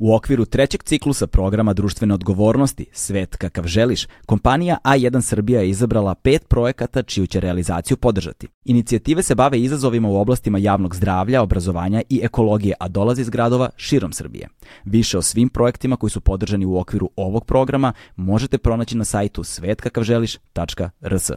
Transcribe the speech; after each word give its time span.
U 0.00 0.14
okviru 0.14 0.44
trećeg 0.44 0.82
ciklusa 0.82 1.26
programa 1.26 1.72
društvene 1.72 2.14
odgovornosti 2.14 2.86
Svet 2.92 3.36
kakav 3.36 3.66
želiš, 3.66 4.06
kompanija 4.26 4.78
A1 4.84 5.20
Srbija 5.20 5.60
je 5.60 5.68
izabrala 5.68 6.14
pet 6.14 6.48
projekata 6.48 7.02
čiju 7.02 7.26
će 7.26 7.40
realizaciju 7.40 7.96
podržati. 7.96 8.48
Inicijative 8.64 9.22
se 9.22 9.34
bave 9.34 9.60
izazovima 9.60 10.08
u 10.08 10.16
oblastima 10.16 10.58
javnog 10.58 10.94
zdravlja, 10.94 11.42
obrazovanja 11.42 12.02
i 12.08 12.20
ekologije, 12.22 12.74
a 12.80 12.88
dolaze 12.88 13.22
iz 13.22 13.30
gradova 13.30 13.70
širom 13.76 14.12
Srbije. 14.12 14.48
Više 14.84 15.18
o 15.18 15.22
svim 15.22 15.48
projektima 15.48 15.96
koji 15.96 16.10
su 16.10 16.20
podržani 16.20 16.66
u 16.66 16.78
okviru 16.78 17.10
ovog 17.16 17.44
programa 17.44 17.92
možete 18.16 18.58
pronaći 18.58 18.96
na 18.96 19.04
sajtu 19.04 19.44
svetkakavželiš.rs. 19.44 21.30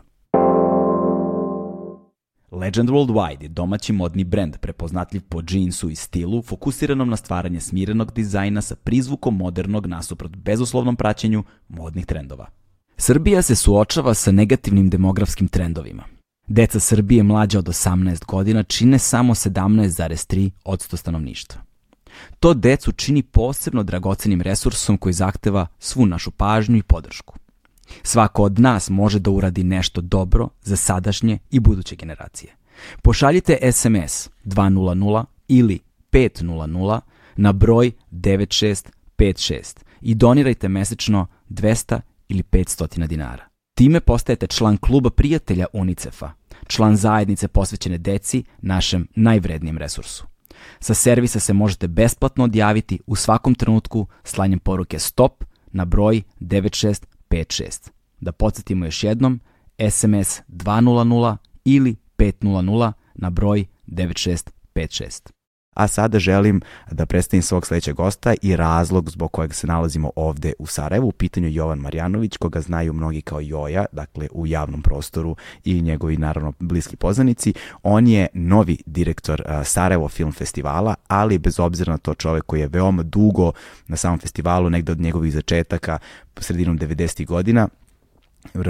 Legend 2.51 2.89
Worldwide 2.89 3.43
je 3.43 3.49
domaći 3.49 3.93
modni 3.93 4.23
brend 4.23 4.57
prepoznatljiv 4.57 5.21
po 5.29 5.41
džinsu 5.41 5.89
i 5.89 5.95
stilu, 5.95 6.41
fokusiranom 6.41 7.09
na 7.09 7.17
stvaranje 7.17 7.59
smirenog 7.59 8.11
dizajna 8.13 8.61
sa 8.61 8.75
prizvukom 8.75 9.37
modernog 9.37 9.87
nasuprot 9.87 10.35
bezuslovnom 10.35 10.95
praćenju 10.95 11.43
modnih 11.67 12.05
trendova. 12.05 12.47
Srbija 12.97 13.41
se 13.41 13.55
suočava 13.55 14.13
sa 14.13 14.31
negativnim 14.31 14.89
demografskim 14.89 15.47
trendovima. 15.47 16.03
Deca 16.47 16.79
Srbije 16.79 17.23
mlađa 17.23 17.59
od 17.59 17.67
18 17.67 18.25
godina 18.25 18.63
čine 18.63 18.99
samo 18.99 19.35
17,3 19.35 20.51
od 20.63 20.81
stanovništva. 20.81 21.61
To 22.39 22.53
decu 22.53 22.91
čini 22.91 23.23
posebno 23.23 23.83
dragocenim 23.83 24.41
resursom 24.41 24.97
koji 24.97 25.13
zahteva 25.13 25.67
svu 25.79 26.05
našu 26.05 26.31
pažnju 26.31 26.77
i 26.77 26.83
podršku. 26.83 27.40
Svako 28.03 28.43
od 28.43 28.59
nas 28.59 28.89
može 28.89 29.19
da 29.19 29.31
uradi 29.31 29.63
nešto 29.63 30.01
dobro 30.01 30.49
za 30.61 30.75
sadašnje 30.75 31.39
i 31.51 31.59
buduće 31.59 31.95
generacije. 31.95 32.55
Pošaljite 33.01 33.71
SMS 33.71 34.29
200 34.45 35.25
ili 35.47 35.79
500 36.11 36.99
na 37.35 37.51
broj 37.51 37.91
9656 38.11 39.79
i 40.01 40.15
donirajte 40.15 40.69
mesečno 40.69 41.27
200 41.49 41.99
ili 42.27 42.43
500 42.43 43.07
dinara. 43.07 43.47
Time 43.75 43.99
postajete 43.99 44.47
član 44.47 44.77
kluba 44.77 45.09
prijatelja 45.09 45.65
UNICEF-a, 45.73 46.31
član 46.67 46.95
zajednice 46.95 47.47
posvećene 47.47 47.97
deci, 47.97 48.43
našem 48.61 49.07
najvrednijem 49.15 49.77
resursu. 49.77 50.25
Sa 50.79 50.93
servisa 50.93 51.39
se 51.39 51.53
možete 51.53 51.87
besplatno 51.87 52.43
odjaviti 52.43 52.99
u 53.07 53.15
svakom 53.15 53.55
trenutku 53.55 54.07
slanjem 54.23 54.59
poruke 54.59 54.99
STOP 54.99 55.43
na 55.71 55.85
broj 55.85 56.21
9656. 56.39 57.10
Da 58.19 58.31
podsjetimo 58.31 58.85
još 58.85 59.03
jednom, 59.03 59.39
SMS 59.89 60.41
200 60.47 61.37
ili 61.65 61.95
500 62.17 62.93
na 63.15 63.29
broj 63.29 63.65
9656. 63.87 65.40
A 65.75 65.87
sada 65.87 66.19
želim 66.19 66.61
da 66.91 67.05
predstavim 67.05 67.41
svog 67.41 67.67
sledećeg 67.67 67.95
gosta 67.95 68.33
i 68.41 68.55
razlog 68.55 69.09
zbog 69.09 69.31
kojeg 69.31 69.53
se 69.53 69.67
nalazimo 69.67 70.11
ovde 70.15 70.53
u 70.59 70.67
Sarajevu. 70.67 71.07
U 71.07 71.11
pitanju 71.11 71.49
Jovan 71.49 71.79
Marjanović, 71.79 72.37
koga 72.37 72.61
znaju 72.61 72.93
mnogi 72.93 73.21
kao 73.21 73.39
Joja, 73.41 73.85
dakle 73.91 74.27
u 74.31 74.47
javnom 74.47 74.81
prostoru 74.81 75.35
i 75.65 75.81
njegovi 75.81 76.17
naravno 76.17 76.53
bliski 76.59 76.95
poznanici. 76.95 77.53
On 77.83 78.07
je 78.07 78.27
novi 78.33 78.77
direktor 78.85 79.43
Sarajevo 79.63 80.09
Film 80.09 80.31
Festivala, 80.31 80.95
ali 81.07 81.37
bez 81.37 81.59
obzira 81.59 81.91
na 81.91 81.97
to 81.97 82.13
čovek 82.13 82.43
koji 82.45 82.59
je 82.59 82.67
veoma 82.67 83.03
dugo 83.03 83.51
na 83.87 83.97
samom 83.97 84.19
festivalu, 84.19 84.69
negde 84.69 84.91
od 84.91 84.99
njegovih 84.99 85.33
začetaka, 85.33 85.97
sredinom 86.37 86.79
90. 86.79 87.25
godina, 87.25 87.67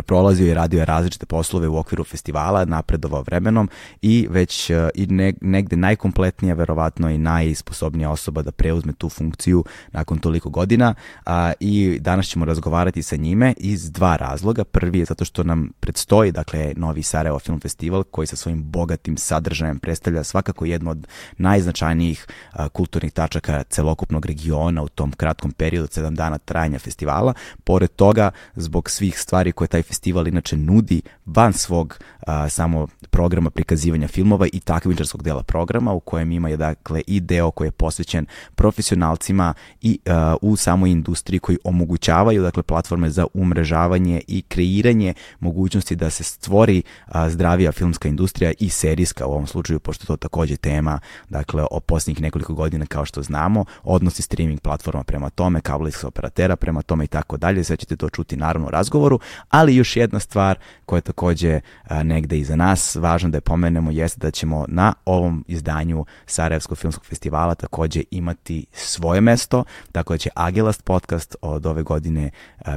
prolazio 0.05 0.47
i 0.47 0.53
radio 0.53 0.85
različite 0.85 1.25
poslove 1.25 1.67
u 1.67 1.77
okviru 1.77 2.03
festivala, 2.03 2.65
napredovao 2.65 3.21
vremenom 3.21 3.69
i 4.01 4.27
već 4.29 4.69
e, 4.69 4.89
i 4.95 5.07
ne, 5.07 5.33
negde 5.41 5.75
najkompletnija, 5.75 6.53
verovatno 6.55 7.09
i 7.09 7.17
najsposobnija 7.17 8.09
osoba 8.09 8.41
da 8.41 8.51
preuzme 8.51 8.93
tu 8.93 9.09
funkciju 9.09 9.63
nakon 9.91 10.17
toliko 10.17 10.49
godina 10.49 10.93
a, 11.25 11.51
i 11.59 11.97
danas 11.99 12.27
ćemo 12.27 12.45
razgovarati 12.45 13.03
sa 13.03 13.15
njime 13.15 13.53
iz 13.57 13.91
dva 13.91 14.15
razloga. 14.15 14.63
Prvi 14.63 14.99
je 14.99 15.05
zato 15.05 15.25
što 15.25 15.43
nam 15.43 15.69
predstoji, 15.79 16.31
dakle, 16.31 16.73
Novi 16.75 17.03
Sarajevo 17.03 17.39
Film 17.39 17.59
Festival 17.59 18.03
koji 18.03 18.27
sa 18.27 18.35
svojim 18.35 18.63
bogatim 18.63 19.17
sadržajem 19.17 19.79
predstavlja 19.79 20.23
svakako 20.23 20.65
jedno 20.65 20.91
od 20.91 21.07
najznačajnijih 21.37 22.27
kulturnih 22.73 23.11
tačaka 23.11 23.63
celokupnog 23.63 24.25
regiona 24.25 24.83
u 24.83 24.89
tom 24.89 25.11
kratkom 25.11 25.51
periodu, 25.51 25.87
7 25.87 26.15
dana 26.15 26.37
trajanja 26.37 26.79
festivala. 26.79 27.33
Pored 27.63 27.89
toga, 27.89 28.31
zbog 28.55 28.89
svih 28.89 29.19
stvari 29.19 29.51
koje 29.61 29.67
taj 29.67 29.81
festival 29.81 30.27
inače 30.27 30.57
nudi 30.57 31.01
van 31.25 31.53
svog 31.53 31.99
a, 32.27 32.49
samo 32.49 32.87
programa 33.09 33.49
prikazivanja 33.49 34.07
filmova 34.07 34.47
i 34.53 34.59
takmičarskog 34.59 35.23
dela 35.23 35.43
programa 35.43 35.93
u 35.93 35.99
kojem 35.99 36.31
ima 36.31 36.49
je 36.49 36.57
dakle 36.57 37.01
i 37.07 37.19
deo 37.19 37.51
koji 37.51 37.67
je 37.67 37.71
posvećen 37.71 38.25
profesionalcima 38.55 39.53
i 39.81 39.99
a, 40.05 40.35
u 40.41 40.55
samoj 40.55 40.89
industriji 40.89 41.39
koji 41.39 41.57
omogućavaju 41.63 42.41
dakle 42.41 42.63
platforme 42.63 43.09
za 43.09 43.25
umrežavanje 43.33 44.21
i 44.27 44.41
kreiranje 44.41 45.13
mogućnosti 45.39 45.95
da 45.95 46.09
se 46.09 46.23
stvori 46.23 46.83
a, 47.05 47.29
zdravija 47.29 47.71
filmska 47.71 48.09
industrija 48.09 48.51
i 48.59 48.69
serijska 48.69 49.25
u 49.25 49.31
ovom 49.31 49.47
slučaju 49.47 49.79
pošto 49.79 50.05
to 50.05 50.17
takođe 50.17 50.57
tema 50.57 50.99
dakle 51.29 51.65
o 51.71 51.79
posljednjih 51.79 52.21
nekoliko 52.21 52.53
godina 52.53 52.85
kao 52.85 53.05
što 53.05 53.21
znamo 53.21 53.65
odnosi 53.83 54.21
streaming 54.21 54.61
platforma 54.61 55.03
prema 55.03 55.29
tome 55.29 55.61
kablovskih 55.61 56.05
operatera 56.05 56.55
prema 56.55 56.81
tome 56.81 57.03
i 57.03 57.07
tako 57.07 57.37
dalje 57.37 57.63
sve 57.63 57.77
ćete 57.77 57.95
to 57.95 58.09
čuti 58.09 58.37
naravno 58.37 58.67
u 58.67 58.71
razgovoru 58.71 59.19
ali 59.51 59.75
još 59.75 59.97
jedna 59.97 60.19
stvar 60.19 60.59
koja 60.85 60.97
je 60.97 61.01
takođe 61.01 61.59
negde 62.03 62.37
iza 62.37 62.55
nas, 62.55 62.95
važno 62.95 63.29
da 63.29 63.37
je 63.37 63.41
pomenemo, 63.41 63.91
jeste 63.91 64.19
da 64.19 64.31
ćemo 64.31 64.65
na 64.67 64.93
ovom 65.05 65.45
izdanju 65.47 66.05
Sarajevskog 66.25 66.77
filmskog 66.77 67.05
festivala 67.05 67.55
takođe 67.55 68.03
imati 68.11 68.65
svoje 68.73 69.21
mesto, 69.21 69.63
tako 69.91 70.13
da 70.13 70.17
će 70.17 70.29
Agelast 70.35 70.83
podcast 70.83 71.35
od 71.41 71.65
ove 71.65 71.83
godine 71.83 72.29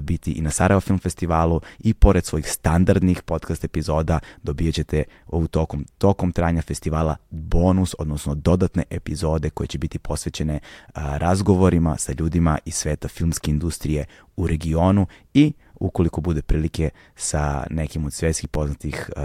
biti 0.02 0.32
i 0.32 0.40
na 0.40 0.50
Sarajevo 0.50 0.80
film 0.80 0.98
festivalu 0.98 1.60
i 1.78 1.94
pored 1.94 2.24
svojih 2.24 2.50
standardnih 2.50 3.22
podcast 3.22 3.64
epizoda 3.64 4.18
dobijat 4.42 4.74
ćete 4.74 5.04
u 5.26 5.46
tokom, 5.46 5.86
tokom 5.98 6.32
trajanja 6.32 6.62
festivala 6.62 7.16
bonus, 7.30 7.94
odnosno 7.98 8.34
dodatne 8.34 8.84
epizode 8.90 9.50
koje 9.50 9.66
će 9.66 9.78
biti 9.78 9.98
posvećene 9.98 10.58
razgovorima 10.94 11.96
sa 11.98 12.12
ljudima 12.18 12.58
iz 12.64 12.74
sveta 12.74 13.08
filmske 13.08 13.50
industrije 13.50 14.04
u 14.36 14.46
regionu 14.46 15.06
i 15.34 15.52
ukoliko 15.80 16.20
bude 16.20 16.42
prilike 16.42 16.90
sa 17.16 17.66
nekim 17.70 18.04
od 18.04 18.12
svetskih 18.12 18.48
poznatih 18.48 19.10
uh, 19.16 19.22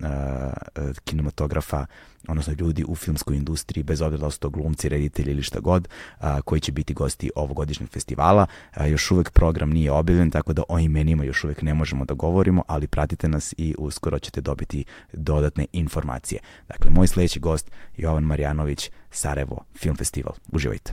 uh, 0.00 0.96
kinematografa, 1.04 1.86
odnosno 2.28 2.54
ljudi 2.58 2.84
u 2.88 2.94
filmskoj 2.94 3.36
industriji, 3.36 3.84
bez 3.84 4.00
obzira 4.00 4.20
da 4.20 4.30
su 4.30 4.38
to 4.38 4.50
glumci, 4.50 4.88
reditelji 4.88 5.30
ili 5.30 5.42
šta 5.42 5.60
god, 5.60 5.88
uh, 6.20 6.26
koji 6.44 6.60
će 6.60 6.72
biti 6.72 6.94
gosti 6.94 7.30
ovogodišnjeg 7.36 7.90
festivala. 7.90 8.46
Uh, 8.76 8.90
još 8.90 9.10
uvek 9.10 9.30
program 9.30 9.70
nije 9.70 9.92
objavljen, 9.92 10.30
tako 10.30 10.52
da 10.52 10.62
o 10.68 10.78
imenima 10.78 11.24
još 11.24 11.44
uvek 11.44 11.62
ne 11.62 11.74
možemo 11.74 12.04
da 12.04 12.14
govorimo, 12.14 12.62
ali 12.66 12.86
pratite 12.86 13.28
nas 13.28 13.54
i 13.56 13.74
uskoro 13.78 14.18
ćete 14.18 14.40
dobiti 14.40 14.84
dodatne 15.12 15.66
informacije. 15.72 16.40
Dakle, 16.68 16.90
moj 16.90 17.06
sledeći 17.06 17.40
gost 17.40 17.70
Jovan 17.96 18.24
Marjanović, 18.24 18.90
Sarajevo 19.10 19.64
Film 19.76 19.96
Festival. 19.96 20.34
Uživajte. 20.52 20.92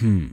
Hmm. 0.00 0.28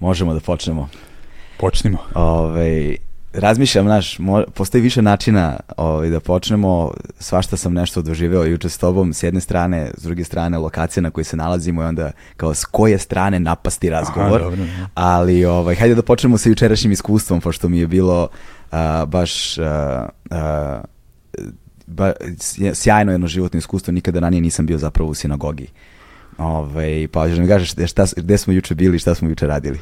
Možemo 0.00 0.34
da 0.34 0.40
počnemo. 0.40 0.88
Počnimo. 1.58 1.98
Ove, 2.14 2.96
razmišljam, 3.32 3.84
znaš, 3.84 4.18
postoji 4.54 4.82
više 4.82 5.02
načina 5.02 5.60
ovaj, 5.76 6.08
da 6.08 6.20
počnemo, 6.20 6.90
svašta 7.18 7.56
sam 7.56 7.72
nešto 7.72 8.02
doživeo 8.02 8.44
juče 8.44 8.68
s 8.68 8.78
tobom, 8.78 9.12
s 9.12 9.22
jedne 9.22 9.40
strane, 9.40 9.90
s 9.96 10.02
druge 10.02 10.24
strane, 10.24 10.58
lokacija 10.58 11.02
na 11.02 11.10
kojoj 11.10 11.24
se 11.24 11.36
nalazimo 11.36 11.82
i 11.82 11.86
onda 11.86 12.10
kao 12.36 12.54
s 12.54 12.64
koje 12.64 12.98
strane 12.98 13.40
napasti 13.40 13.90
razgovor, 13.90 14.40
Aha, 14.40 14.50
dobro, 14.50 14.64
ali 14.94 15.44
ovaj, 15.44 15.74
hajde 15.74 15.94
da 15.94 16.02
počnemo 16.02 16.38
sa 16.38 16.48
jučerašnjim 16.48 16.92
iskustvom, 16.92 17.40
pošto 17.40 17.68
mi 17.68 17.78
je 17.78 17.86
bilo 17.86 18.28
uh, 18.72 18.78
baš 19.06 19.58
uh, 19.58 19.64
uh, 20.30 20.84
ba, 21.86 22.12
sjajno 22.74 23.12
jedno 23.12 23.26
životno 23.26 23.58
iskustvo, 23.58 23.92
nikada 23.92 24.20
ranije 24.20 24.40
nisam 24.40 24.66
bio 24.66 24.78
zapravo 24.78 25.10
u 25.10 25.14
sinagogi. 25.14 25.66
Ove, 26.38 26.54
ovaj, 26.54 27.08
pa 27.12 27.26
da 27.26 27.40
mi 27.40 27.48
kažeš 27.48 27.74
šta, 27.90 28.06
gde 28.16 28.38
smo 28.38 28.52
juče 28.52 28.74
bili, 28.74 28.98
šta 28.98 29.14
smo 29.14 29.28
juče 29.28 29.46
radili? 29.46 29.78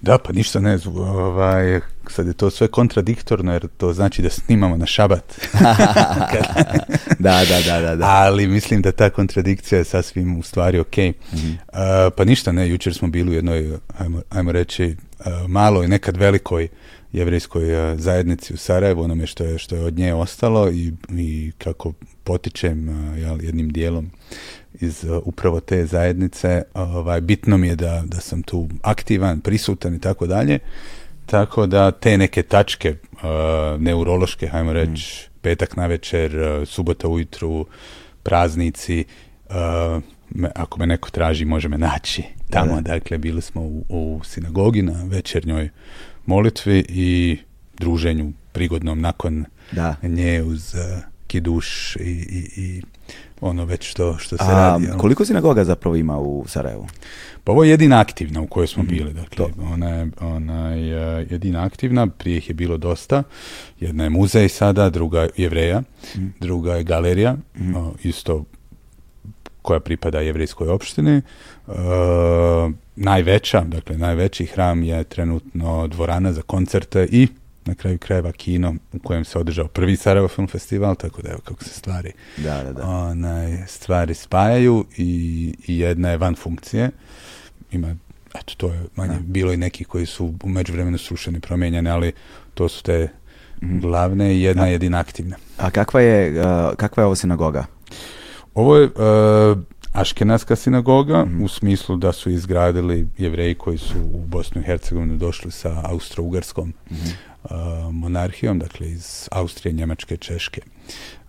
Da, 0.00 0.18
pa 0.18 0.32
ništa 0.32 0.60
ne, 0.60 0.78
ovaj, 0.86 1.80
sad 2.10 2.26
je 2.26 2.32
to 2.32 2.50
sve 2.50 2.68
kontradiktorno 2.68 3.52
jer 3.52 3.68
to 3.76 3.92
znači 3.92 4.22
da 4.22 4.30
snimamo 4.30 4.76
na 4.76 4.86
šabat. 4.86 5.40
da, 7.18 7.44
da, 7.48 7.60
da, 7.66 7.80
da, 7.80 7.96
da. 7.96 8.06
Ali 8.06 8.46
mislim 8.46 8.82
da 8.82 8.92
ta 8.92 9.10
kontradikcija 9.10 9.78
je 9.78 9.84
sasvim 9.84 10.38
u 10.38 10.42
stvari 10.42 10.78
ok. 10.78 10.96
Mm 10.96 11.12
-hmm. 11.32 11.52
uh, 11.52 12.12
pa 12.16 12.24
ništa 12.24 12.52
ne, 12.52 12.68
jučer 12.68 12.94
smo 12.94 13.08
bili 13.08 13.30
u 13.30 13.34
jednoj, 13.34 13.78
ajmo, 13.98 14.22
ajmo 14.30 14.52
reći, 14.52 14.96
uh, 15.18 15.26
maloj, 15.48 15.88
nekad 15.88 16.16
velikoj 16.16 16.68
jevrijskoj 17.12 17.92
uh, 17.92 18.00
zajednici 18.00 18.54
u 18.54 18.56
Sarajevu, 18.56 19.02
onome 19.02 19.26
što 19.26 19.44
je, 19.44 19.58
što 19.58 19.76
je 19.76 19.84
od 19.84 19.98
nje 19.98 20.14
ostalo 20.14 20.70
i, 20.70 20.92
i 21.10 21.52
kako 21.58 21.92
potičem 22.24 22.88
jel, 23.16 23.44
jednim 23.44 23.72
dijelom 23.72 24.10
iz 24.74 25.04
uh, 25.04 25.22
upravo 25.24 25.60
te 25.60 25.86
zajednice, 25.86 26.62
ovaj, 26.74 27.20
bitno 27.20 27.56
mi 27.56 27.68
je 27.68 27.76
da, 27.76 28.02
da 28.06 28.20
sam 28.20 28.42
tu 28.42 28.68
aktivan, 28.82 29.40
prisutan 29.40 29.94
i 29.94 30.00
tako 30.00 30.26
dalje. 30.26 30.58
Tako 31.26 31.66
da 31.66 31.90
te 31.90 32.18
neke 32.18 32.42
tačke 32.42 32.94
uh, 33.12 33.20
neurološke, 33.80 34.46
hajmo 34.46 34.72
reći, 34.72 35.28
petak 35.42 35.76
na 35.76 35.86
večer, 35.86 36.38
uh, 36.38 36.68
subota 36.68 37.08
ujutru, 37.08 37.66
praznici, 38.22 39.04
me, 40.30 40.50
ako 40.54 40.78
me 40.78 40.86
neko 40.86 41.10
traži, 41.10 41.44
može 41.44 41.68
me 41.68 41.78
naći 41.78 42.22
tamo. 42.50 42.74
Da. 42.74 42.80
Dakle, 42.80 43.18
bili 43.18 43.42
smo 43.42 43.62
u, 43.62 43.84
u 43.88 44.20
sinagogi 44.24 44.82
na 44.82 45.04
večernjoj 45.04 45.68
molitvi 46.26 46.84
i 46.88 47.38
druženju 47.78 48.32
prigodnom 48.52 49.00
nakon 49.00 49.44
Da. 49.72 49.96
nje 50.02 50.42
uz 50.42 50.74
kiduš 51.26 51.96
i, 51.96 52.00
i, 52.00 52.50
i 52.56 52.82
ono 53.40 53.64
već 53.64 53.90
što, 53.90 54.18
što 54.18 54.36
se 54.36 54.44
A, 54.44 54.52
radi. 54.52 54.84
jel? 54.84 54.98
koliko 54.98 55.24
sinagoga 55.24 55.64
zapravo 55.64 55.96
ima 55.96 56.18
u 56.18 56.44
Sarajevu? 56.48 56.86
Pa 57.44 57.52
ovo 57.52 57.64
je 57.64 57.70
jedina 57.70 58.00
aktivna 58.00 58.40
u 58.40 58.46
kojoj 58.46 58.66
smo 58.66 58.82
Mhm. 58.82 58.90
bili. 58.90 59.12
Dakle, 59.12 59.36
To. 59.36 59.50
ona 59.64 59.88
je, 59.88 60.08
ona 60.20 60.68
je 60.68 61.26
jedina 61.30 61.64
aktivna, 61.64 62.06
prije 62.08 62.38
ih 62.38 62.48
je 62.48 62.54
bilo 62.54 62.76
dosta. 62.76 63.22
Jedna 63.80 64.04
je 64.04 64.10
muzej 64.10 64.48
sada, 64.48 64.90
druga 64.90 65.20
je 65.20 65.30
jevreja, 65.36 65.82
Mhm. 66.14 66.26
druga 66.40 66.74
je 66.74 66.84
galerija, 66.84 67.36
o, 67.76 67.92
isto 68.02 68.44
koja 69.62 69.80
pripada 69.80 70.20
jevrijskoj 70.20 70.68
opštini. 70.68 71.10
E, 71.12 71.22
najveća, 72.96 73.60
dakle 73.60 73.98
najveći 73.98 74.46
hram 74.46 74.82
je 74.82 75.04
trenutno 75.04 75.86
dvorana 75.86 76.32
za 76.32 76.42
koncerte 76.42 77.08
i 77.10 77.28
na 77.68 77.74
kraju 77.74 77.98
krajeva 77.98 78.32
kino 78.32 78.74
u 78.92 78.98
kojem 78.98 79.24
se 79.24 79.38
održao 79.38 79.68
prvi 79.68 79.96
Sarajevo 79.96 80.28
Film 80.28 80.48
Festival, 80.48 80.94
tako 80.94 81.22
da 81.22 81.30
evo 81.30 81.40
kako 81.40 81.64
se 81.64 81.70
stvari 81.70 82.12
Da, 82.36 82.62
da, 82.64 82.72
da. 82.72 82.86
onaj, 82.86 83.66
stvari 83.66 84.14
spajaju 84.14 84.84
i, 84.96 85.10
i 85.66 85.78
jedna 85.78 86.10
je 86.10 86.16
van 86.16 86.34
funkcije. 86.34 86.90
Ima, 87.72 87.96
eto, 88.34 88.54
to 88.56 88.68
je 88.68 88.82
manje, 88.96 89.14
Da. 89.14 89.20
bilo 89.22 89.52
i 89.52 89.56
neki 89.56 89.84
koji 89.84 90.06
su 90.06 90.34
u 90.42 90.48
međuvremenu 90.48 90.98
srušeni, 90.98 91.40
promijenjeni, 91.40 91.90
ali 91.90 92.12
to 92.54 92.68
su 92.68 92.82
te 92.82 93.08
Mhm. 93.62 93.78
glavne 93.80 94.34
i 94.34 94.42
jedna 94.42 94.62
Da. 94.62 94.68
jedina 94.68 94.98
aktivna. 94.98 95.36
A 95.56 95.70
kakva 95.70 96.00
je, 96.00 96.40
uh, 96.40 96.46
kakva 96.76 97.02
je 97.02 97.06
ovo 97.06 97.14
sinagoga? 97.14 97.64
Ovo 98.54 98.76
je 98.76 98.84
uh, 98.86 99.58
Aškenaska 99.92 100.56
sinagoga 100.56 101.24
Mhm. 101.24 101.42
u 101.42 101.48
smislu 101.48 101.96
da 101.96 102.12
su 102.12 102.30
izgradili 102.30 103.08
jevreji 103.18 103.54
koji 103.54 103.78
su 103.78 103.98
u 104.04 104.18
Bosnu 104.20 104.60
i 104.60 104.64
Hercegovinu 104.64 105.16
došli 105.16 105.50
sa 105.50 105.82
austro-ugarskom 105.84 106.72
Mhm. 106.90 107.00
uh, 107.44 107.50
monarhijom, 107.92 108.58
dakle 108.58 108.88
iz 108.88 109.28
Austrije, 109.30 109.72
Njemačke, 109.72 110.16
Češke. 110.16 110.60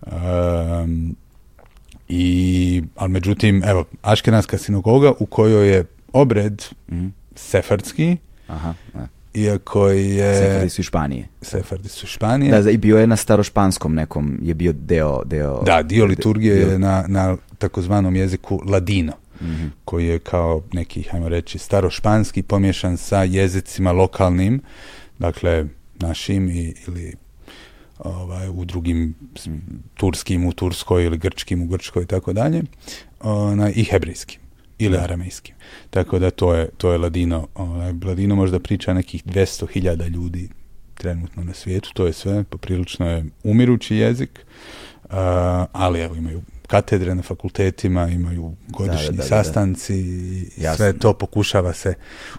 Um, 0.02 1.16
i, 2.08 2.82
ali 2.96 3.10
međutim, 3.10 3.62
evo, 3.64 3.84
Aškenaska 4.02 4.58
sinagoga 4.58 5.12
u 5.18 5.26
kojoj 5.26 5.68
je 5.68 5.84
obred 6.12 6.62
Mhm. 6.88 7.06
sefardski, 7.34 8.16
Aha, 8.46 8.74
da. 8.94 9.08
Iako 9.34 9.88
je... 9.88 10.34
Sefardi 10.36 10.68
su 10.68 10.80
iz 10.80 10.84
Španije. 10.84 11.28
Sefardi 11.42 11.88
su 11.88 12.06
Španije. 12.06 12.50
Da, 12.50 12.62
da, 12.62 12.70
i 12.70 12.76
bio 12.76 12.98
je 12.98 13.06
na 13.06 13.16
starošpanskom 13.16 13.94
nekom, 13.94 14.38
je 14.42 14.54
bio 14.54 14.72
deo... 14.74 15.24
deo 15.24 15.62
Da, 15.62 15.82
dio 15.82 16.04
liturgije 16.04 16.56
je 16.56 16.78
na, 16.78 17.04
na 17.08 17.36
takozvanom 17.58 18.16
jeziku 18.16 18.62
ladino, 18.66 19.12
Mhm. 19.42 19.66
koji 19.84 20.06
je 20.06 20.18
kao 20.18 20.62
neki, 20.72 21.02
hajmo 21.02 21.28
reći, 21.28 21.58
starošpanski 21.58 22.42
pomješan 22.42 22.96
sa 22.96 23.22
jezicima 23.22 23.92
lokalnim, 23.92 24.60
dakle, 25.18 25.64
našim 25.94 26.48
i, 26.48 26.74
ili 26.86 27.14
ovaj, 27.98 28.48
u 28.48 28.64
drugim 28.64 29.14
s- 29.36 29.48
turskim 29.94 30.46
u 30.46 30.52
Turskoj 30.52 31.04
ili 31.04 31.18
grčkim 31.18 31.62
u 31.62 31.66
Grčkoj 31.66 32.02
i 32.02 32.06
tako 32.06 32.32
dalje, 32.32 32.62
i 33.74 33.84
hebrejskim 33.84 34.40
ili 34.80 34.96
aramejskim. 34.96 35.54
Tako 35.90 36.18
da 36.18 36.30
to 36.30 36.54
je, 36.54 36.68
to 36.76 36.92
je 36.92 36.98
ladino. 36.98 37.46
Onaj, 37.54 37.92
ladino 38.04 38.36
možda 38.36 38.60
priča 38.60 38.94
nekih 38.94 39.24
200.000 39.26 40.08
ljudi 40.08 40.48
trenutno 40.94 41.44
na 41.44 41.54
svijetu, 41.54 41.90
to 41.94 42.06
je 42.06 42.12
sve, 42.12 42.44
poprilično 42.44 43.10
je 43.10 43.24
umirući 43.44 43.96
jezik, 43.96 44.46
uh, 45.04 45.10
ali 45.72 46.00
evo 46.00 46.14
imaju 46.14 46.42
katedre 46.70 47.14
na 47.14 47.22
fakultetima, 47.22 48.08
imaju 48.08 48.52
godišnji 48.68 49.06
da, 49.06 49.12
da, 49.12 49.16
da. 49.16 49.22
sastanci 49.22 49.94
i 49.96 50.48
Jasno. 50.56 50.76
sve 50.76 50.92
to 50.92 51.12
pokušava 51.12 51.72
se 51.72 51.94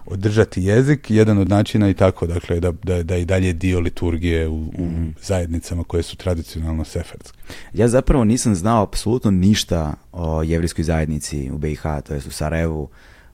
održati 0.06 0.62
jezik. 0.62 1.10
Jedan 1.10 1.38
od 1.38 1.48
načina 1.48 1.88
i 1.88 1.94
tako, 1.94 2.26
dakle, 2.26 2.60
da, 2.60 2.72
da, 2.72 3.02
da 3.02 3.16
i 3.16 3.24
dalje 3.24 3.52
dio 3.52 3.80
liturgije 3.80 4.48
u, 4.48 4.54
u 4.78 4.84
Mhm. 4.84 5.08
zajednicama 5.22 5.84
koje 5.84 6.02
su 6.02 6.16
tradicionalno 6.16 6.84
sefardske. 6.84 7.38
Ja 7.72 7.88
zapravo 7.88 8.24
nisam 8.24 8.54
znao 8.54 8.82
apsolutno 8.82 9.30
ništa 9.30 9.94
o 10.12 10.42
jevrijskoj 10.42 10.84
zajednici 10.84 11.50
u 11.50 11.58
BiH, 11.58 11.82
to 12.06 12.14
jest 12.14 12.26
u 12.26 12.30
Sarajevu, 12.30 12.88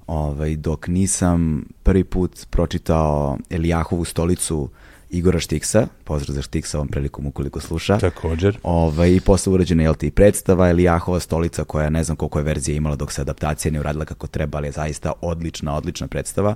ovaj, 0.06 0.56
dok 0.56 0.88
nisam 0.88 1.64
prvi 1.82 2.04
put 2.04 2.46
pročitao 2.50 3.38
Elijahovu 3.50 4.04
stolicu 4.04 4.68
Igora 5.10 5.40
Štiksa, 5.40 5.86
pozdrav 6.04 6.34
za 6.34 6.42
Štiksa 6.42 6.78
ovom 6.78 6.88
prilikom 6.88 7.26
ukoliko 7.26 7.60
sluša. 7.60 7.98
Također. 7.98 8.58
Ovaj, 8.62 9.14
I 9.14 9.20
posle 9.20 9.52
urađena 9.52 9.82
je 9.82 9.92
i 10.02 10.10
predstava 10.10 10.68
Elijahova 10.68 11.20
stolica 11.20 11.64
koja 11.64 11.90
ne 11.90 12.04
znam 12.04 12.16
koliko 12.16 12.38
je 12.38 12.42
verzija 12.42 12.76
imala 12.76 12.96
dok 12.96 13.12
se 13.12 13.20
adaptacija 13.20 13.72
ne 13.72 13.80
uradila 13.80 14.04
kako 14.04 14.26
treba, 14.26 14.58
ali 14.58 14.68
je 14.68 14.72
zaista 14.72 15.12
odlična, 15.20 15.76
odlična 15.76 16.06
predstava. 16.06 16.54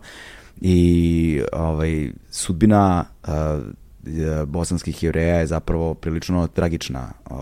I 0.60 1.42
ovaj, 1.52 2.10
sudbina 2.30 3.04
uh, 3.22 3.30
bosanskih 4.46 5.02
jevreja 5.02 5.36
je 5.36 5.46
zapravo 5.46 5.94
prilično 5.94 6.46
tragična 6.46 7.12
uh, 7.30 7.36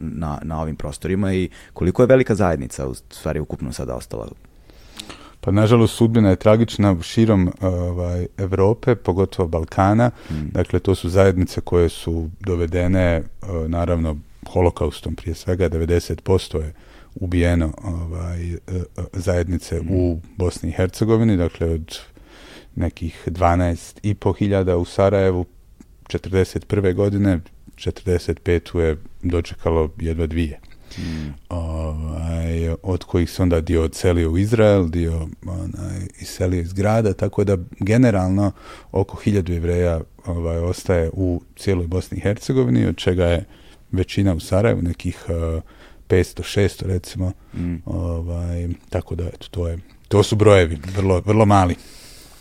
na, 0.00 0.38
na 0.42 0.60
ovim 0.60 0.76
prostorima 0.76 1.32
i 1.34 1.48
koliko 1.72 2.02
je 2.02 2.06
velika 2.06 2.34
zajednica 2.34 2.86
u 2.86 2.94
stvari 2.94 3.40
ukupno 3.40 3.72
sada 3.72 3.94
ostala. 3.94 4.28
Pa 5.46 5.52
nažalost 5.52 5.94
sudbina 5.96 6.30
je 6.30 6.36
tragična 6.36 6.96
širom 7.02 7.52
ovaj, 7.60 8.26
Evrope, 8.38 8.94
pogotovo 8.94 9.48
Balkana. 9.48 10.10
Mm. 10.30 10.34
Dakle, 10.52 10.78
to 10.78 10.94
su 10.94 11.08
zajednice 11.08 11.60
koje 11.60 11.88
su 11.88 12.30
dovedene, 12.40 13.02
eh, 13.02 13.22
naravno, 13.68 14.16
holokaustom 14.48 15.14
prije 15.14 15.34
svega, 15.34 15.68
90% 15.68 16.58
je 16.58 16.72
ubijeno 17.14 17.72
ovaj, 17.84 18.52
eh, 18.52 18.58
eh, 18.66 19.02
zajednice 19.12 19.80
u 19.90 20.18
Bosni 20.36 20.68
i 20.68 20.72
Hercegovini, 20.72 21.36
dakle 21.36 21.70
od 21.70 21.98
nekih 22.74 23.22
12 23.26 23.98
i 24.02 24.14
po 24.14 24.32
hiljada 24.32 24.76
u 24.76 24.84
Sarajevu 24.84 25.46
41. 26.08 26.94
godine, 26.94 27.40
45. 27.76 28.78
je 28.78 28.96
dočekalo 29.22 29.90
jedva 30.00 30.26
dvije. 30.26 30.60
Mm. 30.98 31.34
Ovaj, 31.48 32.68
od 32.82 33.04
kojih 33.04 33.30
se 33.30 33.42
onda 33.42 33.60
dio 33.60 33.82
odselio 33.82 34.30
u 34.30 34.38
Izrael, 34.38 34.88
dio 34.88 35.28
onaj, 35.46 36.00
iselio 36.20 36.60
iz 36.60 36.72
grada, 36.72 37.12
tako 37.12 37.44
da 37.44 37.56
generalno 37.80 38.52
oko 38.92 39.16
hiljadu 39.16 39.52
jevreja 39.52 40.00
ovaj, 40.26 40.58
ostaje 40.58 41.10
u 41.12 41.42
cijeloj 41.56 41.86
Bosni 41.86 42.18
i 42.18 42.20
Hercegovini, 42.20 42.86
od 42.86 42.96
čega 42.96 43.24
je 43.24 43.44
većina 43.92 44.34
u 44.34 44.40
Sarajevu, 44.40 44.82
nekih 44.82 45.24
uh, 45.28 45.62
500, 46.08 46.60
600 46.60 46.86
recimo, 46.86 47.32
Mm. 47.54 47.74
ovaj, 47.84 48.68
tako 48.90 49.14
da 49.14 49.24
eto, 49.24 49.46
to, 49.50 49.68
je, 49.68 49.78
to 50.08 50.22
su 50.22 50.36
brojevi, 50.36 50.78
vrlo, 50.96 51.22
vrlo 51.26 51.46
mali. 51.46 51.74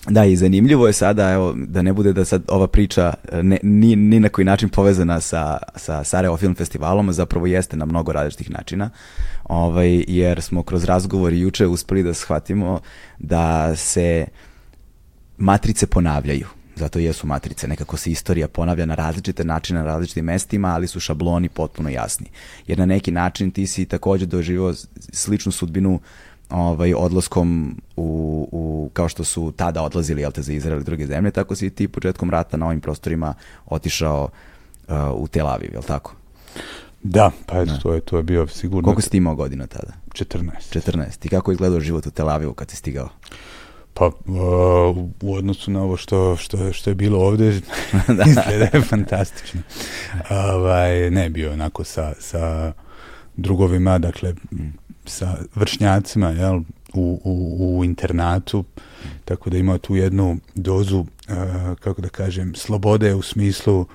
Da, 0.10 0.26
i 0.26 0.36
zanimljivo 0.36 0.88
je 0.88 0.94
sada, 0.94 1.32
evo, 1.32 1.54
da 1.58 1.82
ne 1.82 1.94
bude 1.94 2.14
da 2.14 2.26
sad 2.26 2.44
ova 2.48 2.68
priča 2.68 3.14
e, 3.32 3.44
ne, 3.44 3.60
ni, 3.64 3.96
ni 3.96 4.20
na 4.20 4.30
koji 4.30 4.46
način 4.46 4.70
povezana 4.70 5.20
sa, 5.20 5.58
sa 5.76 6.04
Sarajevo 6.04 6.38
Film 6.38 6.56
Festivalom, 6.56 7.14
zapravo 7.14 7.46
jeste 7.46 7.78
na 7.78 7.86
mnogo 7.86 8.12
različitih 8.12 8.52
načina, 8.52 8.90
ovaj, 9.44 10.04
jer 10.08 10.42
smo 10.42 10.64
kroz 10.64 10.84
razgovor 10.84 11.34
juče 11.34 11.68
uspeli 11.68 12.04
da 12.04 12.14
shvatimo 12.14 12.80
da 13.20 13.76
se 13.76 14.26
matrice 15.38 15.88
ponavljaju. 15.88 16.48
Zato 16.76 17.00
jesu 17.00 17.28
matrice, 17.28 17.68
nekako 17.68 17.98
se 17.98 18.12
istorija 18.12 18.48
ponavlja 18.48 18.86
na 18.86 18.96
različite 18.96 19.44
načine, 19.44 19.80
na 19.80 19.86
različitim 19.86 20.26
mestima, 20.26 20.68
ali 20.68 20.88
su 20.88 21.00
šabloni 21.00 21.50
potpuno 21.50 21.90
jasni. 21.90 22.28
Jer 22.68 22.80
na 22.80 22.86
neki 22.86 23.12
način 23.12 23.52
ti 23.52 23.68
si 23.68 23.86
takođe 23.86 24.26
doživio 24.26 24.74
sličnu 25.14 25.52
sudbinu 25.52 26.00
ovaj, 26.50 26.94
odlaskom 26.94 27.76
u, 27.96 28.50
u, 28.52 28.90
kao 28.94 29.10
što 29.10 29.24
su 29.24 29.54
tada 29.56 29.82
odlazili 29.82 30.22
jel 30.22 30.32
te, 30.32 30.42
za 30.42 30.54
Izrael 30.54 30.82
i 30.82 30.84
druge 30.84 31.08
zemlje, 31.08 31.32
tako 31.32 31.56
si 31.56 31.66
i 31.66 31.70
ti 31.70 31.88
početkom 31.88 32.30
rata 32.30 32.58
na 32.58 32.66
ovim 32.66 32.82
prostorima 32.82 33.34
otišao 33.66 34.30
uh, 34.88 34.96
u 35.14 35.28
Tel 35.28 35.48
Aviv, 35.48 35.74
jel 35.74 35.84
tako? 35.84 36.16
Da, 37.04 37.32
pa 37.46 37.62
eto, 37.62 37.72
Da. 37.72 37.80
to 37.80 37.94
je, 37.94 38.02
to 38.02 38.18
je 38.18 38.24
bio 38.24 38.48
sigurno 38.48 38.84
Koliko 38.84 39.02
si 39.02 39.10
ti 39.10 39.18
imao 39.18 39.36
godina 39.36 39.68
tada? 39.68 39.94
14. 40.12 40.50
14. 40.72 41.26
I 41.26 41.30
kako 41.30 41.52
je 41.52 41.54
izgledao 41.54 41.80
život 41.80 42.06
u 42.06 42.12
Tel 42.12 42.30
Avivu 42.30 42.54
kad 42.54 42.70
si 42.70 42.76
stigao? 42.76 43.10
Pa 43.94 44.06
uh, 44.06 44.14
u 45.22 45.36
odnosu 45.36 45.72
na 45.72 45.82
ovo 45.82 45.98
što, 45.98 46.36
što, 46.36 46.74
što 46.74 46.90
je 46.90 46.96
bilo 46.96 47.20
ovdje 47.20 47.48
izgleda 48.28 48.68
je 48.74 48.82
fantastično. 48.82 49.62
Ovaj, 50.30 51.12
ne 51.12 51.30
bio 51.30 51.54
onako 51.54 51.84
sa, 51.84 52.14
sa 52.20 52.74
drugovima, 53.38 53.98
dakle 53.98 54.34
sa 55.06 55.38
vršnjacima 55.56 56.30
jel, 56.30 56.62
u, 56.94 57.22
u, 57.24 57.78
u 57.80 57.84
internatu. 57.86 58.64
tako 59.26 59.50
da 59.50 59.58
imao 59.58 59.78
tu 59.78 59.96
jednu 59.96 60.38
dozu, 60.56 61.00
uh, 61.00 61.06
kako 61.80 62.02
da 62.02 62.10
kažem, 62.10 62.56
slobode 62.56 63.16
u 63.16 63.22
smislu 63.22 63.86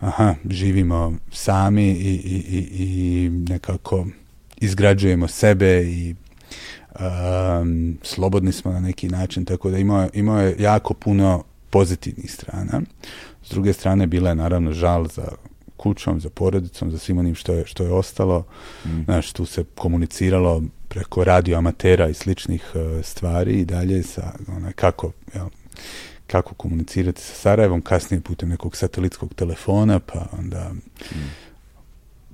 aha, 0.00 0.34
živimo 0.50 1.12
sami 1.32 1.90
i, 1.90 2.14
i, 2.24 2.36
i, 2.48 2.68
i 2.84 3.28
nekako 3.28 4.06
izgrađujemo 4.56 5.28
sebe 5.28 5.82
i 5.82 6.14
um, 7.00 7.98
slobodni 8.02 8.52
smo 8.52 8.72
na 8.72 8.80
neki 8.80 9.08
način, 9.08 9.44
tako 9.44 9.70
da 9.70 9.78
imao, 9.78 10.08
imao 10.12 10.40
je 10.40 10.56
jako 10.58 10.94
puno 10.94 11.44
pozitivnih 11.70 12.32
strana. 12.32 12.82
S 13.44 13.50
druge 13.50 13.72
strane, 13.72 14.06
bila 14.06 14.28
je 14.28 14.34
naravno 14.34 14.72
žal 14.72 15.06
za 15.08 15.28
kućom, 15.76 16.20
za 16.20 16.30
porodicom, 16.30 16.90
za 16.90 16.98
svim 16.98 17.18
onim 17.18 17.34
što 17.34 17.52
je, 17.52 17.66
što 17.66 17.82
je 17.82 17.92
ostalo. 17.92 18.44
Mm. 18.84 19.02
Znaš, 19.04 19.32
tu 19.32 19.46
se 19.46 19.64
komuniciralo 19.74 20.62
preko 20.88 21.24
radio 21.24 21.58
amatera 21.58 22.08
i 22.08 22.14
sličnih 22.14 22.72
uh, 22.74 23.04
stvari 23.04 23.52
i 23.52 23.64
dalje 23.64 24.02
sa 24.02 24.32
onaj, 24.48 24.72
kako, 24.72 25.12
jel, 25.34 25.46
kako 26.26 26.54
komunicirati 26.54 27.22
sa 27.22 27.34
Sarajevom, 27.34 27.82
kasnije 27.82 28.20
putem 28.20 28.48
nekog 28.48 28.76
satelitskog 28.76 29.34
telefona, 29.34 29.98
pa 29.98 30.26
onda 30.38 30.72
mm. 30.72 31.16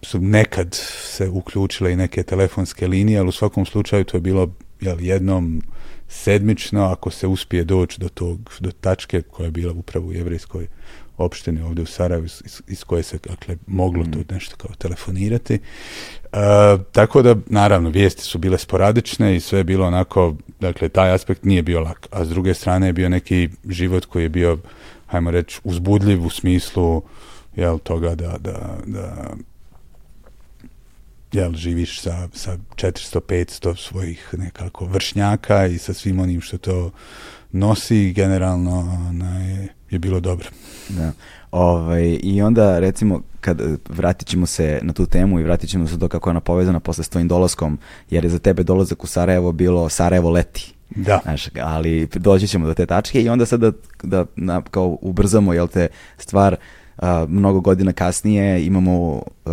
su 0.03 0.21
nekad 0.21 0.75
se 1.03 1.29
uključile 1.29 1.93
i 1.93 1.97
neke 1.97 2.23
telefonske 2.23 2.87
linije, 2.89 3.19
ali 3.19 3.29
u 3.29 3.33
svakom 3.33 3.67
slučaju 3.67 4.05
to 4.05 4.17
je 4.17 4.21
bilo 4.21 4.49
jel, 4.81 5.01
jednom 5.01 5.63
sedmično, 6.09 6.85
ako 6.85 7.11
se 7.11 7.27
uspije 7.27 7.65
doći 7.65 8.01
do 8.01 8.09
tog, 8.09 8.53
do 8.61 8.71
tačke 8.71 9.23
koja 9.23 9.45
je 9.45 9.51
bila 9.51 9.73
upravo 9.73 10.07
u 10.07 10.13
jevrijskoj 10.13 10.67
opštini 11.25 11.63
ovdje 11.63 11.83
u 11.83 11.87
Sarajevu 11.87 12.25
iz, 12.25 12.63
iz 12.69 12.85
koje 12.85 13.03
se 13.03 13.19
dakle, 13.29 13.57
moglo 13.67 14.05
mm. 14.05 14.11
to 14.11 14.35
nešto 14.35 14.57
kao 14.57 14.71
telefonirati. 14.79 15.59
Uh, 16.33 16.39
tako 16.93 17.23
da, 17.23 17.37
naravno, 17.47 17.91
vijesti 17.91 18.23
su 18.23 18.39
bile 18.39 18.59
sporadične 18.59 19.37
i 19.37 19.41
sve 19.41 19.59
je 19.59 19.65
bilo 19.65 19.87
onako, 19.87 20.35
dakle, 20.61 20.89
taj 20.89 21.13
aspekt 21.13 21.45
nije 21.45 21.63
bio 21.63 21.81
lak. 21.81 22.09
A 22.11 22.25
s 22.25 22.29
druge 22.29 22.55
strane 22.55 22.87
je 22.87 22.93
bio 22.93 23.09
neki 23.09 23.49
život 23.69 24.05
koji 24.05 24.23
je 24.23 24.29
bio, 24.29 24.59
hajmo 25.07 25.31
reći, 25.31 25.61
uzbudljiv 25.65 26.27
u 26.27 26.31
smislu 26.31 27.03
jel, 27.57 27.79
toga 27.79 28.15
da, 28.15 28.37
da, 28.39 28.77
da 28.87 29.35
jel, 31.33 31.55
živiš 31.55 32.01
sa, 32.01 32.29
sa 32.33 32.57
400-500 32.75 33.77
svojih 33.77 34.35
nekako 34.39 34.85
vršnjaka 34.85 35.67
i 35.67 35.79
sa 35.79 35.95
svim 35.95 36.21
onim 36.21 36.41
što 36.41 36.59
to 36.59 36.91
nosi 37.53 38.13
generalno 38.13 38.79
onaj, 39.09 39.69
je 39.93 39.99
bilo 39.99 40.21
dobro. 40.21 40.49
Da. 40.89 41.13
Ovaj, 41.51 42.19
I 42.23 42.43
onda 42.43 42.79
recimo 42.79 43.23
kad 43.41 43.63
vratit 43.89 44.29
ćemo 44.29 44.47
se 44.47 44.81
na 44.83 44.93
tu 44.93 45.07
temu 45.07 45.41
i 45.41 45.43
vratit 45.43 45.71
ćemo 45.71 45.87
se 45.87 45.97
do 45.97 46.09
kako 46.09 46.29
je 46.29 46.31
ona 46.31 46.41
povezana 46.41 46.81
posle 46.81 47.05
s 47.05 47.09
tvojim 47.09 47.29
dolaskom, 47.29 47.79
jer 48.11 48.25
je 48.25 48.31
za 48.31 48.39
tebe 48.39 48.63
dolazak 48.63 49.05
u 49.05 49.07
Sarajevo 49.07 49.53
bilo 49.53 49.89
Sarajevo 49.89 50.31
leti. 50.31 50.75
Da. 50.97 51.21
Znaš, 51.23 51.49
ali 51.63 52.09
doći 52.15 52.49
ćemo 52.49 52.67
do 52.67 52.75
te 52.75 52.87
tačke 52.87 53.23
i 53.23 53.29
onda 53.29 53.47
sada 53.47 53.71
da, 53.71 53.77
da 54.03 54.25
na, 54.37 54.63
kao 54.71 54.99
ubrzamo 55.01 55.53
jel 55.53 55.69
te 55.69 55.89
stvar 56.19 56.57
uh, 56.97 57.09
mnogo 57.29 57.61
godina 57.61 57.93
kasnije 57.93 58.67
imamo, 58.67 59.23
uh, 59.45 59.53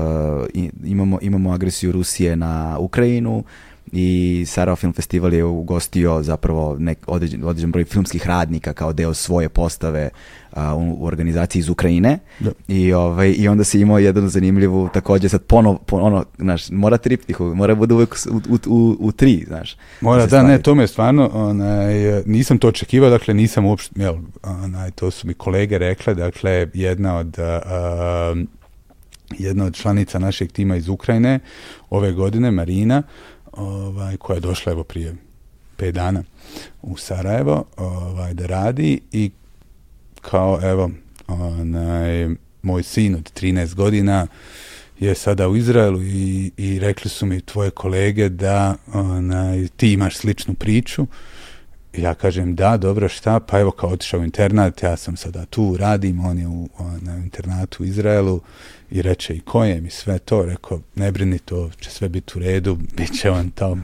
imamo, 0.83 1.19
imamo 1.21 1.51
agresiju 1.51 1.91
Rusije 1.91 2.35
na 2.35 2.77
Ukrajinu 2.79 3.43
i 3.91 4.43
Sarajevo 4.47 4.75
Film 4.75 4.93
Festival 4.93 5.33
je 5.33 5.43
ugostio 5.43 6.23
zapravo 6.23 6.75
nek, 6.79 6.97
određen, 7.07 7.43
određen 7.43 7.71
broj 7.71 7.85
filmskih 7.85 8.27
radnika 8.27 8.73
kao 8.73 8.93
deo 8.93 9.13
svoje 9.13 9.49
postave 9.49 10.09
a, 10.51 10.75
u, 10.75 10.95
u, 10.99 11.05
organizaciji 11.05 11.59
iz 11.59 11.69
Ukrajine 11.69 12.19
da. 12.39 12.51
I, 12.67 12.93
ovaj, 12.93 13.33
i 13.37 13.47
onda 13.47 13.63
si 13.63 13.81
imao 13.81 13.99
jednu 13.99 14.29
zanimljivu 14.29 14.89
takođe 14.93 15.29
sad 15.29 15.43
ponov, 15.43 15.77
pon, 15.85 16.03
ono, 16.03 16.25
znaš, 16.37 16.69
mora 16.69 16.97
triptih, 16.97 17.41
mora 17.41 17.75
bude 17.75 17.93
uvek 17.93 18.15
u, 18.29 18.53
u, 18.53 18.57
u, 18.67 18.97
u 18.99 19.11
tri, 19.11 19.43
znaš. 19.47 19.77
Mora, 20.01 20.25
da, 20.25 20.43
ne, 20.43 20.61
to 20.61 20.75
me 20.75 20.87
stvarno, 20.87 21.29
onaj, 21.33 22.23
nisam 22.25 22.57
to 22.57 22.67
očekivao, 22.67 23.09
dakle 23.09 23.33
nisam 23.33 23.65
uopšte, 23.65 24.01
jel, 24.01 24.15
onaj, 24.43 24.91
to 24.91 25.11
su 25.11 25.27
mi 25.27 25.33
kolege 25.33 25.77
rekle, 25.77 26.13
dakle 26.13 26.67
jedna 26.73 27.17
od 27.17 27.39
a, 27.39 28.35
jedna 29.37 29.65
od 29.65 29.75
članica 29.75 30.19
našeg 30.19 30.51
tima 30.51 30.75
iz 30.75 30.89
Ukrajine 30.89 31.39
ove 31.89 32.11
godine, 32.11 32.51
Marina, 32.51 33.03
ovaj, 33.51 34.17
koja 34.17 34.35
je 34.35 34.41
došla 34.41 34.71
evo 34.71 34.83
prije 34.83 35.15
pet 35.77 35.95
dana 35.95 36.23
u 36.81 36.97
Sarajevo 36.97 37.65
ovaj, 37.77 38.33
da 38.33 38.45
radi 38.45 39.01
i 39.11 39.31
kao 40.21 40.59
evo 40.63 40.89
onaj, 41.27 42.29
moj 42.61 42.83
sin 42.83 43.15
od 43.15 43.31
13 43.41 43.73
godina 43.75 44.27
je 44.99 45.15
sada 45.15 45.47
u 45.47 45.55
Izraelu 45.55 46.01
i, 46.03 46.51
i 46.57 46.79
rekli 46.79 47.09
su 47.09 47.25
mi 47.25 47.41
tvoje 47.41 47.69
kolege 47.69 48.29
da 48.29 48.75
onaj, 48.93 49.67
ti 49.67 49.93
imaš 49.93 50.17
sličnu 50.17 50.53
priču. 50.53 51.05
Ja 51.97 52.13
kažem 52.13 52.55
da, 52.55 52.77
dobro 52.77 53.09
šta, 53.09 53.39
pa 53.39 53.59
evo 53.59 53.71
kao 53.71 53.89
otišao 53.89 54.19
u 54.19 54.23
internat, 54.23 54.83
ja 54.83 54.97
sam 54.97 55.17
sada 55.17 55.45
tu, 55.45 55.77
radim, 55.77 56.25
on 56.25 56.37
je 56.37 56.47
u, 56.47 56.69
na 57.01 57.15
internatu 57.15 57.83
u 57.83 57.85
Izraelu 57.85 58.41
i 58.91 59.01
reče 59.01 59.33
i 59.33 59.39
kojem 59.39 59.85
i 59.85 59.89
sve 59.89 60.19
to, 60.19 60.45
rekao 60.45 60.81
ne 60.95 61.11
brini 61.11 61.39
to, 61.39 61.69
će 61.79 61.89
sve 61.89 62.09
biti 62.09 62.33
u 62.35 62.39
redu, 62.39 62.77
bit 62.97 63.19
će 63.21 63.31
on 63.31 63.49
to, 63.49 63.77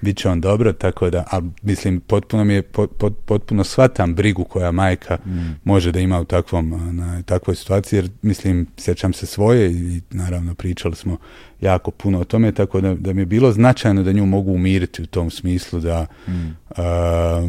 bit 0.00 0.16
će 0.16 0.28
on 0.28 0.40
dobro, 0.40 0.72
tako 0.72 1.10
da, 1.10 1.24
a 1.30 1.40
mislim, 1.62 2.00
potpuno 2.00 2.44
mi 2.44 2.54
je, 2.54 2.62
pot, 2.62 2.90
potpuno 3.24 3.64
shvatam 3.64 4.14
brigu 4.14 4.44
koja 4.44 4.70
majka 4.70 5.18
mm. 5.26 5.60
može 5.64 5.92
da 5.92 6.00
ima 6.00 6.20
u 6.20 6.24
takvom, 6.24 6.96
na 6.96 7.22
takvoj 7.22 7.56
situaciji, 7.56 7.96
jer 7.96 8.10
mislim, 8.22 8.66
sjećam 8.76 9.12
se 9.12 9.26
svoje 9.26 9.72
i 9.72 10.00
naravno 10.10 10.54
pričali 10.54 10.96
smo 10.96 11.16
jako 11.60 11.90
puno 11.90 12.20
o 12.20 12.24
tome, 12.24 12.52
tako 12.52 12.80
da, 12.80 12.94
da 12.94 13.12
mi 13.12 13.22
je 13.22 13.26
bilo 13.26 13.52
značajno 13.52 14.02
da 14.02 14.12
nju 14.12 14.26
mogu 14.26 14.52
umiriti 14.52 15.02
u 15.02 15.06
tom 15.06 15.30
smislu 15.30 15.80
da 15.80 16.06
mm. 16.28 16.56
a, 16.76 17.48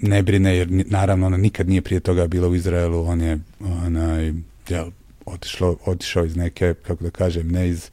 ne 0.00 0.22
brine, 0.22 0.56
jer 0.56 0.68
naravno 0.70 1.26
ona 1.26 1.36
nikad 1.36 1.68
nije 1.68 1.82
prije 1.82 2.00
toga 2.00 2.26
bila 2.26 2.48
u 2.48 2.54
Izraelu, 2.54 3.06
on 3.06 3.20
je 3.20 3.38
onaj, 3.60 4.32
jel, 4.68 4.90
otišlo, 5.32 5.76
otišao 5.86 6.24
iz 6.24 6.36
neke, 6.36 6.74
kako 6.74 7.04
da 7.04 7.10
kažem, 7.10 7.48
ne 7.48 7.68
iz 7.68 7.90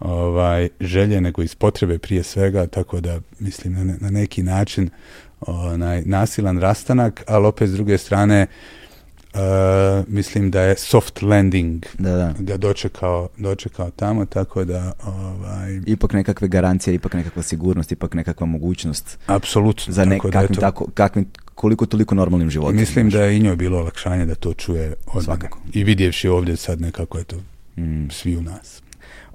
ovaj, 0.00 0.68
želje, 0.80 1.20
nego 1.20 1.42
iz 1.42 1.54
potrebe 1.54 1.98
prije 1.98 2.22
svega, 2.22 2.66
tako 2.66 3.00
da 3.00 3.20
mislim 3.38 3.72
na, 3.72 3.96
na 4.00 4.10
neki 4.10 4.42
način 4.42 4.90
onaj, 5.40 6.02
nasilan 6.04 6.58
rastanak, 6.58 7.22
ali 7.26 7.46
opet 7.46 7.68
s 7.68 7.72
druge 7.72 7.98
strane 7.98 8.46
uh, 9.34 9.40
mislim 10.08 10.50
da 10.50 10.60
je 10.60 10.76
soft 10.76 11.22
landing 11.22 11.86
da, 11.98 12.16
da. 12.16 12.34
ga 12.38 12.56
dočekao, 12.56 13.28
dočekao 13.36 13.90
tamo, 13.90 14.26
tako 14.26 14.64
da 14.64 14.92
ovaj... 15.06 15.80
ipak 15.86 16.12
nekakve 16.12 16.48
garancije, 16.48 16.94
ipak 16.94 17.14
nekakva 17.14 17.42
sigurnost, 17.42 17.92
ipak 17.92 18.14
nekakva 18.14 18.46
mogućnost 18.46 19.18
apsolutno 19.26 19.92
za 19.92 20.04
nek, 20.04 20.22
tako 20.22 20.32
kakvim, 20.32 20.48
da 20.48 20.54
to... 20.54 20.60
tako, 20.60 20.86
kakvim 20.94 21.26
koliko 21.60 21.86
toliko 21.86 22.14
normalnim 22.14 22.50
životom. 22.50 22.76
Mislim 22.76 23.10
da 23.10 23.24
je 23.24 23.36
i 23.36 23.40
njoj 23.40 23.56
bilo 23.56 23.78
olakšanje 23.78 24.26
da 24.26 24.34
to 24.34 24.54
čuje 24.54 24.94
od 25.06 25.24
Svakako. 25.24 25.58
I 25.72 25.84
vidjevši 25.84 26.28
ovdje 26.28 26.56
sad 26.56 26.80
nekako 26.80 27.18
je 27.18 27.24
to 27.24 27.36
mm. 27.76 28.10
svi 28.10 28.36
u 28.36 28.42
nas. 28.42 28.82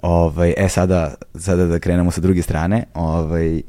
Ovaj, 0.02 0.54
e 0.56 0.68
sada, 0.68 1.14
sada 1.34 1.66
da 1.66 1.78
krenemo 1.78 2.10
sa 2.10 2.20
druge 2.20 2.42
strane, 2.42 2.84
ovaj, 2.94 3.62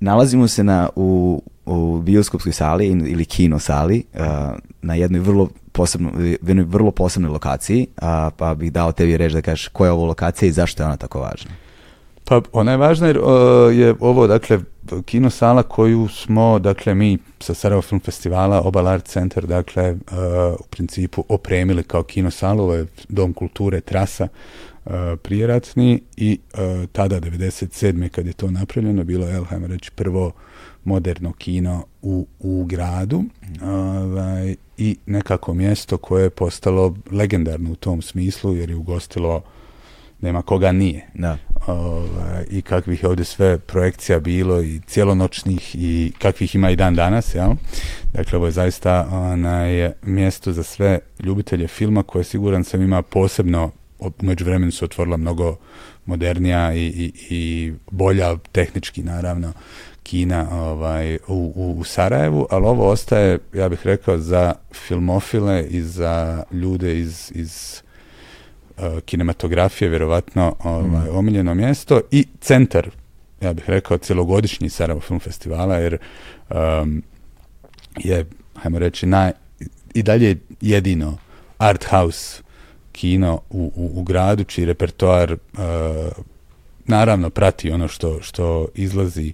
nalazimo 0.00 0.48
se 0.48 0.64
na, 0.64 0.88
u, 0.96 1.42
u 1.66 2.00
bioskopskoj 2.02 2.52
sali 2.52 2.86
ili 2.86 3.24
kino 3.24 3.58
sali 3.58 4.04
na 4.82 4.94
jednoj 4.94 5.20
vrlo 5.20 5.48
posebno, 5.72 6.10
jednoj 6.42 6.64
vrlo 6.64 6.90
posebnoj 6.90 7.30
lokaciji, 7.30 7.86
uh, 7.96 8.02
pa 8.36 8.54
bih 8.54 8.72
dao 8.72 8.92
tebi 8.92 9.16
reći 9.16 9.34
da 9.34 9.42
kažeš 9.42 9.68
koja 9.68 9.88
je 9.88 9.92
ovo 9.92 10.04
lokacija 10.04 10.48
i 10.48 10.52
zašto 10.52 10.82
je 10.82 10.86
ona 10.86 10.96
tako 10.96 11.20
važna. 11.20 11.50
Pa 12.32 12.40
ona 12.52 12.70
je 12.70 12.76
važna 12.76 13.06
jer 13.06 13.18
uh, 13.18 13.24
je 13.76 13.94
ovo, 14.00 14.26
dakle, 14.26 14.58
kino 15.04 15.30
sala 15.30 15.62
koju 15.62 16.08
smo, 16.08 16.58
dakle, 16.58 16.94
mi 16.94 17.18
sa 17.40 17.54
Sarajevo 17.54 17.82
Film 17.82 18.00
Festivala, 18.00 18.60
Obal 18.60 18.88
Art 18.88 19.06
Center, 19.06 19.46
dakle, 19.46 19.90
uh, 19.92 19.98
u 20.60 20.64
principu 20.70 21.24
opremili 21.28 21.82
kao 21.82 22.02
kino 22.02 22.30
salu, 22.30 22.62
ovo 22.62 22.74
je 22.74 22.86
Dom 23.08 23.32
kulture, 23.32 23.80
trasa 23.80 24.28
uh, 24.84 24.92
prijeratni 25.22 26.02
i 26.16 26.38
uh, 26.54 26.88
tada, 26.92 27.20
97. 27.20 28.08
kad 28.08 28.26
je 28.26 28.32
to 28.32 28.50
napravljeno, 28.50 29.04
bilo 29.04 29.26
je, 29.26 29.44
hajmo 29.44 29.66
reći, 29.66 29.90
prvo 29.90 30.32
moderno 30.84 31.32
kino 31.32 31.84
u, 32.02 32.26
u 32.40 32.64
gradu 32.64 33.24
ovaj, 33.62 34.56
i 34.78 34.96
nekako 35.06 35.54
mjesto 35.54 35.96
koje 35.96 36.22
je 36.22 36.30
postalo 36.30 36.94
legendarno 37.10 37.72
u 37.72 37.76
tom 37.76 38.02
smislu 38.02 38.56
jer 38.56 38.70
je 38.70 38.76
ugostilo 38.76 39.42
nema 40.22 40.42
koga 40.42 40.72
nije. 40.72 41.08
Da. 41.14 41.38
Ovaj, 41.66 42.44
I 42.50 42.62
kakvih 42.62 43.02
je 43.02 43.08
ovdje 43.08 43.24
sve 43.24 43.58
projekcija 43.58 44.20
bilo 44.20 44.62
i 44.62 44.80
cijelonočnih 44.86 45.74
i 45.74 46.12
kakvih 46.18 46.54
ima 46.54 46.70
i 46.70 46.76
dan 46.76 46.94
danas, 46.94 47.34
jel? 47.34 47.50
Dakle, 48.12 48.36
ovo 48.36 48.46
je 48.46 48.52
zaista 48.52 49.08
onaj, 49.12 49.92
mjesto 50.02 50.52
za 50.52 50.62
sve 50.62 50.98
ljubitelje 51.20 51.68
filma 51.68 52.02
koje 52.02 52.24
siguran 52.24 52.64
sam 52.64 52.82
ima 52.82 53.02
posebno, 53.02 53.70
umeđu 54.22 54.44
vremenu 54.44 54.72
se 54.72 54.84
otvorila 54.84 55.16
mnogo 55.16 55.56
modernija 56.06 56.74
i, 56.74 56.86
i, 56.86 57.12
i 57.30 57.72
bolja 57.90 58.36
tehnički 58.52 59.02
naravno 59.02 59.52
kina 60.02 60.48
ovaj, 60.50 61.14
u, 61.14 61.52
u, 61.56 61.74
u 61.78 61.84
Sarajevu, 61.84 62.46
ali 62.50 62.66
ovo 62.66 62.90
ostaje, 62.90 63.38
ja 63.52 63.68
bih 63.68 63.80
rekao, 63.84 64.18
za 64.18 64.54
filmofile 64.72 65.66
i 65.70 65.82
za 65.82 66.42
ljude 66.52 66.98
iz, 66.98 67.32
iz 67.34 67.82
kinematografije, 69.04 69.88
vjerovatno 69.88 70.56
ovaj, 70.64 71.10
mm. 71.10 71.16
omiljeno 71.16 71.54
mjesto 71.54 72.00
i 72.10 72.26
centar 72.40 72.90
ja 73.42 73.52
bih 73.52 73.64
rekao, 73.70 73.98
cjelogodišnji 73.98 74.68
Sarajevo 74.68 75.00
Film 75.00 75.20
Festivala, 75.20 75.76
jer 75.76 75.98
um, 76.50 77.02
je, 77.96 78.26
hajmo 78.54 78.78
reći, 78.78 79.06
naj, 79.06 79.32
i 79.94 80.02
dalje 80.02 80.40
jedino 80.60 81.18
art 81.58 81.84
house 81.84 82.42
kino 82.92 83.40
u, 83.50 83.72
u, 83.76 84.00
u 84.00 84.02
gradu, 84.02 84.44
čiji 84.44 84.64
repertoar 84.64 85.32
uh, 85.32 85.38
naravno 86.84 87.30
prati 87.30 87.70
ono 87.70 87.88
što, 87.88 88.22
što 88.22 88.68
izlazi 88.74 89.32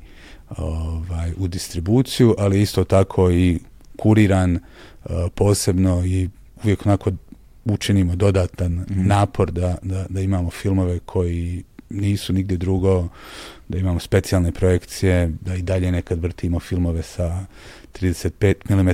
ovaj, 0.57 1.33
u 1.37 1.49
distribuciju, 1.49 2.35
ali 2.39 2.63
isto 2.63 2.85
tako 2.85 3.31
i 3.31 3.59
kuriran 3.97 4.55
uh, 4.55 5.11
posebno 5.35 6.05
i 6.07 6.29
uvijek 6.65 6.87
onako 6.87 7.11
učinimo 7.73 8.17
dodatan 8.17 8.73
mm. 8.73 9.07
napor 9.07 9.51
da, 9.51 9.77
da, 9.83 10.07
da 10.09 10.21
imamo 10.21 10.51
filmove 10.51 10.99
koji 10.99 11.65
nisu 11.91 12.33
nigdje 12.33 12.57
drugo, 12.57 13.09
da 13.69 13.79
imamo 13.79 14.01
specijalne 14.01 14.53
projekcije, 14.53 15.33
da 15.41 15.55
i 15.55 15.63
dalje 15.63 15.93
nekad 15.93 16.23
vrtimo 16.23 16.61
filmove 16.61 17.03
sa 17.03 17.47
35 18.01 18.55
mm 18.71 18.91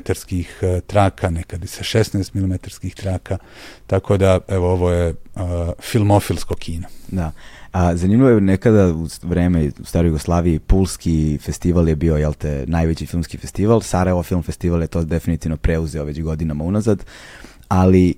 traka, 0.86 1.30
nekad 1.30 1.64
i 1.64 1.66
sa 1.66 1.82
16 1.82 2.34
mm 2.34 2.54
traka, 2.94 3.38
tako 3.86 4.16
da 4.16 4.38
evo 4.48 4.72
ovo 4.72 4.90
je 4.90 5.10
uh, 5.10 5.42
filmofilsko 5.80 6.54
kino. 6.54 6.88
Da. 7.08 7.32
A 7.72 7.96
zanimljivo 7.96 8.30
je 8.30 8.40
nekada 8.40 8.88
u 8.88 9.08
vreme 9.22 9.70
u 9.80 9.84
staroj 9.84 10.08
Jugoslaviji 10.08 10.58
Pulski 10.58 11.38
festival 11.42 11.88
je 11.88 11.96
bio 11.96 12.16
jel 12.16 12.32
te 12.34 12.64
najveći 12.66 13.06
filmski 13.06 13.38
festival, 13.38 13.80
Sarajevo 13.80 14.22
film 14.22 14.42
festival 14.42 14.80
je 14.80 14.86
to 14.86 15.04
definitivno 15.04 15.56
preuzeo 15.56 16.04
već 16.04 16.20
godinama 16.20 16.64
unazad, 16.64 17.04
ali 17.68 18.14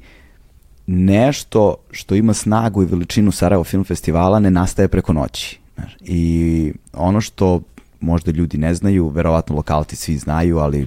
nešto 0.86 1.74
što 1.90 2.14
ima 2.14 2.34
snagu 2.34 2.82
i 2.82 2.86
veličinu 2.86 3.32
Sarajevo 3.32 3.64
film 3.64 3.84
festivala 3.84 4.38
ne 4.38 4.50
nastaje 4.50 4.88
preko 4.88 5.12
noći. 5.12 5.58
I 6.00 6.72
ono 6.92 7.20
što 7.20 7.60
možda 8.00 8.30
ljudi 8.30 8.58
ne 8.58 8.74
znaju, 8.74 9.08
verovatno 9.08 9.56
lokalti 9.56 9.96
svi 9.96 10.16
znaju, 10.16 10.58
ali 10.58 10.86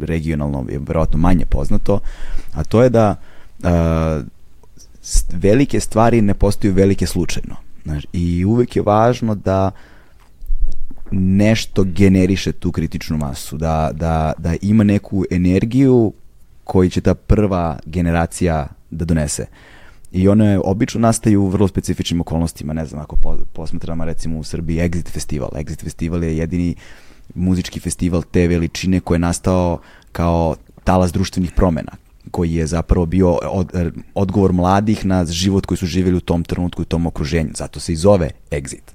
regionalno 0.00 0.64
je 0.68 0.78
verovatno 0.78 1.18
manje 1.18 1.44
poznato, 1.44 2.00
a 2.54 2.64
to 2.64 2.82
je 2.82 2.90
da 2.90 3.14
uh, 3.58 3.68
velike 5.32 5.80
stvari 5.80 6.20
ne 6.20 6.34
postaju 6.34 6.74
velike 6.74 7.06
slučajno. 7.06 7.56
Znaš, 7.84 8.04
I 8.12 8.44
uvek 8.44 8.76
je 8.76 8.82
važno 8.82 9.34
da 9.34 9.70
nešto 11.10 11.84
generiše 11.84 12.52
tu 12.52 12.72
kritičnu 12.72 13.16
masu, 13.16 13.56
da, 13.56 13.90
da, 13.92 14.32
da 14.38 14.54
ima 14.62 14.84
neku 14.84 15.24
energiju 15.30 16.12
koji 16.64 16.90
će 16.90 17.00
ta 17.00 17.14
prva 17.14 17.78
generacija 17.86 18.68
da 18.90 19.04
donese. 19.04 19.46
I 20.12 20.28
one 20.28 20.60
obično 20.64 21.00
nastaju 21.00 21.42
u 21.42 21.48
vrlo 21.48 21.68
specifičnim 21.68 22.20
okolnostima, 22.20 22.72
ne 22.72 22.86
znam, 22.86 23.02
ako 23.02 23.16
posmatramo 23.52 24.04
recimo 24.04 24.38
u 24.38 24.44
Srbiji 24.44 24.78
Exit 24.78 25.10
festival. 25.10 25.50
Exit 25.54 25.84
festival 25.84 26.24
je 26.24 26.36
jedini 26.36 26.74
muzički 27.34 27.80
festival 27.80 28.22
te 28.30 28.48
veličine 28.48 29.00
koji 29.00 29.16
je 29.16 29.20
nastao 29.20 29.78
kao 30.12 30.56
talas 30.84 31.12
društvenih 31.12 31.52
promena, 31.52 31.92
koji 32.30 32.54
je 32.54 32.66
zapravo 32.66 33.06
bio 33.06 33.38
od, 33.42 33.92
odgovor 34.14 34.52
mladih 34.52 35.06
na 35.06 35.24
život 35.24 35.66
koji 35.66 35.78
su 35.78 35.86
živjeli 35.86 36.16
u 36.16 36.20
tom 36.20 36.44
trenutku 36.44 36.82
i 36.82 36.84
tom 36.84 37.06
okruženju. 37.06 37.50
Zato 37.54 37.80
se 37.80 37.92
i 37.92 37.96
zove 37.96 38.30
Exit. 38.50 38.92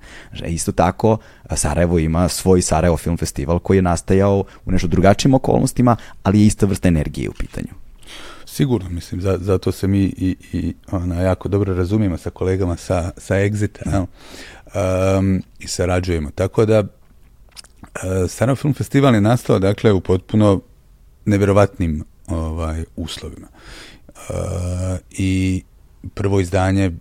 Isto 0.48 0.72
tako, 0.72 1.18
Sarajevo 1.56 2.00
ima 2.00 2.28
svoj 2.28 2.62
Sarajevo 2.62 2.98
Film 2.98 3.18
Festival 3.18 3.60
koji 3.60 3.78
je 3.78 3.82
nastajao 3.82 4.44
u 4.66 4.72
nešto 4.72 4.88
drugačijim 4.88 5.34
okolnostima, 5.34 5.96
ali 6.24 6.40
je 6.40 6.46
ista 6.46 6.66
vrsta 6.66 6.88
energije 6.88 7.30
u 7.30 7.34
pitanju. 7.34 7.83
Sigurno, 8.54 8.90
mislim, 8.90 9.22
za, 9.22 9.38
zato 9.42 9.72
se 9.72 9.88
mi 9.88 10.04
i, 10.04 10.36
i 10.54 10.74
ona, 10.92 11.22
jako 11.22 11.50
dobro 11.50 11.74
razumijemo 11.74 12.18
sa 12.18 12.30
kolegama 12.30 12.78
sa, 12.78 13.12
sa 13.18 13.36
Exita 13.36 14.06
um, 15.20 15.44
i 15.60 15.68
sarađujemo. 15.68 16.30
Tako 16.36 16.66
da, 16.66 16.80
uh, 16.80 16.88
Sarajevo 18.30 18.56
Film 18.56 18.74
Festival 18.74 19.16
je 19.16 19.22
nastao, 19.22 19.60
dakle, 19.60 19.92
u 19.92 20.02
potpuno 20.02 20.62
nevjerovatnim 21.26 22.04
ovaj, 22.28 22.84
uslovima. 22.96 23.48
Uh, 24.08 24.24
I 25.12 25.64
prvo 26.14 26.40
izdanje 26.40 26.92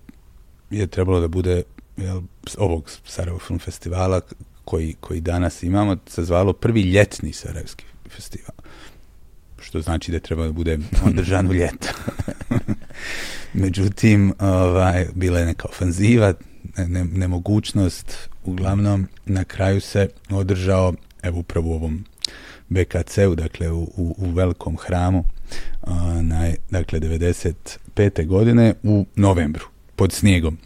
je 0.71 0.87
trebalo 0.87 1.21
da 1.21 1.28
bude 1.28 1.62
jel, 1.97 2.21
ovog 2.59 2.90
Sarajevo 3.04 3.38
Film 3.38 3.59
Festivala 3.59 4.20
koji, 4.64 4.94
koji 5.00 5.20
danas 5.20 5.62
imamo, 5.62 5.96
se 6.07 6.24
zvalo 6.24 6.53
prvi 6.53 6.83
ljetni 6.83 7.33
Sarajevski 7.33 7.85
festival 8.11 8.62
što 9.72 9.80
znači 9.80 10.12
da 10.12 10.18
treba 10.18 10.46
da 10.46 10.52
bude 10.52 10.78
održan 11.04 11.50
u 11.50 11.52
ljeto. 11.52 11.88
Međutim, 13.64 14.32
ovaj, 14.38 15.06
bila 15.14 15.38
je 15.38 15.46
neka 15.46 15.68
ofanziva, 15.68 16.35
ne, 16.76 17.04
nemogućnost, 17.04 18.28
uglavnom 18.44 19.08
na 19.26 19.44
kraju 19.44 19.80
se 19.80 20.08
održao, 20.30 20.94
evo 21.22 21.38
upravo 21.38 21.70
u 21.70 21.74
ovom 21.74 22.04
BKC-u, 22.68 23.35
dakle 23.35 23.70
u, 23.70 23.82
u, 23.82 24.14
u 24.18 24.30
velikom 24.30 24.76
hramu, 24.76 25.24
na, 26.22 26.52
dakle 26.70 27.00
95. 27.00 28.26
godine 28.26 28.74
u 28.82 29.06
novembru 29.16 29.71
pod 29.96 30.12
snijegom. 30.12 30.59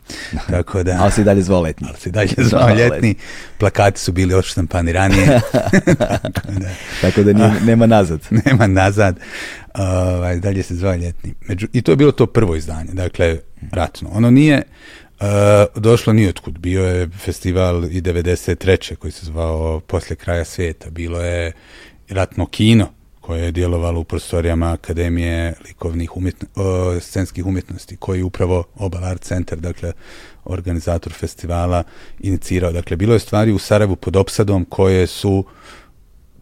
Tako 0.51 0.83
da, 0.83 0.99
ali 1.01 1.13
si 1.13 1.25
dalje 1.25 1.43
zvao 1.43 1.61
letni. 1.61 1.87
Ali 1.91 1.99
si 2.01 2.11
dalje 2.11 2.35
zvao 2.39 2.75
ljetni. 2.75 3.15
Plakati 3.59 4.01
su 4.01 4.13
bili 4.13 4.35
odštampani 4.35 4.93
ranije. 4.93 5.27
Tako 6.35 6.53
da, 6.59 6.69
Tako 7.01 7.23
da 7.23 7.33
nije, 7.33 7.61
nema 7.65 7.87
nazad. 7.87 8.21
nema 8.45 8.67
nazad. 8.67 9.17
Ovaj, 9.75 10.37
dalje 10.37 10.63
se 10.63 10.75
zvao 10.75 10.95
ljetni. 10.95 11.35
Među, 11.41 11.67
I 11.73 11.83
to 11.83 11.93
je 11.93 11.97
bilo 11.97 12.13
to 12.13 12.27
prvo 12.27 12.57
izdanje, 12.57 12.93
dakle, 12.93 13.39
ratno. 13.73 14.11
Ono 14.13 14.31
nije 14.31 14.63
uh, 15.21 15.27
došlo 15.83 16.13
ni 16.13 16.29
otkud. 16.29 16.59
Bio 16.59 16.85
je 16.85 17.09
festival 17.09 17.85
i 17.85 18.03
93. 18.03 18.97
koji 18.97 19.13
se 19.13 19.27
zvao 19.27 19.81
Poslije 19.81 20.17
kraja 20.17 20.45
svijeta. 20.45 20.91
Bilo 20.91 21.21
je 21.21 21.53
ratno 22.09 22.47
kino 22.47 22.97
koje 23.27 23.45
je 23.45 23.53
djelovalo 23.53 24.01
u 24.01 24.05
prostorijama 24.05 24.73
Akademije 24.73 25.55
likovnih 25.69 26.17
umjetno, 26.17 26.49
scenskih 27.01 27.47
umjetnosti, 27.47 27.97
koji 27.97 28.23
upravo 28.23 28.65
Obal 28.75 29.05
Art 29.05 29.23
Center, 29.23 29.59
dakle 29.59 29.93
organizator 30.45 31.13
festivala, 31.13 31.83
inicirao. 32.21 32.73
Dakle, 32.73 32.97
bilo 32.97 33.15
je 33.15 33.21
stvari 33.21 33.53
u 33.53 33.59
Sarajevu 33.59 33.97
pod 33.97 34.17
opsadom 34.17 34.65
koje 34.65 35.07
su 35.07 35.45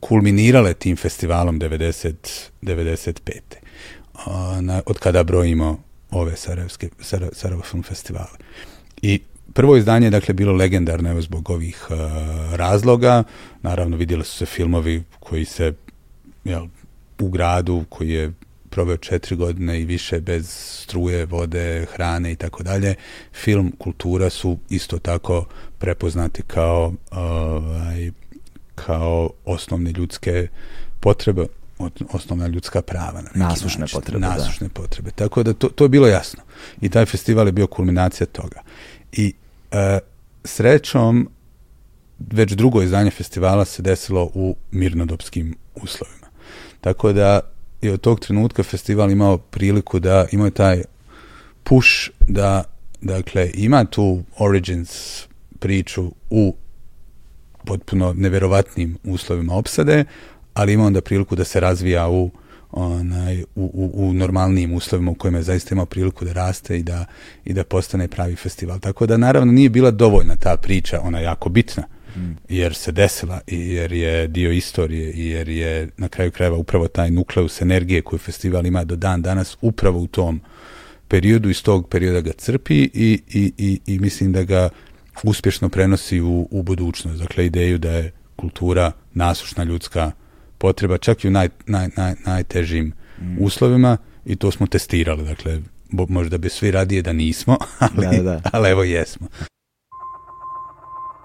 kulminirale 0.01 0.75
tim 0.75 0.97
festivalom 0.97 1.61
90, 1.61 2.13
95. 2.63 3.41
na, 4.61 4.83
od 4.87 4.99
kada 4.99 5.23
brojimo 5.23 5.79
ove 6.11 6.37
Sarajevske, 6.37 6.89
Sarajevo 7.33 7.63
Film 7.63 7.83
Festivale. 7.83 8.39
I 9.03 9.21
prvo 9.53 9.77
izdanje 9.77 10.07
je 10.07 10.11
dakle 10.11 10.35
bilo 10.35 10.53
legendarno 10.53 11.11
evo 11.11 11.21
zbog 11.21 11.51
ovih 11.51 11.87
uh, 11.91 11.97
razloga. 12.55 13.25
Naravno 13.63 13.97
vidjeli 13.97 14.25
su 14.25 14.37
se 14.37 14.47
filmovi 14.47 15.03
koji 15.21 15.45
se 15.45 15.73
jel, 16.45 16.67
u 17.19 17.29
gradu 17.29 17.85
koji 17.89 18.11
je 18.11 18.33
proveo 18.71 18.97
četiri 18.97 19.37
godine 19.37 19.81
i 19.81 19.85
više 19.85 20.21
bez 20.21 20.49
struje, 20.83 21.27
vode, 21.27 21.87
hrane 21.93 22.33
i 22.33 22.37
tako 22.37 22.63
dalje. 22.63 22.95
Film, 23.33 23.73
kultura 23.79 24.31
su 24.31 24.59
isto 24.69 24.99
tako 24.99 25.47
prepoznati 25.79 26.43
kao 26.43 26.93
ovaj, 27.11 28.11
kao 28.75 29.31
osnovne 29.45 29.93
ljudske 29.93 30.49
potrebe, 31.01 31.47
osnovna 32.13 32.47
ljudska 32.47 32.83
prava. 32.83 33.23
Na 33.23 33.31
nasušne 33.35 33.87
potrebe. 33.93 34.19
Nasušne 34.19 34.69
potrebe. 34.69 35.11
Tako 35.11 35.43
da 35.43 35.55
to, 35.55 35.69
to 35.69 35.85
je 35.85 35.89
bilo 35.89 36.07
jasno. 36.07 36.43
I 36.81 36.89
taj 36.89 37.07
festival 37.07 37.47
je 37.47 37.53
bio 37.53 37.67
kulminacija 37.67 38.27
toga. 38.27 38.63
I 39.13 39.33
e, 39.71 39.99
srećom 40.45 41.29
već 42.19 42.53
drugo 42.53 42.83
izdanje 42.83 43.11
festivala 43.11 43.65
se 43.65 43.83
desilo 43.83 44.31
u 44.35 44.57
mirnodopskim 44.71 45.57
uslovima. 45.75 46.24
Tako 46.85 47.13
da 47.13 47.41
je 47.83 47.93
od 47.93 48.01
tog 48.01 48.21
trenutka 48.21 48.63
festival 48.63 49.11
imao 49.11 49.39
priliku 49.39 49.99
da 49.99 50.27
imao 50.33 50.51
taj 50.51 50.83
push 51.63 52.11
da 52.29 52.65
dakle 53.01 53.51
ima 53.55 53.85
tu 53.85 54.23
Origins 54.39 55.23
priču 55.59 56.13
u 56.31 56.55
potpuno 57.65 58.13
neverovatnim 58.17 58.99
uslovima 59.05 59.55
opsade, 59.55 60.05
ali 60.55 60.73
ima 60.73 60.85
onda 60.85 61.01
priliku 61.01 61.37
da 61.37 61.45
se 61.45 61.61
razvija 61.61 62.09
u 62.09 62.31
onaj, 62.73 63.43
u, 63.43 63.47
u, 63.55 63.91
u 63.95 64.13
normalnijim 64.13 64.75
uslovima 64.75 65.11
u 65.11 65.15
kojima 65.15 65.39
je 65.39 65.43
zaista 65.43 65.75
imao 65.75 65.87
priliku 65.87 66.25
da 66.25 66.33
raste 66.33 66.79
i 66.79 66.83
da, 66.83 67.05
i 67.45 67.53
da 67.53 67.65
postane 67.65 68.09
pravi 68.09 68.37
festival. 68.37 68.79
Tako 68.79 69.07
da 69.07 69.17
naravno 69.17 69.53
nije 69.53 69.71
bila 69.71 69.91
dovoljna 69.91 70.37
ta 70.37 70.57
priča, 70.57 71.01
ona 71.01 71.19
je 71.19 71.25
jako 71.25 71.49
bitna, 71.49 71.83
jer 72.49 72.75
se 72.75 72.93
desila 72.93 73.41
i 73.47 73.69
jer 73.69 73.93
je 73.93 74.29
dio 74.29 74.53
istorije 74.53 75.13
i 75.13 75.27
jer 75.29 75.49
je 75.49 75.89
na 75.97 76.09
kraju 76.09 76.31
krajeva 76.31 76.57
upravo 76.57 76.89
taj 76.89 77.11
nukleus 77.11 77.63
energije 77.63 78.03
koju 78.03 78.19
festival 78.19 78.67
ima 78.67 78.85
do 78.85 78.97
dan 78.97 79.23
danas 79.23 79.57
upravo 79.61 79.99
u 79.99 80.07
tom 80.07 80.41
periodu 81.09 81.51
iz 81.51 81.63
tog 81.63 81.89
perioda 81.89 82.21
ga 82.21 82.33
crpi 82.33 82.75
i, 82.75 83.21
i, 83.29 83.53
i, 83.59 83.81
i 83.87 83.99
mislim 83.99 84.33
da 84.33 84.43
ga 84.43 84.69
uspješno 85.23 85.69
prenosi 85.69 86.21
u, 86.21 86.49
u 86.51 86.63
budućnost. 86.63 87.19
Dakle, 87.19 87.47
ideju 87.47 87.79
da 87.79 87.91
je 87.91 88.13
kultura 88.37 88.93
nasušna 89.13 89.65
ljudska 89.65 90.13
potreba, 90.59 90.99
čak 90.99 91.25
i 91.25 91.29
u 91.29 91.31
naj, 91.31 91.49
naj, 91.67 91.89
naj, 91.97 92.15
najtežim 92.27 92.93
mm. 93.21 93.37
uslovima 93.41 93.97
i 94.27 94.37
to 94.37 94.51
smo 94.51 94.67
testirali. 94.67 95.25
Dakle, 95.25 95.61
možda 95.91 96.39
bi 96.39 96.49
svi 96.49 96.71
radije 96.71 97.03
da 97.03 97.13
nismo, 97.13 97.57
ali, 97.97 98.17
da, 98.17 98.23
da. 98.23 98.41
ali 98.53 98.71
evo 98.71 98.85
jesmo. 98.85 99.29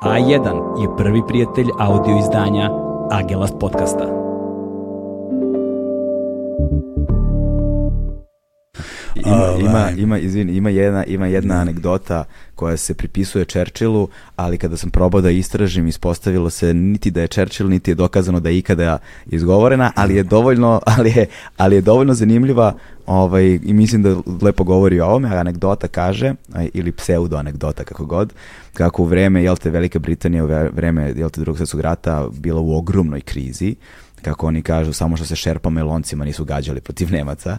A1 0.02 0.82
je 0.82 0.98
prvi 0.98 1.22
prijatelj 1.28 1.68
audio 1.80 2.18
izdanja 2.20 2.70
Agelast 3.12 3.54
podcasta. 3.60 4.20
Ima, 9.16 9.56
ima, 9.60 9.90
ima, 9.98 10.18
izvini, 10.18 10.54
ima 10.54 10.70
jedna, 10.70 11.04
ima 11.06 11.28
jedna 11.28 11.56
anegdota 11.56 12.24
koja 12.56 12.78
se 12.78 12.94
pripisuje 12.94 13.46
Churchillu, 13.46 14.08
ali 14.36 14.58
kada 14.58 14.78
sam 14.78 14.90
probao 14.90 15.22
da 15.22 15.30
istražim, 15.30 15.88
ispostavilo 15.88 16.50
se 16.50 16.74
niti 16.74 17.12
da 17.12 17.22
je 17.22 17.28
Churchill, 17.28 17.70
niti 17.70 17.92
je 17.92 17.96
dokazano 17.96 18.40
da 18.40 18.50
je 18.50 18.58
ikada 18.58 18.98
izgovorena, 19.26 19.92
ali 19.96 20.16
je 20.16 20.24
dovoljno, 20.24 20.82
ali 20.98 21.10
je, 21.10 21.26
ali 21.58 21.76
je 21.76 21.82
dovoljno 21.82 22.14
zanimljiva 22.14 22.74
ovaj, 23.06 23.60
i 23.64 23.74
mislim 23.74 24.04
da 24.04 24.16
lepo 24.42 24.64
govori 24.64 25.00
o 25.00 25.06
ovome, 25.06 25.30
a 25.30 25.40
anegdota 25.40 25.88
kaže, 25.88 26.34
ili 26.74 26.92
pseudo 26.92 27.38
anegdota 27.38 27.84
kako 27.84 28.06
god, 28.06 28.34
kako 28.80 29.04
vreme, 29.04 29.44
jel 29.44 29.58
te, 29.58 29.70
Velika 29.70 30.00
Britanija, 30.00 30.44
u 30.44 30.48
vreme, 30.48 31.14
jel 31.16 31.30
te, 31.30 31.42
drugog 31.42 31.58
svjetskog 31.58 31.82
rata 31.82 32.30
bila 32.32 32.62
u 32.62 32.78
ogromnoj 32.78 33.22
krizi, 33.22 33.76
kako 34.22 34.48
oni 34.48 34.62
kažu, 34.62 34.94
samo 34.94 35.18
što 35.18 35.26
se 35.26 35.36
šerpama 35.36 35.80
i 35.80 35.84
loncima 35.84 36.26
nisu 36.26 36.46
gađali 36.46 36.82
protiv 36.82 37.12
Nemaca, 37.12 37.58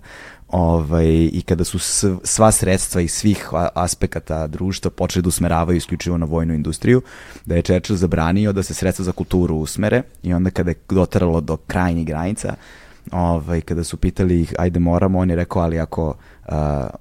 ovaj, 0.49 1.07
i 1.33 1.43
kada 1.47 1.65
su 1.65 1.79
sva 2.25 2.53
sredstva 2.53 3.01
iz 3.01 3.13
svih 3.13 3.49
aspekata 3.75 4.47
društva 4.47 4.91
počeli 4.91 5.23
da 5.23 5.29
usmeravaju 5.29 5.77
isključivo 5.77 6.17
na 6.19 6.27
vojnu 6.27 6.55
industriju, 6.55 7.03
da 7.45 7.57
je 7.57 7.63
Churchill 7.63 7.99
zabranio 7.99 8.53
da 8.53 8.63
se 8.63 8.75
sredstva 8.75 9.05
za 9.05 9.13
kulturu 9.13 9.57
usmere 9.57 10.03
i 10.23 10.35
onda 10.35 10.51
kada 10.51 10.71
je 10.71 10.81
dotaralo 10.89 11.41
do 11.41 11.57
krajnjih 11.57 12.07
granica, 12.07 12.55
ovaj, 13.13 13.61
kada 13.61 13.85
su 13.85 13.97
pitali 13.97 14.41
ih, 14.41 14.55
ajde 14.59 14.81
moramo, 14.81 15.19
on 15.19 15.31
je 15.31 15.37
rekao, 15.37 15.63
ali 15.63 15.79
ako, 15.79 16.09
uh, 16.09 16.55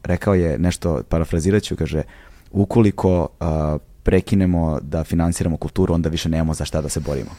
rekao 0.03 0.33
je 0.33 0.57
nešto, 0.57 1.03
parafrazirat 1.09 1.63
ću, 1.63 1.75
kaže, 1.75 2.03
ukoliko 2.51 3.27
uh, 3.39 3.88
prekinemo 4.03 4.79
da 4.81 5.03
finansiramo 5.03 5.57
kulturu, 5.57 5.93
onda 5.93 6.09
više 6.09 6.29
nemamo 6.29 6.53
za 6.53 6.65
šta 6.65 6.81
da 6.81 6.89
se 6.89 6.99
borimo. 6.99 7.31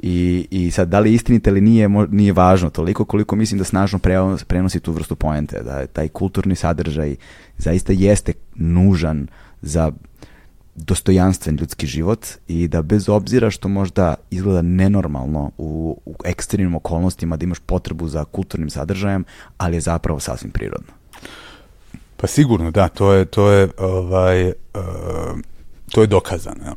I, 0.00 0.46
I 0.50 0.70
sad, 0.70 0.88
da 0.88 1.00
li 1.00 1.14
istinite 1.14 1.50
ili 1.50 1.60
nije, 1.60 1.88
nije 1.88 2.32
važno 2.32 2.70
toliko 2.70 3.04
koliko 3.04 3.36
mislim 3.36 3.58
da 3.58 3.64
snažno 3.64 3.98
prenosi 4.46 4.80
tu 4.80 4.92
vrstu 4.92 5.16
poente, 5.16 5.62
da 5.62 5.86
taj 5.86 6.08
kulturni 6.08 6.54
sadržaj 6.54 7.16
zaista 7.58 7.92
jeste 7.92 8.32
nužan 8.54 9.26
za 9.62 9.92
dostojanstven 10.74 11.56
ljudski 11.56 11.86
život 11.86 12.26
i 12.48 12.68
da 12.68 12.82
bez 12.82 13.08
obzira 13.08 13.50
što 13.50 13.68
možda 13.68 14.14
izgleda 14.30 14.62
nenormalno 14.62 15.50
u, 15.58 16.00
u 16.06 16.14
ekstremnim 16.24 16.74
okolnostima 16.74 17.36
da 17.36 17.44
imaš 17.44 17.58
potrebu 17.58 18.08
za 18.08 18.24
kulturnim 18.24 18.70
sadržajem, 18.70 19.24
ali 19.58 19.76
je 19.76 19.80
zapravo 19.80 20.20
sasvim 20.20 20.50
prirodno. 20.50 20.92
Pa 22.16 22.26
sigurno, 22.26 22.70
da, 22.70 22.88
to 22.88 23.12
je, 23.12 23.24
to 23.24 23.50
je, 23.50 23.68
ovaj, 23.78 24.46
uh, 24.46 24.52
to 25.96 26.02
je 26.02 26.06
dokazano. 26.06 26.64
Ja. 26.64 26.74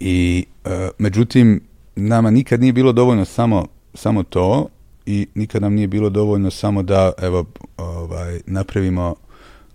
I, 0.00 0.44
uh, 0.64 0.70
međutim, 0.98 1.60
nama 1.96 2.30
nikad 2.30 2.60
nije 2.60 2.72
bilo 2.72 2.92
dovoljno 2.92 3.24
samo, 3.24 3.66
samo 3.94 4.22
to 4.22 4.68
i 5.06 5.26
nikad 5.34 5.62
nam 5.62 5.74
nije 5.74 5.86
bilo 5.86 6.10
dovoljno 6.10 6.50
samo 6.50 6.82
da 6.82 7.12
evo 7.18 7.44
ovaj, 7.76 8.40
napravimo 8.46 9.14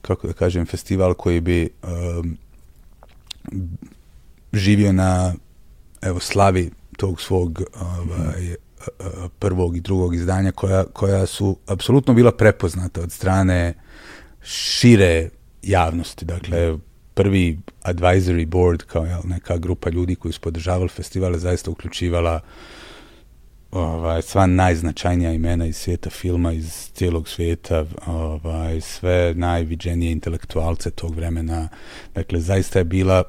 kako 0.01 0.27
da 0.27 0.33
kažem 0.33 0.65
festival 0.65 1.13
koji 1.13 1.41
bi 1.41 1.69
um, 1.83 2.37
živio 4.53 4.93
na 4.93 5.33
evo 6.01 6.19
slavi 6.19 6.71
tog 6.97 7.21
svog 7.21 7.61
ovaj, 7.79 8.55
prvog 9.39 9.77
i 9.77 9.81
drugog 9.81 10.15
izdanja 10.15 10.51
koja, 10.51 10.83
koja 10.83 11.25
su 11.25 11.57
apsolutno 11.67 12.13
bila 12.13 12.31
prepoznata 12.31 13.01
od 13.01 13.11
strane 13.11 13.73
šire 14.41 15.29
javnosti. 15.61 16.25
Dakle, 16.25 16.77
prvi 17.13 17.59
advisory 17.83 18.45
board, 18.45 18.83
kao 18.83 19.05
jel, 19.05 19.21
neka 19.23 19.57
grupa 19.57 19.89
ljudi 19.89 20.15
koji 20.15 20.31
su 20.33 20.41
podržavali 20.41 20.89
festivale, 20.89 21.39
zaista 21.39 21.71
uključivala 21.71 22.39
ovaj, 23.71 24.21
sva 24.21 24.45
najznačajnija 24.45 25.31
imena 25.31 25.65
iz 25.65 25.77
svijeta 25.77 26.09
filma, 26.09 26.51
iz 26.51 26.91
cijelog 26.93 27.27
svijeta, 27.27 27.85
ovaj, 28.07 28.81
sve 28.81 29.33
najviđenije 29.35 30.11
intelektualce 30.11 30.91
tog 30.91 31.15
vremena. 31.15 31.69
Dakle, 32.15 32.39
zaista 32.39 32.79
je 32.79 32.85
bila 32.85 33.23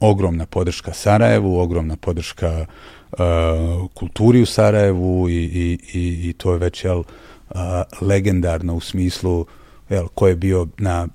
ogromna 0.00 0.46
podrška 0.46 0.92
Sarajevu, 0.92 1.58
ogromna 1.58 1.96
podrška 1.96 2.66
uh, 3.12 3.18
kulturi 3.94 4.42
u 4.42 4.46
Sarajevu 4.46 5.28
i, 5.28 5.34
i, 5.34 5.78
i, 5.92 6.28
i 6.28 6.32
to 6.32 6.52
je 6.52 6.58
već 6.58 6.84
jel, 6.84 6.98
uh, 6.98 7.56
legendarno 8.00 8.74
u 8.74 8.80
smislu 8.80 9.46
jel, 9.88 10.06
ko 10.14 10.28
je 10.28 10.36
bio 10.36 10.66
na 10.78 11.08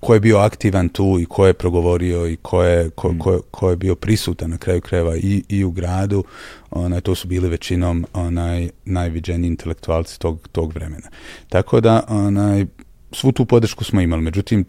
ko 0.00 0.14
je 0.14 0.20
bio 0.20 0.38
aktivan 0.38 0.88
tu 0.88 1.18
i 1.20 1.26
ko 1.26 1.46
je 1.46 1.52
progovorio 1.52 2.26
i 2.26 2.36
ko 2.36 2.62
je, 2.62 2.90
ko, 2.90 3.12
mm. 3.12 3.18
ko, 3.18 3.40
ko 3.50 3.70
je 3.70 3.76
bio 3.76 3.94
prisutan 3.94 4.50
na 4.50 4.58
kraju 4.58 4.80
krajeva 4.80 5.16
i, 5.16 5.44
i 5.48 5.64
u 5.64 5.70
gradu, 5.70 6.24
onaj, 6.70 7.00
to 7.00 7.14
su 7.14 7.28
bili 7.28 7.48
većinom 7.48 8.06
onaj, 8.12 8.68
najviđeniji 8.84 9.48
intelektualci 9.48 10.18
tog, 10.18 10.48
tog 10.52 10.72
vremena. 10.72 11.08
Tako 11.48 11.80
da 11.80 12.04
onaj, 12.08 12.66
svu 13.12 13.32
tu 13.32 13.44
podršku 13.44 13.84
smo 13.84 14.00
imali, 14.00 14.22
međutim, 14.22 14.64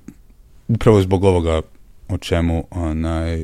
upravo 0.68 1.02
zbog 1.02 1.24
ovoga 1.24 1.62
o 2.10 2.18
čemu, 2.18 2.64
onaj, 2.72 3.44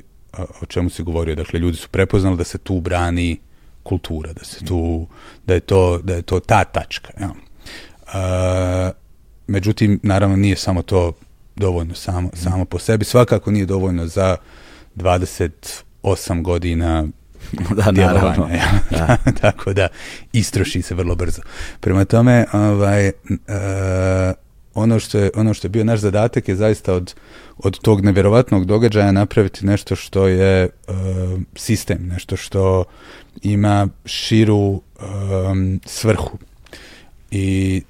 o 0.61 0.65
čemu 0.65 0.89
se 0.89 1.03
govorio, 1.03 1.35
dakle, 1.35 1.59
ljudi 1.59 1.77
su 1.77 1.89
prepoznali 1.89 2.37
da 2.37 2.43
se 2.43 2.57
tu 2.57 2.79
brani 2.81 3.37
kultura, 3.83 4.33
da 4.33 4.43
se 4.45 4.65
tu, 4.65 5.07
da 5.45 5.53
je 5.53 5.59
to, 5.59 5.97
da 5.97 6.15
je 6.15 6.21
to 6.21 6.39
ta 6.39 6.63
tačka. 6.63 7.11
Ja. 7.19 7.33
Uh, 8.05 8.95
međutim, 9.47 9.99
naravno 10.03 10.35
nije 10.35 10.55
samo 10.55 10.81
to 10.81 11.13
dovoljno 11.55 11.95
samo, 11.95 12.29
samo 12.33 12.65
po 12.65 12.79
sebi. 12.79 13.05
Svakako 13.05 13.51
nije 13.51 13.65
dovoljno 13.65 14.07
za 14.07 14.37
28 14.95 16.41
godina 16.41 17.07
da, 17.77 17.91
naravno. 17.91 18.49
Da. 18.91 19.17
Tako 19.41 19.73
da 19.73 19.87
istroši 20.33 20.81
se 20.81 20.95
vrlo 20.95 21.15
brzo. 21.15 21.41
Prema 21.79 22.05
tome, 22.05 22.45
ovaj, 22.53 23.07
uh, 23.07 23.13
ono, 24.73 24.99
što 24.99 25.17
je, 25.17 25.31
ono 25.35 25.53
što 25.53 25.65
je 25.65 25.69
bio 25.69 25.83
naš 25.83 25.99
zadatak 25.99 26.47
je 26.47 26.55
zaista 26.55 26.93
od, 26.93 27.15
od 27.57 27.79
tog 27.79 28.01
nevjerovatnog 28.01 28.65
događaja 28.65 29.11
napraviti 29.11 29.65
nešto 29.65 29.95
što 29.95 30.27
je 30.27 30.69
uh, 30.87 30.95
sistem, 31.55 32.07
nešto 32.07 32.37
što 32.37 32.83
ima 33.41 33.87
širu 34.05 34.81
um, 35.49 35.79
svrhu. 35.85 36.37
I 37.31 37.81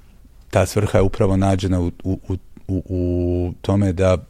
ta 0.50 0.66
svrha 0.66 0.98
je 0.98 1.02
upravo 1.02 1.36
nađena 1.36 1.80
u, 1.80 1.92
u, 2.04 2.18
u 2.28 2.36
u, 2.68 2.82
u 2.88 3.52
tome 3.60 3.92
da 3.92 4.26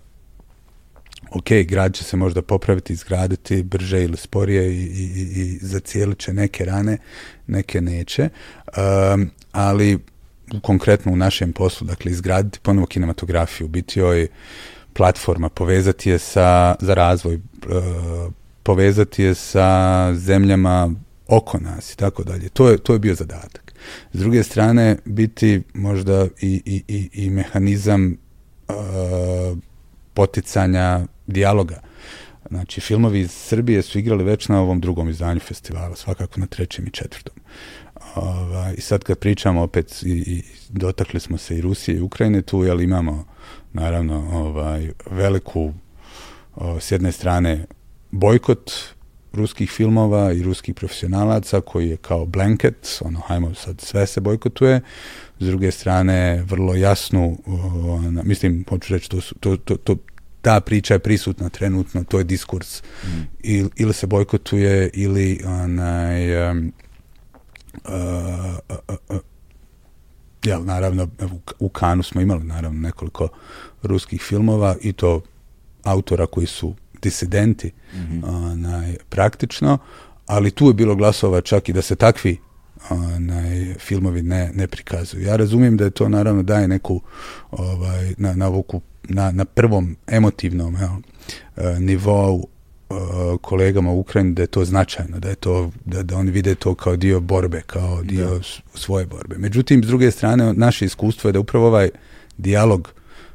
ok, 1.31 1.51
grad 1.68 1.94
će 1.94 2.05
se 2.05 2.16
možda 2.16 2.42
popraviti, 2.42 2.92
izgraditi 2.92 3.62
brže 3.62 4.05
ili 4.05 4.16
sporije 4.16 4.72
i, 4.72 4.83
i, 4.83 5.42
i 5.42 5.59
zacijelit 5.61 6.18
će 6.18 6.33
neke 6.33 6.64
rane, 6.64 6.99
neke 7.46 7.81
neće, 7.81 8.29
um, 9.12 9.31
ali 9.53 9.99
konkretno 10.62 11.12
u 11.12 11.16
našem 11.16 11.53
poslu, 11.53 11.87
dakle, 11.87 12.12
izgraditi 12.12 12.59
ponovo 12.62 12.87
kinematografiju, 12.87 13.68
biti 13.68 13.99
joj 13.99 14.29
platforma, 14.92 15.49
povezati 15.49 16.11
je 16.11 16.18
sa, 16.18 16.75
za 16.81 16.94
razvoj, 16.94 17.35
uh, 17.35 18.33
povezati 18.62 19.22
je 19.22 19.35
sa 19.35 20.11
zemljama 20.14 20.90
oko 21.29 21.59
nas 21.59 21.92
i 21.92 21.96
tako 21.96 22.25
dalje. 22.25 22.49
To 22.49 22.68
je, 22.68 22.79
to 22.79 22.92
je 22.92 22.99
bio 22.99 23.14
zadatak. 23.14 23.75
S 24.12 24.18
druge 24.18 24.42
strane, 24.42 24.96
biti 25.05 25.62
možda 25.75 26.27
i, 26.40 26.62
i, 26.64 26.83
i, 26.88 27.09
i 27.12 27.31
mehanizam 27.31 28.16
poticanja 30.14 31.00
dijaloga. 31.26 31.81
Znači, 32.48 32.81
filmovi 32.81 33.20
iz 33.20 33.31
Srbije 33.31 33.83
su 33.83 33.98
igrali 33.98 34.24
već 34.24 34.48
na 34.48 34.61
ovom 34.61 34.81
drugom 34.81 35.09
izdanju 35.09 35.40
festivala, 35.40 35.96
svakako 35.96 36.40
na 36.40 36.46
trećem 36.46 36.87
i 36.87 36.90
četvrtom. 36.90 37.35
Ovaj, 38.14 38.74
I 38.76 38.81
sad 38.81 39.05
kad 39.05 39.18
pričamo 39.18 39.62
opet, 39.62 40.02
i, 40.02 40.11
i 40.11 40.42
dotakli 40.68 41.20
smo 41.20 41.38
se 41.38 41.57
i 41.57 41.61
Rusije 41.61 41.96
i 41.96 42.00
Ukrajine 42.00 42.42
tu, 42.42 42.64
jel 42.64 42.81
imamo 42.81 43.24
naravno 43.72 44.31
ovaj, 44.33 44.90
veliku, 45.11 45.72
o, 46.57 46.81
s 46.81 46.92
jedne 46.92 47.12
strane, 47.12 47.66
bojkot 48.11 48.72
ruskih 49.33 49.70
filmova 49.70 50.33
i 50.33 50.42
ruskih 50.42 50.74
profesionalaca 50.74 51.61
koji 51.61 51.88
je 51.88 51.96
kao 51.96 52.26
blanket, 52.26 52.98
ono, 53.00 53.20
hajmo 53.20 53.55
sad 53.55 53.81
sve 53.81 54.07
se 54.07 54.20
bojkotuje, 54.20 54.81
s 55.38 55.46
druge 55.46 55.70
strane 55.70 56.44
vrlo 56.49 56.75
jasnu, 56.75 57.38
ona, 58.07 58.22
mislim, 58.22 58.64
hoću 58.68 58.94
reći, 58.94 59.11
to, 59.11 59.20
to, 59.40 59.57
to, 59.57 59.77
to, 59.77 59.96
ta 60.42 60.61
priča 60.61 60.94
je 60.94 60.99
prisutna 60.99 61.49
trenutno, 61.49 62.05
to 62.05 62.18
je 62.18 62.25
diskurs. 62.25 62.83
Mm. 62.83 63.09
Il, 63.42 63.68
ili 63.77 63.92
se 63.92 64.07
bojkotuje, 64.07 64.90
ili 64.92 65.40
onaj, 65.46 66.51
um, 66.51 66.72
uh, 67.85 67.92
uh, 68.88 68.96
uh, 69.09 69.16
jel, 70.44 70.64
naravno, 70.64 71.05
u, 71.05 71.40
u 71.59 71.68
Kanu 71.68 72.03
smo 72.03 72.20
imali 72.20 72.44
naravno 72.44 72.81
nekoliko 72.81 73.29
ruskih 73.83 74.22
filmova 74.22 74.77
i 74.83 74.92
to 74.92 75.20
autora 75.83 76.27
koji 76.27 76.46
su 76.46 76.75
disidenti 77.03 77.72
mm 77.94 77.99
-hmm. 77.99 78.53
onaj, 78.53 78.96
praktično, 79.09 79.79
ali 80.27 80.51
tu 80.51 80.68
je 80.68 80.75
bilo 80.75 80.94
glasova 80.94 81.40
čak 81.40 81.68
i 81.68 81.72
da 81.72 81.83
se 81.83 81.96
takvi 81.96 82.38
onaj, 82.91 83.75
filmovi 83.79 84.23
ne, 84.23 84.51
ne 84.55 84.67
prikazuju. 84.67 85.23
Ja 85.23 85.37
razumijem 85.37 85.77
da 85.77 85.85
je 85.85 85.91
to 85.91 86.09
naravno 86.09 86.43
daje 86.43 86.69
neku 86.69 87.01
ovaj, 87.51 88.15
na, 88.19 88.35
na, 88.35 88.47
ovoku, 88.47 88.81
na, 89.05 89.31
na 89.31 89.45
prvom 89.45 89.97
emotivnom 90.07 90.77
evo, 90.77 91.01
nivou 91.79 92.47
kolegama 93.41 93.91
u 93.91 94.01
Ukrajini 94.01 94.33
da 94.33 94.43
je 94.43 94.47
to 94.47 94.65
značajno, 94.65 95.19
da 95.19 95.29
je 95.29 95.35
to 95.35 95.71
da, 95.85 96.03
da 96.03 96.17
oni 96.17 96.31
vide 96.31 96.55
to 96.55 96.75
kao 96.75 96.97
dio 96.97 97.21
borbe, 97.21 97.62
kao 97.67 98.03
dio 98.03 98.41
svoje 98.75 99.07
borbe. 99.07 99.37
Međutim, 99.39 99.85
s 99.85 99.87
druge 99.87 100.11
strane, 100.11 100.53
naše 100.53 100.85
iskustvo 100.85 101.29
je 101.29 101.33
da 101.33 101.41
upravo 101.41 101.67
ovaj 101.67 101.91
dijalog 102.39 102.93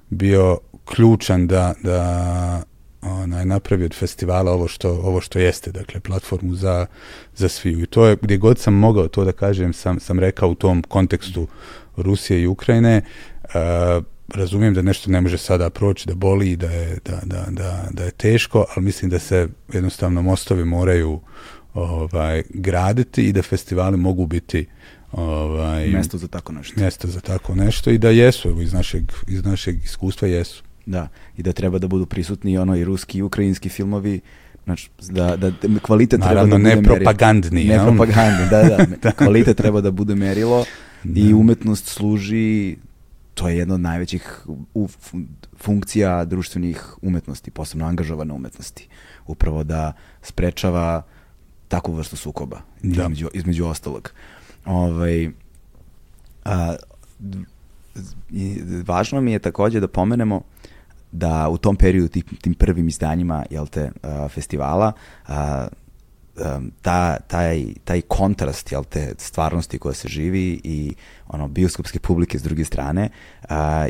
bio 0.10 0.58
ključan 0.86 1.48
da, 1.48 1.74
da 1.84 2.64
onaj, 3.02 3.46
napravi 3.46 3.86
od 3.86 3.96
festivala 3.96 4.52
ovo 4.52 4.68
što, 4.68 4.90
ovo 4.90 5.22
što 5.22 5.40
jeste, 5.40 5.72
dakle, 5.72 6.00
platformu 6.00 6.56
za, 6.56 6.86
za 7.36 7.50
sviju. 7.50 7.84
I 7.84 7.86
to 7.86 8.06
je, 8.06 8.18
gdje 8.22 8.38
god 8.38 8.60
sam 8.60 8.74
mogao 8.74 9.08
to 9.08 9.26
da 9.26 9.32
kažem, 9.32 9.74
sam, 9.74 10.00
sam 10.00 10.20
rekao 10.20 10.50
u 10.50 10.56
tom 10.56 10.84
kontekstu 10.84 11.48
Rusije 11.98 12.42
i 12.42 12.48
Ukrajine, 12.48 13.02
razumijem 14.28 14.74
da 14.74 14.82
nešto 14.82 15.12
ne 15.12 15.22
može 15.22 15.38
sada 15.38 15.70
proći, 15.70 16.08
da 16.08 16.16
boli, 16.16 16.56
da 16.56 16.72
je, 16.72 16.98
da, 17.06 17.20
da, 17.24 17.46
da, 17.50 17.88
da 17.92 18.04
je 18.04 18.12
teško, 18.12 18.66
ali 18.76 18.86
mislim 18.86 19.12
da 19.12 19.20
se 19.20 19.48
jednostavno 19.74 20.22
mostovi 20.22 20.66
moraju 20.66 21.20
ovaj, 21.74 22.44
graditi 22.50 23.24
i 23.24 23.34
da 23.34 23.42
festivali 23.42 23.98
mogu 23.98 24.26
biti 24.26 24.66
ovaj, 25.12 25.88
mjesto 25.88 26.18
za 26.18 26.28
tako 26.28 26.54
nešto. 26.54 26.82
Mjesto 26.82 27.08
za 27.08 27.20
tako 27.20 27.56
nešto 27.56 27.90
i 27.92 27.98
da 27.98 28.10
jesu, 28.10 28.50
evo, 28.50 28.62
iz 28.62 28.74
našeg, 28.74 29.04
iz 29.28 29.44
našeg 29.44 29.84
iskustva 29.84 30.28
jesu. 30.28 30.64
Da, 30.86 31.08
i 31.38 31.44
da 31.44 31.52
treba 31.52 31.80
da 31.80 31.88
budu 31.88 32.06
prisutni 32.06 32.58
ono 32.58 32.76
i 32.76 32.84
ruski 32.84 33.18
i 33.18 33.22
ukrajinski 33.22 33.70
filmovi, 33.70 34.20
znači 34.64 34.90
da, 35.10 35.36
da 35.36 35.52
kvalitet 35.82 36.20
Naravno, 36.20 36.58
treba 36.58 36.70
da 36.70 36.76
bude 36.76 36.76
ne 36.76 36.84
propagandni. 36.84 37.64
Ne 37.64 37.80
propagandni, 37.86 38.50
da, 38.50 38.86
da, 39.02 39.12
kvalitet 39.24 39.58
treba 39.58 39.82
da 39.82 39.92
bude 39.92 40.16
merilo 40.16 40.66
i 41.16 41.34
umetnost 41.34 41.88
služi 41.88 42.78
to 43.34 43.48
je 43.48 43.58
jedna 43.58 43.76
od 43.76 43.82
najvećih 43.82 44.46
funkcija 45.58 46.26
društvenih 46.26 46.96
umetnosti, 47.02 47.52
posebno 47.52 47.86
angažovane 47.86 48.34
umetnosti. 48.34 48.88
Upravo 49.28 49.64
da 49.64 49.94
sprečava 50.22 51.04
takvu 51.68 51.94
vrstu 51.94 52.16
sukoba, 52.16 52.62
između, 52.84 53.30
između 53.34 53.66
ostalog. 53.66 54.12
Ovaj, 54.66 55.30
a, 56.46 56.76
važno 58.86 59.22
mi 59.22 59.32
je 59.32 59.40
također 59.40 59.82
da 59.82 59.88
pomenemo 59.88 60.42
da 61.12 61.50
u 61.50 61.58
tom 61.58 61.76
periodu, 61.76 62.08
tim, 62.08 62.24
tim 62.42 62.54
prvim 62.54 62.88
izdanjima 62.88 63.44
jel 63.50 63.68
te, 63.68 63.92
festivala, 64.30 64.92
ta, 66.82 67.18
taj, 67.28 67.66
taj 67.84 68.02
kontrast 68.02 68.72
jel 68.72 68.84
te, 68.84 69.14
stvarnosti 69.18 69.80
koja 69.80 69.94
se 69.94 70.08
živi 70.08 70.62
i 70.64 70.94
ono 71.28 71.48
bioskopske 71.48 72.00
publike 72.00 72.40
s 72.40 72.44
druge 72.44 72.66
strane 72.66 73.10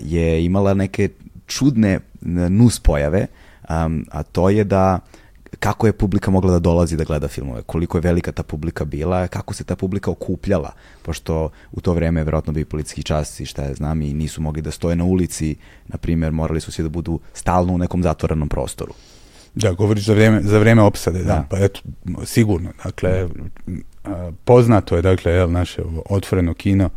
je 0.02 0.46
imala 0.46 0.74
neke 0.74 1.10
čudne 1.48 2.00
nus 2.50 2.80
pojave, 2.80 3.28
a 4.12 4.24
to 4.24 4.50
je 4.50 4.64
da 4.64 5.00
kako 5.62 5.88
je 5.88 5.94
publika 5.94 6.32
mogla 6.32 6.52
da 6.52 6.60
dolazi 6.60 6.98
da 6.98 7.04
gleda 7.04 7.28
filmove, 7.28 7.62
koliko 7.62 7.98
je 7.98 8.02
velika 8.02 8.32
ta 8.32 8.44
publika 8.44 8.86
bila, 8.86 9.28
kako 9.28 9.54
se 9.54 9.64
ta 9.64 9.76
publika 9.76 10.12
okupljala, 10.12 10.72
pošto 11.02 11.50
u 11.72 11.82
to 11.82 11.94
vrijeme 11.94 12.20
je 12.20 12.24
vjerojatno 12.24 12.54
bio 12.54 12.66
policijski 12.66 13.04
čas 13.04 13.40
i 13.40 13.46
šta 13.46 13.64
ja 13.64 13.74
znam 13.74 14.02
i 14.02 14.14
nisu 14.14 14.42
mogli 14.42 14.62
da 14.62 14.72
stoje 14.72 14.96
na 14.96 15.04
ulici, 15.04 15.56
na 15.88 15.98
primjer 15.98 16.32
morali 16.32 16.62
su 16.62 16.72
svi 16.72 16.84
da 16.84 16.90
budu 16.90 17.20
stalno 17.34 17.74
u 17.74 17.78
nekom 17.78 18.04
zatvorenom 18.04 18.50
prostoru. 18.50 18.94
Da, 19.56 19.72
govoriš 19.72 20.06
za 20.06 20.14
vrijeme, 20.14 20.42
za 20.42 20.60
vrijeme 20.60 20.82
opsade, 20.82 21.24
da. 21.24 21.46
Pa 21.50 21.58
eto, 21.58 21.82
sigurno. 22.26 22.70
Dakle, 22.84 23.28
poznato 24.46 24.96
je, 24.96 25.02
dakle, 25.02 25.32
jel, 25.32 25.52
naše 25.52 25.82
otvoreno 26.10 26.54
kino 26.54 26.90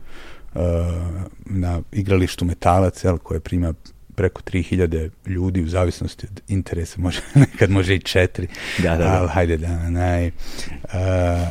na 1.45 1.83
igralištu 1.93 2.45
Metalac, 2.45 3.05
jel, 3.05 3.19
koje 3.19 3.41
prima 3.41 3.75
preko 4.15 4.43
3000 4.43 5.11
ljudi 5.27 5.63
u 5.63 5.69
zavisnosti 5.69 6.27
od 6.31 6.41
interesa, 6.49 7.01
može, 7.01 7.21
nekad 7.35 7.71
može 7.71 7.95
i 7.95 8.01
četiri, 8.01 8.49
da, 8.83 8.97
da, 8.97 9.19
ali 9.21 9.29
hajde 9.29 9.57
da, 9.57 9.91
naj, 9.91 10.31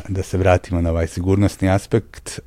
da 0.08 0.22
se 0.22 0.38
vratimo 0.38 0.80
na 0.80 0.90
ovaj 0.90 1.06
sigurnosni 1.06 1.70
aspekt. 1.70 2.40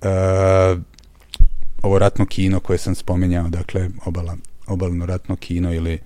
ovo 1.82 2.00
ratno 2.00 2.26
kino 2.26 2.60
koje 2.60 2.78
sam 2.78 2.96
spominjao, 2.96 3.50
dakle 3.50 3.90
obala, 4.06 4.38
obalno 4.68 5.06
ratno 5.06 5.36
kino 5.36 5.74
ili 5.74 6.00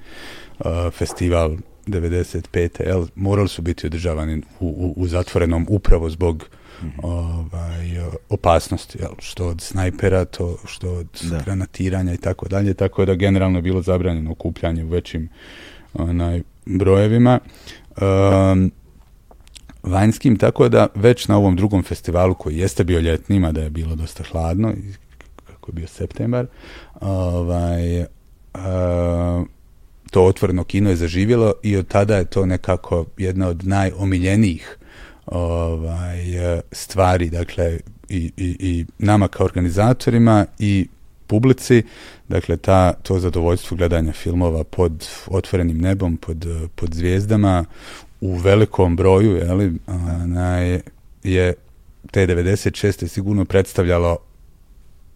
festival 0.91 1.57
95. 1.87 2.85
Jel, 2.85 3.07
morali 3.15 3.49
su 3.49 3.61
biti 3.61 3.87
održavani 3.87 4.41
u, 4.59 4.93
u, 4.97 5.07
zatvorenom 5.07 5.67
upravo 5.69 6.09
zbog 6.09 6.49
mhm. 6.83 6.99
ovaj, 7.03 7.99
opasnosti, 8.29 8.97
jel, 9.01 9.11
što 9.19 9.47
od 9.47 9.61
snajpera, 9.61 10.25
to 10.25 10.57
što 10.65 10.91
od 10.93 11.07
granatiranja 11.45 12.13
i 12.13 12.17
tako 12.17 12.47
dalje, 12.47 12.73
tako 12.73 13.05
da 13.05 13.15
generalno 13.15 13.57
je 13.57 13.61
bilo 13.61 13.81
zabranjeno 13.81 14.31
okupljanje 14.31 14.83
u 14.83 14.87
većim 14.87 15.29
onaj, 15.93 16.41
brojevima. 16.65 17.39
Um, 18.01 18.71
vanjskim, 19.83 20.37
tako 20.37 20.69
da 20.69 20.87
već 20.95 21.27
na 21.27 21.37
ovom 21.37 21.55
drugom 21.55 21.83
festivalu 21.83 22.33
koji 22.33 22.57
jeste 22.57 22.83
bio 22.83 22.99
ljetnima, 22.99 23.51
da 23.51 23.61
je 23.61 23.69
bilo 23.69 23.95
dosta 23.95 24.23
hladno, 24.23 24.73
kako 25.45 25.71
je 25.71 25.73
bio 25.73 25.87
septembar, 25.87 26.45
ovaj, 27.01 28.05
to 30.11 30.25
otvoreno 30.25 30.63
kino 30.63 30.89
je 30.89 30.95
zaživjelo 30.95 31.53
i 31.63 31.77
od 31.77 31.87
tada 31.87 32.17
je 32.17 32.25
to 32.25 32.45
nekako 32.45 33.05
jedna 33.17 33.47
od 33.47 33.67
najomiljenijih 33.67 34.77
ovaj, 35.25 36.19
stvari, 36.71 37.29
dakle, 37.29 37.79
i, 38.09 38.31
i, 38.37 38.55
i 38.59 38.85
nama 38.99 39.27
kao 39.27 39.45
organizatorima 39.45 40.45
i 40.59 40.87
publici, 41.27 41.83
dakle, 42.27 42.57
ta, 42.57 42.93
to 42.93 43.19
zadovoljstvo 43.19 43.77
gledanja 43.77 44.13
filmova 44.13 44.63
pod 44.63 45.07
otvorenim 45.27 45.77
nebom, 45.77 46.17
pod, 46.17 46.45
pod 46.75 46.93
zvijezdama, 46.93 47.65
u 48.21 48.35
velikom 48.35 48.95
broju, 48.95 49.35
jeli, 49.35 49.73
onaj, 49.87 50.81
je 51.23 51.53
te 52.11 52.27
96. 52.27 53.07
sigurno 53.07 53.45
predstavljalo 53.45 54.17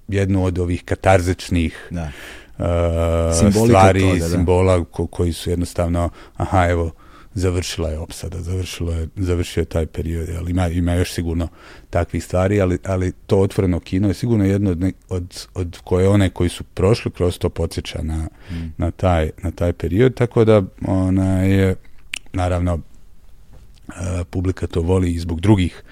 jednu 0.07 0.45
od 0.45 0.59
ovih 0.59 0.83
katarzičnih 0.83 1.89
da 1.91 3.33
stvari, 3.33 4.21
simbola 4.31 4.85
koji 5.09 5.33
su 5.33 5.49
jednostavno, 5.49 6.09
aha, 6.37 6.67
evo, 6.69 6.91
završila 7.35 7.89
je 7.89 7.99
opsada, 7.99 8.41
završilo 8.41 8.93
je, 8.93 9.07
završio 9.15 9.61
je 9.61 9.65
taj 9.65 9.85
period, 9.85 10.29
ali 10.37 10.51
ima, 10.51 10.67
ima 10.67 10.93
još 10.93 11.13
sigurno 11.13 11.47
takvih 11.89 12.23
stvari, 12.23 12.61
ali, 12.61 12.77
ali 12.85 13.11
to 13.27 13.39
otvoreno 13.39 13.79
kino 13.79 14.07
je 14.07 14.13
sigurno 14.13 14.45
jedno 14.45 14.71
od, 14.71 14.93
od, 15.09 15.47
od 15.53 15.77
koje 15.83 16.09
one 16.09 16.29
koji 16.29 16.49
su 16.49 16.63
prošli 16.63 17.11
kroz 17.11 17.37
to 17.37 17.49
podsjeća 17.49 17.99
na, 18.03 18.27
mm. 18.51 18.73
na, 18.77 18.91
taj, 18.91 19.29
na 19.43 19.51
taj 19.51 19.73
period, 19.73 20.13
tako 20.13 20.45
da 20.45 20.63
ona 20.87 21.41
je, 21.41 21.75
naravno, 22.33 22.79
publika 24.29 24.67
to 24.67 24.81
voli 24.81 25.11
i 25.11 25.19
zbog 25.19 25.41
drugih 25.41 25.83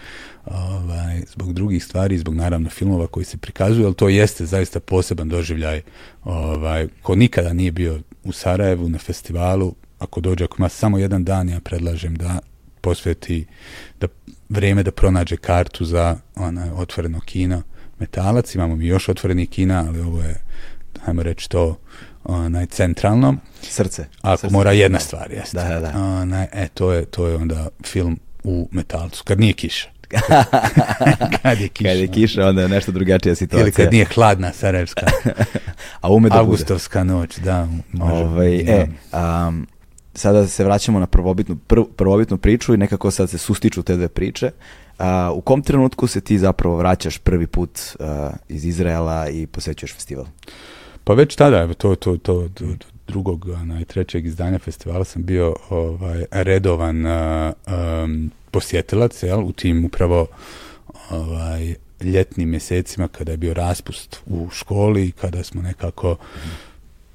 ovaj, 0.45 1.21
zbog 1.27 1.53
drugih 1.53 1.83
stvari, 1.83 2.17
zbog 2.17 2.35
naravno 2.35 2.69
filmova 2.69 3.07
koji 3.07 3.25
se 3.25 3.37
prikazuju, 3.37 3.85
ali 3.85 3.95
to 3.95 4.09
jeste 4.09 4.45
zaista 4.45 4.79
poseban 4.79 5.29
doživljaj 5.29 5.81
ovaj, 6.23 6.87
ko 7.01 7.15
nikada 7.15 7.53
nije 7.53 7.71
bio 7.71 7.99
u 8.23 8.31
Sarajevu 8.31 8.89
na 8.89 8.97
festivalu, 8.97 9.75
ako 10.03 10.21
dođe, 10.21 10.43
ako 10.43 10.55
ima 10.59 10.69
samo 10.69 10.97
jedan 10.97 11.23
dan, 11.23 11.49
ja 11.49 11.59
predlažem 11.59 12.15
da 12.15 12.39
posveti 12.81 13.45
da 13.99 14.07
vrijeme 14.49 14.83
da 14.83 14.91
pronađe 14.91 15.37
kartu 15.37 15.85
za 15.85 16.17
onaj 16.35 16.69
otvoreno 16.69 17.19
kino 17.19 17.61
Metalac, 17.99 18.55
imamo 18.55 18.75
mi 18.75 18.85
još 18.85 19.09
otvoreni 19.09 19.47
kina, 19.47 19.85
ali 19.87 19.99
ovo 19.99 20.21
je, 20.21 20.41
ajmo 21.05 21.23
reći 21.23 21.49
to, 21.49 21.77
onaj 22.23 22.65
centralno. 22.65 23.35
Srce. 23.61 24.05
Ako 24.21 24.49
mora 24.49 24.71
jedna 24.71 24.99
stvar, 24.99 25.31
jeste. 25.31 25.57
Da, 25.57 25.69
da, 25.69 25.79
da. 25.79 25.99
Onaj, 25.99 26.47
e, 26.51 26.67
to 26.73 26.91
je, 26.91 27.05
to 27.05 27.27
je 27.27 27.35
onda 27.35 27.67
film 27.85 28.19
u 28.43 28.67
Metalcu, 28.71 29.23
kad 29.23 29.39
nije 29.39 29.53
kiša. 29.53 29.89
kad 31.41 31.61
je 31.61 31.67
kiša. 31.67 31.89
Kad 31.89 31.97
je 31.97 32.07
kiša, 32.07 32.47
onda 32.47 32.61
je 32.61 32.69
nešto 32.69 32.91
drugačija 32.91 33.35
situacija. 33.35 33.63
Ili 33.63 33.71
kad 33.71 33.91
nije 33.91 34.05
hladna 34.05 34.53
Sarajevska. 34.53 35.05
A 36.01 36.11
ume 36.11 36.29
da 36.29 36.39
Augustovska 36.39 37.03
noć, 37.03 37.37
da. 37.37 37.67
Može, 37.91 38.23
ovaj, 38.23 38.55
e, 38.55 38.87
um, 39.13 39.67
sada 40.15 40.47
se 40.47 40.63
vraćamo 40.63 40.99
na 40.99 41.07
prvobitnu, 41.07 41.57
prvobitnu 41.95 42.37
priču 42.37 42.73
i 42.73 42.77
nekako 42.77 43.11
sad 43.11 43.29
se 43.29 43.37
sustiču 43.37 43.83
te 43.83 43.95
dve 43.95 44.07
priče. 44.07 44.51
Uh, 44.99 45.05
u 45.33 45.41
kom 45.41 45.61
trenutku 45.61 46.07
se 46.07 46.21
ti 46.21 46.37
zapravo 46.37 46.77
vraćaš 46.77 47.17
prvi 47.17 47.47
put 47.47 47.79
uh, 47.99 48.05
iz 48.49 48.65
Izraela 48.65 49.29
i 49.29 49.47
posjećuješ 49.47 49.93
festival? 49.93 50.25
Pa 51.03 51.13
već 51.13 51.35
tada, 51.35 51.73
to, 51.73 51.95
to, 51.95 52.17
to, 52.17 52.49
to 52.53 52.65
drugog 53.07 53.45
i 53.81 53.85
trećeg 53.85 54.25
izdanja 54.25 54.59
festivala 54.59 55.03
sam 55.03 55.23
bio 55.23 55.55
ovaj, 55.69 56.25
redovan 56.31 57.05
uh, 57.05 57.53
um, 57.67 58.31
posjetilac 58.51 59.23
jel, 59.23 59.39
u 59.39 59.51
tim 59.51 59.85
upravo 59.85 60.27
ovaj, 61.09 61.75
ljetnim 62.03 62.49
mjesecima 62.49 63.07
kada 63.07 63.31
je 63.31 63.37
bio 63.37 63.53
raspust 63.53 64.21
u 64.25 64.49
školi 64.51 65.07
i 65.07 65.11
kada 65.11 65.43
smo 65.43 65.61
nekako 65.61 66.15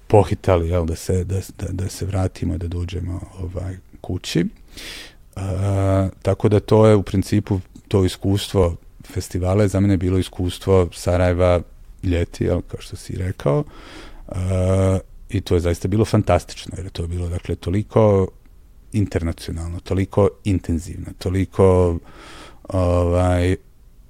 pohitali 0.08 0.68
jel, 0.68 0.86
da, 0.86 0.96
se, 0.96 1.24
da, 1.24 1.40
da, 1.68 1.88
se 1.88 2.06
vratimo 2.06 2.58
da 2.58 2.68
dođemo 2.68 3.20
ovaj, 3.40 3.76
kući. 4.00 4.44
Uh, 5.36 5.42
tako 6.22 6.48
da 6.48 6.60
to 6.60 6.86
je 6.86 6.94
u 6.94 7.02
principu 7.02 7.60
to 7.88 8.04
iskustvo 8.04 8.76
festivala 9.12 9.62
je 9.62 9.68
za 9.68 9.80
mene 9.80 9.96
bilo 9.96 10.18
iskustvo 10.18 10.88
Sarajeva 10.92 11.60
ljeti, 12.02 12.44
jel, 12.44 12.60
kao 12.60 12.80
što 12.80 12.96
si 12.96 13.16
rekao. 13.16 13.64
Uh, 14.28 14.36
I 15.30 15.40
to 15.40 15.54
je 15.54 15.60
zaista 15.60 15.88
bilo 15.88 16.04
fantastično, 16.04 16.72
jer 16.76 16.86
je 16.86 16.90
to 16.90 17.06
bilo 17.06 17.28
dakle 17.28 17.56
toliko 17.56 18.28
internacionalno, 18.92 19.80
toliko 19.80 20.28
intenzivno, 20.44 21.06
toliko 21.18 21.98
ovaj, 22.68 23.56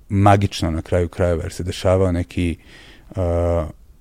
magično 0.09 0.71
na 0.71 0.83
kraju 0.83 1.09
krajeva, 1.09 1.43
jer 1.43 1.53
se 1.53 1.63
dešavao 1.63 2.13
neki 2.13 2.57
uh, 3.11 3.17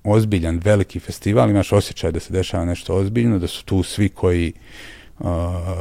ozbiljan, 0.08 0.60
veliki 0.64 1.00
festival, 1.00 1.50
imaš 1.50 1.72
osjećaj 1.72 2.12
da 2.12 2.20
se 2.20 2.32
dešava 2.32 2.64
nešto 2.64 2.94
ozbiljno, 2.94 3.38
da 3.38 3.46
su 3.46 3.64
tu 3.64 3.82
svi 3.82 4.08
koji 4.08 4.52
uh, 5.18 5.26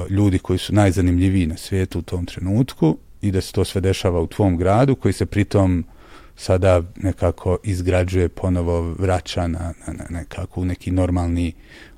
ljudi 0.10 0.40
koji 0.40 0.60
su 0.60 0.74
najzanimljiviji 0.74 1.48
na 1.48 1.58
svijetu 1.58 2.00
u 2.00 2.02
tom 2.02 2.26
trenutku 2.26 2.98
i 3.22 3.32
da 3.32 3.42
se 3.42 3.54
to 3.54 3.66
sve 3.66 3.82
dešava 3.82 4.22
u 4.22 4.28
tvom 4.28 4.58
gradu 4.58 4.96
koji 4.96 5.14
se 5.14 5.26
pritom 5.26 5.86
sada 6.36 6.82
nekako 6.96 7.58
izgrađuje, 7.64 8.30
ponovo 8.30 8.82
vraća 8.82 9.48
na, 9.48 9.74
na, 9.88 9.94
na 9.94 10.06
nekako 10.10 10.62
u 10.62 10.66
neki 10.66 10.92
normalni, 10.92 11.54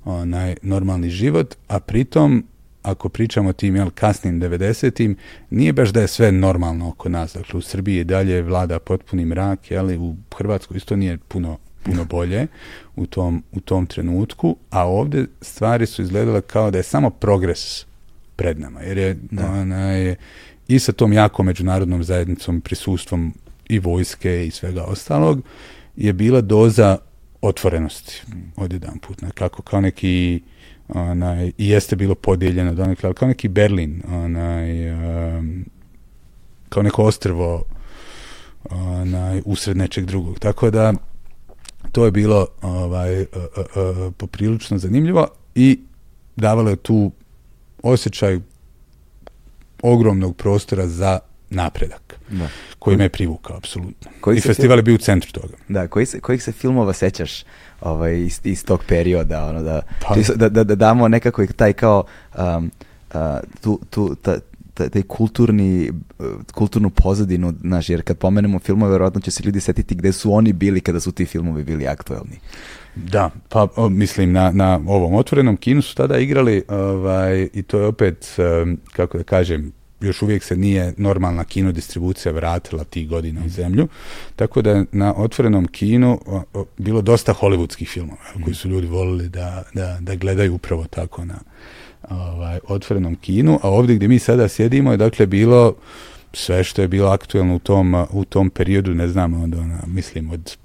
onaj, 0.05 0.55
normalni 0.61 1.09
život, 1.09 1.55
a 1.67 1.79
pritom 1.79 2.43
ako 2.83 3.09
pričamo 3.09 3.49
o 3.49 3.53
tim 3.53 3.75
jel, 3.75 3.89
kasnim 3.89 4.41
90-im, 4.41 5.17
nije 5.49 5.73
baš 5.73 5.89
da 5.89 6.01
je 6.01 6.07
sve 6.07 6.31
normalno 6.31 6.89
oko 6.89 7.09
nas. 7.09 7.33
Dakle, 7.33 7.57
u 7.57 7.61
Srbiji 7.61 8.03
dalje 8.03 8.41
vlada 8.41 8.79
potpuni 8.79 9.25
mrak, 9.25 9.71
jel, 9.71 10.03
u 10.03 10.15
Hrvatskoj 10.37 10.77
isto 10.77 10.95
nije 10.95 11.17
puno, 11.17 11.57
puno 11.83 12.05
bolje 12.05 12.47
u 12.95 13.05
tom, 13.05 13.43
u 13.51 13.59
tom 13.59 13.85
trenutku, 13.85 14.55
a 14.69 14.87
ovdje 14.87 15.27
stvari 15.41 15.85
su 15.85 16.01
izgledale 16.01 16.41
kao 16.41 16.71
da 16.71 16.77
je 16.77 16.83
samo 16.83 17.09
progres 17.09 17.85
pred 18.35 18.59
nama, 18.59 18.81
jer 18.81 18.97
je 18.97 19.17
da. 19.31 19.51
onaj, 19.51 20.15
i 20.67 20.79
sa 20.79 20.91
tom 20.91 21.13
jako 21.13 21.43
međunarodnom 21.43 22.03
zajednicom, 22.03 22.61
prisustvom 22.61 23.33
i 23.69 23.79
vojske 23.79 24.47
i 24.47 24.51
svega 24.51 24.83
ostalog, 24.83 25.41
je 25.95 26.13
bila 26.13 26.41
doza 26.41 26.97
otvorenosti 27.41 28.21
od 28.55 28.73
jedan 28.73 28.99
put. 28.99 29.21
Nekako 29.21 29.61
kao 29.61 29.81
neki 29.81 30.41
onaj, 30.89 31.51
i 31.57 31.69
jeste 31.69 31.95
bilo 31.95 32.15
podijeljeno 32.15 32.73
donekle, 32.73 33.07
ali 33.07 33.15
kao 33.15 33.27
neki 33.27 33.47
Berlin, 33.47 34.03
onaj, 34.07 34.91
um, 34.93 35.65
kao 36.69 36.83
neko 36.83 37.03
ostrvo 37.03 37.63
onaj, 38.69 39.41
usred 39.45 39.77
nečeg 39.77 40.05
drugog. 40.05 40.39
Tako 40.39 40.71
da 40.71 40.93
to 41.91 42.05
je 42.05 42.11
bilo 42.11 42.47
ovaj, 42.61 43.21
uh, 43.21 43.27
uh, 43.31 44.07
uh, 44.07 44.13
poprilično 44.17 44.77
zanimljivo 44.77 45.27
i 45.55 45.79
davalo 46.35 46.69
je 46.69 46.75
tu 46.75 47.11
osjećaj 47.83 48.39
ogromnog 49.81 50.35
prostora 50.35 50.87
za 50.87 51.19
napredak 51.49 52.19
da. 52.29 52.47
koji 52.79 52.97
me 52.97 53.03
je 53.03 53.09
privukao 53.09 53.57
apsolutno. 53.57 54.11
Koji 54.21 54.37
I 54.37 54.41
festival 54.41 54.77
je 54.77 54.83
bio 54.83 54.95
u 54.95 54.97
centru 54.97 55.31
toga. 55.31 55.53
Da, 55.67 55.87
koji 55.87 56.05
se, 56.05 56.19
kojih 56.19 56.43
se 56.43 56.51
filmova 56.51 56.93
sećaš 56.93 57.43
ovaj, 57.81 58.19
iz, 58.19 58.39
iz 58.43 58.65
tog 58.65 58.83
perioda, 58.87 59.45
ono, 59.45 59.61
da, 59.61 59.81
pa. 60.01 60.15
da, 60.35 60.49
da, 60.49 60.63
da 60.63 60.75
damo 60.75 61.07
nekako 61.07 61.45
taj 61.45 61.73
kao 61.73 62.03
um, 62.37 62.71
uh, 63.13 63.21
tu, 63.61 63.79
tu, 63.89 64.15
ta, 64.15 64.37
taj 64.87 65.01
kulturni, 65.01 65.91
kulturnu 66.53 66.89
pozadinu, 66.89 67.53
znaš, 67.61 67.89
jer 67.89 68.01
kad 68.01 68.17
pomenemo 68.17 68.59
filmove, 68.59 68.91
verovatno 68.91 69.21
će 69.21 69.31
se 69.31 69.43
ljudi 69.43 69.59
setiti 69.59 69.95
gde 69.95 70.11
su 70.11 70.33
oni 70.33 70.53
bili 70.53 70.81
kada 70.81 70.99
su 70.99 71.11
ti 71.11 71.25
filmovi 71.25 71.63
bili 71.63 71.87
aktuelni. 71.87 72.39
Da, 72.95 73.29
pa 73.49 73.67
o, 73.75 73.89
mislim 73.89 74.31
na, 74.31 74.51
na 74.51 74.79
ovom 74.87 75.13
otvorenom 75.13 75.57
kinu 75.57 75.81
su 75.81 75.95
tada 75.95 76.17
igrali 76.17 76.63
ovaj, 76.67 77.49
i 77.53 77.63
to 77.63 77.79
je 77.79 77.85
opet, 77.85 78.35
kako 78.93 79.17
da 79.17 79.23
kažem, 79.23 79.71
još 80.01 80.21
uvijek 80.21 80.43
se 80.43 80.55
nije 80.55 80.93
normalna 80.97 81.43
kino 81.43 81.71
distribucija 81.71 82.31
vratila 82.31 82.83
tih 82.83 83.09
godina 83.09 83.39
u 83.39 83.43
mhm. 83.43 83.53
zemlju, 83.53 83.87
tako 84.35 84.61
da 84.61 84.83
na 84.91 85.13
otvorenom 85.17 85.67
kinu 85.67 86.21
o, 86.25 86.43
o, 86.53 86.65
bilo 86.77 87.01
dosta 87.01 87.33
hollywoodskih 87.33 87.87
filmova 87.87 88.21
mm. 88.35 88.43
koji 88.43 88.55
su 88.55 88.69
ljudi 88.69 88.87
volili 88.87 89.29
da, 89.29 89.63
da, 89.73 89.97
da 90.01 90.15
gledaju 90.15 90.55
upravo 90.55 90.85
tako 90.89 91.25
na 91.25 91.39
ovaj, 92.09 92.59
otvorenom 92.67 93.15
kinu, 93.15 93.59
a 93.63 93.69
ovdje 93.69 93.95
gdje 93.95 94.07
mi 94.07 94.19
sada 94.19 94.47
sjedimo 94.47 94.91
je 94.91 94.97
dakle 94.97 95.25
bilo 95.25 95.75
sve 96.33 96.63
što 96.63 96.81
je 96.81 96.87
bilo 96.87 97.09
aktuelno 97.09 97.55
u 97.55 97.59
tom, 97.59 98.05
u 98.11 98.25
tom 98.25 98.49
periodu, 98.49 98.93
ne 98.93 99.07
znam, 99.07 99.33
onda 99.33 99.59
ona, 99.59 99.79
mislim 99.87 100.31
od 100.31 100.57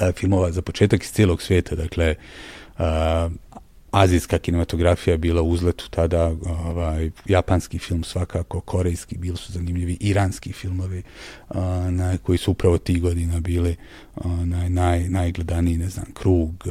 a, 0.00 0.12
filmova 0.12 0.52
za 0.52 0.62
početak 0.62 1.02
iz 1.02 1.12
cijelog 1.12 1.42
svijeta, 1.42 1.74
dakle 1.74 2.14
a, 2.78 3.28
azijska 3.90 4.38
kinematografija 4.38 5.16
bila 5.16 5.42
u 5.42 5.48
uzletu 5.48 5.88
tada, 5.90 6.32
ovaj, 6.66 7.10
japanski 7.26 7.78
film 7.78 8.04
svakako, 8.04 8.60
korejski, 8.60 9.18
bili 9.18 9.36
su 9.36 9.52
zanimljivi, 9.52 9.96
iranski 10.00 10.52
filmovi 10.52 11.02
na, 11.90 12.18
koji 12.22 12.38
su 12.38 12.50
upravo 12.50 12.78
tih 12.78 13.02
godina 13.02 13.40
bili 13.40 13.76
na, 14.24 14.68
naj, 14.68 15.08
najgledaniji, 15.08 15.78
ne 15.78 15.88
znam, 15.88 16.06
Krug 16.14 16.66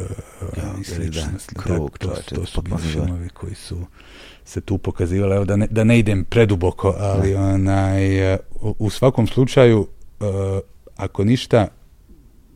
ja, 0.57 0.73
i 0.81 0.83
slično. 0.83 1.21
Da, 1.55 1.61
krug, 1.61 1.97
to, 1.97 2.07
to, 2.07 2.35
to 2.35 2.45
su 2.45 2.61
bili 2.61 2.81
filmovi 2.91 3.29
koji 3.29 3.55
su 3.55 3.85
se 4.45 4.61
tu 4.61 4.77
pokazivali. 4.77 5.35
Evo 5.35 5.45
da 5.45 5.55
ne, 5.55 5.67
da 5.71 5.83
ne 5.83 5.99
idem 5.99 6.23
preduboko, 6.23 6.95
ali 6.97 7.33
da. 7.33 7.41
onaj, 7.41 8.33
u, 8.35 8.75
u 8.79 8.89
svakom 8.89 9.27
slučaju, 9.27 9.87
ako 10.95 11.23
ništa 11.23 11.67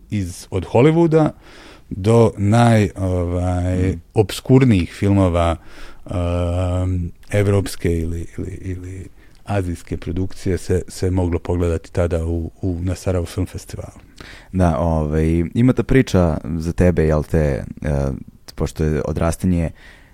iz, 0.10 0.48
od 0.50 0.66
Hollywooda, 0.66 1.30
do 1.90 2.32
naj 2.38 2.90
ovaj, 2.96 3.98
obskurnijih 4.14 4.94
filmova 4.94 5.56
um, 6.06 7.12
evropske 7.32 8.00
ili, 8.00 8.28
ili, 8.38 8.58
ili 8.62 9.08
azijske 9.46 9.98
produkcije 9.98 10.58
se, 10.58 10.82
se 10.88 11.12
moglo 11.12 11.40
pogledati 11.40 11.92
tada 11.92 12.26
u, 12.26 12.52
u, 12.62 12.78
na 12.82 12.96
Sarajevo 12.96 13.26
Film 13.26 13.46
Festivalu. 13.46 14.00
Da, 14.52 14.80
ovaj, 14.80 15.44
ima 15.54 15.74
ta 15.74 15.84
priča 15.84 16.38
za 16.58 16.72
tebe, 16.72 17.04
jel 17.04 17.24
te, 17.24 17.64
uh, 17.82 18.16
pošto 18.56 18.84
je 18.84 19.02
odrastanje 19.06 19.72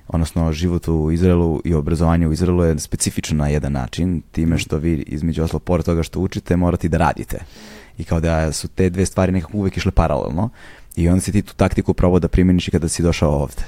odnosno 0.07 0.51
život 0.51 0.88
u 0.88 1.11
Izraelu 1.11 1.61
i 1.65 1.73
obrazovanje 1.73 2.27
u 2.27 2.33
Izraelu 2.33 2.63
je 2.63 2.79
specifično 2.79 3.38
na 3.38 3.47
jedan 3.47 3.71
način, 3.71 4.21
time 4.31 4.57
što 4.57 4.77
vi 4.77 5.03
između 5.07 5.43
oslo, 5.43 5.59
pored 5.59 5.85
toga 5.85 6.03
što 6.03 6.19
učite, 6.19 6.55
morate 6.55 6.88
da 6.88 6.97
radite. 6.97 7.39
I 7.97 8.03
kao 8.03 8.19
da 8.19 8.51
su 8.51 8.67
te 8.67 8.89
dve 8.89 9.05
stvari 9.05 9.31
nekako 9.31 9.57
uvek 9.57 9.77
išle 9.77 9.91
paralelno. 9.91 10.49
I 10.95 11.10
onda 11.10 11.21
si 11.21 11.31
ti 11.31 11.41
tu 11.41 11.53
taktiku 11.53 11.93
probao 11.93 12.19
da 12.19 12.27
primjeniš 12.27 12.67
i 12.67 12.71
kada 12.71 12.88
si 12.88 13.03
došao 13.03 13.31
ovde. 13.31 13.62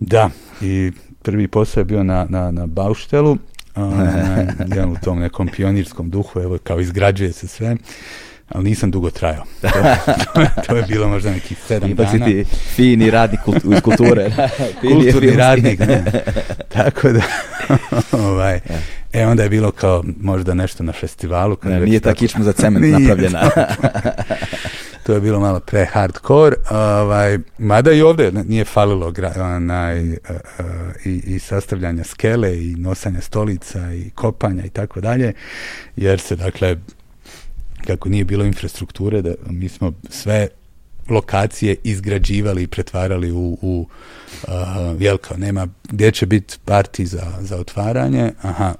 Da, 0.00 0.30
i 0.60 0.92
prvi 1.22 1.48
posao 1.48 1.80
je 1.80 1.84
bio 1.84 2.02
na, 2.02 2.26
na, 2.28 2.50
na 2.50 2.66
Bauštelu, 2.66 3.38
um, 3.76 4.92
u 4.92 4.96
tom 5.04 5.20
nekom 5.20 5.48
pionirskom 5.48 6.10
duhu, 6.10 6.40
evo 6.40 6.58
kao 6.64 6.80
izgrađuje 6.80 7.32
se 7.32 7.48
sve, 7.48 7.76
ali 8.48 8.64
nisam 8.64 8.90
dugo 8.90 9.10
trajao. 9.10 9.44
To, 9.62 9.68
to, 10.34 10.46
to 10.66 10.76
je 10.76 10.82
bilo 10.82 11.08
možda 11.08 11.30
nekih 11.30 11.58
sedam 11.66 11.90
Ipak 11.90 12.06
dana. 12.06 12.26
Ipak 12.26 12.28
si 12.28 12.44
ti 12.44 12.56
fini 12.74 13.10
radnik 13.10 13.40
iz 13.74 13.80
kulture. 13.80 14.32
Kulturni 14.80 15.36
radnik, 15.36 15.78
ne. 15.78 16.04
Tako 16.74 17.12
da, 17.12 17.22
ovaj, 18.12 18.60
e 19.12 19.26
onda 19.26 19.42
je 19.42 19.48
bilo 19.48 19.70
kao 19.70 20.04
možda 20.20 20.54
nešto 20.54 20.82
na 20.82 20.92
festivalu. 20.92 21.56
Kad 21.56 21.72
ne, 21.72 21.80
nije 21.80 22.00
ta 22.00 22.14
kičma 22.14 22.44
za 22.44 22.52
cement 22.52 22.86
napravljena 23.00 23.50
to 25.02 25.14
je 25.14 25.20
bilo 25.20 25.40
malo 25.40 25.60
pre 25.60 25.84
hardcore, 25.84 26.56
ovaj, 26.70 27.38
mada 27.58 27.92
i 27.92 28.02
ovde 28.02 28.32
nije 28.32 28.64
falilo 28.64 29.12
onaj, 29.36 30.12
uh, 30.12 30.16
i, 31.04 31.22
i 31.26 31.38
sastavljanja 31.38 32.04
skele 32.04 32.58
i 32.58 32.74
nosanja 32.78 33.20
stolica 33.20 33.94
i 33.94 34.10
kopanja 34.10 34.64
i 34.64 34.70
tako 34.70 35.00
dalje, 35.00 35.32
jer 35.96 36.20
se 36.20 36.36
dakle 36.36 36.76
kako 37.86 38.08
nije 38.08 38.24
bilo 38.24 38.44
infrastrukture, 38.44 39.22
da 39.22 39.34
mi 39.46 39.68
smo 39.68 39.92
sve 40.10 40.48
lokacije 41.08 41.76
izgrađivali 41.84 42.62
i 42.62 42.66
pretvarali 42.66 43.32
u, 43.32 43.58
u 43.62 43.86
uh, 44.42 44.52
jel 44.98 45.18
kao 45.18 45.36
nema 45.36 45.68
gdje 45.84 46.10
će 46.10 46.26
biti 46.26 46.58
parti 46.64 47.06
za, 47.06 47.32
za 47.40 47.56
otvaranje, 47.56 48.32
aha, 48.42 48.74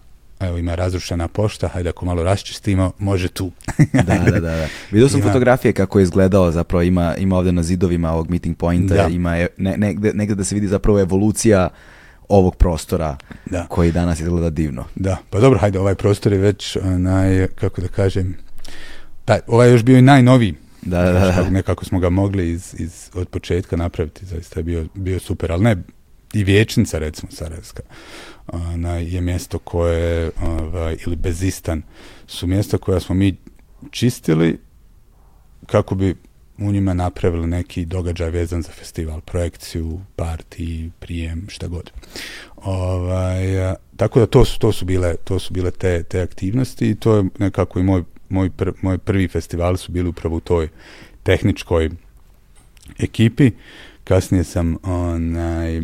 evo 0.46 0.58
ima 0.58 0.74
razrušena 0.74 1.28
pošta, 1.28 1.68
hajde 1.68 1.88
ako 1.88 2.04
malo 2.04 2.22
raščistimo, 2.22 2.92
može 2.98 3.28
tu. 3.28 3.50
da, 3.92 4.02
da, 4.02 4.30
da, 4.30 4.40
da. 4.40 4.66
Vidio 4.90 5.08
sam 5.08 5.20
ima... 5.20 5.28
fotografije 5.28 5.72
kako 5.72 5.98
je 5.98 6.02
izgledao, 6.02 6.50
zapravo 6.50 6.82
ima, 6.82 7.16
ima 7.16 7.36
ovde 7.36 7.52
na 7.52 7.62
zidovima 7.62 8.10
ovog 8.12 8.30
meeting 8.30 8.56
pointa, 8.56 8.94
da. 8.94 9.08
ima 9.08 9.36
ne, 9.56 9.76
negde, 9.76 10.12
negde 10.14 10.34
da 10.34 10.44
se 10.44 10.54
vidi 10.54 10.68
zapravo 10.68 11.00
evolucija 11.00 11.68
ovog 12.28 12.56
prostora 12.56 13.16
da. 13.46 13.66
koji 13.68 13.92
danas 13.92 14.20
izgleda 14.20 14.50
divno. 14.50 14.84
Da, 14.94 15.16
pa 15.30 15.40
dobro, 15.40 15.58
hajde, 15.58 15.78
ovaj 15.78 15.94
prostor 15.94 16.32
je 16.32 16.38
već 16.38 16.76
naj, 16.98 17.46
kako 17.46 17.80
da 17.80 17.88
kažem, 17.88 18.36
taj, 19.24 19.40
ovaj 19.46 19.68
je 19.68 19.72
još 19.72 19.82
bio 19.82 19.98
i 19.98 20.02
najnoviji. 20.02 20.54
Da, 20.82 21.02
da, 21.02 21.12
da. 21.12 21.50
Nekako 21.50 21.84
smo 21.84 21.98
ga 21.98 22.10
mogli 22.10 22.50
iz, 22.50 22.74
iz, 22.78 23.10
od 23.14 23.28
početka 23.28 23.76
napraviti, 23.76 24.26
zaista 24.26 24.60
je 24.60 24.64
bio, 24.64 24.86
bio 24.94 25.18
super, 25.18 25.52
ali 25.52 25.62
ne, 25.62 25.76
i 26.32 26.44
vječnica 26.44 26.98
recimo 26.98 27.32
Sarajevska 27.32 27.82
ona, 28.46 28.96
je 28.96 29.20
mjesto 29.20 29.58
koje 29.58 30.30
ovaj, 30.42 30.96
ili 31.06 31.16
Bezistan 31.16 31.82
su 32.26 32.46
mjesta 32.46 32.78
koja 32.78 33.00
smo 33.00 33.14
mi 33.14 33.36
čistili 33.90 34.58
kako 35.66 35.94
bi 35.94 36.14
u 36.58 36.72
njima 36.72 36.94
napravili 36.94 37.46
neki 37.46 37.84
događaj 37.84 38.30
vezan 38.30 38.62
za 38.62 38.72
festival, 38.72 39.20
projekciju, 39.20 40.00
parti, 40.16 40.90
prijem, 40.98 41.46
šta 41.48 41.66
god. 41.66 41.90
Ovaj, 42.56 43.74
tako 43.96 44.20
da 44.20 44.26
to 44.26 44.44
su, 44.44 44.58
to 44.58 44.72
su 44.72 44.84
bile, 44.84 45.16
to 45.24 45.38
su 45.38 45.54
bile 45.54 45.70
te, 45.70 46.02
te 46.02 46.20
aktivnosti 46.20 46.90
i 46.90 46.94
to 46.94 47.16
je 47.16 47.24
nekako 47.38 47.78
i 47.78 47.82
moj, 47.82 48.04
moj, 48.28 48.50
pr, 48.50 48.70
moj 48.82 48.98
prvi 48.98 49.28
festival 49.28 49.76
su 49.76 49.92
bili 49.92 50.08
upravo 50.08 50.36
u 50.36 50.40
toj 50.40 50.68
tehničkoj 51.22 51.90
ekipi. 52.98 53.50
Kasnije 54.04 54.44
sam 54.44 54.76
onaj, 54.82 55.82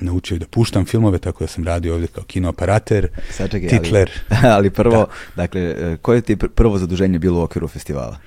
naučio 0.00 0.38
da 0.38 0.46
puštam 0.46 0.84
filmove, 0.84 1.18
tako 1.18 1.44
da 1.44 1.48
sam 1.48 1.64
radio 1.64 1.94
ovdje 1.94 2.08
kao 2.08 2.24
kinooperater, 2.24 3.08
Sačekaj, 3.30 3.68
titler. 3.68 4.10
Ali, 4.28 4.52
ali 4.56 4.70
prvo, 4.70 5.06
dakle, 5.36 5.60
e, 5.60 5.96
koje 6.02 6.20
ti 6.20 6.36
prvo 6.36 6.78
zaduženje 6.78 7.18
bilo 7.18 7.40
u 7.40 7.42
okviru 7.42 7.68
festivala? 7.68 8.18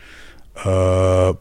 Uh, 0.55 0.63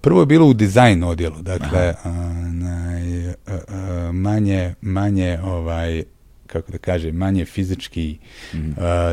prvo 0.01 0.21
je 0.21 0.27
bilo 0.27 0.47
u 0.47 0.55
dizajn 0.55 1.05
odjelu, 1.05 1.43
dakle 1.43 1.95
uh, 2.05 2.13
naj, 2.53 3.29
uh, 3.29 3.35
uh, 3.47 4.15
manje, 4.15 4.75
manje 4.81 5.39
ovaj, 5.45 6.03
kako 6.47 6.73
da 6.73 6.79
kažem, 6.79 7.17
manje 7.17 7.45
fizički 7.45 8.19
uh, 8.53 8.59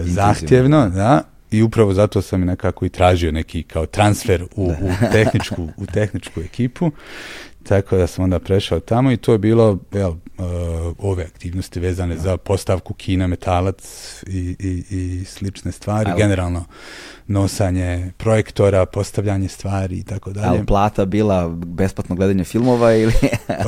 zahtjevno, 0.01 0.89
da, 0.89 1.22
i 1.52 1.62
upravo 1.62 1.93
zato 1.93 2.22
sam 2.22 2.41
nekako 2.41 2.86
i 2.86 2.89
tražio 2.89 3.32
neki 3.32 3.64
kao 3.64 3.86
transfer 3.86 4.43
u, 4.56 4.66
u, 4.66 4.91
tehničku, 5.12 5.68
u 5.78 5.86
tehničku 5.86 6.41
ekipu, 6.41 6.91
tako 7.64 7.98
da 7.98 8.08
sam 8.08 8.24
onda 8.24 8.39
prešao 8.39 8.80
tamo 8.80 9.12
i 9.12 9.18
to 9.18 9.32
je 9.32 9.38
bilo 9.38 9.78
jel, 9.91 10.10
uh, 10.10 10.16
ove 11.00 11.24
aktivnosti 11.24 11.80
vezane 11.80 12.18
za 12.18 12.38
postavku 12.38 12.93
kina, 12.93 13.28
metalac 13.28 13.84
i, 14.28 14.56
i, 14.60 14.84
i 14.89 15.26
slične 15.26 15.72
stvari, 15.72 16.10
Ali- 16.12 16.22
generalno 16.22 16.66
nosanje 17.28 18.12
projektora, 18.18 18.86
postavljanje 18.86 19.48
stvari 19.48 19.98
i 19.98 20.04
tako 20.04 20.32
dalje. 20.32 20.48
Ali 20.48 20.66
plata 20.66 21.06
bila 21.06 21.50
besplatno 21.50 22.16
gledanje 22.16 22.43
filmova 22.43 22.93
ili... 22.93 23.14
E, 23.48 23.64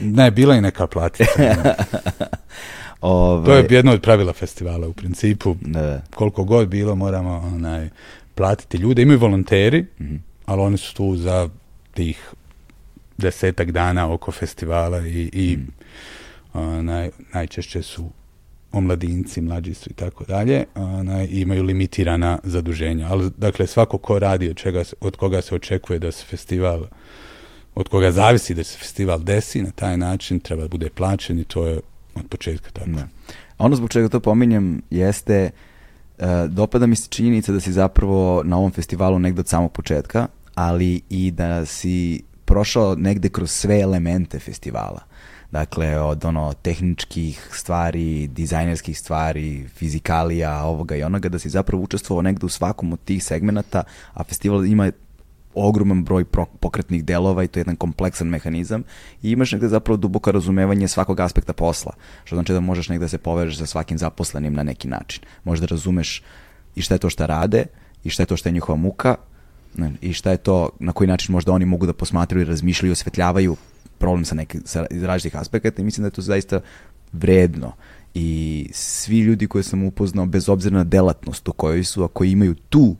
ne, 0.18 0.30
bila 0.30 0.54
je 0.54 0.60
neka 0.60 0.86
platica. 0.86 1.32
Ove, 3.02 3.46
To 3.46 3.54
je 3.54 3.66
jedno 3.70 3.92
od 3.92 4.02
pravila 4.02 4.32
festivala 4.32 4.88
u 4.88 4.92
principu. 4.92 5.56
Da, 5.60 6.02
Koliko 6.14 6.44
god 6.44 6.68
bilo 6.68 6.94
moramo 6.94 7.50
onaj, 7.54 7.88
platiti 8.34 8.76
ljude. 8.76 9.02
Imaju 9.02 9.18
volonteri, 9.18 9.86
Mhm. 10.00 10.16
ali 10.46 10.62
oni 10.62 10.76
su 10.78 10.94
tu 10.94 11.16
za 11.16 11.48
tih 11.94 12.30
desetak 13.18 13.70
dana 13.70 14.12
oko 14.12 14.32
festivala 14.32 15.06
i, 15.06 15.30
i 15.32 15.56
Mhm. 15.56 15.68
onaj, 16.54 17.10
najčešće 17.34 17.82
su 17.82 18.10
omladinci, 18.72 19.40
mlađi 19.40 19.74
su 19.74 19.90
i 19.90 19.94
tako 19.94 20.24
dalje, 20.24 20.64
onaj, 20.74 21.28
imaju 21.30 21.62
limitirana 21.62 22.38
zaduženja. 22.42 23.06
Ali, 23.10 23.30
dakle, 23.36 23.66
svako 23.66 23.98
ko 23.98 24.18
radi 24.18 24.48
od, 24.50 24.56
čega, 24.56 24.82
od 25.00 25.16
koga 25.16 25.42
se 25.42 25.54
očekuje 25.54 25.98
da 25.98 26.12
se 26.12 26.24
festival 26.24 26.82
od 27.74 27.88
koga 27.88 28.10
zavisi 28.10 28.54
da 28.54 28.64
se 28.64 28.78
festival 28.78 29.18
desi 29.18 29.62
na 29.62 29.70
taj 29.70 29.96
način, 29.96 30.40
treba 30.40 30.62
da 30.62 30.68
bude 30.68 30.88
plaćen 30.90 31.38
i 31.38 31.44
to 31.44 31.66
je 31.66 31.80
od 32.14 32.28
početka 32.28 32.70
tako. 32.70 32.90
Da. 32.90 33.08
Ono 33.58 33.76
zbog 33.76 33.90
čega 33.90 34.08
to 34.08 34.20
pominjem 34.20 34.82
jeste, 34.90 35.50
e, 36.18 36.48
dopada 36.48 36.86
mi 36.86 36.96
se 36.96 37.08
činjenica 37.08 37.52
da 37.52 37.60
si 37.60 37.72
zapravo 37.72 38.42
na 38.44 38.56
ovom 38.56 38.70
festivalu 38.70 39.18
negde 39.18 39.40
od 39.40 39.48
samog 39.48 39.72
početka, 39.72 40.26
ali 40.54 41.00
i 41.10 41.30
da 41.30 41.64
si 41.66 42.22
prošao 42.44 42.94
negde 42.94 43.28
kroz 43.28 43.50
sve 43.50 43.80
elemente 43.80 44.38
festivala. 44.38 45.00
Dakle, 45.50 46.00
od 46.00 46.24
ono 46.24 46.52
tehničkih 46.62 47.48
stvari, 47.52 48.26
dizajnerskih 48.26 48.98
stvari, 48.98 49.68
fizikalija, 49.68 50.64
ovoga 50.64 50.96
i 50.96 51.02
onoga, 51.02 51.28
da 51.28 51.38
si 51.38 51.48
zapravo 51.48 51.82
učestvovao 51.82 52.22
negde 52.22 52.46
u 52.46 52.48
svakom 52.48 52.92
od 52.92 53.00
tih 53.04 53.24
segmenata, 53.24 53.82
a 54.14 54.24
festival 54.24 54.66
ima 54.66 54.90
ogroman 55.54 56.04
broj 56.04 56.24
pokretnih 56.60 57.04
delova 57.04 57.44
i 57.44 57.48
to 57.48 57.58
je 57.58 57.60
jedan 57.60 57.76
kompleksan 57.76 58.28
mehanizam 58.28 58.82
i 59.22 59.30
imaš 59.30 59.52
negde 59.52 59.68
zapravo 59.68 59.96
duboko 59.96 60.32
razumevanje 60.32 60.88
svakog 60.88 61.20
aspekta 61.20 61.52
posla, 61.52 61.92
što 62.24 62.36
znači 62.36 62.52
da 62.52 62.60
možeš 62.60 62.88
negde 62.88 63.04
da 63.04 63.08
se 63.08 63.18
povežeš 63.18 63.58
sa 63.58 63.66
svakim 63.66 63.98
zaposlenim 63.98 64.54
na 64.54 64.62
neki 64.62 64.88
način. 64.88 65.22
Možda 65.44 65.66
razumeš 65.66 66.22
i 66.74 66.82
šta 66.82 66.94
je 66.94 66.98
to 66.98 67.10
šta 67.10 67.26
rade, 67.26 67.66
i 68.04 68.10
šta 68.10 68.22
je 68.22 68.26
to 68.26 68.36
šta 68.36 68.48
je 68.48 68.52
njihova 68.52 68.76
muka, 68.76 69.14
i 70.00 70.12
šta 70.12 70.30
je 70.30 70.36
to, 70.36 70.70
na 70.80 70.92
koji 70.92 71.08
način 71.08 71.32
možda 71.32 71.52
oni 71.52 71.64
mogu 71.64 71.86
da 71.86 71.92
posmatraju 71.92 72.42
i 72.42 72.48
razmišljaju 72.48 72.90
i 72.90 72.92
osvetljavaju 72.92 73.56
problem 73.98 74.24
sa 74.24 74.34
neki, 74.34 74.58
sa 74.64 74.86
različitih 74.90 75.40
aspekata 75.40 75.82
i 75.82 75.84
mislim 75.84 76.02
da 76.02 76.06
je 76.06 76.18
to 76.18 76.22
zaista 76.22 76.60
vredno 77.12 77.72
i 78.14 78.68
svi 78.72 79.20
ljudi 79.20 79.46
koje 79.46 79.62
sam 79.62 79.84
upoznao 79.84 80.26
bez 80.26 80.48
obzira 80.48 80.76
na 80.76 80.84
delatnost 80.84 81.48
u 81.48 81.52
kojoj 81.52 81.84
su, 81.84 82.04
a 82.04 82.08
koji 82.08 82.30
imaju 82.30 82.54
tu 82.54 82.96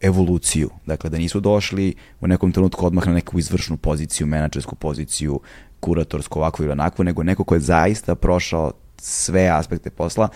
evoluciju. 0.00 0.70
Dakle, 0.86 1.10
da 1.10 1.18
nisu 1.18 1.40
došli 1.40 1.94
u 2.20 2.26
nekom 2.26 2.52
trenutku 2.52 2.86
odmah 2.86 3.06
na 3.06 3.12
neku 3.12 3.38
izvršnu 3.38 3.76
poziciju, 3.76 4.26
menadžersku 4.26 4.74
poziciju, 4.74 5.40
kuratorsku, 5.80 6.38
ovakvu 6.38 6.64
ili 6.64 6.72
onakvu, 6.72 7.04
nego 7.04 7.22
neko 7.22 7.44
ko 7.44 7.54
je 7.54 7.60
zaista 7.60 8.14
prošao 8.14 8.72
sve 8.98 9.48
aspekte 9.48 9.90
posla, 9.90 10.28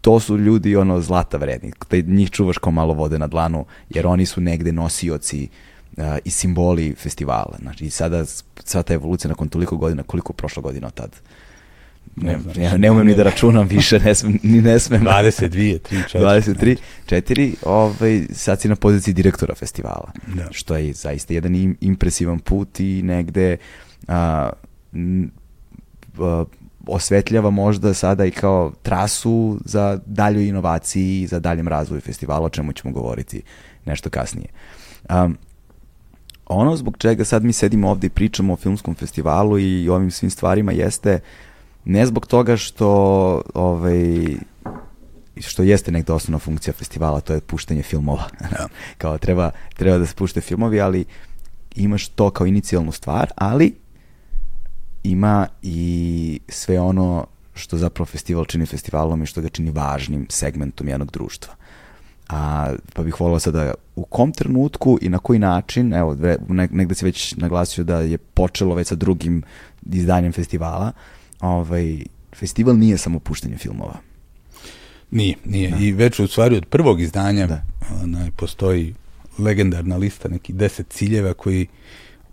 to 0.00 0.20
su 0.20 0.38
ljudi 0.38 0.76
ono 0.76 1.00
zlata 1.00 1.36
vredni. 1.36 1.72
Te 1.88 2.02
njih 2.02 2.30
čuvaš 2.30 2.58
kao 2.58 2.72
malo 2.72 2.94
vode 2.94 3.18
na 3.18 3.26
dlanu, 3.26 3.64
jer 3.90 4.06
oni 4.06 4.26
su 4.26 4.40
negde 4.40 4.72
nosioci 4.72 5.48
uh, 5.96 6.04
i 6.24 6.30
simboli 6.30 6.94
festivala. 6.94 7.58
Znači, 7.62 7.84
i 7.84 7.90
sada 7.90 8.24
sva 8.64 8.82
ta 8.82 8.94
evolucija 8.94 9.28
nakon 9.28 9.48
toliko 9.48 9.76
godina, 9.76 10.02
koliko 10.02 10.32
prošlo 10.32 10.62
godina 10.62 10.86
od 10.86 10.94
tad? 10.94 11.20
Ne, 12.16 12.38
Ne 12.56 12.64
ja 12.64 12.76
ne 12.76 12.90
umem 12.90 13.06
ni 13.06 13.14
da 13.14 13.22
računam 13.22 13.66
više, 13.68 14.00
ne 14.00 14.14
smem, 14.14 14.38
ni 14.42 14.60
ne 14.60 14.78
smem. 14.78 15.02
22, 15.02 15.78
3, 15.78 16.02
4. 16.14 16.20
23, 16.20 16.76
4, 17.06 17.54
ovaj, 17.62 18.26
sad 18.32 18.60
si 18.60 18.68
na 18.68 18.76
poziciji 18.76 19.14
direktora 19.14 19.54
festivala. 19.54 20.12
Da. 20.34 20.48
Što 20.50 20.76
je 20.76 20.92
zaista 20.92 21.34
jedan 21.34 21.54
im- 21.54 21.76
impresivan 21.80 22.38
put 22.38 22.80
i 22.80 23.02
negde 23.02 23.56
a, 24.08 24.50
a, 26.18 26.44
osvetljava 26.86 27.50
možda 27.50 27.94
sada 27.94 28.24
i 28.24 28.30
kao 28.30 28.72
trasu 28.82 29.60
za 29.64 29.98
dalju 30.06 30.40
inovaciji 30.40 31.26
za 31.26 31.38
daljem 31.38 31.68
razvoju 31.68 32.00
festivala, 32.00 32.46
o 32.46 32.50
čemu 32.50 32.72
ćemo 32.72 32.92
govoriti 32.94 33.42
nešto 33.84 34.10
kasnije. 34.10 34.48
Um, 35.10 35.38
ono 36.46 36.76
zbog 36.76 36.96
čega 36.98 37.24
sad 37.24 37.44
mi 37.44 37.52
sedimo 37.52 37.90
ovde 37.90 38.06
i 38.06 38.10
pričamo 38.10 38.52
o 38.52 38.56
filmskom 38.56 38.94
festivalu 38.94 39.58
i 39.58 39.88
ovim 39.88 40.10
svim 40.10 40.30
stvarima 40.30 40.72
jeste 40.72 41.20
ne 41.84 42.06
zbog 42.06 42.26
toga 42.26 42.56
što 42.56 42.88
ovaj, 43.54 44.26
što 45.40 45.62
jeste 45.62 45.92
negde 45.92 46.12
osnovna 46.12 46.38
funkcija 46.38 46.74
festivala, 46.74 47.20
to 47.20 47.34
je 47.34 47.40
puštanje 47.40 47.82
filmova. 47.82 48.24
kao 48.98 49.18
treba, 49.18 49.50
treba 49.74 49.98
da 49.98 50.06
se 50.06 50.14
pušte 50.14 50.40
filmovi, 50.40 50.80
ali 50.80 51.04
imaš 51.74 52.08
to 52.08 52.30
kao 52.30 52.46
inicijalnu 52.46 52.92
stvar, 52.92 53.30
ali 53.36 53.74
ima 55.02 55.46
i 55.62 56.40
sve 56.48 56.80
ono 56.80 57.26
što 57.54 57.76
zapravo 57.76 58.06
festival 58.06 58.44
čini 58.44 58.66
festivalom 58.66 59.22
i 59.22 59.26
što 59.26 59.40
ga 59.40 59.48
čini 59.48 59.70
važnim 59.70 60.26
segmentom 60.30 60.88
jednog 60.88 61.10
društva. 61.10 61.54
A, 62.28 62.72
pa 62.94 63.02
bih 63.02 63.20
volio 63.20 63.38
sada 63.38 63.74
u 63.96 64.04
kom 64.04 64.32
trenutku 64.32 64.98
i 65.02 65.08
na 65.08 65.18
koji 65.18 65.38
način, 65.38 65.94
evo, 65.94 66.16
negde 66.48 66.94
si 66.94 67.04
već 67.04 67.34
naglasio 67.36 67.84
da 67.84 68.00
je 68.00 68.18
počelo 68.18 68.74
već 68.74 68.88
sa 68.88 68.94
drugim 68.94 69.42
izdanjem 69.92 70.32
festivala, 70.32 70.92
ovaj, 71.42 71.98
festival 72.36 72.78
nije 72.78 72.98
samo 72.98 73.18
puštanje 73.18 73.56
filmova. 73.58 73.94
Nije, 75.10 75.34
nije. 75.44 75.72
I 75.80 75.92
već 75.92 76.18
u 76.18 76.26
stvari 76.26 76.56
od 76.56 76.66
prvog 76.66 77.00
izdanja 77.00 77.46
Da. 77.46 77.62
onaj, 78.02 78.30
postoji 78.30 78.94
legendarna 79.38 79.96
lista 79.96 80.28
nekih 80.28 80.54
deset 80.54 80.86
ciljeva 80.88 81.34
koji 81.34 81.66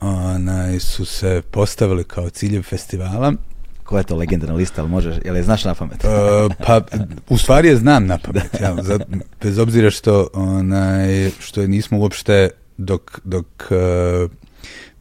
onaj, 0.01 0.79
su 0.79 1.05
se 1.05 1.41
postavili 1.51 2.03
kao 2.03 2.29
ciljev 2.29 2.61
festivala. 2.63 3.33
Koja 3.83 3.99
je 3.99 4.03
to 4.03 4.15
legendarna 4.15 4.55
lista, 4.55 4.81
ali 4.81 4.89
možeš, 4.91 5.15
jel 5.25 5.35
je 5.35 5.43
znaš 5.43 5.63
na 5.65 5.75
pamet? 5.75 6.05
E, 6.05 6.07
pa, 6.65 6.81
u 7.29 7.37
stvari 7.37 7.67
je 7.67 7.77
znam 7.77 8.05
na 8.05 8.17
pamet, 8.17 8.57
jel, 8.61 8.77
za- 8.87 8.99
bez 9.41 9.57
obzira 9.57 9.89
što, 9.91 10.27
onaj, 10.33 11.29
što 11.39 11.61
je 11.61 11.67
nismo 11.67 11.97
uopšte 11.99 12.49
dok, 12.77 13.19
dok, 13.23 13.45
e, 13.71 14.27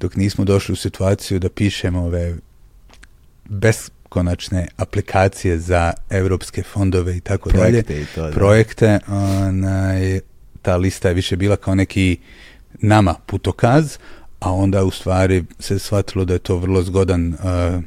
dok 0.01 0.17
nismo 0.17 0.45
došli 0.45 0.73
u 0.73 0.77
situaciju 0.77 1.39
da 1.39 1.49
pišemo 1.49 2.01
ove 2.01 2.37
beskonačne 4.09 4.69
aplikacije 4.77 5.59
za 5.59 5.93
europske 6.11 6.63
fondove 6.63 7.17
i 7.17 7.21
tako 7.21 7.51
dalje, 7.51 7.83
da. 8.17 8.31
projekte, 8.31 8.99
onaj, 9.09 10.21
ta 10.63 10.77
lista 10.77 11.09
je 11.09 11.15
više 11.15 11.37
bila 11.37 11.57
kao 11.57 11.75
neki 11.75 12.17
nama 12.81 13.15
putokaz, 13.27 13.99
a 14.41 14.53
onda 14.53 14.85
u 14.85 14.91
stvari 14.91 15.45
se 15.59 15.79
shvatilo 15.79 16.25
da 16.25 16.33
je 16.33 16.39
to 16.39 16.57
vrlo 16.57 16.83
zgodan 16.83 17.35
uh, 17.35 17.83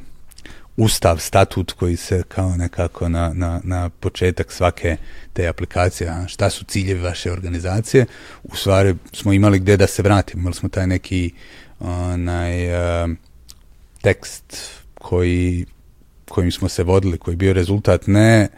ustav, 0.76 1.18
statut 1.18 1.72
koji 1.72 1.96
se 1.96 2.22
kao 2.28 2.56
nekako 2.56 3.08
na, 3.08 3.32
na, 3.34 3.60
na 3.64 3.90
početak 3.90 4.52
svake 4.52 4.96
te 5.32 5.48
aplikacije, 5.48 6.10
a 6.10 6.28
šta 6.28 6.50
su 6.50 6.64
ciljevi 6.64 7.00
vaše 7.00 7.32
organizacije, 7.32 8.06
u 8.42 8.56
stvari 8.56 8.94
smo 9.12 9.32
imali 9.32 9.58
gdje 9.58 9.76
da 9.76 9.86
se 9.86 10.02
vratimo, 10.02 10.40
imali 10.40 10.54
smo 10.54 10.68
taj 10.68 10.86
neki 10.86 11.30
onaj, 11.80 12.68
uh, 12.68 13.10
tekst 14.02 14.44
koji, 14.94 15.66
kojim 16.28 16.52
smo 16.52 16.68
se 16.68 16.82
vodili, 16.82 17.18
koji 17.18 17.32
je 17.32 17.36
bio 17.36 17.52
rezultat 17.52 18.06
ne 18.06 18.48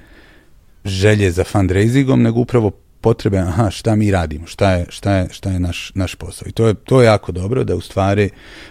želje 0.85 1.31
za 1.31 1.45
fundraisingom, 1.45 2.23
nego 2.23 2.41
upravo 2.41 2.71
potrebe, 3.01 3.39
aha, 3.39 3.71
šta 3.71 3.97
mi 3.97 4.11
radimo, 4.11 4.47
šta 4.47 4.73
je, 4.73 4.87
šta 4.89 5.15
je, 5.15 5.29
šta 5.31 5.51
je 5.51 5.61
naš, 5.61 5.93
naš 5.95 6.15
posao. 6.15 6.49
I 6.49 6.53
to 6.53 6.67
je, 6.67 6.75
to 6.75 7.03
je 7.03 7.07
jako 7.07 7.33
dobro 7.33 7.65
da 7.65 7.77
u 7.77 7.81
stvari 7.81 8.31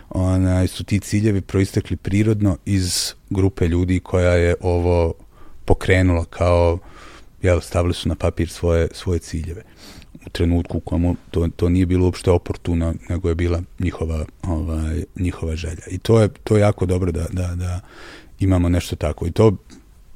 onaj, 0.09 0.67
su 0.67 0.83
ti 0.83 0.99
ciljevi 0.99 1.41
proistekli 1.41 1.97
prirodno 1.97 2.57
iz 2.65 3.13
grupe 3.29 3.67
ljudi 3.67 3.99
koja 3.99 4.33
je 4.33 4.55
ovo 4.61 5.13
pokrenula 5.65 6.25
kao, 6.25 6.79
jel, 7.41 7.61
stavili 7.61 7.93
su 7.93 8.09
na 8.09 8.15
papir 8.15 8.49
svoje, 8.49 8.87
svoje 8.91 9.19
ciljeve 9.19 9.63
u 10.25 10.29
trenutku 10.29 10.77
u 10.77 10.81
komu 10.81 11.15
to, 11.31 11.47
to 11.55 11.69
nije 11.69 11.85
bilo 11.85 12.05
uopšte 12.05 12.31
oportuno, 12.31 12.93
nego 13.09 13.29
je 13.29 13.35
bila 13.35 13.61
njihova, 13.79 14.25
ovaj, 14.43 15.03
njihova 15.15 15.55
želja. 15.55 15.83
I 15.91 15.97
to 15.97 16.21
je, 16.21 16.29
to 16.43 16.55
je 16.57 16.61
jako 16.61 16.85
dobro 16.85 17.11
da, 17.11 17.25
da, 17.31 17.55
da 17.55 17.79
imamo 18.43 18.69
nešto 18.69 18.95
tako. 18.95 19.27
I 19.27 19.31
to 19.31 19.51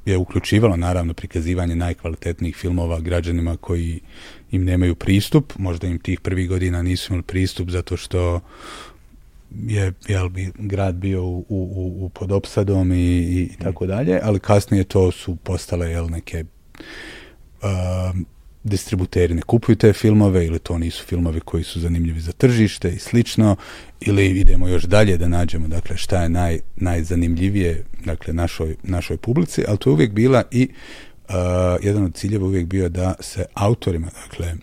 je 0.06 0.18
uključivalo 0.18 0.76
naravno 0.76 1.14
prikazivanje 1.14 1.76
najkvalitetnijih 1.76 2.56
filmova 2.56 3.00
građanima 3.00 3.58
koji 3.58 4.00
im 4.52 4.66
nemaju 4.66 4.96
pristup, 4.96 5.54
možda 5.58 5.88
im 5.88 6.00
tih 6.00 6.20
prvih 6.20 6.50
godina 6.50 6.82
nisu 6.82 7.14
imali 7.14 7.24
pristup 7.24 7.70
zato 7.70 7.98
što 7.98 8.40
je 9.52 9.94
jel, 10.08 10.30
grad 10.56 10.96
bio 10.96 11.24
u, 11.24 11.46
u, 11.50 12.06
u 12.06 12.10
pod 12.10 12.32
opsadom 12.32 12.92
i, 12.92 13.20
i 13.20 13.50
tako 13.64 13.86
dalje, 13.86 14.20
ali 14.24 14.40
kasnije 14.40 14.84
to 14.84 15.12
su 15.12 15.36
postale 15.36 15.92
jel, 15.92 16.10
neke 16.10 16.44
uh, 17.62 18.18
distributeri 18.68 19.34
ne 19.34 19.42
kupuju 19.42 19.76
te 19.76 19.94
filmove 19.94 20.46
ili 20.46 20.60
to 20.60 20.78
nisu 20.78 21.06
filmovi 21.06 21.40
koji 21.40 21.64
su 21.64 21.80
zanimljivi 21.80 22.20
za 22.20 22.32
tržište 22.32 22.92
i 22.92 23.00
slično 23.00 23.56
ili 24.02 24.26
idemo 24.40 24.68
još 24.68 24.84
dalje 24.84 25.18
da 25.18 25.28
nađemo 25.28 25.68
dakle 25.68 25.98
šta 25.98 26.24
je 26.24 26.30
naj, 26.30 26.60
najzanimljivije 26.76 27.84
dakle 28.06 28.34
našoj, 28.34 28.76
našoj 28.84 29.18
publici, 29.18 29.64
ali 29.68 29.78
to 29.78 29.90
je 29.90 29.94
uvijek 29.94 30.12
bila 30.12 30.44
i 30.52 30.70
uh, 31.30 31.36
jedan 31.82 32.04
od 32.04 32.16
ciljeva 32.16 32.46
uvijek 32.46 32.68
bio 32.68 32.90
da 32.90 33.14
se 33.20 33.46
autorima 33.54 34.08
dakle 34.28 34.56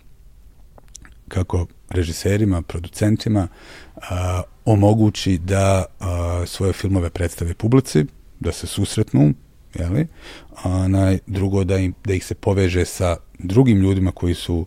kako 1.27 1.67
režiserima, 1.89 2.61
producentima 2.61 3.47
uh, 3.95 4.03
omogući 4.65 5.37
da 5.37 5.85
uh, 5.99 6.05
svoje 6.47 6.73
filmove 6.73 7.09
predstave 7.09 7.53
publici, 7.53 8.05
da 8.39 8.51
se 8.51 8.67
susretnu, 8.67 9.33
jeli? 9.79 10.07
a 10.63 10.87
naj, 10.87 11.19
drugo 11.27 11.63
da, 11.63 11.77
im, 11.77 11.93
da 12.03 12.13
ih 12.13 12.25
se 12.25 12.35
poveže 12.35 12.85
sa 12.85 13.17
drugim 13.39 13.77
ljudima 13.77 14.11
koji 14.11 14.33
su 14.33 14.65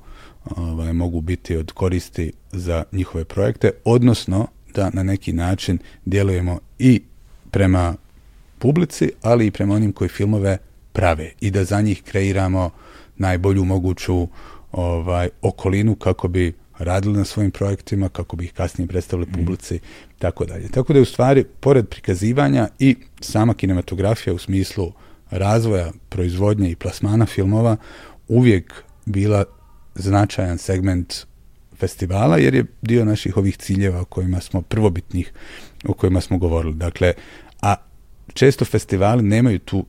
ovaj, 0.56 0.92
mogu 0.92 1.20
biti 1.20 1.56
od 1.56 1.72
koristi 1.72 2.32
za 2.52 2.84
njihove 2.92 3.24
projekte, 3.24 3.70
odnosno 3.84 4.46
da 4.74 4.90
na 4.92 5.02
neki 5.02 5.32
način 5.32 5.78
djelujemo 6.04 6.58
i 6.78 7.02
prema 7.50 7.94
publici, 8.58 9.10
ali 9.22 9.46
i 9.46 9.50
prema 9.50 9.74
onim 9.74 9.92
koji 9.92 10.08
filmove 10.08 10.58
prave 10.92 11.32
i 11.40 11.50
da 11.50 11.64
za 11.64 11.80
njih 11.80 12.02
kreiramo 12.02 12.70
najbolju 13.16 13.64
moguću 13.64 14.28
ovaj 14.72 15.28
okolinu 15.42 15.94
kako 15.94 16.28
bi 16.28 16.52
radili 16.78 17.18
na 17.18 17.24
svojim 17.24 17.50
projektima, 17.50 18.08
kako 18.08 18.36
bi 18.36 18.44
ih 18.44 18.52
kasnije 18.52 18.88
predstavili 18.88 19.32
publici, 19.32 19.74
mm. 19.74 19.78
tako 20.18 20.44
dalje. 20.44 20.68
Tako 20.68 20.92
da 20.92 20.98
je 20.98 21.02
u 21.02 21.04
stvari, 21.04 21.44
pored 21.44 21.88
prikazivanja 21.88 22.68
i 22.78 22.96
sama 23.20 23.54
kinematografija 23.54 24.34
u 24.34 24.38
smislu 24.38 24.92
razvoja, 25.30 25.92
proizvodnje 26.08 26.70
i 26.70 26.76
plasmana 26.76 27.26
filmova 27.26 27.76
uvijek 28.28 28.74
bila 29.06 29.44
značajan 29.94 30.58
segment 30.58 31.14
festivala, 31.76 32.38
jer 32.38 32.54
je 32.54 32.64
dio 32.82 33.04
naših 33.04 33.36
ovih 33.36 33.56
ciljeva 33.56 34.00
o 34.00 34.04
kojima 34.04 34.40
smo 34.40 34.62
prvobitnih, 34.62 35.32
o 35.84 35.94
kojima 35.94 36.20
smo 36.20 36.38
govorili. 36.38 36.74
Dakle, 36.74 37.12
a 37.62 37.74
često 38.34 38.64
festivali 38.64 39.22
nemaju 39.22 39.58
tu 39.58 39.86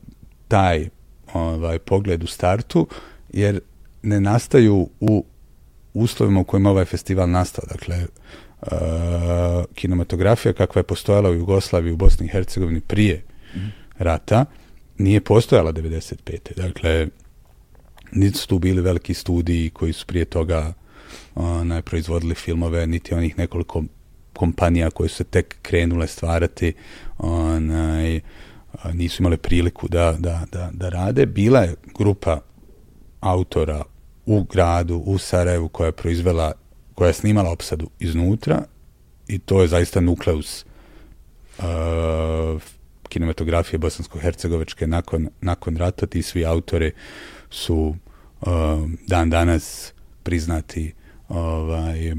taj 0.48 0.90
ovaj, 1.34 1.80
pogled 1.80 2.24
u 2.24 2.28
startu, 2.28 2.88
jer 3.34 3.60
ne 4.04 4.22
nastaju 4.22 4.90
u 5.00 5.26
uslovima 5.94 6.40
u 6.40 6.44
kojima 6.44 6.70
ovaj 6.70 6.86
festival 6.86 7.30
nastao. 7.30 7.66
Dakle, 7.70 8.06
uh, 8.62 8.70
kinematografija 9.74 10.54
kakva 10.54 10.80
je 10.80 10.84
postojala 10.84 11.30
u 11.30 11.34
Jugoslaviji, 11.34 11.94
u 11.94 11.98
Bosni 11.98 12.26
i 12.26 12.30
Hercegovini 12.30 12.82
prije 12.82 13.24
mm. 13.56 13.60
rata, 13.98 14.46
nije 14.98 15.22
postojala 15.22 15.74
95. 15.74 16.56
Dakle, 16.56 17.08
niti 18.12 18.38
su 18.38 18.48
tu 18.48 18.60
bili 18.60 18.82
veliki 18.82 19.14
studiji 19.14 19.70
koji 19.70 19.94
su 19.94 20.06
prije 20.06 20.26
toga 20.26 20.74
onaj, 21.36 21.82
proizvodili 21.82 22.36
filmove, 22.36 22.88
niti 22.88 23.14
onih 23.14 23.38
nekoliko 23.38 23.84
kompanija 24.34 24.90
koje 24.90 25.10
su 25.10 25.16
se 25.16 25.24
tek 25.24 25.56
krenule 25.62 26.08
stvarati 26.08 26.74
onaj, 27.18 28.20
nisu 28.94 29.22
imale 29.22 29.38
priliku 29.38 29.88
da, 29.88 30.16
da, 30.20 30.46
da, 30.52 30.70
da 30.74 30.90
rade. 30.90 31.26
Bila 31.26 31.60
je 31.60 31.76
grupa 31.98 32.40
autora 33.20 33.84
u 34.30 34.44
gradu, 34.44 34.98
u 35.06 35.18
Sarajevu 35.18 35.68
koja 35.68 35.86
je 35.86 35.92
proizvela, 35.92 36.52
koja 36.96 37.08
je 37.08 37.14
snimala 37.14 37.52
opsadu 37.52 37.90
iznutra 38.00 38.64
i 39.28 39.40
to 39.40 39.62
je 39.62 39.68
zaista 39.68 40.02
nukleus 40.02 40.66
uh, 41.58 41.66
kinematografije 43.10 43.80
bosansko-hercegovačke 43.80 44.88
nakon, 44.88 45.30
nakon 45.42 45.78
rata. 45.78 46.06
Ti 46.06 46.22
svi 46.22 46.46
autori 46.46 46.92
su 47.50 47.96
uh, 48.42 48.48
dan 49.08 49.30
danas 49.30 49.94
priznati 50.24 50.94
ovaj, 51.30 52.14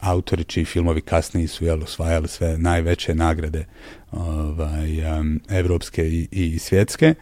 autori 0.00 0.44
čiji 0.44 0.64
filmovi 0.64 1.00
kasniji 1.00 1.46
su 1.46 1.64
jel, 1.64 1.82
osvajali 1.82 2.28
sve 2.28 2.58
najveće 2.58 3.14
nagrade 3.14 3.66
ovaj, 4.12 5.18
um, 5.20 5.40
evropske 5.48 6.08
i, 6.08 6.28
i 6.30 6.58
svjetske 6.58 7.14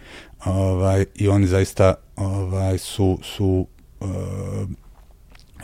ovaj, 0.44 1.04
i 1.14 1.28
oni 1.28 1.46
zaista 1.46 1.94
ovaj, 2.16 2.78
su, 2.78 3.18
su 3.22 3.66
uh, 4.00 4.08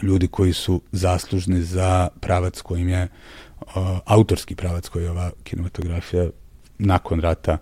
ljudi 0.02 0.28
koji 0.28 0.52
su 0.52 0.80
zaslužni 0.92 1.62
za 1.62 2.08
pravac 2.20 2.60
kojim 2.60 2.88
je 2.88 3.08
uh, 3.60 3.66
autorski 4.04 4.54
pravac 4.54 4.88
koji 4.88 5.04
je 5.04 5.10
ova 5.10 5.30
kinematografija 5.44 6.28
nakon 6.78 7.20
rata 7.20 7.58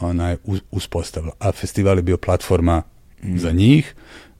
onaj 0.00 0.36
uspostavila. 0.70 1.32
A 1.38 1.52
festival 1.52 1.96
je 1.96 2.02
bio 2.02 2.16
platforma 2.16 2.82
mm. 3.22 3.38
za 3.38 3.52
njih 3.52 3.94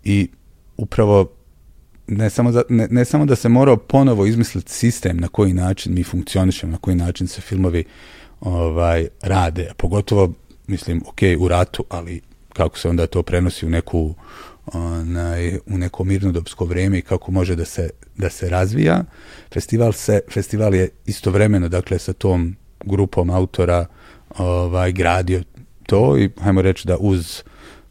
i 0.05 0.29
upravo 0.77 1.31
ne 2.07 2.31
samo, 2.31 2.53
za, 2.53 2.63
ne, 2.69 2.89
ne 2.91 3.05
samo 3.05 3.27
da 3.27 3.37
se 3.37 3.49
morao 3.49 3.77
ponovo 3.77 4.27
izmisliti 4.27 4.73
sistem 4.73 5.17
na 5.17 5.29
koji 5.29 5.53
način 5.53 5.95
mi 5.95 6.05
funkcionišemo, 6.05 6.73
na 6.73 6.79
koji 6.79 6.97
način 6.97 7.27
se 7.27 7.41
filmovi 7.41 7.85
ovaj 8.41 9.09
rade, 9.23 9.73
pogotovo 9.77 10.33
mislim, 10.67 11.03
ok, 11.07 11.19
u 11.39 11.49
ratu, 11.49 11.85
ali 11.89 12.21
kako 12.53 12.79
se 12.79 12.89
onda 12.89 13.07
to 13.07 13.23
prenosi 13.23 13.67
u 13.67 13.71
neku 13.71 14.15
onaj, 14.73 15.59
u 15.67 15.79
neko 15.79 16.05
mirnodopsko 16.05 16.65
vrijeme 16.65 16.99
i 16.99 17.03
kako 17.03 17.33
može 17.33 17.57
da 17.57 17.65
se, 17.65 17.91
da 18.17 18.31
se 18.31 18.49
razvija. 18.49 19.05
Festival, 19.55 19.93
se, 19.93 20.21
festival 20.33 20.75
je 20.75 20.89
istovremeno 21.07 21.69
dakle 21.69 21.99
sa 21.99 22.13
tom 22.13 22.57
grupom 22.85 23.31
autora 23.31 23.87
ovaj, 24.39 24.93
gradio 24.93 25.43
to 25.87 26.19
i 26.19 26.31
hajmo 26.41 26.63
reći 26.63 26.89
da 26.89 26.97
uz 26.97 27.43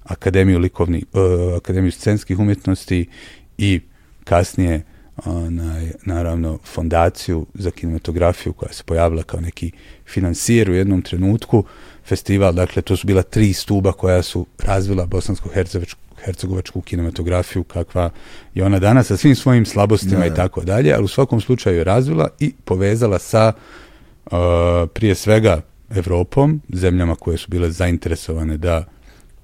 Akademiju 0.04 0.60
likovni, 0.60 1.06
uh, 1.14 1.58
Akademiju 1.58 1.92
scenskih 1.92 2.40
umjetnosti 2.40 3.10
i 3.58 3.82
kasnije 4.24 4.84
onaj, 5.26 5.92
naravno 6.06 6.60
fondaciju 6.64 7.46
za 7.54 7.72
kinematografiju 7.72 8.54
koja 8.54 8.74
se 8.74 8.84
pojavila 8.84 9.24
kao 9.24 9.40
neki 9.40 9.72
financijer 10.06 10.70
u 10.70 10.74
jednom 10.74 11.02
trenutku 11.02 11.64
festival, 12.06 12.54
dakle 12.54 12.82
to 12.82 12.98
su 12.98 13.08
bila 13.08 13.24
tri 13.24 13.54
stuba 13.54 13.92
koja 13.92 14.24
su 14.24 14.46
razvila 14.60 15.06
bosansko-hercegovačku 15.06 16.04
hercegovačku 16.26 16.82
kinematografiju 16.82 17.64
kakva 17.64 18.10
je 18.54 18.66
ona 18.66 18.80
danas 18.80 19.08
sa 19.08 19.18
svim 19.18 19.36
svojim 19.36 19.66
slabostima 19.66 20.20
ne. 20.20 20.28
i 20.28 20.34
tako 20.36 20.62
dalje, 20.62 20.94
ali 20.94 21.04
u 21.04 21.08
svakom 21.08 21.42
slučaju 21.42 21.78
je 21.78 21.84
razvila 21.84 22.30
i 22.40 22.54
povezala 22.66 23.20
sa 23.20 23.54
uh, 24.26 24.32
prije 24.94 25.16
svega 25.16 25.62
Evropom, 25.90 26.62
zemljama 26.70 27.16
koje 27.16 27.38
su 27.38 27.48
bile 27.50 27.72
zainteresovane 27.72 28.58
da 28.58 28.86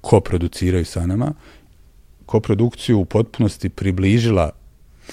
koproduciraju 0.00 0.84
sa 0.84 1.06
nama, 1.06 1.32
koprodukciju 2.26 2.98
u 2.98 3.04
potpunosti 3.04 3.68
približila 3.68 4.50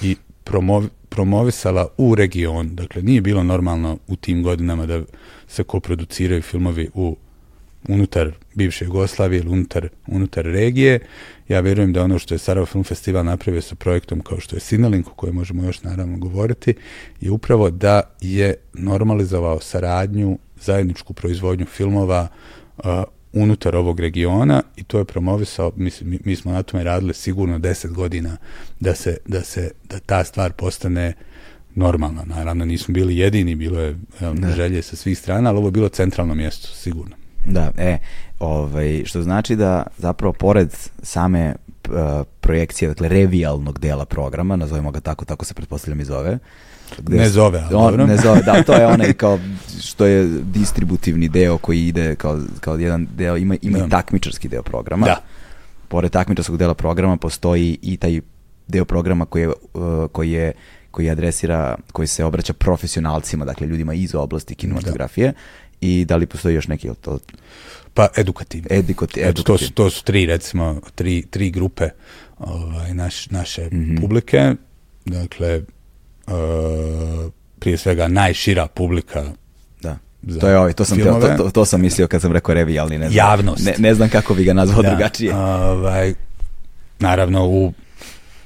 i 0.02 0.16
promovi, 0.44 0.88
promovisala 1.10 1.88
u 1.98 2.16
region. 2.16 2.76
Dakle, 2.76 3.02
nije 3.02 3.22
bilo 3.22 3.44
normalno 3.44 3.98
u 4.08 4.16
tim 4.16 4.44
godinama 4.44 4.86
da 4.86 5.02
se 5.48 5.64
koproduciraju 5.64 6.42
filmovi 6.42 6.90
u 6.94 7.16
unutar 7.88 8.32
bivše 8.54 8.86
Jugoslavije 8.86 9.40
ili 9.40 9.50
unutar, 9.50 9.90
unutar 10.08 10.46
regije. 10.46 11.00
Ja 11.48 11.60
vjerujem 11.60 11.94
da 11.94 12.04
ono 12.04 12.20
što 12.20 12.36
je 12.36 12.40
Sarajevo 12.40 12.66
Film 12.66 12.84
Festival 12.84 13.26
napravio 13.26 13.62
sa 13.62 13.76
projektom 13.76 14.22
kao 14.22 14.40
što 14.40 14.56
je 14.56 14.60
Sinalink, 14.60 15.08
o 15.08 15.14
kojem 15.14 15.36
možemo 15.36 15.64
još 15.64 15.84
naravno 15.84 16.18
govoriti, 16.18 16.74
je 17.22 17.32
upravo 17.32 17.70
da 17.70 18.02
je 18.22 18.56
normalizovao 18.74 19.60
saradnju, 19.60 20.38
zajedničku 20.62 21.14
proizvodnju 21.14 21.66
filmova 21.66 22.28
uh, 22.78 22.84
unutar 23.34 23.76
ovog 23.76 24.00
regiona 24.00 24.64
i 24.76 24.84
to 24.84 24.98
je 24.98 25.06
promovisao, 25.06 25.72
mislim, 25.76 26.10
mi, 26.10 26.20
mi 26.26 26.36
smo 26.36 26.52
na 26.52 26.64
tome 26.64 26.84
radili 26.84 27.14
sigurno 27.14 27.60
deset 27.60 27.92
godina 27.92 28.38
da 28.80 28.96
se, 28.96 29.18
da 29.26 29.42
se, 29.42 29.72
da 29.90 30.00
ta 30.00 30.24
stvar 30.24 30.52
postane 30.52 31.14
normalna. 31.76 32.24
Naravno, 32.26 32.66
nismo 32.66 32.94
bili 32.94 33.18
jedini, 33.18 33.56
bilo 33.56 33.80
je 33.80 33.96
želje 34.56 34.82
sa 34.82 34.96
svih 34.96 35.18
strana, 35.18 35.50
ali 35.50 35.58
ovo 35.58 35.68
je 35.68 35.72
bilo 35.72 35.90
centralno 35.90 36.36
mjesto, 36.36 36.68
sigurno. 36.68 37.16
Da, 37.48 37.72
e, 37.78 37.98
ovaj, 38.40 39.04
što 39.06 39.22
znači 39.22 39.56
da 39.56 39.84
zapravo 39.98 40.34
pored 40.34 40.76
same 41.04 41.56
uh, 41.90 41.94
projekcije, 42.40 42.90
dakle 42.90 43.10
revijalnog 43.10 43.80
dela 43.80 44.06
programa, 44.06 44.56
nazovemo 44.56 44.92
ga 44.92 45.00
tako, 45.00 45.26
tako 45.26 45.46
se 45.46 45.54
pretpostavljam 45.54 46.00
i 46.00 46.06
zove, 46.06 46.40
Gde 46.98 47.18
ne 47.18 47.30
zove, 47.30 47.60
ali 47.60 47.76
on, 47.76 48.08
Ne 48.08 48.18
zove, 48.18 48.42
da, 48.42 48.64
to 48.64 48.74
je 48.74 48.88
onaj 48.96 49.14
kao 49.14 49.40
što 49.82 50.06
je 50.06 50.28
distributivni 50.44 51.30
deo 51.30 51.58
koji 51.58 51.88
ide 51.88 52.16
kao, 52.16 52.40
kao 52.60 52.76
jedan 52.76 53.08
deo, 53.16 53.38
ima, 53.38 53.56
ima 53.62 53.80
da. 53.80 53.86
i 53.86 53.90
takmičarski 53.90 54.48
deo 54.48 54.64
programa. 54.64 55.06
Da. 55.06 55.22
Pored 55.88 56.12
takmičarskog 56.12 56.58
dela 56.58 56.74
programa 56.74 57.18
postoji 57.18 57.78
i 57.82 57.98
taj 57.98 58.22
deo 58.68 58.86
programa 58.86 59.26
koji 59.26 59.42
je, 59.42 59.48
uh, 59.48 59.54
koji 60.12 60.32
je 60.32 60.52
koji 60.92 61.10
adresira, 61.10 61.78
koji 61.92 62.08
se 62.08 62.26
obraća 62.26 62.54
profesionalcima, 62.54 63.46
dakle 63.46 63.68
ljudima 63.68 63.94
iz 63.94 64.16
oblasti 64.16 64.56
kinematografije 64.56 65.32
da. 65.32 65.38
I 65.82 66.06
da 66.06 66.16
li 66.16 66.26
postoji 66.26 66.56
još 66.56 66.68
neki 66.68 66.90
od 66.90 66.98
to? 66.98 67.20
pa 67.94 68.08
edukativni. 68.16 68.68
Edukati, 68.72 69.20
Eto, 69.22 69.44
to, 69.44 69.58
su, 69.58 69.72
to 69.72 69.90
su 69.90 70.04
tri, 70.04 70.26
recimo, 70.26 70.82
tri, 70.96 71.24
tri 71.24 71.50
grupe 71.50 71.90
ovaj, 72.38 72.94
naš, 72.94 73.30
naše 73.30 73.66
Mhm. 73.66 73.96
publike. 73.96 74.54
Dakle, 75.06 75.48
e, 75.48 75.62
prije 77.60 77.78
svega 77.78 78.08
najšira 78.08 78.68
publika 78.68 79.24
Da. 79.82 79.98
To 80.40 80.48
je 80.50 80.58
ovaj, 80.58 80.74
to 80.74 80.86
sam, 80.86 80.98
teo- 80.98 81.22
to, 81.22 81.44
to, 81.44 81.50
to 81.52 81.66
sam 81.66 81.82
mislio 81.82 82.08
kad 82.08 82.22
sam 82.22 82.32
rekao 82.32 82.56
revijalni, 82.56 82.98
ne 82.98 83.10
znam. 83.10 83.18
Javnost. 83.18 83.66
Ne, 83.66 83.74
ne 83.80 83.94
znam 83.94 84.10
kako 84.10 84.34
bi 84.34 84.44
ga 84.44 84.54
nazvao 84.54 84.82
Da, 84.82 84.90
drugačije. 84.90 85.36
Ovaj, 85.36 86.14
naravno 87.00 87.46
u 87.46 87.74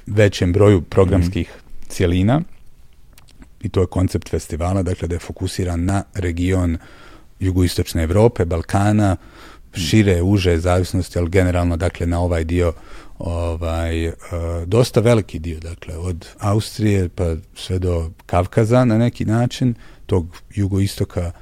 većem 0.06 0.52
broju 0.52 0.82
programskih 0.82 1.48
Mhm. 1.50 1.88
cjelina 1.88 2.40
i 3.60 3.68
to 3.68 3.80
je 3.80 3.86
koncept 3.86 4.28
festivala, 4.28 4.82
dakle 4.82 5.08
da 5.08 5.14
je 5.14 5.18
fokusiran 5.18 5.84
na 5.84 6.04
region 6.14 6.78
jugoistočne 7.42 8.02
Europe, 8.02 8.44
Balkana, 8.44 9.16
šire, 9.74 10.22
uže 10.22 10.58
zavisnosti, 10.58 11.18
ali 11.18 11.30
generalno 11.30 11.76
dakle 11.76 12.06
na 12.06 12.20
ovaj 12.20 12.44
dio 12.44 12.72
ovaj, 13.18 14.06
e, 14.06 14.12
dosta 14.66 15.00
veliki 15.00 15.38
dio, 15.38 15.60
dakle 15.60 15.96
od 15.96 16.26
Austrije 16.38 17.08
pa 17.08 17.34
sve 17.54 17.78
do 17.78 18.10
Kavkaza 18.26 18.84
na 18.84 18.98
neki 18.98 19.24
način, 19.24 19.74
tog 20.06 20.26
jugoistoka 20.54 21.20
e, 21.30 21.32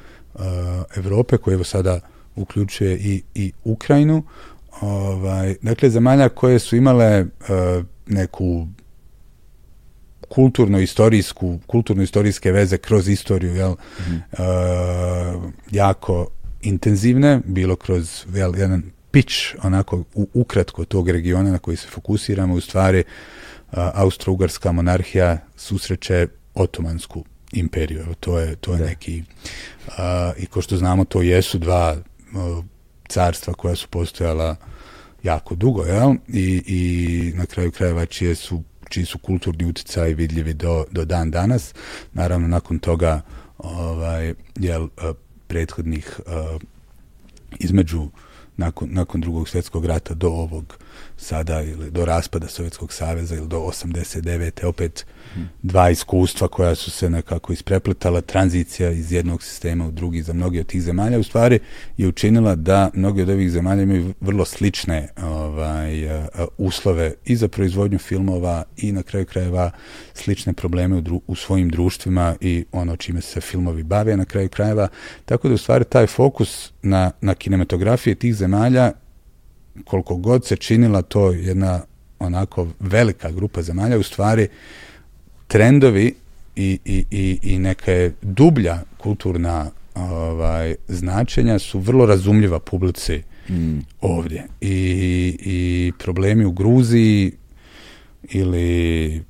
Europe 0.97 1.37
koji 1.37 1.55
evo 1.55 1.65
sada 1.65 2.01
uključuje 2.37 2.97
i, 2.97 3.23
i 3.35 3.53
Ukrajinu. 3.65 4.23
Ovaj, 4.81 5.57
dakle, 5.63 5.91
zemalja 5.91 6.29
koje 6.29 6.59
su 6.59 6.77
imale 6.77 7.05
e, 7.07 7.25
neku 8.07 8.67
kulturno-istorijsku, 10.31 11.59
kulturno-istorijske 11.67 12.53
veze 12.53 12.79
kroz 12.79 13.09
istoriju, 13.09 13.55
jel, 13.55 13.73
e, 13.73 14.37
jako 15.71 16.27
intenzivne, 16.63 17.41
bilo 17.45 17.77
kroz 17.77 18.25
jel, 18.35 18.57
jedan 18.57 18.83
pitch, 19.11 19.35
onako 19.63 20.05
u, 20.15 20.29
ukratko 20.35 20.85
tog 20.85 21.09
regiona 21.11 21.51
na 21.51 21.59
koji 21.59 21.77
se 21.77 21.89
fokusiramo, 21.89 22.55
u 22.55 22.61
stvari 22.61 23.05
a, 23.73 23.91
Austro-Ugarska 23.95 24.73
monarhija 24.73 25.39
susreće 25.57 26.27
otomansku 26.55 27.25
imperiju. 27.53 28.01
Evo, 28.01 28.15
to 28.21 28.39
je, 28.39 28.57
to 28.57 28.73
je 28.73 28.79
Da. 28.79 28.87
neki... 28.87 29.23
a, 29.99 30.33
I 30.39 30.47
ko 30.47 30.63
što 30.63 30.77
znamo, 30.77 31.05
to 31.05 31.23
jesu 31.23 31.59
dva 31.59 31.97
a, 32.35 32.63
carstva 33.09 33.55
koja 33.55 33.77
su 33.77 33.89
postojala 33.89 34.57
jako 35.23 35.55
dugo, 35.55 35.85
jel? 35.85 36.15
I, 36.29 36.63
i 36.67 37.33
na 37.37 37.47
kraju 37.47 37.71
krajeva 37.73 38.07
čije 38.07 38.35
su 38.35 38.63
čiji 38.91 39.05
su 39.05 39.19
kulturni 39.19 39.65
utjecaji 39.65 40.15
vidljivi 40.15 40.55
do, 40.55 40.85
do 40.91 41.05
dan 41.05 41.31
danas. 41.31 41.75
Naravno, 42.13 42.49
nakon 42.49 42.79
toga 42.79 43.21
ovaj, 43.59 44.35
jel, 44.57 44.89
a, 44.97 45.13
prethodnih 45.47 46.21
a, 46.27 46.59
između 47.59 48.09
nakon, 48.57 48.89
nakon 48.93 49.21
drugog 49.21 49.49
svjetskog 49.49 49.85
rata 49.87 50.15
do 50.15 50.29
ovog 50.29 50.79
sada 51.17 51.63
ili 51.63 51.91
do 51.91 52.05
raspada 52.05 52.49
Sovjetskog 52.49 52.93
saveza 52.93 53.35
ili 53.37 53.49
do 53.49 53.59
89. 53.59 54.65
opet 54.67 55.07
dva 55.63 55.91
iskustva 55.91 56.49
koja 56.49 56.75
su 56.75 56.91
se 56.91 57.11
nekako 57.11 57.53
isprepletala, 57.53 58.21
tranzicija 58.21 58.91
iz 58.91 59.13
jednog 59.13 59.43
sistema 59.43 59.87
u 59.87 59.91
drugi 59.91 60.23
za 60.23 60.33
mnogi 60.33 60.61
od 60.61 60.67
tih 60.67 60.83
zemalja 60.83 61.19
u 61.19 61.23
stvari 61.23 61.59
je 61.97 62.09
učinila 62.09 62.55
da 62.55 62.91
mnogi 62.95 63.23
od 63.23 63.29
ovih 63.29 63.51
zemalja 63.51 63.83
imaju 63.83 64.15
vrlo 64.21 64.45
slične 64.45 65.09
ovaj, 65.23 66.11
a, 66.11 66.29
uslove 66.59 67.15
i 67.25 67.37
za 67.37 67.49
proizvodnju 67.49 67.99
filmova 67.99 68.65
i 68.77 68.93
na 68.93 69.03
kraju 69.03 69.27
krajeva 69.27 69.71
slične 70.15 70.53
probleme 70.53 70.97
u, 70.97 71.03
dru- 71.03 71.21
u 71.27 71.35
svojim 71.35 71.69
društvima 71.69 72.37
i 72.41 72.65
ono 72.73 72.97
čime 72.97 73.21
se 73.21 73.41
filmovi 73.41 73.83
bave 73.83 74.17
na 74.17 74.25
kraju 74.25 74.49
krajeva. 74.49 74.89
Tako 75.25 75.49
da 75.49 75.55
u 75.55 75.59
stvari 75.59 75.85
taj 75.85 76.07
fokus 76.07 76.73
na, 76.83 77.11
na 77.21 77.35
kinematografije 77.35 78.15
tih 78.15 78.35
zemalja 78.35 78.93
koliko 79.85 80.17
god 80.17 80.47
se 80.47 80.57
činila 80.57 81.03
to 81.03 81.33
jedna 81.33 81.81
onako 82.19 82.67
velika 82.81 83.31
grupa 83.31 83.63
zemalja, 83.63 83.99
u 83.99 84.03
stvari 84.03 84.49
trendovi 85.47 86.15
i, 86.57 86.79
i, 86.85 87.05
i, 87.11 87.39
i 87.43 87.59
neka 87.59 87.93
je 87.93 88.15
dublja 88.23 88.79
kulturna 88.99 89.71
ovaj, 89.95 90.75
značenja 90.89 91.59
su 91.59 91.79
vrlo 91.79 92.07
razumljiva 92.07 92.59
publici 92.59 93.23
Mm. 93.51 93.79
ovdje. 94.01 94.47
I, 94.61 95.37
I 95.41 95.93
problemi 95.99 96.45
u 96.45 96.53
Gruziji 96.53 97.33
ili 98.23 99.23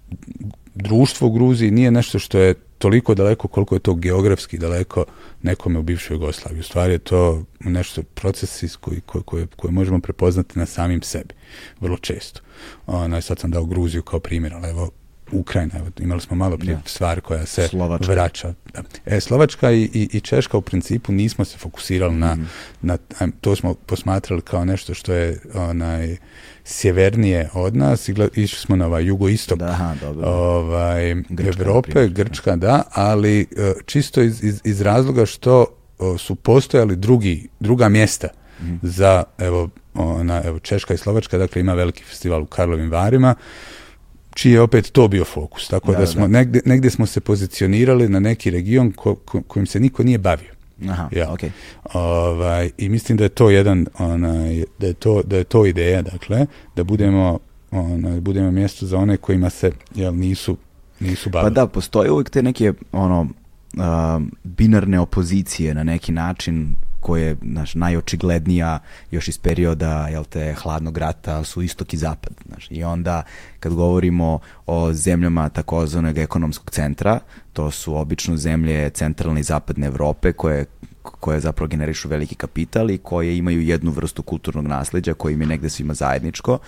društvo 0.75 1.29
u 1.29 1.33
Gruziji 1.33 1.71
nije 1.71 1.91
nešto 1.91 2.19
što 2.19 2.39
je 2.39 2.55
toliko 2.81 3.15
daleko 3.15 3.49
koliko 3.49 3.75
je 3.75 3.79
to 3.79 3.95
geografski 3.95 4.59
daleko 4.59 5.05
nekome 5.43 5.79
u 5.79 5.83
bivšoj 5.83 6.15
Jugoslaviji. 6.15 6.61
U 6.61 6.65
stvari 6.65 6.93
je 6.93 6.99
to 6.99 7.43
nešto 7.61 8.03
procesi 8.03 8.69
s 8.69 8.77
koji, 8.77 9.01
koje, 9.01 9.47
koje, 9.57 9.73
možemo 9.73 10.01
prepoznati 10.01 10.59
na 10.59 10.67
samim 10.67 11.03
sebi. 11.03 11.35
Vrlo 11.81 11.97
često. 11.97 12.41
Ono, 12.87 13.21
sad 13.21 13.39
sam 13.39 13.51
dao 13.51 13.65
Gruziju 13.65 14.03
kao 14.03 14.21
primjer, 14.21 14.55
ali 14.55 14.69
evo 14.69 14.91
Ukrajina, 15.33 15.75
evo, 15.79 15.87
imali 15.99 16.21
smo 16.21 16.37
malo 16.37 16.59
prije 16.59 16.75
Da. 16.75 16.83
stvar 16.85 17.21
koja 17.21 17.47
se 17.47 17.69
Slovačka. 17.69 18.13
vraća. 18.13 18.55
Da. 18.75 18.83
E, 19.07 19.21
Slovačka 19.21 19.71
i, 19.73 19.83
i, 19.83 20.09
i 20.13 20.21
Češka 20.21 20.57
u 20.57 20.63
principu 20.63 21.13
nismo 21.13 21.45
se 21.45 21.59
fokusirali 21.59 22.15
na, 22.15 22.35
Mhm. 22.35 22.45
na, 22.83 22.99
to 23.41 23.57
smo 23.57 23.75
posmatrali 23.75 24.43
kao 24.43 24.65
nešto 24.65 24.95
što 24.95 25.13
je 25.13 25.39
onaj 25.55 26.17
sjevernije 26.65 27.49
od 27.55 27.77
nas 27.77 28.09
išli 28.09 28.59
smo 28.59 28.77
na 28.77 28.87
ovaj 28.87 29.05
jugoistok 29.05 29.59
Da, 29.59 29.67
aha, 29.67 29.95
dobro. 30.01 30.29
ovaj, 30.29 31.15
Grčka, 31.29 31.63
Evrope, 31.63 32.09
Grčka, 32.09 32.57
da, 32.57 32.83
ali 32.91 33.41
e, 33.41 33.47
čisto 33.87 34.23
iz, 34.23 34.45
iz, 34.45 34.61
iz 34.65 34.81
razloga 34.81 35.27
što 35.27 35.67
o, 35.99 36.19
su 36.19 36.35
postojali 36.35 36.97
drugi, 36.97 37.49
druga 37.61 37.89
mjesta 37.89 38.29
Mhm. 38.61 38.75
za, 38.83 39.25
evo, 39.39 39.69
ona, 39.95 40.43
evo, 40.45 40.59
Češka 40.59 40.95
i 40.95 40.99
Slovačka, 40.99 41.39
dakle 41.39 41.61
ima 41.61 41.75
veliki 41.75 42.05
festival 42.05 42.43
u 42.43 42.47
Karlovim 42.47 42.91
Varima, 42.91 43.35
čiji 44.35 44.53
je 44.53 44.61
opet 44.61 44.87
to 44.87 45.09
bio 45.09 45.25
fokus. 45.25 45.69
Tako 45.69 45.87
Da, 45.87 45.93
da, 45.93 46.01
da, 46.01 46.07
smo, 46.07 46.21
da. 46.21 46.27
Negdje, 46.29 46.63
negdje 46.65 46.91
smo 46.91 47.07
se 47.07 47.21
pozicionirali 47.21 48.09
na 48.09 48.21
neki 48.21 48.51
region 48.51 48.93
ko, 48.93 49.15
ko- 49.17 49.43
kojim 49.43 49.67
se 49.67 49.81
niko 49.81 50.03
nije 50.03 50.19
bavio. 50.19 50.51
Aha, 50.83 51.09
Ja. 51.13 51.33
okej. 51.33 51.51
Ovaj, 51.95 52.71
I 52.79 52.89
mislim 52.89 53.19
da 53.19 53.25
je 53.25 53.29
to 53.29 53.51
jedan, 53.51 53.87
onaj, 53.99 54.65
da 54.79 54.87
je 54.87 54.95
to, 54.95 55.23
da 55.23 55.37
je 55.37 55.45
to 55.45 55.67
ideja, 55.67 56.03
dakle, 56.03 56.47
da 56.77 56.85
budemo, 56.85 57.39
onaj, 57.71 58.21
budemo 58.21 58.51
mjesto 58.51 58.87
za 58.87 58.99
one 58.99 59.17
kojima 59.17 59.51
se, 59.51 59.71
jel, 59.95 60.15
nisu, 60.15 60.57
nisu 61.01 61.25
Pa 61.25 61.33
bavili. 61.33 61.55
da, 61.55 61.67
postoje 61.67 62.11
uvijek 62.11 62.31
te 62.31 62.43
neke 62.43 62.73
ono 62.93 63.27
a, 63.79 64.21
binarne 64.45 65.01
opozicije 65.01 65.75
na 65.75 65.85
neki 65.85 66.13
način 66.13 66.75
koje 67.01 67.27
je 67.27 67.37
znaš, 67.43 67.75
najočiglednija 67.75 68.79
još 69.11 69.29
iz 69.29 69.39
perioda 69.39 70.09
jel 70.09 70.25
te, 70.25 70.55
hladnog 70.55 70.99
rata 70.99 71.45
su 71.45 71.63
istok 71.63 71.95
i 71.95 71.97
zapad. 71.97 72.33
Znaš. 72.47 72.67
I 72.71 72.85
onda 72.85 73.23
kad 73.61 73.75
govorimo 73.75 74.39
o 74.67 74.93
zemljama 74.93 75.49
takozvanog 75.49 76.19
ekonomskog 76.19 76.71
centra, 76.71 77.21
to 77.53 77.71
su 77.71 77.97
obično 77.97 78.37
zemlje 78.37 78.91
centralne 78.91 79.41
i 79.41 79.43
zapadne 79.45 79.87
Evrope 79.87 80.33
koje 80.33 80.67
koje 81.03 81.41
zapravo 81.41 81.69
generišu 81.69 82.09
veliki 82.09 82.35
kapital 82.35 82.91
i 82.91 82.99
koje 82.99 83.37
imaju 83.37 83.63
jednu 83.63 83.91
vrstu 83.91 84.23
kulturnog 84.23 84.67
nasleđa 84.67 85.15
koje 85.15 85.33
im 85.33 85.41
je 85.41 85.47
negde 85.47 85.71
svima 85.71 85.95
zajedničko. 85.95 86.59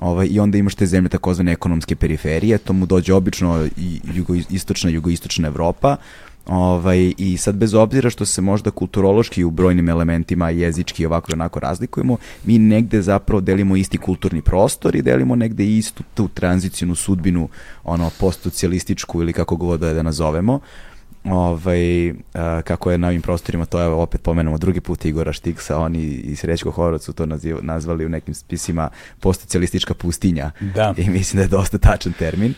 Ovaj, 0.00 0.28
I 0.30 0.40
onda 0.40 0.58
imaš 0.58 0.74
te 0.74 0.86
zemlje 0.86 1.08
takozvane 1.08 1.52
ekonomske 1.52 1.96
periferije, 1.96 2.58
to 2.58 2.72
mu 2.72 2.86
dođe 2.86 3.14
obično 3.14 3.68
i 3.76 4.00
jugoistočna, 4.14 4.90
jugoistočna 4.90 5.48
Evropa, 5.48 5.96
Ovaj, 6.46 7.14
I 7.18 7.36
sad 7.36 7.54
bez 7.54 7.74
obzira 7.74 8.10
što 8.10 8.26
se 8.26 8.40
možda 8.40 8.70
kulturološki 8.70 9.44
u 9.44 9.50
brojnim 9.50 9.88
elementima 9.88 10.50
jezički 10.50 11.06
ovako 11.06 11.32
i 11.32 11.34
onako 11.34 11.60
razlikujemo, 11.60 12.16
mi 12.44 12.58
negde 12.58 13.02
zapravo 13.02 13.40
delimo 13.40 13.76
isti 13.76 13.98
kulturni 13.98 14.42
prostor 14.42 14.96
i 14.96 15.02
delimo 15.02 15.36
negde 15.36 15.66
istu 15.66 16.02
tu 16.14 16.28
tranzicijnu 16.28 16.94
sudbinu, 16.94 17.48
ono, 17.84 18.10
postsocijalističku 18.20 19.22
ili 19.22 19.32
kako 19.32 19.56
god 19.56 19.80
da 19.80 19.88
je 19.88 19.94
da 19.94 20.02
nazovemo. 20.02 20.60
Ovaj, 21.24 22.10
a, 22.34 22.62
kako 22.64 22.90
je 22.90 22.98
na 22.98 23.08
ovim 23.08 23.22
prostorima, 23.22 23.64
to 23.64 23.80
je 23.80 23.86
opet 23.86 24.22
pomenemo 24.22 24.58
drugi 24.58 24.80
put 24.80 25.04
Igora 25.04 25.32
Štiksa, 25.32 25.78
oni 25.78 26.02
i 26.02 26.36
Srećko 26.36 26.70
Horvath 26.70 27.04
su 27.04 27.12
to 27.12 27.26
naziv, 27.26 27.56
nazvali 27.62 28.06
u 28.06 28.08
nekim 28.08 28.34
spisima 28.34 28.88
postsocijalistička 29.20 29.94
pustinja. 29.94 30.50
Da. 30.74 30.94
I 30.96 31.10
mislim 31.10 31.36
da 31.36 31.42
je 31.42 31.48
dosta 31.48 31.78
tačan 31.78 32.12
termin. 32.12 32.54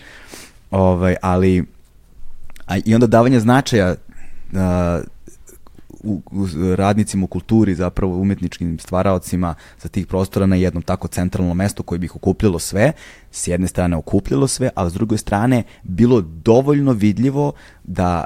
Ovaj, 0.71 1.17
ali 1.23 1.76
a, 2.67 2.77
i 2.85 2.95
onda 2.95 3.07
davanje 3.07 3.41
značaja 3.41 3.95
a, 4.55 5.01
u, 6.03 6.23
u 6.33 6.47
radnicima 6.77 7.25
u 7.25 7.27
kulturi, 7.27 7.75
zapravo 7.75 8.17
umetničkim 8.17 8.79
stvaraocima 8.79 9.55
sa 9.79 9.89
tih 9.89 10.07
prostora 10.07 10.47
na 10.47 10.57
jednom 10.57 10.83
tako 10.83 11.09
centralno 11.09 11.55
mesto 11.55 11.83
koje 11.83 11.99
bi 11.99 12.05
ih 12.05 12.17
okupljalo 12.17 12.59
sve, 12.59 12.93
s 13.31 13.49
jedne 13.49 13.69
strane 13.69 13.97
okupljalo 13.97 14.49
sve, 14.49 14.71
a 14.75 14.91
s 14.91 14.93
druge 14.93 15.19
strane 15.19 15.63
bilo 15.83 16.21
dovoljno 16.21 16.93
vidljivo 16.93 17.53
da 17.85 18.25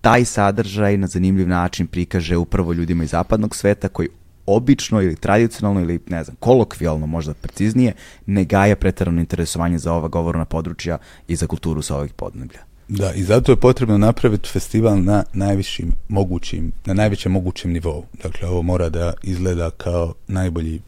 taj 0.00 0.24
sadržaj 0.24 0.96
na 0.96 1.06
zanimljiv 1.06 1.48
način 1.48 1.86
prikaže 1.86 2.36
upravo 2.36 2.72
ljudima 2.72 3.04
iz 3.04 3.10
zapadnog 3.10 3.56
sveta 3.56 3.88
koji 3.88 4.08
obično 4.46 5.02
ili 5.02 5.16
tradicionalno 5.16 5.80
ili 5.80 6.00
ne 6.08 6.24
znam, 6.24 6.36
kolokvijalno 6.40 7.06
možda 7.06 7.34
preciznije, 7.34 7.92
ne 8.26 8.44
gaja 8.44 8.76
pretarano 8.76 9.20
interesovanje 9.20 9.78
za 9.78 9.92
ova 9.92 10.08
govorna 10.08 10.44
područja 10.44 10.98
i 11.28 11.36
za 11.36 11.46
kulturu 11.46 11.82
sa 11.82 11.96
ovih 11.96 12.12
podneblja. 12.12 12.73
Da, 12.88 13.12
i 13.12 13.22
zato 13.22 13.52
je 13.52 13.56
potrebno 13.56 13.98
napraviti 13.98 14.48
festival 14.48 15.02
na 15.02 15.24
najvišim 15.32 15.92
mogućim, 16.08 16.72
na 16.84 16.94
najvećem 16.94 17.32
mogućem 17.32 17.72
nivou. 17.72 18.04
Dakle, 18.22 18.48
ovo 18.48 18.62
mora 18.62 18.88
da 18.88 19.12
izgleda 19.22 19.70
kao 19.70 20.14
najbolji, 20.26 20.80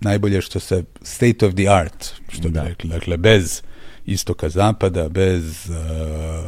najbolje 0.00 0.40
što 0.40 0.60
se 0.60 0.84
state 1.02 1.46
of 1.46 1.54
the 1.54 1.68
art, 1.68 2.14
što 2.28 2.48
bi 2.48 2.60
rekli. 2.64 2.90
Dakle, 2.90 3.16
bez 3.16 3.62
istoka 4.06 4.48
zapada, 4.48 5.08
bez 5.08 5.70
uh, 5.70 5.76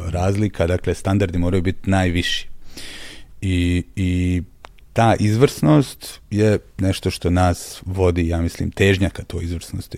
razlika, 0.09 0.67
dakle, 0.67 0.95
standardi 0.95 1.37
moraju 1.37 1.61
biti 1.63 1.89
najviši. 1.89 2.47
I, 3.41 3.83
I 3.95 4.41
ta 4.93 5.15
izvrsnost 5.19 6.19
je 6.31 6.59
nešto 6.77 7.11
što 7.11 7.29
nas 7.29 7.81
vodi, 7.85 8.27
ja 8.27 8.41
mislim, 8.41 8.71
težnja 8.71 9.09
ka 9.09 9.23
toj 9.23 9.43
izvrsnosti 9.43 9.97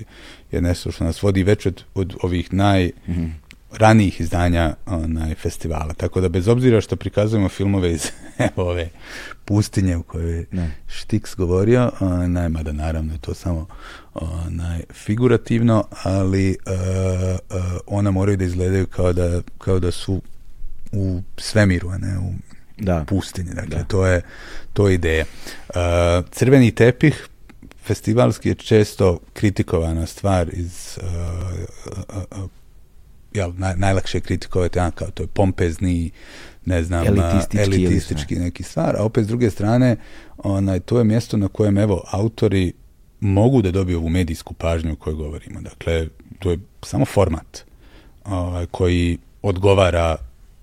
je 0.52 0.62
nešto 0.62 0.92
što 0.92 1.04
nas 1.04 1.22
vodi 1.22 1.44
već 1.44 1.66
od, 1.66 1.84
od 1.94 2.16
ovih 2.22 2.54
naj... 2.54 2.92
Mhm 3.08 3.43
ranijih 3.78 4.22
izdanja 4.22 4.76
onaj, 4.86 5.36
festivala. 5.36 5.94
Tako 5.94 6.22
da 6.22 6.30
bez 6.30 6.48
obzira 6.48 6.82
što 6.82 6.96
prikazujemo 6.96 7.50
filmove 7.50 7.92
iz 7.92 8.12
ove 8.56 8.90
pustinje 9.46 9.98
u 9.98 10.04
kojoj 10.04 10.38
je 10.38 10.46
Štiks 10.88 11.36
govorio, 11.36 11.92
onaj, 12.00 12.50
mada 12.50 12.72
naravno 12.72 13.14
je 13.14 13.20
to 13.20 13.34
samo 13.34 13.68
onaj, 14.14 14.82
figurativno, 14.94 15.88
ali 16.04 16.50
e, 16.50 16.54
e, 16.54 17.38
ona 17.88 18.12
moraju 18.12 18.38
da 18.38 18.46
izgledaju 18.46 18.88
kao 18.88 19.14
da, 19.14 19.42
kao 19.58 19.80
da 19.80 19.92
su 19.92 20.22
u 20.92 21.22
svemiru, 21.38 21.90
a 21.90 21.98
ne 21.98 22.20
u 22.20 22.34
da. 22.78 23.06
pustinji. 23.08 23.54
Dakle, 23.54 23.86
to 23.88 24.06
je 24.06 24.22
to 24.74 24.88
je 24.88 24.96
ideja. 24.96 25.26
Uh, 25.70 25.76
crveni 26.32 26.72
tepih 26.72 27.28
festivalski 27.84 28.50
je 28.50 28.56
često 28.56 29.20
kritikovana 29.34 30.06
stvar 30.06 30.50
iz 30.54 30.98
uh, 31.02 32.50
jel, 33.34 33.52
naj, 33.58 33.74
najlakše 33.78 34.18
je 34.18 34.22
kritikovati, 34.22 34.80
ja, 34.80 34.92
kao 34.92 35.08
to 35.12 35.24
je 35.24 35.28
pompezni, 35.28 36.12
ne 36.66 36.84
znam, 36.84 37.08
elitistički, 37.08 37.58
elitistički 37.58 38.36
neki 38.36 38.64
stvar, 38.64 38.96
a 38.96 39.04
opet 39.04 39.26
s 39.26 39.28
druge 39.28 39.50
strane, 39.50 39.96
onaj, 40.38 40.80
to 40.80 40.98
je 40.98 41.04
mjesto 41.04 41.38
na 41.38 41.48
kojem, 41.48 41.78
evo, 41.78 42.04
autori 42.12 42.74
mogu 43.20 43.62
da 43.62 43.72
dobiju 43.72 43.98
ovu 43.98 44.10
medijsku 44.10 44.54
pažnju 44.54 44.94
o 44.94 44.96
kojoj 44.96 45.16
govorimo. 45.16 45.62
Dakle, 45.62 46.08
to 46.40 46.52
je 46.52 46.60
samo 46.82 47.06
format 47.06 47.64
ovaj, 48.26 48.66
koji 48.66 49.18
odgovara 49.42 50.16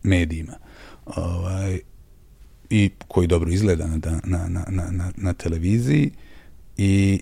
medijima 0.03 0.53
ovaj, 1.07 1.81
i 2.71 2.91
koji 3.09 3.27
dobro 3.27 3.51
izgleda 3.51 3.87
na, 3.87 3.99
na, 4.25 4.49
na, 4.49 4.65
na, 4.91 5.13
na 5.17 5.33
televiziji 5.33 6.11
i 6.77 7.21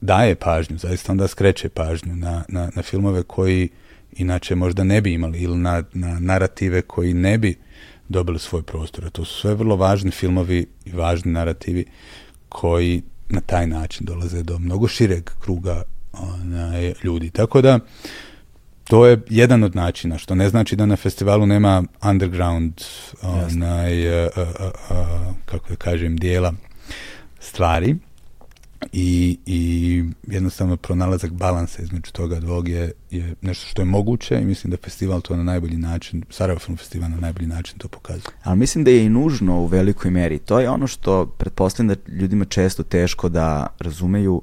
daje 0.00 0.34
pažnju, 0.34 0.78
zaista 0.78 1.12
onda 1.12 1.28
skreće 1.28 1.68
pažnju 1.68 2.16
na, 2.16 2.44
na, 2.48 2.70
na 2.74 2.82
filmove 2.82 3.22
koji 3.22 3.68
inače 4.16 4.54
možda 4.54 4.84
ne 4.84 5.00
bi 5.00 5.12
imali 5.12 5.38
ili 5.38 5.56
na, 5.56 5.82
na 5.92 6.20
narative 6.20 6.82
koji 6.82 7.14
ne 7.14 7.38
bi 7.38 7.56
dobili 8.08 8.38
svoj 8.38 8.62
prostor. 8.62 9.04
A 9.04 9.10
to 9.10 9.24
su 9.24 9.40
sve 9.40 9.54
vrlo 9.54 9.76
važni 9.76 10.10
filmovi 10.10 10.66
i 10.84 10.92
važni 10.92 11.32
narativi 11.32 11.84
koji 12.48 13.02
na 13.28 13.40
taj 13.40 13.66
način 13.66 14.06
dolaze 14.06 14.42
do 14.42 14.58
mnogo 14.58 14.88
šireg 14.88 15.30
kruga 15.40 15.82
onaj, 16.12 16.94
ljudi. 17.04 17.30
Tako 17.30 17.62
da 17.62 17.78
to 18.84 19.06
je 19.06 19.20
jedan 19.30 19.64
od 19.64 19.76
načina, 19.76 20.18
što 20.18 20.34
ne 20.34 20.48
znači 20.48 20.76
da 20.76 20.86
na 20.86 20.96
festivalu 20.96 21.46
nema 21.46 21.84
underground 22.02 22.72
onaj, 23.22 24.04
kako 25.44 25.68
da 25.68 25.76
kažem, 25.76 26.16
dijela 26.16 26.52
stvari 27.40 27.96
i, 28.92 29.38
i 29.46 30.04
jednostavno 30.26 30.76
pronalazak 30.76 31.32
balansa 31.32 31.82
između 31.82 32.12
toga 32.12 32.40
dvog 32.40 32.68
je, 32.68 32.92
je 33.10 33.34
nešto 33.42 33.66
što 33.66 33.82
je 33.82 33.86
moguće 33.86 34.40
i 34.40 34.44
mislim 34.44 34.70
da 34.70 34.76
festival 34.76 35.20
to 35.20 35.36
na 35.36 35.42
najbolji 35.42 35.76
način, 35.76 36.24
Sarajevo 36.30 36.58
Film 36.58 36.76
Festival 36.76 37.10
na 37.10 37.16
najbolji 37.16 37.46
način 37.46 37.78
to 37.78 37.88
pokazuje. 37.88 38.34
Ali 38.42 38.58
mislim 38.58 38.84
da 38.84 38.90
je 38.90 39.04
i 39.04 39.08
nužno 39.08 39.60
u 39.60 39.66
velikoj 39.66 40.10
meri. 40.10 40.38
To 40.38 40.60
je 40.60 40.70
ono 40.70 40.86
što 40.86 41.26
pretpostavljam 41.26 41.96
da 41.96 42.12
ljudima 42.12 42.44
često 42.44 42.82
teško 42.82 43.28
da 43.28 43.66
razumeju 43.78 44.42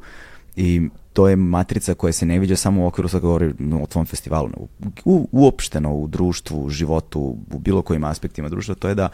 i 0.56 0.90
to 1.14 1.28
je 1.28 1.36
matrica 1.36 1.94
koja 1.94 2.14
se 2.14 2.26
ne 2.26 2.40
viđa 2.40 2.56
samo 2.56 2.84
u 2.84 2.88
okviru 2.88 3.10
sad 3.10 3.22
govori 3.22 3.54
o 3.84 3.86
tvom 3.86 4.06
festivalu, 4.06 4.50
u, 5.06 5.28
uopšteno 5.32 5.94
u 5.94 6.08
društvu, 6.08 6.66
u 6.66 6.70
životu, 6.70 7.20
u 7.52 7.60
bilo 7.60 7.82
kojim 7.82 8.04
aspektima 8.04 8.50
društva, 8.50 8.76
to 8.76 8.88
je 8.88 8.96
da 8.96 9.10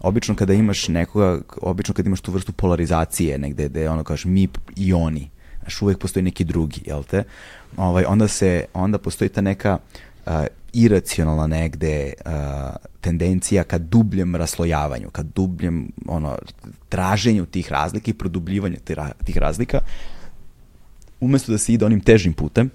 obično 0.00 0.34
kada 0.34 0.54
imaš 0.54 0.88
nekoga, 0.88 1.40
obično 1.62 1.94
kada 1.94 2.06
imaš 2.06 2.20
tu 2.20 2.32
vrstu 2.32 2.52
polarizacije 2.52 3.38
negde 3.38 3.68
gde 3.68 3.90
ono 3.90 4.04
kažeš 4.04 4.24
mi 4.24 4.48
i 4.76 4.92
oni, 4.92 5.30
znaš, 5.60 5.82
uvek 5.82 5.98
postoji 5.98 6.22
neki 6.22 6.44
drugi, 6.44 6.82
jel 6.86 7.02
te? 7.04 7.24
Ovaj, 7.76 8.04
onda 8.04 8.28
se, 8.28 8.64
onda 8.74 8.98
postoji 8.98 9.28
ta 9.28 9.40
neka 9.40 9.78
uh, 10.26 10.32
iracionalna 10.72 11.46
negde 11.46 12.12
uh, 12.26 12.32
tendencija 13.00 13.64
ka 13.64 13.78
dubljem 13.78 14.36
raslojavanju, 14.36 15.10
ka 15.10 15.22
dubljem 15.22 15.92
ono, 16.06 16.38
traženju 16.88 17.46
tih 17.46 17.72
razlika 17.72 18.10
i 18.10 18.14
produbljivanju 18.14 18.76
tih 19.24 19.38
razlika, 19.38 19.78
umesto 21.20 21.52
da 21.52 21.58
se 21.58 21.72
ide 21.72 21.86
onim 21.86 22.00
težim 22.00 22.32
putem, 22.32 22.70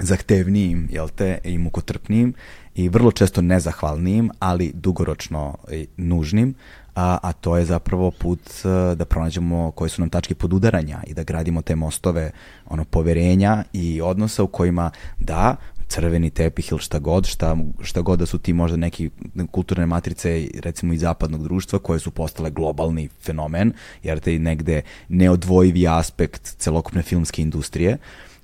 zahtevnijim, 0.00 0.88
jel 0.90 1.08
te, 1.08 1.38
i 1.44 1.58
mukotrpnijim, 1.58 2.34
i 2.74 2.88
vrlo 2.88 3.12
često 3.12 3.42
nezahvalnijim, 3.42 4.30
ali 4.38 4.72
dugoročno 4.74 5.54
nužnim, 5.96 6.54
a, 6.94 7.18
a 7.22 7.32
to 7.32 7.56
je 7.56 7.64
zapravo 7.64 8.10
put 8.10 8.40
e, 8.40 8.94
da 8.94 9.04
pronađemo 9.04 9.70
koje 9.70 9.88
su 9.88 10.02
nam 10.02 10.10
tačke 10.10 10.34
podudaranja 10.34 11.02
i 11.06 11.14
da 11.14 11.22
gradimo 11.22 11.62
te 11.62 11.74
mostove 11.74 12.30
ono 12.66 12.84
poverenja 12.84 13.64
i 13.72 14.00
odnosa 14.00 14.42
u 14.42 14.46
kojima 14.46 14.90
da 15.18 15.56
crveni 15.88 16.30
tepih 16.30 16.72
ili 16.72 16.80
šta 16.80 16.98
god, 16.98 17.26
šta, 17.26 17.56
šta 17.80 18.00
god 18.00 18.18
da 18.18 18.26
su 18.26 18.38
ti 18.38 18.52
možda 18.52 18.76
neki 18.76 19.10
kulturne 19.50 19.86
matrice 19.86 20.48
recimo 20.62 20.92
iz 20.92 21.00
zapadnog 21.00 21.42
društva 21.42 21.78
koje 21.78 21.98
su 21.98 22.10
postale 22.10 22.50
globalni 22.50 23.08
fenomen, 23.22 23.72
jer 24.02 24.20
te 24.20 24.38
negde 24.38 24.82
neodvojivi 25.08 25.88
aspekt 25.88 26.56
celokupne 26.58 27.02
filmske 27.02 27.42
industrije 27.42 27.98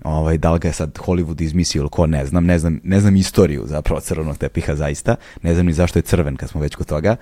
ovaj, 0.04 0.38
da 0.38 0.52
li 0.52 0.58
ga 0.58 0.68
je 0.68 0.72
sad 0.72 0.98
Hollywood 0.98 1.42
izmislio 1.42 1.80
ili 1.80 1.88
ko, 1.88 2.06
ne 2.06 2.26
znam, 2.26 2.44
ne 2.44 2.58
znam, 2.58 2.80
ne 2.84 3.00
znam 3.00 3.16
istoriju 3.16 3.64
zapravo 3.66 4.00
crvenog 4.00 4.38
tepiha 4.38 4.74
zaista, 4.74 5.16
ne 5.42 5.54
znam 5.54 5.66
ni 5.66 5.72
zašto 5.72 5.98
je 5.98 6.02
crven 6.02 6.36
kad 6.36 6.48
smo 6.48 6.60
već 6.60 6.74
kod 6.74 6.86
toga, 6.86 7.16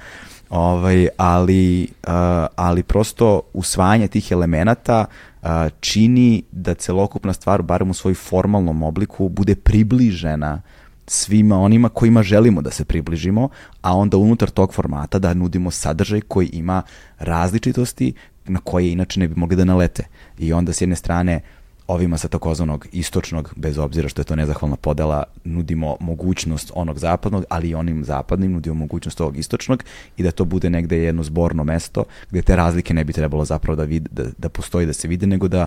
ovaj, 0.50 1.08
ali, 1.16 1.88
uh, 2.06 2.12
ali 2.56 2.82
prosto 2.82 3.40
usvajanje 3.52 4.08
tih 4.08 4.32
elemenata 4.32 5.04
uh, 5.42 5.48
čini 5.80 6.42
da 6.52 6.74
celokupna 6.74 7.32
stvar, 7.32 7.62
barem 7.62 7.90
u 7.90 7.94
svoj 7.94 8.14
formalnom 8.14 8.82
obliku, 8.82 9.28
bude 9.28 9.54
približena 9.54 10.62
svima 11.06 11.60
onima 11.60 11.88
kojima 11.88 12.22
želimo 12.22 12.62
da 12.62 12.70
se 12.70 12.84
približimo, 12.84 13.48
a 13.82 13.96
onda 13.96 14.16
unutar 14.16 14.50
tog 14.50 14.74
formata 14.74 15.18
da 15.18 15.34
nudimo 15.34 15.70
sadržaj 15.70 16.20
koji 16.20 16.46
ima 16.46 16.82
različitosti 17.18 18.12
na 18.44 18.60
koje 18.64 18.92
inače 18.92 19.20
ne 19.20 19.28
bi 19.28 19.34
mogli 19.34 19.56
da 19.56 19.64
nalete. 19.64 20.04
I 20.38 20.52
onda 20.52 20.72
s 20.72 20.80
jedne 20.80 20.96
strane 20.96 21.40
ovima 21.88 22.18
sa 22.18 22.28
takozvanog 22.28 22.86
istočnog, 22.92 23.52
bez 23.56 23.78
obzira 23.78 24.08
što 24.08 24.20
je 24.20 24.24
to 24.24 24.36
nezahvalna 24.36 24.76
podela, 24.76 25.24
nudimo 25.44 25.96
mogućnost 26.00 26.72
onog 26.74 26.98
zapadnog, 26.98 27.44
ali 27.48 27.68
i 27.68 27.74
onim 27.74 28.04
zapadnim 28.04 28.52
nudimo 28.52 28.74
mogućnost 28.74 29.20
ovog 29.20 29.38
istočnog 29.38 29.84
i 30.16 30.22
da 30.22 30.30
to 30.30 30.44
bude 30.44 30.70
negde 30.70 30.98
jedno 30.98 31.22
zborno 31.22 31.64
mesto 31.64 32.04
gde 32.30 32.42
te 32.42 32.56
razlike 32.56 32.94
ne 32.94 33.04
bi 33.04 33.12
trebalo 33.12 33.44
zapravo 33.44 33.76
da, 33.76 33.84
vid, 33.84 34.08
da, 34.10 34.24
da 34.38 34.48
postoji, 34.48 34.86
da 34.86 34.92
se 34.92 35.08
vide, 35.08 35.26
nego 35.26 35.48
da 35.48 35.66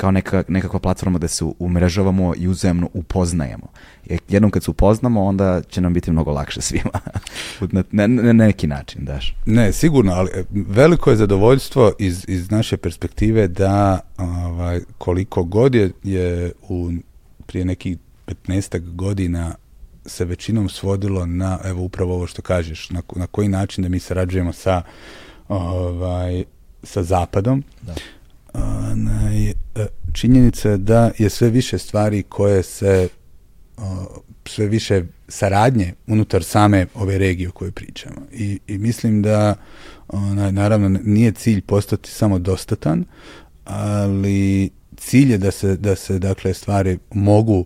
kao 0.00 0.10
neka, 0.10 0.44
nekakva 0.48 0.78
platforma 0.78 1.18
da 1.18 1.28
se 1.28 1.44
umrežavamo 1.58 2.34
i 2.36 2.48
uzemno 2.48 2.88
upoznajemo. 2.94 3.66
Jer 4.06 4.20
jednom 4.28 4.50
kad 4.50 4.64
se 4.64 4.70
upoznamo, 4.70 5.24
onda 5.24 5.62
će 5.62 5.80
nam 5.80 5.92
biti 5.92 6.10
mnogo 6.10 6.32
lakše 6.32 6.60
svima. 6.60 6.90
na, 7.72 7.84
na, 7.90 8.06
na 8.06 8.32
neki 8.32 8.66
način, 8.66 9.04
daš. 9.04 9.34
Ne, 9.46 9.72
sigurno, 9.72 10.12
ali 10.12 10.30
e, 10.34 10.44
veliko 10.50 11.10
je 11.10 11.16
zadovoljstvo 11.16 11.92
iz, 11.98 12.24
iz 12.28 12.50
naše 12.50 12.76
perspektive 12.76 13.48
da 13.48 14.00
ovaj, 14.18 14.80
koliko 14.98 15.44
god 15.44 15.74
je, 15.74 15.90
je 16.02 16.52
u, 16.68 16.92
prije 17.46 17.64
nekih 17.64 17.98
15 18.26 18.94
godina 18.94 19.54
se 20.06 20.24
većinom 20.24 20.68
svodilo 20.68 21.26
na, 21.26 21.58
evo 21.64 21.82
upravo 21.82 22.14
ovo 22.14 22.26
što 22.26 22.42
kažeš, 22.42 22.90
na, 22.90 23.02
na 23.16 23.26
koji 23.26 23.48
način 23.48 23.82
da 23.82 23.88
mi 23.88 23.98
sarađujemo 23.98 24.52
sa 24.52 24.82
ovaj, 25.48 26.44
sa 26.82 27.02
zapadom. 27.02 27.64
Da 27.82 27.94
onaj, 28.54 29.50
e, 29.50 29.54
činjenica 30.12 30.76
da 30.76 31.10
je 31.18 31.30
sve 31.30 31.50
više 31.50 31.78
stvari 31.78 32.22
koje 32.22 32.62
se 32.62 33.08
sve 34.50 34.66
više 34.66 35.02
saradnje 35.28 35.94
unutar 36.06 36.44
same 36.44 36.86
ove 36.94 37.18
regije 37.18 37.48
o 37.48 37.52
kojoj 37.52 37.72
pričamo. 37.72 38.16
I, 38.32 38.58
i 38.66 38.78
mislim 38.78 39.22
da 39.22 39.54
onaj, 40.08 40.52
naravno 40.52 41.00
nije 41.04 41.32
cilj 41.32 41.62
postati 41.62 42.10
samo 42.10 42.38
dostatan, 42.38 43.04
ali 43.64 44.70
cilj 44.96 45.32
je 45.32 45.38
da 45.38 45.50
se, 45.50 45.76
da 45.76 45.96
se 45.96 46.18
dakle 46.18 46.54
stvari 46.54 46.98
mogu 47.14 47.64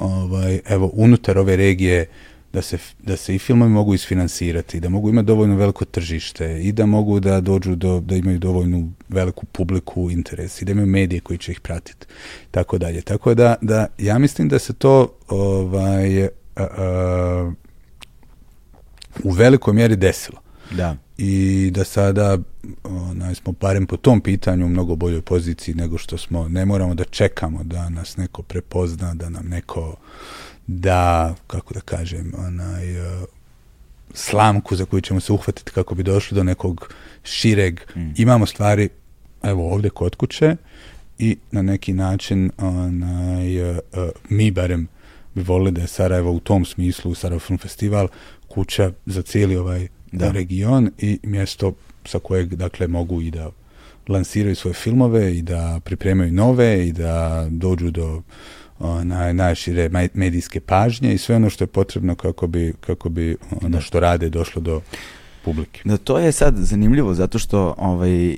ovaj, 0.00 0.60
evo, 0.68 0.90
unutar 0.94 1.38
ove 1.38 1.56
regije 1.56 2.06
da 2.54 2.62
se, 2.62 2.78
da 3.02 3.16
se 3.16 3.34
i 3.34 3.38
filmovi 3.38 3.70
mogu 3.70 3.94
isfinansirati, 3.94 4.80
da 4.80 4.88
mogu 4.88 5.08
imati 5.08 5.26
dovoljno 5.26 5.56
veliko 5.56 5.84
tržište 5.84 6.62
i 6.62 6.72
da 6.72 6.86
mogu 6.86 7.20
da 7.20 7.40
dođu 7.40 7.74
do, 7.74 8.00
da 8.00 8.16
imaju 8.16 8.38
dovoljnu 8.38 8.92
veliku 9.08 9.46
publiku 9.46 10.10
interes 10.10 10.62
i 10.62 10.64
da 10.64 10.72
imaju 10.72 10.86
medije 10.86 11.20
koji 11.20 11.38
će 11.38 11.52
ih 11.52 11.60
pratiti, 11.60 12.06
tako 12.50 12.78
dalje. 12.78 13.00
Tako 13.00 13.34
da, 13.34 13.54
da 13.60 13.86
ja 13.98 14.18
mislim 14.18 14.48
da 14.48 14.58
se 14.58 14.72
to 14.72 15.08
ovaj, 15.28 16.28
a, 16.56 17.52
u 19.22 19.30
velikoj 19.30 19.74
mjeri 19.74 19.96
desilo. 19.96 20.38
Da. 20.70 20.96
I 21.18 21.70
da 21.74 21.84
sada 21.84 22.38
onaj, 22.84 23.34
smo 23.34 23.52
barem 23.52 23.86
po 23.86 23.96
tom 23.96 24.20
pitanju 24.20 24.66
u 24.66 24.68
mnogo 24.68 24.96
boljoj 24.96 25.22
poziciji 25.22 25.74
nego 25.74 25.98
što 25.98 26.18
smo. 26.18 26.48
Ne 26.48 26.64
moramo 26.64 26.94
da 26.94 27.04
čekamo 27.04 27.64
da 27.64 27.88
nas 27.88 28.16
neko 28.16 28.42
prepozna, 28.42 29.14
da 29.14 29.28
nam 29.28 29.46
neko 29.48 29.96
da, 30.66 31.34
kako 31.46 31.74
da 31.74 31.80
kažem, 31.80 32.32
onaj, 32.38 33.00
uh, 33.00 33.24
slamku 34.14 34.76
za 34.76 34.84
koju 34.84 35.00
ćemo 35.00 35.20
se 35.20 35.32
uhvatiti 35.32 35.72
kako 35.72 35.94
bi 35.94 36.02
došli 36.02 36.34
do 36.34 36.42
nekog 36.42 36.94
šireg. 37.24 37.80
Mm. 37.96 38.10
Imamo 38.16 38.46
stvari, 38.46 38.88
evo 39.42 39.72
ovdje 39.72 39.90
kod 39.90 40.14
kuće 40.14 40.56
i 41.18 41.36
na 41.50 41.62
neki 41.62 41.92
način 41.92 42.50
onaj, 42.58 43.70
uh, 43.70 43.76
mi 44.28 44.50
barem 44.50 44.88
bi 45.34 45.42
volili 45.42 45.70
da 45.70 45.80
je 45.80 45.86
Sarajevo 45.86 46.32
u 46.32 46.40
tom 46.40 46.64
smislu, 46.64 47.14
Sarajevo 47.14 47.40
Film 47.40 47.58
Festival, 47.58 48.08
kuća 48.48 48.92
za 49.06 49.22
cijeli 49.22 49.56
ovaj 49.56 49.88
Da. 50.12 50.30
region 50.30 50.90
i 50.98 51.18
mjesto 51.22 51.72
sa 52.04 52.18
kojeg 52.18 52.54
dakle 52.54 52.86
mogu 52.86 53.20
i 53.20 53.30
da 53.30 53.50
lansiraju 54.08 54.56
svoje 54.56 54.74
filmove 54.74 55.36
i 55.36 55.42
da 55.42 55.80
pripremaju 55.84 56.32
nove 56.32 56.88
i 56.88 56.92
da 56.92 57.46
dođu 57.50 57.90
do 57.90 58.22
onaj, 58.78 59.34
najšire 59.34 59.90
medijske 60.14 60.60
pažnje 60.60 61.14
i 61.14 61.18
sve 61.18 61.36
ono 61.36 61.50
što 61.50 61.64
je 61.64 61.68
potrebno 61.68 62.14
kako 62.14 62.46
bi, 62.46 62.74
kako 62.80 63.08
bi 63.08 63.36
ono 63.62 63.80
što 63.80 64.00
rade 64.00 64.28
došlo 64.28 64.62
do 64.62 64.80
publike. 65.44 65.80
Da, 65.84 65.96
to 65.96 66.18
je 66.18 66.32
sad 66.32 66.54
zanimljivo 66.56 67.14
zato 67.14 67.38
što 67.38 67.74
ovaj, 67.78 68.36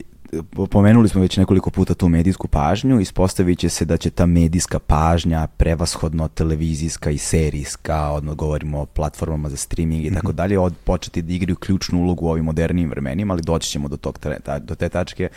pomenuli 0.70 1.08
smo 1.08 1.20
već 1.20 1.36
nekoliko 1.36 1.70
puta 1.70 1.94
tu 1.94 2.08
medijsku 2.08 2.48
pažnju, 2.48 3.00
ispostavit 3.00 3.58
će 3.58 3.68
se 3.68 3.84
da 3.84 3.96
će 3.96 4.10
ta 4.10 4.26
medijska 4.26 4.78
pažnja 4.78 5.46
prevashodno 5.46 6.28
televizijska 6.28 7.10
i 7.10 7.18
serijska, 7.18 8.10
odno 8.10 8.34
govorimo 8.34 8.80
o 8.80 8.86
platformama 8.86 9.48
za 9.48 9.56
streaming 9.56 10.06
i 10.06 10.14
tako 10.14 10.32
dalje, 10.32 10.58
od 10.58 10.74
početi 10.84 11.22
da 11.22 11.32
igraju 11.32 11.56
ključnu 11.56 12.00
ulogu 12.00 12.26
u 12.26 12.30
ovim 12.30 12.44
modernijim 12.44 12.90
vremenima, 12.90 13.34
ali 13.34 13.42
doći 13.42 13.70
ćemo 13.70 13.88
do, 13.88 13.96
tog, 13.96 14.18
do 14.60 14.74
te 14.74 14.88
tačke, 14.88 15.28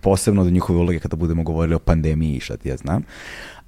posebno 0.00 0.44
do 0.44 0.50
njihove 0.50 0.78
uloge 0.78 0.98
kada 0.98 1.16
budemo 1.16 1.42
govorili 1.42 1.74
o 1.74 1.78
pandemiji 1.78 2.36
i 2.36 2.40
šta 2.40 2.56
ti 2.56 2.68
ja 2.68 2.76
znam. 2.76 3.02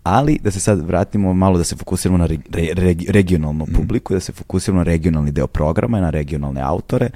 Ali 0.04 0.38
da 0.42 0.50
se 0.50 0.60
sad 0.60 0.80
vratimo 0.86 1.32
malo 1.32 1.58
da 1.58 1.64
se 1.64 1.76
fokusiramo 1.76 2.18
na 2.18 2.26
re- 2.26 2.38
re- 2.50 2.74
reg- 2.74 3.10
regionalnu 3.10 3.66
publiku, 3.74 4.14
da 4.14 4.20
se 4.20 4.32
fokusiramo 4.32 4.78
na 4.78 4.84
regionalni 4.84 5.30
deo 5.30 5.46
programa 5.46 5.98
i 5.98 6.00
na 6.00 6.10
regionalne 6.10 6.60
autore. 6.60 7.10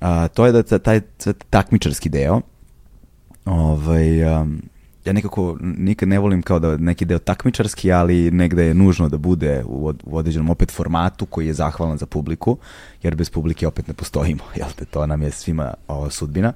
A, 0.00 0.28
to 0.28 0.46
je 0.46 0.52
da 0.52 0.62
ta- 0.62 0.78
taj, 0.78 1.00
taj 1.00 1.32
takmičarski 1.50 2.08
deo, 2.08 2.40
ovaj, 3.44 4.24
um, 4.24 4.62
ja 5.04 5.12
nekako 5.12 5.56
nikad 5.60 6.08
ne 6.08 6.18
volim 6.18 6.42
kao 6.42 6.58
da 6.58 6.76
neki 6.76 7.04
deo 7.04 7.18
takmičarski, 7.18 7.92
ali 7.92 8.30
negde 8.30 8.64
je 8.64 8.74
nužno 8.74 9.08
da 9.08 9.18
bude 9.18 9.64
u, 9.66 9.92
u 10.04 10.16
određenom 10.16 10.50
opet 10.50 10.70
formatu 10.70 11.26
koji 11.26 11.46
je 11.46 11.54
zahvalan 11.54 11.98
za 11.98 12.06
publiku, 12.06 12.56
jer 13.02 13.14
bez 13.14 13.30
publike 13.30 13.66
opet 13.66 13.88
ne 13.88 13.94
postojimo, 13.94 14.42
jel 14.56 14.68
te, 14.76 14.84
to 14.84 15.06
nam 15.06 15.22
je 15.22 15.30
svima 15.30 15.74
ova 15.88 16.10
sudbina. 16.10 16.52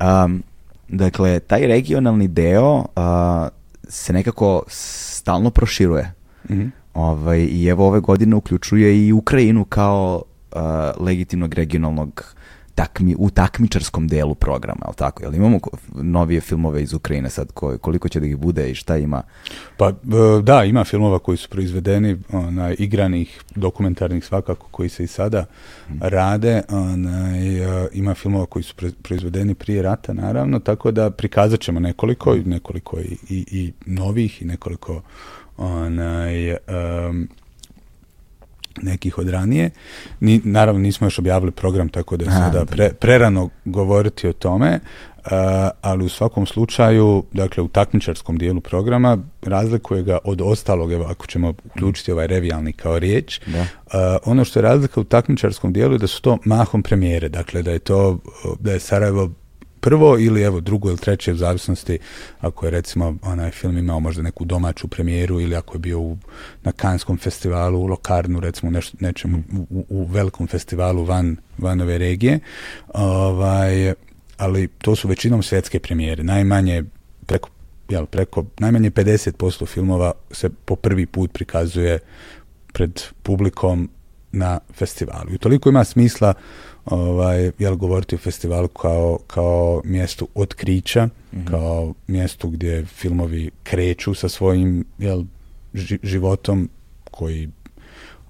Um, 0.00 0.42
dakle, 0.88 1.40
taj 1.40 1.66
regionalni 1.66 2.28
deo 2.28 2.84
a, 2.96 3.48
se 3.88 4.12
nekako 4.12 4.62
stalno 4.68 5.50
proširuje. 5.50 6.12
Mhm. 6.50 6.66
Ovaj, 6.94 7.48
I 7.50 7.66
evo 7.66 7.86
ove 7.86 8.00
godine 8.00 8.36
uključuje 8.36 9.06
i 9.06 9.12
Ukrajinu 9.12 9.64
kao 9.64 10.22
a, 10.52 10.92
legitimnog 11.00 11.54
regionalnog 11.54 12.34
takmi, 12.78 13.14
u 13.18 13.30
takmičarskom 13.30 14.08
delu 14.08 14.34
programa, 14.34 14.80
jel 14.86 14.94
tako? 14.94 15.22
Jel 15.22 15.34
imamo 15.34 15.58
novije 15.94 16.40
filmove 16.40 16.82
iz 16.82 16.94
Ukrajine 16.94 17.30
sad, 17.30 17.52
ko, 17.52 17.78
koliko 17.78 18.08
će 18.08 18.20
da 18.20 18.26
ih 18.26 18.36
bude 18.36 18.70
i 18.70 18.74
šta 18.74 18.96
ima? 18.96 19.22
Pa 19.76 19.88
e, 19.88 19.92
da, 20.42 20.64
ima 20.64 20.84
filmova 20.84 21.18
koji 21.18 21.38
su 21.38 21.48
proizvedeni, 21.48 22.16
onaj, 22.32 22.76
igranih, 22.78 23.42
dokumentarnih 23.54 24.24
svakako, 24.24 24.66
koji 24.70 24.88
se 24.88 25.04
i 25.04 25.06
sada 25.06 25.44
rade. 26.00 26.62
Onaj, 26.68 27.58
e, 27.58 27.88
ima 27.92 28.14
filmova 28.14 28.46
koji 28.46 28.62
su 28.62 28.74
proizvedeni 29.02 29.54
prije 29.54 29.82
rata, 29.82 30.12
naravno, 30.12 30.58
tako 30.58 30.90
da 30.90 31.10
prikazat 31.10 31.60
ćemo 31.60 31.80
nekoliko, 31.80 32.34
i 32.34 32.44
nekoliko 32.44 33.00
i, 33.00 33.16
i, 33.28 33.44
i 33.50 33.72
novih 33.86 34.42
i 34.42 34.44
nekoliko 34.44 35.02
onaj, 35.56 36.50
em, 36.50 37.28
nekih 38.82 39.18
od 39.18 39.28
ranije. 39.28 39.70
Ni, 40.20 40.40
naravno 40.44 40.80
nismo 40.80 41.06
još 41.06 41.18
objavili 41.18 41.50
program, 41.50 41.88
tako 41.88 42.16
da 42.16 42.24
je 42.24 42.30
sada 42.30 42.58
da. 42.58 42.64
pre, 42.64 42.92
prerano 42.92 43.48
govoriti 43.64 44.28
o 44.28 44.32
tome, 44.32 44.80
uh, 45.16 45.32
ali 45.80 46.04
u 46.04 46.08
svakom 46.08 46.46
slučaju, 46.46 47.24
dakle 47.32 47.62
u 47.62 47.68
takmičarskom 47.68 48.38
dijelu 48.38 48.60
programa 48.60 49.18
razlikuje 49.42 50.02
ga 50.02 50.18
od 50.24 50.40
ostalog, 50.40 50.92
evo 50.92 51.04
ako 51.04 51.26
ćemo 51.26 51.54
uključiti 51.64 52.12
ovaj 52.12 52.26
revijalni 52.26 52.72
kao 52.72 52.98
riječ, 52.98 53.40
Da. 53.46 53.60
Uh, 53.60 53.66
ono 54.24 54.44
što 54.44 54.58
je 54.58 54.62
razlika 54.62 55.00
u 55.00 55.04
takmičarskom 55.04 55.72
dijelu 55.72 55.92
je 55.92 55.98
da 55.98 56.06
su 56.06 56.22
to 56.22 56.38
mahom 56.44 56.82
premijere, 56.82 57.28
dakle 57.28 57.62
da 57.62 57.70
je 57.70 57.78
to, 57.78 58.18
da 58.60 58.72
je 58.72 58.80
Sarajevo 58.80 59.30
prvo 59.80 60.18
ili 60.18 60.42
evo 60.42 60.60
drugo 60.60 60.88
ili 60.88 60.98
treće 60.98 61.32
u 61.32 61.36
zavisnosti 61.36 61.98
ako 62.40 62.66
je 62.66 62.70
recimo 62.70 63.16
onaj 63.22 63.50
film 63.50 63.78
imao 63.78 64.00
možda 64.00 64.22
neku 64.22 64.44
domaću 64.44 64.88
premijeru 64.88 65.40
ili 65.40 65.56
ako 65.56 65.74
je 65.74 65.78
bio 65.78 66.00
u, 66.00 66.18
na 66.62 66.72
Kanskom 66.72 67.18
festivalu 67.18 67.80
u 67.80 67.86
Lokarnu 67.86 68.40
recimo 68.40 68.70
neš, 68.70 68.92
nečemu 69.00 69.42
u, 69.70 69.84
u, 69.88 70.04
velikom 70.04 70.46
festivalu 70.46 71.04
van, 71.04 71.36
van 71.58 71.80
ove 71.80 71.98
regije 71.98 72.40
ovaj, 72.94 73.94
ali 74.36 74.68
to 74.68 74.96
su 74.96 75.08
većinom 75.08 75.42
svjetske 75.42 75.78
premijere 75.78 76.22
najmanje 76.22 76.84
preko 77.26 77.48
jel, 77.88 78.06
preko 78.06 78.44
najmanje 78.58 78.90
50% 78.90 79.66
filmova 79.66 80.12
se 80.30 80.48
po 80.64 80.76
prvi 80.76 81.06
put 81.06 81.32
prikazuje 81.32 81.98
pred 82.72 83.02
publikom 83.22 83.88
na 84.32 84.58
festivalu. 84.74 85.34
I 85.34 85.38
toliko 85.38 85.68
ima 85.68 85.84
smisla 85.84 86.34
ovaj, 86.90 87.50
jel, 87.58 87.76
govoriti 87.76 88.14
o 88.14 88.18
festivalu 88.18 88.68
kao, 88.68 89.18
kao 89.26 89.82
mjestu 89.84 90.28
otkrića, 90.34 91.08
kao 91.50 91.94
mjestu 92.06 92.48
gdje 92.48 92.84
filmovi 92.86 93.50
kreću 93.62 94.14
sa 94.14 94.28
svojim 94.28 94.84
jel, 94.98 95.22
ži- 95.74 95.98
životom 96.02 96.68
koji 97.10 97.48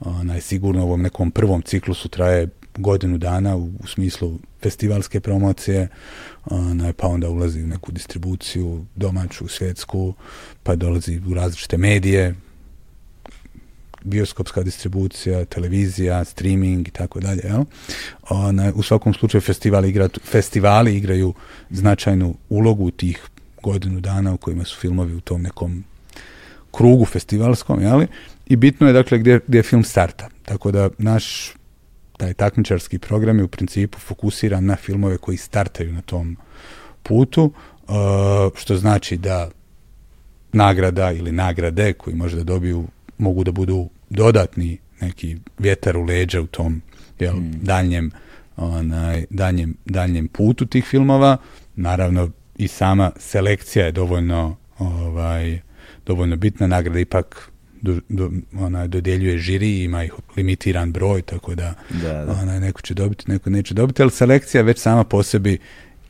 onaj, 0.00 0.40
sigurno 0.40 0.82
u 0.82 0.86
ovom 0.86 1.02
nekom 1.02 1.30
prvom 1.30 1.62
ciklusu 1.62 2.08
traje 2.08 2.48
godinu 2.76 3.18
dana 3.18 3.56
u, 3.56 3.70
u 3.80 3.86
smislu 3.86 4.38
festivalske 4.62 5.20
promocije, 5.20 5.88
onaj, 6.44 6.92
pa 6.92 7.06
onda 7.06 7.28
ulazi 7.28 7.62
u 7.62 7.66
neku 7.66 7.92
distribuciju 7.92 8.84
domaću, 8.94 9.48
svjetsku, 9.48 10.14
pa 10.62 10.76
dolazi 10.76 11.20
u 11.30 11.34
različite 11.34 11.76
medije, 11.76 12.34
bioskopska 14.04 14.62
distribucija, 14.62 15.44
televizija, 15.44 16.24
streaming 16.24 16.88
i 16.88 16.90
tako 16.90 17.20
dalje. 17.20 17.40
Jel? 17.44 17.64
Onaj, 18.30 18.72
u 18.74 18.82
svakom 18.82 19.14
slučaju 19.14 19.40
festival 19.40 19.84
igra, 19.84 20.08
festivali 20.24 20.96
igraju 20.96 21.34
značajnu 21.70 22.34
ulogu 22.48 22.90
tih 22.90 23.28
godinu 23.62 24.00
dana 24.00 24.34
u 24.34 24.36
kojima 24.36 24.64
su 24.64 24.76
filmovi 24.80 25.14
u 25.14 25.20
tom 25.20 25.42
nekom 25.42 25.84
krugu 26.70 27.04
festivalskom, 27.04 27.82
jeli? 27.82 28.06
I 28.46 28.56
bitno 28.56 28.86
je 28.86 28.92
dakle 28.92 29.18
gdje, 29.18 29.40
gdje 29.46 29.62
film 29.62 29.84
starta. 29.84 30.28
Tako 30.44 30.70
da 30.70 30.90
naš 30.98 31.54
taj 32.16 32.34
takmičarski 32.34 32.98
program 32.98 33.38
je 33.38 33.44
u 33.44 33.48
principu 33.48 33.98
fokusiran 33.98 34.64
na 34.64 34.76
filmove 34.76 35.18
koji 35.18 35.36
startaju 35.36 35.92
na 35.92 36.02
tom 36.02 36.36
putu, 37.02 37.44
uh, 37.44 37.94
što 38.56 38.76
znači 38.76 39.16
da 39.16 39.50
nagrada 40.52 41.12
ili 41.12 41.32
nagrade 41.32 41.92
koji 41.92 42.16
možda 42.16 42.44
dobiju 42.44 42.86
mogu 43.18 43.44
da 43.44 43.52
budu 43.52 43.88
dodatni 44.10 44.78
neki 45.00 45.36
vjetar 45.58 45.96
u 45.96 46.02
leđa 46.02 46.40
u 46.40 46.46
tom 46.46 46.82
jel, 47.18 47.34
daljnjem, 47.62 48.10
onaj, 48.56 49.24
daljnjem, 49.30 49.76
daljnjem 49.84 50.28
putu 50.28 50.66
tih 50.66 50.84
filmova. 50.84 51.36
Naravno 51.76 52.30
i 52.56 52.68
sama 52.68 53.10
selekcija 53.16 53.86
je 53.86 53.92
dovoljno 53.92 54.56
ovaj, 54.78 55.60
dovoljno 56.06 56.36
bitna. 56.36 56.66
Nagrada 56.66 56.98
ipak 56.98 57.50
do, 57.80 58.00
do, 58.08 58.30
onaj, 58.58 58.88
dodjeljuje 58.88 59.38
žiri, 59.38 59.82
ima 59.82 60.04
ih 60.04 60.12
limitiran 60.36 60.92
broj, 60.92 61.22
tako 61.22 61.54
da, 61.54 61.74
Da, 62.02 62.24
da. 62.24 62.32
Onaj, 62.42 62.60
neko 62.60 62.80
će 62.80 62.94
dobiti, 62.94 63.30
neko 63.30 63.50
neće 63.50 63.74
dobiti, 63.74 64.02
ali 64.02 64.10
selekcija 64.10 64.62
već 64.62 64.78
sama 64.78 65.04
po 65.04 65.22
sebi 65.22 65.58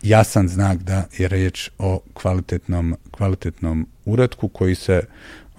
jasan 0.02 0.48
znak 0.48 0.78
da 0.78 1.04
je 1.18 1.28
riječ 1.28 1.70
o 1.78 2.00
kvalitetnom, 2.14 2.96
kvalitetnom 3.10 3.86
uratku 4.04 4.48
koji 4.48 4.74
se 4.74 5.02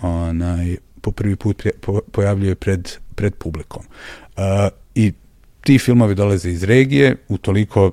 onaj, 0.02 0.78
po 1.02 1.12
prvi 1.12 1.36
put 1.36 1.64
pojavljuje 2.12 2.56
pred, 2.56 2.90
pred 3.16 3.36
publikom. 3.36 3.84
Uh, 4.38 4.44
I 4.96 5.14
ti 5.62 5.80
filmovi 5.80 6.16
dolaze 6.16 6.50
iz 6.52 6.64
regije, 6.64 7.16
utoliko 7.28 7.92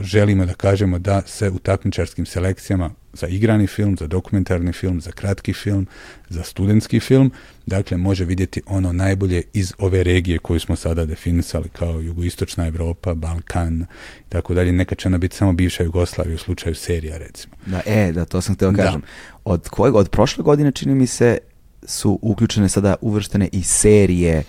želimo 0.00 0.46
da 0.46 0.54
kažemo 0.54 0.98
da 0.98 1.22
se 1.26 1.50
u 1.50 1.58
takmičarskim 1.58 2.26
selekcijama 2.26 2.90
za 3.12 3.26
igrani 3.26 3.66
film, 3.66 3.96
za 3.96 4.06
dokumentarni 4.06 4.72
film, 4.72 5.00
za 5.00 5.10
kratki 5.10 5.52
film, 5.52 5.86
za 6.28 6.42
studentski 6.42 7.00
film, 7.00 7.32
dakle 7.66 7.96
može 7.96 8.24
vidjeti 8.24 8.62
ono 8.66 8.92
najbolje 8.92 9.42
iz 9.52 9.72
ove 9.78 10.02
regije 10.02 10.38
koju 10.38 10.60
smo 10.60 10.76
sada 10.76 11.04
definisali 11.04 11.68
kao 11.68 12.00
jugoistočna 12.00 12.66
Europa, 12.66 13.14
Balkan 13.14 13.86
i 14.20 14.28
tako 14.28 14.54
dalje. 14.54 14.72
Neka 14.72 14.94
će 14.94 15.08
ona 15.08 15.18
biti 15.18 15.36
samo 15.36 15.52
bivša 15.52 15.82
Jugoslavija 15.82 16.34
u 16.34 16.38
slučaju 16.38 16.74
serija 16.74 17.18
recimo. 17.18 17.54
Da, 17.66 17.80
e, 17.86 18.12
da, 18.12 18.24
to 18.24 18.40
sam 18.40 18.54
htio 18.54 18.70
Da. 18.70 18.82
kažem. 18.82 19.02
Od, 19.44 19.68
kojeg, 19.68 19.94
od 19.94 20.10
prošle 20.10 20.44
godine 20.44 20.72
čini 20.72 20.94
mi 20.94 21.06
se 21.06 21.38
su 21.82 22.18
uključene 22.22 22.68
sada 22.68 22.94
uvrštene 23.00 23.48
i 23.52 23.62
serije 23.62 24.42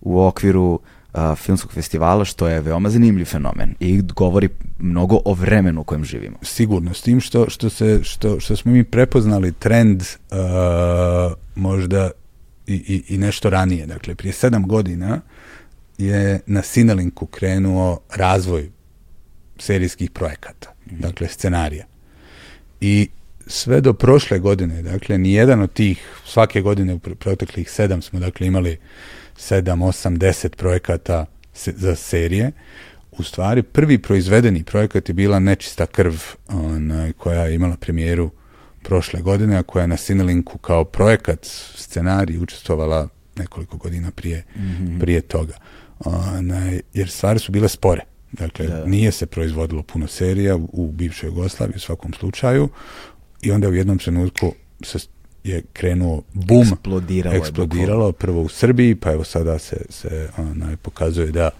u 0.00 0.20
okviru 0.20 0.72
uh, 0.72 1.36
filmskog 1.36 1.72
festivala, 1.72 2.24
što 2.24 2.48
je 2.48 2.60
veoma 2.60 2.90
zanimljiv 2.90 3.24
fenomen 3.24 3.74
i 3.80 4.02
govori 4.02 4.48
mnogo 4.78 5.20
o 5.24 5.34
vremenu 5.34 5.80
u 5.80 5.84
kojem 5.84 6.04
živimo. 6.04 6.36
Sigurno, 6.42 6.94
s 6.94 7.02
tim 7.02 7.20
što, 7.20 7.50
što, 7.50 7.70
se, 7.70 8.00
što, 8.02 8.40
što 8.40 8.56
smo 8.56 8.72
mi 8.72 8.84
prepoznali 8.84 9.52
trend 9.52 10.02
možda 11.54 12.10
i, 12.66 12.74
i, 12.74 13.14
i 13.14 13.18
nešto 13.18 13.50
ranije. 13.50 13.86
Dakle, 13.86 14.14
prije 14.14 14.32
sedam 14.32 14.68
godina 14.68 15.20
je 15.98 16.40
na 16.46 16.62
Sinelinku 16.62 17.26
krenuo 17.26 18.00
razvoj 18.14 18.70
serijskih 19.58 20.10
projekata, 20.10 20.72
mhm. 20.86 21.00
dakle 21.00 21.28
scenarija. 21.28 21.84
I 22.80 23.08
sve 23.46 23.80
do 23.80 23.92
prošle 23.92 24.38
godine, 24.38 24.82
dakle, 24.82 25.18
ni 25.18 25.32
jedan 25.32 25.60
od 25.60 25.72
tih, 25.72 26.20
svake 26.24 26.60
godine 26.60 26.94
u 26.94 26.98
proteklih 26.98 27.70
sedam 27.70 28.02
smo, 28.02 28.20
dakle, 28.20 28.46
imali 28.46 28.78
sedam, 29.36 29.82
osam, 29.82 30.18
deset 30.18 30.56
projekata 30.56 31.26
za 31.54 31.94
serije. 31.94 32.52
U 33.12 33.22
stvari, 33.22 33.62
prvi 33.62 33.98
proizvedeni 33.98 34.64
projekat 34.64 35.08
je 35.08 35.14
bila 35.14 35.38
Nečista 35.38 35.86
krv, 35.86 36.14
onaj, 36.48 37.12
koja 37.12 37.42
je 37.42 37.54
imala 37.54 37.76
premijeru 37.76 38.30
prošle 38.82 39.20
godine, 39.20 39.56
a 39.56 39.62
koja 39.62 39.82
je 39.82 39.88
na 39.88 39.96
Sinelinku 39.96 40.58
kao 40.58 40.84
projekat 40.84 41.38
scenarij 41.74 42.38
učestvovala 42.38 43.08
nekoliko 43.36 43.76
godina 43.76 44.10
prije, 44.10 44.44
mhm. 44.56 44.98
prije 44.98 45.20
toga. 45.20 45.54
Onaj, 45.98 46.80
jer 46.94 47.08
stvari 47.08 47.38
su 47.38 47.52
bile 47.52 47.68
spore. 47.68 48.00
Dakle, 48.32 48.82
nije 48.86 49.12
se 49.12 49.26
proizvodilo 49.26 49.82
puno 49.82 50.06
serija 50.06 50.56
u 50.56 50.92
bivšoj 50.92 51.26
Jugoslaviji 51.26 51.76
u 51.76 51.80
svakom 51.80 52.12
slučaju 52.12 52.68
i 53.46 53.50
onda 53.50 53.68
u 53.68 53.74
jednom 53.74 53.98
trenutku 53.98 54.52
se 54.82 54.98
je 55.44 55.62
krenuo 55.72 56.22
bum, 56.32 56.62
eksplodiralo, 56.72 57.36
eksplodiralo 57.36 58.12
prvo 58.12 58.42
u 58.42 58.48
Srbiji, 58.48 58.94
pa 58.94 59.12
evo 59.12 59.24
sada 59.24 59.58
se, 59.58 59.76
se 59.88 60.28
onaj, 60.36 60.76
pokazuje 60.76 61.32
da 61.32 61.50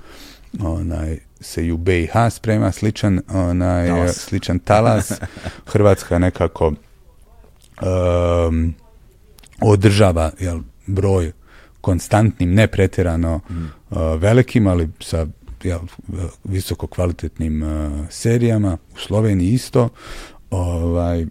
onaj, 0.61 1.18
se 1.41 1.66
i 1.66 1.72
u 1.72 1.76
BiH 1.76 2.12
sprema 2.30 2.72
sličan, 2.72 3.20
onaj, 3.28 3.89
talas. 3.89 4.16
sličan 4.16 4.59
talas. 4.59 5.12
Hrvatska 5.72 6.18
nekako 6.18 6.72
um, 7.82 8.74
održava 9.61 10.30
jel, 10.41 10.61
broj 10.87 11.32
konstantnim, 11.80 12.55
ne 12.55 12.66
pretjerano 12.66 13.41
mm. 13.51 13.55
uh, 13.55 13.99
velikim, 14.18 14.66
ali 14.66 14.89
sa 15.01 15.26
jel, 15.62 15.80
visoko 16.45 16.87
kvalitetnim 16.87 17.62
uh, 17.62 17.68
serijama. 18.11 18.78
U 18.95 18.99
Sloveniji 18.99 19.53
isto. 19.53 19.89
Ovaj, 20.51 21.26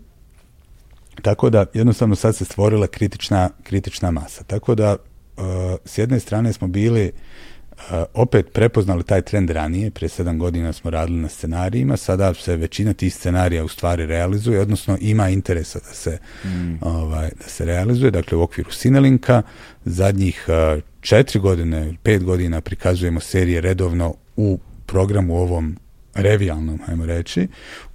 tako 1.22 1.50
da 1.50 1.66
jednostavno 1.74 2.16
sad 2.16 2.36
se 2.36 2.46
stvorila 2.46 2.88
kritična, 2.88 3.50
kritična 3.64 4.12
masa. 4.12 4.44
Tako 4.44 4.76
da 4.76 4.96
uh, 4.96 5.44
s 5.86 5.98
jedne 5.98 6.20
strane 6.20 6.54
smo 6.54 6.68
bili 6.68 7.12
uh, 7.12 8.04
opet 8.14 8.54
prepoznali 8.54 9.04
taj 9.04 9.22
trend 9.22 9.50
ranije, 9.50 9.92
prije 9.92 10.10
sedam 10.10 10.40
godina 10.40 10.74
smo 10.74 10.92
radili 10.92 11.20
na 11.20 11.30
scenarijima, 11.30 11.98
sada 11.98 12.34
se 12.34 12.56
većina 12.56 12.94
tih 12.94 13.16
scenarija 13.16 13.64
u 13.64 13.68
stvari 13.68 14.06
realizuje, 14.06 14.60
odnosno 14.60 14.98
ima 15.02 15.30
interesa 15.30 15.80
da 15.80 15.94
se, 15.94 16.18
mm. 16.46 16.78
ovaj, 16.82 17.30
da 17.44 17.50
se 17.50 17.66
realizuje, 17.66 18.12
dakle 18.12 18.38
u 18.38 18.42
okviru 18.42 18.72
Sinelinka, 18.72 19.42
zadnjih 19.86 20.46
uh, 20.48 20.84
četiri 21.02 21.40
godine, 21.40 21.94
pet 22.04 22.24
godina 22.24 22.62
prikazujemo 22.62 23.20
serije 23.20 23.62
redovno 23.62 24.16
u 24.36 24.60
programu 24.86 25.38
ovom 25.38 25.78
revijalnom, 26.16 26.80
ajmo 26.88 27.06
reći. 27.06 27.48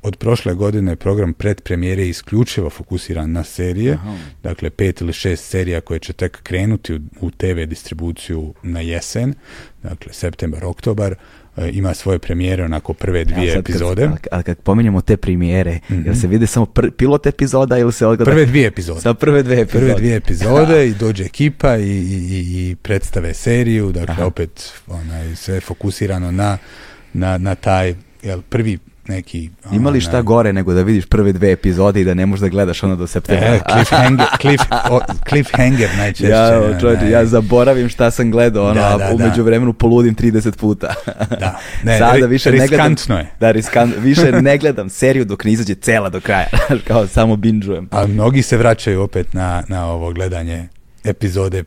Od 0.03 0.17
prošle 0.17 0.55
godine 0.55 0.93
je 0.93 0.97
program 0.97 1.33
predpremijere 1.33 2.09
isključivo 2.09 2.71
fokusiran 2.71 3.33
na 3.33 3.45
serije, 3.45 3.99
dakle 4.43 4.71
pet 4.71 5.01
ili 5.01 5.13
šest 5.13 5.45
serija 5.45 5.81
koje 5.81 5.99
će 5.99 6.13
tek 6.13 6.43
krenuti 6.43 6.95
u, 6.95 7.01
u 7.21 7.31
TV 7.31 7.65
distribuciju 7.67 8.55
na 8.63 8.81
jesen, 8.81 9.35
dakle 9.83 10.13
septembar, 10.13 10.65
oktobar, 10.65 11.15
e, 11.57 11.71
ima 11.73 11.95
svoje 11.95 12.19
premijere 12.19 12.65
onako 12.65 12.93
prve 12.93 13.25
dvije 13.25 13.59
epizode. 13.59 14.03
Kad, 14.03 14.27
a 14.31 14.43
kad 14.43 14.59
pominjemo 14.59 15.01
te 15.01 15.17
premijere, 15.17 15.81
mm 15.91 16.05
jel 16.05 16.15
se 16.15 16.27
vide 16.27 16.47
samo 16.47 16.67
pilot 16.97 17.27
epizoda 17.27 17.79
ili 17.79 17.93
se 17.93 18.07
odgleda? 18.07 18.31
Prve 18.31 18.47
dvije 18.47 18.67
epizode. 18.67 19.01
Sa 19.01 19.15
prve 19.15 19.43
dvije 19.43 19.61
epizode. 19.61 19.87
Prve 19.87 19.95
dvije 19.95 20.17
epizode 20.17 20.89
i 20.89 20.95
dođe 20.95 21.25
ekipa 21.25 21.77
i, 21.77 21.83
i, 21.83 22.71
i 22.71 22.77
predstave 22.83 23.35
seriju, 23.35 23.93
dakle 23.93 24.25
opet 24.25 24.73
onaj, 24.87 25.37
sve 25.37 25.61
fokusirano 25.61 26.31
na, 26.31 26.59
na, 27.13 27.39
na 27.39 27.55
taj 27.55 27.95
jel, 28.23 28.43
prvi 28.49 28.79
neki... 29.09 29.51
Ima 29.73 29.91
li 29.91 30.01
šta 30.01 30.23
gore 30.23 30.53
nego 30.53 30.75
da 30.75 30.83
vidiš 30.83 31.07
prve 31.07 31.33
dve 31.33 31.53
epizode 31.53 32.01
i 32.01 32.05
da 32.05 32.15
ne 32.15 32.27
možeš 32.27 32.41
da 32.41 32.49
gledaš 32.49 32.83
ono 32.83 32.97
do 32.97 33.07
septembra? 33.07 33.55
E, 33.55 33.61
cliffhanger, 33.73 34.27
cliff, 34.41 34.65
cliffhanger 35.29 35.89
najčešće. 35.97 36.33
Ja, 36.33 36.79
čovječe, 36.81 37.11
ja 37.11 37.27
zaboravim 37.27 37.89
šta 37.89 38.11
sam 38.11 38.31
gledao, 38.31 38.65
ono, 38.65 38.75
da, 38.75 38.99
a 39.03 39.15
umeđu 39.15 39.43
vremenu 39.43 39.73
poludim 39.73 40.17
30 40.17 40.57
puta. 40.57 40.95
Da, 41.41 41.59
ne, 41.85 41.99
Sada 41.99 42.27
više 42.27 42.51
riskantno 42.51 43.17
ne 43.17 43.23
gledam, 43.23 43.27
je. 43.27 43.37
Da, 43.41 43.51
riskant, 43.51 43.95
više 43.99 44.33
ne 44.33 44.59
gledam 44.59 44.89
seriju 44.89 45.25
dok 45.25 45.45
ne 45.45 45.53
izađe 45.53 45.75
cela 45.75 46.09
do 46.09 46.21
kraja, 46.21 46.49
kao 46.89 47.07
samo 47.07 47.37
binđujem. 47.37 47.89
A 47.91 48.07
mnogi 48.07 48.43
se 48.43 48.57
vraćaju 48.57 49.03
opet 49.03 49.35
na, 49.35 49.63
na 49.69 49.87
ovo 49.87 50.13
gledanje 50.13 50.69
epizode 51.05 51.65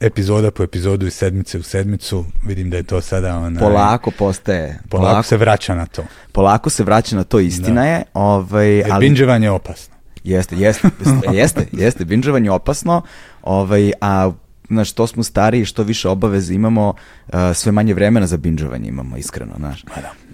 epizoda 0.00 0.50
po 0.50 0.62
epizodu 0.62 1.06
i 1.06 1.10
sedmice 1.10 1.58
u 1.58 1.62
sedmicu, 1.62 2.24
vidim 2.46 2.70
da 2.70 2.76
je 2.76 2.82
to 2.82 3.00
sada 3.00 3.36
onaj, 3.36 3.60
polako 3.60 4.10
postaje 4.10 4.78
polako, 4.88 5.10
polako, 5.10 5.28
se 5.28 5.36
vraća 5.36 5.74
na 5.74 5.86
to. 5.86 6.04
Polako 6.32 6.70
se 6.70 6.84
vraća 6.84 7.16
na 7.16 7.24
to, 7.24 7.40
istina 7.40 7.86
je, 7.86 8.02
ovaj 8.14 8.80
e, 8.80 8.84
ali 8.90 9.06
binđevanje 9.06 9.46
je 9.46 9.50
opasno. 9.50 9.94
Jeste, 10.24 10.56
jeste, 10.56 10.88
jeste, 11.32 11.66
jeste, 11.82 12.04
binđevanje 12.04 12.46
je 12.46 12.50
opasno, 12.50 13.02
ovaj 13.42 13.92
a 14.00 14.30
na 14.68 14.84
što 14.84 15.06
smo 15.06 15.22
stariji, 15.22 15.64
što 15.64 15.82
više 15.82 16.08
obaveze 16.08 16.54
imamo, 16.54 16.94
uh, 17.28 17.34
sve 17.54 17.72
manje 17.72 17.94
vremena 17.94 18.26
za 18.26 18.36
binđovanje 18.36 18.88
imamo, 18.88 19.16
iskreno, 19.16 19.52
znaš. 19.56 19.84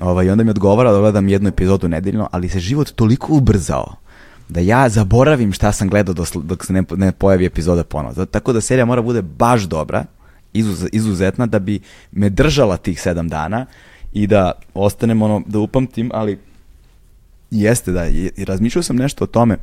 Ovaj, 0.01 0.31
onda 0.31 0.45
mi 0.45 0.51
odgovara 0.51 0.93
da 0.93 0.99
gledam 0.99 1.29
jednu 1.29 1.49
epizodu 1.49 1.89
nedeljno, 1.89 2.29
ali 2.33 2.49
se 2.49 2.61
život 2.61 2.91
toliko 2.91 3.33
ubrzao 3.33 3.97
da 4.49 4.61
ja 4.61 4.89
zaboravim 4.89 5.53
šta 5.53 5.73
sam 5.73 5.89
gledao 5.89 6.15
dok 6.35 6.65
se 6.65 6.73
ne, 6.73 6.83
ne 6.97 7.13
pojavi 7.13 7.45
epizoda 7.45 7.85
ponovo. 7.85 8.27
Tako 8.27 8.53
da 8.53 8.61
serija 8.61 8.85
mora 8.85 9.03
bude 9.03 9.23
baš 9.23 9.63
dobra, 9.63 10.05
izuz, 10.53 10.85
izuzetna, 10.93 11.47
da 11.47 11.59
bi 11.59 11.81
me 12.13 12.31
držala 12.31 12.77
tih 12.77 13.01
sedam 13.01 13.29
dana 13.29 13.67
i 14.13 14.27
da 14.27 14.53
ostanem 14.75 15.23
ono, 15.23 15.43
da 15.47 15.59
upamtim, 15.59 16.11
ali 16.15 16.39
jeste 17.51 17.93
da, 17.93 18.07
i 18.09 18.45
razmišljao 18.45 18.83
sam 18.83 18.97
nešto 18.97 19.25
o 19.25 19.27
tome, 19.27 19.57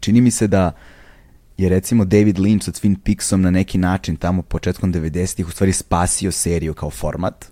čini 0.00 0.20
mi 0.20 0.30
se 0.30 0.46
da 0.46 0.72
je 1.56 1.68
recimo 1.68 2.04
David 2.04 2.38
Lynch 2.38 2.62
sa 2.62 2.72
Twin 2.72 2.96
Peaksom 3.04 3.42
na 3.42 3.50
neki 3.50 3.78
način 3.78 4.16
tamo 4.16 4.42
početkom 4.42 4.92
90-ih 4.92 5.48
u 5.48 5.50
stvari 5.50 5.72
spasio 5.72 6.32
seriju 6.32 6.74
kao 6.74 6.90
format 6.90 7.51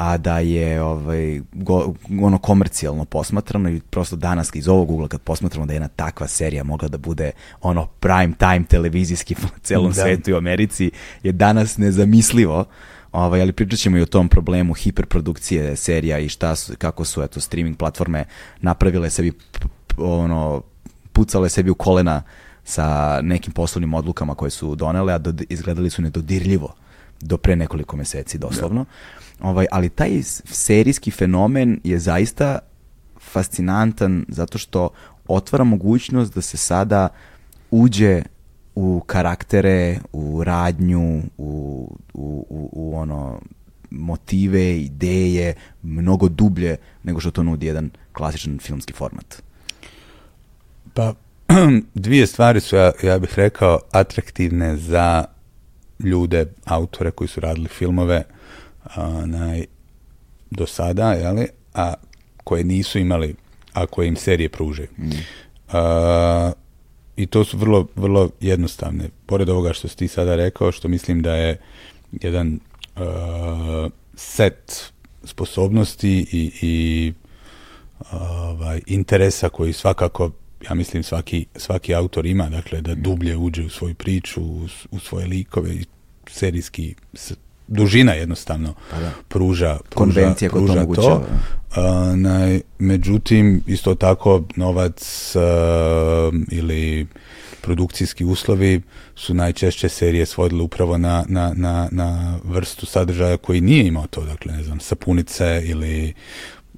a 0.00 0.16
da 0.16 0.38
je 0.38 0.82
ovaj, 0.82 1.40
go, 1.52 1.94
ono 2.22 2.38
komercijalno 2.38 3.04
posmatrano 3.04 3.70
i 3.70 3.80
prosto 3.80 4.16
danas 4.16 4.50
iz 4.54 4.68
ovog 4.68 4.90
ugla 4.90 5.08
kad 5.08 5.20
posmatramo 5.20 5.66
da 5.66 5.72
je 5.72 5.76
jedna 5.76 5.88
takva 5.88 6.26
serija 6.26 6.64
mogla 6.64 6.88
da 6.88 6.98
bude 6.98 7.30
ono 7.62 7.86
prime 7.86 8.32
time 8.38 8.64
televizijski 8.68 9.34
u 9.44 9.58
celom 9.62 9.92
da. 9.92 10.02
svetu 10.02 10.30
i 10.30 10.34
u 10.34 10.36
Americi 10.36 10.90
je 11.22 11.32
danas 11.32 11.78
nezamislivo. 11.78 12.64
Ovaj, 13.12 13.42
ali 13.42 13.52
pričat 13.52 13.78
ćemo 13.78 13.98
i 13.98 14.02
o 14.02 14.06
tom 14.06 14.28
problemu 14.28 14.74
hiperprodukcije 14.74 15.76
serija 15.76 16.18
i 16.18 16.28
šta 16.28 16.56
su, 16.56 16.72
kako 16.78 17.04
su 17.04 17.22
eto, 17.22 17.40
streaming 17.40 17.76
platforme 17.76 18.24
napravile 18.60 19.10
sebi 19.10 19.32
ono, 19.98 20.62
pucale 21.12 21.48
sebi 21.48 21.70
u 21.70 21.74
kolena 21.74 22.22
sa 22.64 23.18
nekim 23.22 23.52
poslovnim 23.52 23.94
odlukama 23.94 24.34
koje 24.34 24.50
su 24.50 24.74
donele, 24.74 25.12
a 25.12 25.18
do, 25.18 25.32
izgledali 25.48 25.90
su 25.90 26.02
nedodirljivo 26.02 26.74
do 27.20 27.36
pre 27.36 27.56
nekoliko 27.56 27.96
meseci 27.96 28.38
doslovno. 28.38 28.84
Da. 28.84 29.19
Ovaj, 29.42 29.66
ali 29.70 29.88
taj 29.88 30.22
serijski 30.44 31.10
fenomen 31.10 31.80
je 31.84 31.98
zaista 31.98 32.58
fascinantan 33.20 34.24
zato 34.28 34.58
što 34.58 34.88
otvara 35.28 35.64
mogućnost 35.64 36.34
da 36.34 36.40
se 36.40 36.56
sada 36.56 37.08
uđe 37.70 38.22
u 38.74 39.00
karaktere, 39.06 39.98
u 40.12 40.44
radnju, 40.44 41.22
u, 41.38 41.88
u, 42.14 42.46
u, 42.48 42.70
u 42.72 42.96
ono 42.96 43.40
motive, 43.90 44.80
ideje, 44.80 45.54
mnogo 45.82 46.28
dublje 46.28 46.76
nego 47.02 47.20
što 47.20 47.30
to 47.30 47.42
nudi 47.42 47.66
jedan 47.66 47.90
klasičan 48.12 48.58
filmski 48.58 48.92
format. 48.92 49.42
Pa, 50.94 51.14
dvije 51.94 52.26
stvari 52.26 52.60
su, 52.60 52.76
ja, 52.76 52.92
ja 53.02 53.18
bih 53.18 53.30
rekao, 53.36 53.78
atraktivne 53.92 54.76
za 54.76 55.24
ljude, 55.98 56.46
autore 56.64 57.10
koji 57.10 57.28
su 57.28 57.40
radili 57.40 57.68
filmove 57.68 58.24
onaj, 58.96 59.64
do 60.50 60.66
sada, 60.66 61.12
jeli, 61.12 61.46
a 61.74 61.94
koje 62.44 62.64
nisu 62.64 62.98
imali, 62.98 63.34
a 63.72 63.86
koje 63.86 64.08
im 64.08 64.16
serije 64.16 64.48
pruže. 64.48 64.86
Mm. 64.98 65.10
I 67.16 67.26
to 67.26 67.44
su 67.44 67.58
vrlo, 67.58 67.86
vrlo 67.96 68.30
jednostavne. 68.40 69.08
Pored 69.26 69.48
ovoga 69.48 69.72
što 69.72 69.88
si 69.88 69.96
ti 69.96 70.08
sada 70.08 70.36
rekao, 70.36 70.72
što 70.72 70.88
mislim 70.88 71.22
da 71.22 71.34
je 71.34 71.58
jedan 72.12 72.60
uh, 72.96 73.92
set 74.14 74.92
sposobnosti 75.24 76.26
i, 76.32 76.52
i 76.62 77.12
ovaj, 78.12 78.80
interesa 78.86 79.48
koji 79.48 79.72
svakako 79.72 80.30
ja 80.68 80.74
mislim 80.74 81.02
svaki, 81.02 81.46
svaki 81.56 81.94
autor 81.94 82.26
ima, 82.26 82.48
dakle 82.48 82.80
da 82.80 82.94
dublje 82.94 83.36
uđe 83.36 83.64
u 83.64 83.68
svoju 83.68 83.94
priču, 83.94 84.42
u, 84.42 84.68
u 84.90 84.98
svoje 84.98 85.26
likove 85.26 85.74
i 85.74 85.84
serijski 86.26 86.94
dužina 87.70 88.12
jednostavno 88.12 88.74
Pa 88.90 88.98
da. 88.98 89.10
pruža, 89.28 89.78
pruža, 89.90 90.34
to 90.34 90.48
pruža 90.48 90.72
omogućava. 90.72 91.18
to. 91.18 91.26
A, 91.76 92.12
naj, 92.16 92.60
međutim, 92.78 93.62
isto 93.66 93.94
tako 93.94 94.42
novac 94.56 95.32
a, 95.36 95.40
ili 96.50 97.06
produkcijski 97.60 98.24
uslovi 98.24 98.80
su 99.16 99.34
najčešće 99.34 99.88
serije 99.88 100.26
svodile 100.26 100.62
upravo 100.62 100.98
na, 100.98 101.24
na, 101.28 101.52
na, 101.56 101.88
na 101.92 102.38
vrstu 102.44 102.86
sadržaja 102.86 103.36
koji 103.36 103.60
nije 103.60 103.86
imao 103.86 104.06
to, 104.06 104.24
dakle, 104.24 104.52
ne 104.52 104.62
znam, 104.62 104.80
sapunice 104.80 105.62
ili 105.64 106.14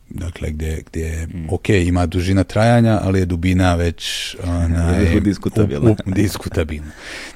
dakle, 0.08 0.50
gdje, 0.50 0.82
gdje 0.86 1.26
Mm. 1.26 1.46
ok, 1.50 1.68
ima 1.68 2.06
dužina 2.06 2.44
trajanja, 2.44 3.00
ali 3.02 3.18
je 3.18 3.24
dubina 3.26 3.74
već 3.74 4.04
onaj, 4.46 5.20
Diskutabilna. 5.20 5.90
u- 5.90 5.96
u- 6.06 6.10
diskutabilna. 6.12 6.90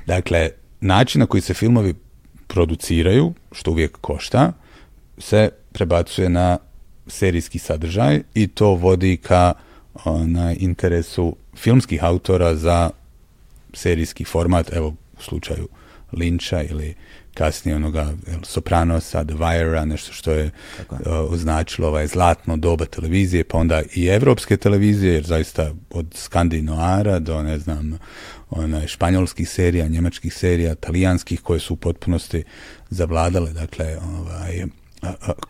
Dakle, 0.07 0.51
način 0.81 1.19
na 1.19 1.27
koji 1.27 1.41
se 1.41 1.55
filmovi 1.55 1.95
produciraju, 2.47 3.33
što 3.53 3.71
uvijek 3.71 3.99
košta, 4.01 4.53
se 5.19 5.49
prebacuje 5.73 6.29
na 6.29 6.59
serijski 7.07 7.59
sadržaj 7.59 8.23
i 8.35 8.47
to 8.47 8.69
vodi 8.69 9.17
ka 9.17 9.53
na 10.27 10.55
interesu 10.55 11.37
filmskih 11.57 12.05
autora 12.05 12.55
za 12.55 12.91
serijski 13.73 14.25
format, 14.25 14.73
evo 14.73 14.95
u 15.19 15.23
slučaju 15.23 15.69
Linča 16.13 16.63
ili 16.63 16.95
kasnije 17.35 17.77
onoga 17.77 18.13
Sopranosa, 18.43 19.25
The 19.25 19.35
Wire-a, 19.35 19.85
nešto 19.85 20.13
što 20.13 20.33
je. 20.33 20.51
uh, 20.91 20.99
označilo 21.31 21.89
ovaj 21.89 22.07
zlatno 22.07 22.57
doba 22.57 22.85
televizije, 22.85 23.45
pa 23.45 23.59
onda 23.59 23.83
i 23.95 24.07
evropske 24.07 24.57
televizije, 24.57 25.15
jer 25.15 25.25
zaista 25.25 25.73
od 25.91 26.07
Skandinoara 26.15 27.19
do, 27.19 27.43
ne 27.43 27.59
znam, 27.59 27.99
onaj, 28.51 28.87
španjolskih 28.87 29.49
serija, 29.49 29.89
njemačkih 29.89 30.35
serija, 30.35 30.75
talijanskih, 30.75 31.41
koje 31.41 31.61
su 31.61 31.75
u 31.75 31.77
potpunosti 31.77 32.45
zavladale, 32.91 33.53
dakle, 33.53 33.97
ovaj, 33.99 34.65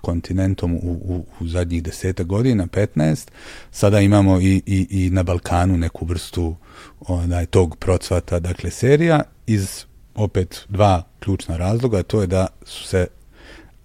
kontinentom 0.01 0.74
u, 0.74 0.78
u, 0.82 1.26
u 1.40 1.47
zadnjih 1.47 1.82
deseta 1.82 2.22
godina, 2.22 2.66
15, 2.66 3.28
sada 3.70 4.01
imamo 4.01 4.40
i, 4.40 4.62
i, 4.66 4.86
i 4.90 5.11
na 5.11 5.22
Balkanu 5.22 5.76
neku 5.76 6.05
vrstu 6.05 6.57
onaj, 7.01 7.47
tog 7.47 7.76
procvata, 7.76 8.40
dakle, 8.40 8.70
serija 8.70 9.22
iz 9.47 9.84
opet 10.14 10.64
dva 10.68 11.03
ključna 11.20 11.57
razloga, 11.57 12.03
to 12.03 12.20
je 12.20 12.26
da 12.26 12.47
su 12.64 12.84
se 12.84 13.07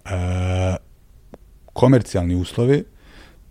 a, 0.04 0.76
komercijalni 1.72 2.34
uslovi, 2.34 2.84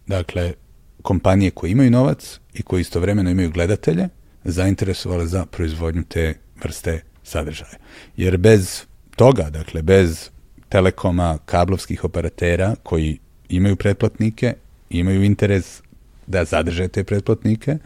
dakle, 0.08 0.54
kompanije 1.02 1.52
koje 1.52 1.72
imaju 1.72 1.92
novac 1.92 2.40
i 2.54 2.62
koje 2.62 2.82
istovremeno 2.82 3.30
imaju 3.30 3.52
gledatelje, 3.52 4.10
zainteresovale 4.44 5.28
za 5.28 5.46
proizvodnju 5.46 6.04
te 6.04 6.34
vrste 6.64 7.02
sadržaja. 7.24 7.78
Jer 8.18 8.38
bez 8.38 8.84
toga, 9.16 9.50
dakle, 9.50 9.82
bez 9.82 10.30
telekoma, 10.70 11.38
kablovskih 11.46 12.04
operatera 12.04 12.76
koji 12.84 13.20
imaju 13.50 13.76
pretplatnike, 13.76 14.54
imaju 14.90 15.24
interes 15.24 15.82
da 16.28 16.46
zadrže 16.46 16.88
te 16.88 17.04
pretplatnike, 17.04 17.78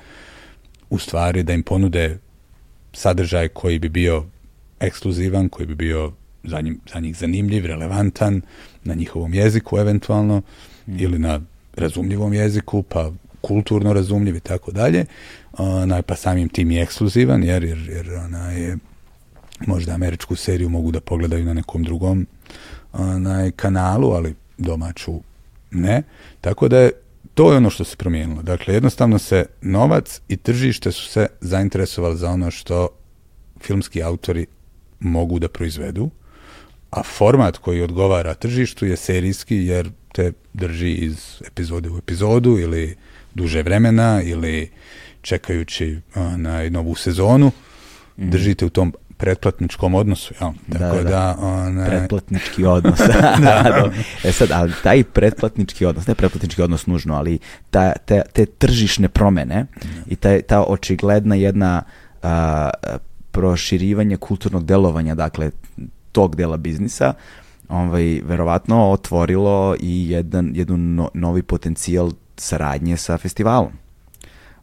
u 0.90 1.00
stvari 1.00 1.44
da 1.44 1.54
im 1.54 1.64
ponude 1.64 2.18
sadržaj 2.94 3.48
koji 3.48 3.80
bi 3.80 3.90
bio 3.90 4.26
ekskluzivan, 4.80 5.50
koji 5.50 5.68
bi 5.68 5.76
bio 5.76 6.14
za, 6.44 6.62
njim, 6.62 6.80
za 6.94 7.00
njih 7.00 7.18
zanimljiv, 7.18 7.66
relevantan, 7.66 8.42
na 8.84 8.94
njihovom 8.94 9.34
jeziku 9.34 9.78
eventualno, 9.78 10.42
ili 10.88 11.20
na 11.20 11.42
razumljivom 11.76 12.34
jeziku, 12.34 12.84
pa 12.84 13.12
kulturno 13.46 13.94
razumljiv 13.94 14.36
i 14.36 14.40
tako 14.40 14.72
dalje, 14.72 15.06
onaj, 15.58 16.02
pa 16.02 16.16
samim 16.16 16.50
tim 16.50 16.72
i 16.72 16.82
ekskluzivan, 16.82 17.44
jer, 17.44 17.64
jer, 17.64 17.90
jer 17.90 18.14
onaj, 18.14 18.76
možda 19.68 19.94
američku 19.94 20.36
seriju 20.36 20.70
mogu 20.70 20.92
da 20.92 21.00
pogledaju 21.00 21.46
na 21.46 21.54
nekom 21.54 21.84
drugom 21.84 22.28
onaj, 22.94 23.52
kanalu, 23.52 24.12
ali 24.12 24.36
domaću 24.58 25.14
ne. 25.72 26.04
Tako 26.42 26.68
da 26.68 26.80
je 26.80 26.92
to 27.34 27.52
je 27.52 27.58
ono 27.58 27.70
što 27.70 27.84
se 27.84 27.96
promijenilo. 27.96 28.42
Dakle, 28.42 28.74
jednostavno 28.74 29.20
se 29.20 29.46
novac 29.62 30.22
i 30.28 30.38
tržište 30.38 30.92
su 30.92 31.06
se 31.06 31.28
zainteresovali 31.42 32.18
za 32.18 32.30
ono 32.30 32.52
što 32.52 32.88
filmski 33.62 34.04
autori 34.04 34.46
mogu 35.00 35.40
da 35.40 35.48
proizvedu, 35.48 36.10
a 36.92 37.04
format 37.04 37.58
koji 37.58 37.82
odgovara 37.82 38.34
tržištu 38.34 38.86
je 38.86 38.98
serijski 38.98 39.56
jer 39.56 39.90
te 40.14 40.32
drži 40.54 40.92
iz 40.92 41.42
epizode 41.48 41.90
u 41.90 41.98
epizodu 41.98 42.58
ili 42.60 42.96
duže 43.36 43.64
vremena 43.64 44.22
ili 44.22 44.70
čekajući 45.22 46.00
onaj, 46.16 46.70
novu 46.70 46.96
sezonu, 46.96 47.52
držite 48.18 48.66
u 48.66 48.70
tom 48.70 48.94
pretplatničkom 49.18 49.96
odnosu, 49.96 50.34
jel? 50.42 50.52
Da, 50.68 50.80
Tako 50.80 50.96
da. 50.96 51.04
da, 51.04 51.36
onaj, 51.40 51.90
Pretplatnički 51.90 52.66
odnos. 52.66 53.00
da, 53.44 53.92
E 54.24 54.32
sad, 54.32 54.52
ali 54.52 54.74
taj 54.84 55.04
pretplatnički 55.04 55.86
odnos, 55.86 56.08
ne 56.08 56.16
pretplatnički 56.16 56.62
odnos 56.62 56.86
nužno, 56.86 57.16
ali 57.16 57.40
ta, 57.70 57.94
te, 58.06 58.22
te 58.34 58.46
tržišne 58.46 59.10
promene 59.10 59.66
i 60.08 60.16
ta, 60.16 60.42
ta 60.42 60.64
očigledna 60.64 61.36
jedna 61.36 61.84
a, 62.24 62.70
proširivanje 63.32 64.18
kulturnog 64.18 64.66
delovanja, 64.66 65.16
dakle, 65.16 65.52
tog 66.12 66.36
dela 66.36 66.58
biznisa, 66.58 67.14
ovaj, 67.70 68.22
verovatno 68.24 68.92
otvorilo 68.92 69.76
i 69.80 70.10
jedan, 70.10 70.52
jedan 70.54 70.96
no- 70.96 71.10
novi 71.14 71.44
potencijal 71.44 72.12
saradnje 72.38 72.98
sa 72.98 73.18
festivalom. 73.18 73.72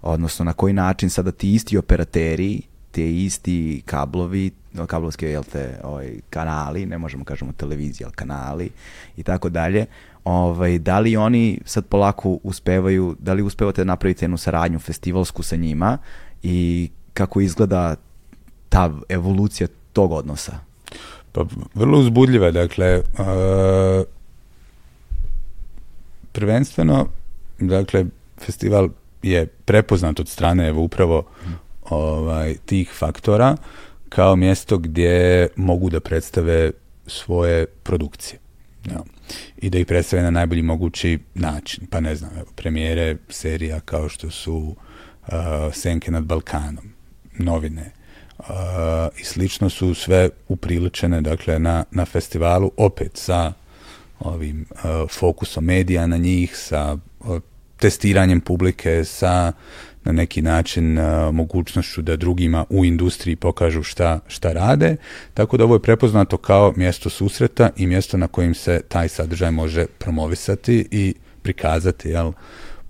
Odnosno, 0.02 0.44
na 0.44 0.52
koji 0.52 0.72
način 0.72 1.10
sada 1.10 1.32
ti 1.32 1.54
isti 1.54 1.76
operateri, 1.78 2.62
te 2.90 3.14
isti 3.14 3.82
kablovi, 3.86 4.50
kablovske 4.86 5.30
jel 5.30 5.44
te, 5.52 5.80
ovaj, 5.84 6.20
kanali, 6.30 6.86
ne 6.86 6.98
možemo 6.98 7.24
kažemo 7.24 7.52
televizija, 7.52 8.06
ali 8.06 8.14
kanali 8.16 8.70
i 9.16 9.22
tako 9.22 9.48
dalje, 9.48 9.86
ovaj, 10.24 10.78
da 10.78 10.98
li 10.98 11.16
oni 11.16 11.60
sad 11.64 11.86
polako 11.86 12.38
uspevaju, 12.42 13.16
da 13.18 13.32
li 13.32 13.42
uspevate 13.42 13.80
da 13.80 13.84
napravite 13.84 14.24
jednu 14.24 14.36
saradnju 14.36 14.78
festivalsku 14.78 15.42
sa 15.42 15.56
njima 15.56 15.98
i 16.42 16.90
kako 17.14 17.40
izgleda 17.40 17.96
ta 18.68 18.90
evolucija 19.08 19.68
tog 19.92 20.12
odnosa? 20.12 20.52
Pa 21.32 21.44
vrlo 21.74 21.98
uzbudljiva, 21.98 22.50
dakle, 22.50 22.98
uh, 22.98 24.04
prvenstveno, 26.32 27.06
dakle, 27.68 28.04
festival 28.38 28.88
je 29.22 29.46
prepoznat 29.46 30.20
od 30.20 30.28
strane 30.28 30.68
evo 30.68 30.82
upravo 30.82 31.24
ovaj, 31.90 32.56
tih 32.66 32.90
faktora 32.98 33.56
kao 34.08 34.36
mjesto 34.36 34.78
gdje 34.78 35.48
mogu 35.56 35.90
da 35.90 36.00
predstave 36.00 36.70
svoje 37.06 37.66
produkcije. 37.66 38.38
Ja. 38.90 39.02
I 39.56 39.70
da 39.70 39.78
ih 39.78 39.86
predstave 39.86 40.22
na 40.22 40.30
najbolji 40.30 40.62
mogući 40.62 41.18
način. 41.34 41.86
Pa 41.86 42.00
ne 42.00 42.16
znam, 42.16 42.30
evo, 42.36 42.46
premijere 42.56 43.16
serija 43.28 43.80
kao 43.80 44.08
što 44.08 44.30
su 44.30 44.56
uh, 44.56 45.34
Senke 45.72 46.10
nad 46.10 46.24
Balkanom, 46.24 46.92
novine, 47.38 47.92
uh, 48.38 48.46
i 49.20 49.24
slično 49.24 49.70
su 49.70 49.94
sve 49.94 50.28
upriličene 50.48 51.20
dakle 51.20 51.58
na, 51.58 51.84
na 51.90 52.04
festivalu 52.04 52.70
opet 52.76 53.16
sa 53.16 53.52
ovim 54.20 54.66
uh, 54.70 54.80
fokusom 55.10 55.64
medija 55.64 56.06
na 56.06 56.16
njih 56.16 56.56
sa 56.56 56.96
testiranjem 57.82 58.40
publike 58.40 59.04
sa 59.04 59.52
na 60.04 60.12
neki 60.12 60.42
način 60.42 60.98
uh, 60.98 61.34
mogućnošću 61.34 62.02
da 62.02 62.16
drugima 62.16 62.64
u 62.70 62.84
industriji 62.84 63.36
pokažu 63.36 63.82
šta, 63.82 64.20
šta 64.28 64.52
rade. 64.52 64.96
Tako 65.34 65.56
da 65.56 65.64
ovo 65.64 65.74
je 65.74 65.82
prepoznato 65.82 66.36
kao 66.36 66.72
mjesto 66.76 67.10
susreta 67.10 67.70
i 67.76 67.86
mjesto 67.86 68.16
na 68.16 68.28
kojim 68.28 68.54
se 68.54 68.80
taj 68.88 69.08
sadržaj 69.08 69.50
može 69.50 69.86
promovisati 69.98 70.88
i 70.90 71.14
prikazati 71.42 72.08
jel, 72.08 72.32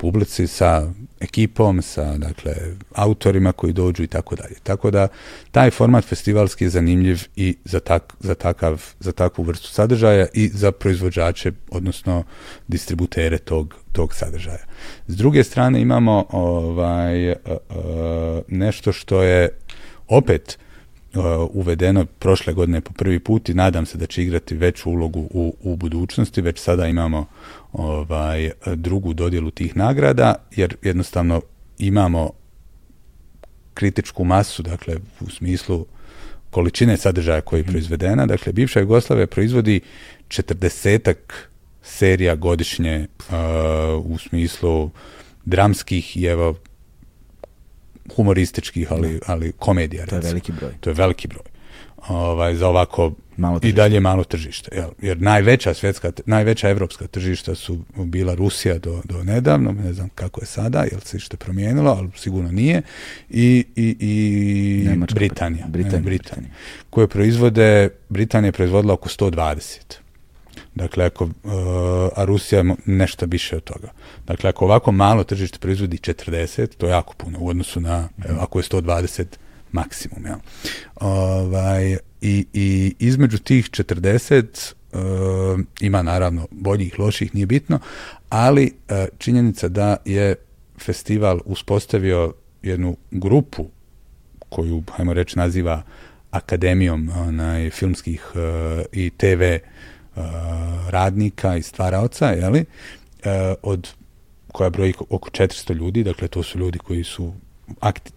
publici 0.02 0.46
sa 0.46 0.90
ekipom, 1.20 1.82
sa 1.82 2.16
dakle, 2.18 2.54
autorima 2.94 3.52
koji 3.52 3.72
dođu 3.72 4.02
i 4.02 4.06
tako 4.06 4.36
dalje. 4.36 4.56
Tako 4.62 4.90
da 4.90 5.08
taj 5.50 5.70
format 5.70 6.04
festivalski 6.04 6.64
je 6.64 6.70
zanimljiv 6.70 7.22
i 7.36 7.56
za, 7.64 7.80
tak, 7.80 8.14
za, 8.20 8.34
takav, 8.34 8.82
za 9.00 9.12
takvu 9.12 9.44
vrstu 9.44 9.68
sadržaja 9.68 10.26
i 10.34 10.48
za 10.48 10.72
proizvođače, 10.72 11.52
odnosno 11.70 12.24
distributere 12.68 13.38
tog, 13.38 13.74
tog 13.92 14.14
sadržaja. 14.14 14.66
S 15.06 15.16
druge 15.16 15.44
strane 15.44 15.80
imamo 15.80 16.26
ovaj, 16.30 17.30
uh, 17.30 17.36
uh, 17.36 18.42
nešto 18.48 18.92
što 18.92 19.22
je 19.22 19.48
opet 20.08 20.58
uh, 21.14 21.24
uvedeno 21.52 22.06
prošle 22.18 22.52
godine 22.52 22.80
po 22.80 22.92
prvi 22.92 23.18
put 23.18 23.48
i 23.48 23.54
nadam 23.54 23.86
se 23.86 23.98
da 23.98 24.06
će 24.06 24.22
igrati 24.22 24.54
veću 24.54 24.90
ulogu 24.90 25.20
u, 25.30 25.54
u 25.62 25.76
budućnosti, 25.76 26.42
već 26.42 26.58
sada 26.58 26.86
imamo 26.86 27.26
ovaj 27.72 28.50
drugu 28.76 29.12
dodjelu 29.12 29.50
tih 29.50 29.76
nagrada, 29.76 30.34
jer 30.56 30.76
jednostavno 30.82 31.40
imamo 31.78 32.30
kritičku 33.74 34.24
masu, 34.24 34.62
dakle 34.62 34.96
u 35.20 35.30
smislu 35.30 35.86
količine 36.50 36.96
sadržaja 36.96 37.40
koji 37.40 37.60
je 37.60 37.64
proizvedena. 37.64 38.26
Dakle, 38.26 38.52
bivša 38.52 38.80
Jugoslavija 38.80 39.26
proizvodi 39.26 39.80
četrdesetak 40.28 41.50
serija 41.82 42.34
godišnje 42.34 43.06
uh, 43.18 43.34
u 44.04 44.18
smislu 44.18 44.90
dramskih 45.44 46.16
i 46.16 46.24
evo 46.24 46.54
humorističkih, 48.16 48.92
ali, 48.92 49.20
ali 49.26 49.52
komedija. 49.52 50.06
To 50.06 50.14
je 50.14 50.20
veliki 50.20 50.52
broj. 50.52 50.72
To 50.80 50.90
je 50.90 50.94
veliki 50.94 51.28
broj. 51.28 51.51
Ovaj, 52.08 52.54
za 52.54 52.68
ovako 52.68 53.12
Malo 53.36 53.56
i 53.56 53.60
tržište. 53.60 53.76
dalje 53.76 54.00
malo 54.00 54.24
tržište. 54.24 54.76
Jel? 54.76 54.90
Jer 55.02 55.20
najveća 55.20 55.74
svjetska, 55.74 56.12
najveća 56.26 56.68
evropska 56.68 57.06
tržišta 57.06 57.54
su 57.54 57.78
bila 57.96 58.34
Rusija 58.34 58.78
do, 58.78 59.02
do 59.04 59.24
nedavno, 59.24 59.72
ne 59.72 59.92
znam 59.92 60.08
kako 60.14 60.40
je 60.40 60.46
sada, 60.46 60.84
jel 60.90 61.00
se 61.00 61.18
što 61.18 61.36
promijenilo, 61.36 61.90
ali 61.90 62.08
sigurno 62.16 62.52
nije, 62.52 62.82
i, 63.30 63.64
i, 63.76 63.96
i 64.00 64.88
Njemačka, 64.88 65.14
Britanija. 65.14 65.66
Britanija, 65.68 65.98
ne, 65.98 66.04
Britanija. 66.04 66.50
Koje 66.90 67.08
proizvode, 67.08 67.88
Britanija 68.08 68.48
je 68.48 68.52
proizvodila 68.52 68.94
oko 68.94 69.08
120. 69.08 69.78
Dakle, 70.74 71.04
ako, 71.04 71.24
uh, 71.24 71.30
a 72.16 72.24
Rusija 72.24 72.60
je 72.60 72.74
nešto 72.86 73.26
više 73.26 73.56
od 73.56 73.64
toga. 73.64 73.88
Dakle, 74.26 74.50
ako 74.50 74.64
ovako 74.64 74.92
malo 74.92 75.24
tržište 75.24 75.58
proizvodi 75.58 75.96
40, 75.96 76.66
to 76.76 76.86
je 76.86 76.90
jako 76.90 77.14
puno 77.14 77.38
u 77.40 77.48
odnosu 77.48 77.80
na, 77.80 78.08
evo, 78.28 78.38
ako 78.40 78.58
je 78.58 78.62
120 78.62 79.24
maksimum, 79.72 80.26
jel? 80.26 80.38
Ovaj, 80.94 81.96
i, 82.20 82.46
I 82.52 82.94
između 82.98 83.38
tih 83.38 83.70
40 83.70 84.74
uh, 84.92 85.60
ima 85.80 86.02
naravno 86.02 86.46
boljih, 86.50 86.98
loših, 86.98 87.34
nije 87.34 87.46
bitno, 87.46 87.78
ali 88.28 88.72
uh, 88.90 88.96
činjenica 89.18 89.68
da 89.68 89.96
je 90.04 90.34
festival 90.78 91.40
uspostavio 91.44 92.34
jednu 92.62 92.96
grupu 93.10 93.66
koju, 94.48 94.82
hajmo 94.92 95.12
reći, 95.12 95.38
naziva 95.38 95.82
akademijom 96.30 97.10
onaj, 97.16 97.70
filmskih 97.70 98.32
uh, 98.34 98.40
i 98.92 99.10
TV 99.10 99.42
uh, 99.42 100.22
radnika 100.88 101.56
i 101.56 101.62
stvaraoca, 101.62 102.26
jeli, 102.26 102.60
uh, 102.60 103.32
od 103.62 103.88
koja 104.52 104.70
broji 104.70 104.94
oko 105.10 105.30
400 105.30 105.74
ljudi, 105.74 106.04
dakle 106.04 106.28
to 106.28 106.42
su 106.42 106.58
ljudi 106.58 106.78
koji 106.78 107.04
su 107.04 107.34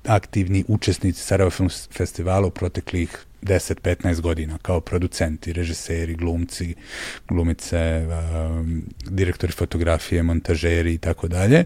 aktivni 0.04 0.64
učesnici 0.68 1.22
Sarajevo 1.22 1.52
Film 1.52 1.70
Festivala 1.92 2.48
u 2.48 2.52
proteklih 2.52 3.26
10-15 3.42 4.22
godina 4.22 4.58
kao 4.62 4.80
producenti, 4.82 5.54
režiseri, 5.54 6.16
glumci, 6.16 6.76
glumice, 7.28 8.08
um, 8.08 8.84
direktori 9.10 9.54
fotografije, 9.54 10.24
montažeri 10.24 10.94
i 10.94 10.98
tako 10.98 11.28
dalje 11.28 11.66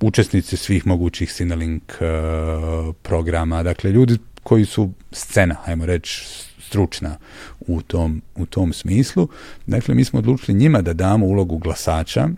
učesnici 0.00 0.56
svih 0.56 0.86
mogućih 0.86 1.32
Cinelink 1.32 1.82
uh, 2.00 2.94
programa, 3.02 3.62
dakle 3.62 3.90
ljudi 3.90 4.18
koji 4.42 4.64
su 4.64 4.92
scena, 5.12 5.56
ajmo 5.64 5.86
reći, 5.86 6.24
stručna 6.58 7.16
u 7.60 7.82
tom, 7.82 8.22
u 8.36 8.46
tom 8.46 8.72
smislu. 8.72 9.28
Dakle, 9.66 9.94
mi 9.94 10.04
smo 10.04 10.18
odlučili 10.18 10.58
njima 10.58 10.82
da 10.82 10.92
damo 10.92 11.26
ulogu 11.26 11.58
glasača 11.58 12.28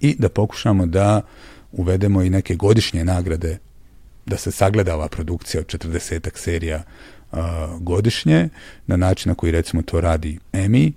i 0.00 0.16
da 0.18 0.28
pokušamo 0.28 0.86
da 0.86 1.22
uvedemo 1.72 2.22
i 2.22 2.30
neke 2.30 2.54
godišnje 2.54 3.04
nagrade 3.04 3.58
da 4.26 4.36
se 4.36 4.50
sagleda 4.50 4.94
ova 4.94 5.08
produkcija 5.08 5.60
od 5.60 5.66
40 5.66 6.30
serija 6.34 6.82
uh, 7.32 7.38
godišnje 7.80 8.48
na 8.86 8.96
način 8.96 9.30
na 9.30 9.34
koji 9.34 9.52
recimo 9.52 9.82
to 9.82 10.00
radi 10.00 10.38
Emmy 10.52 10.92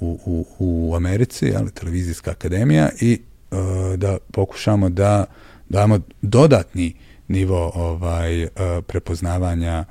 u, 0.00 0.18
u, 0.24 0.46
u 0.58 0.94
Americi, 0.96 1.52
ali 1.56 1.70
televizijska 1.70 2.30
akademija 2.30 2.90
i 3.00 3.20
uh, 3.50 3.58
da 3.96 4.18
pokušamo 4.32 4.88
da 4.88 5.24
damo 5.68 6.00
dodatni 6.22 6.94
nivo 7.28 7.72
ovaj 7.74 8.44
uh, 8.44 8.50
prepoznavanja 8.86 9.84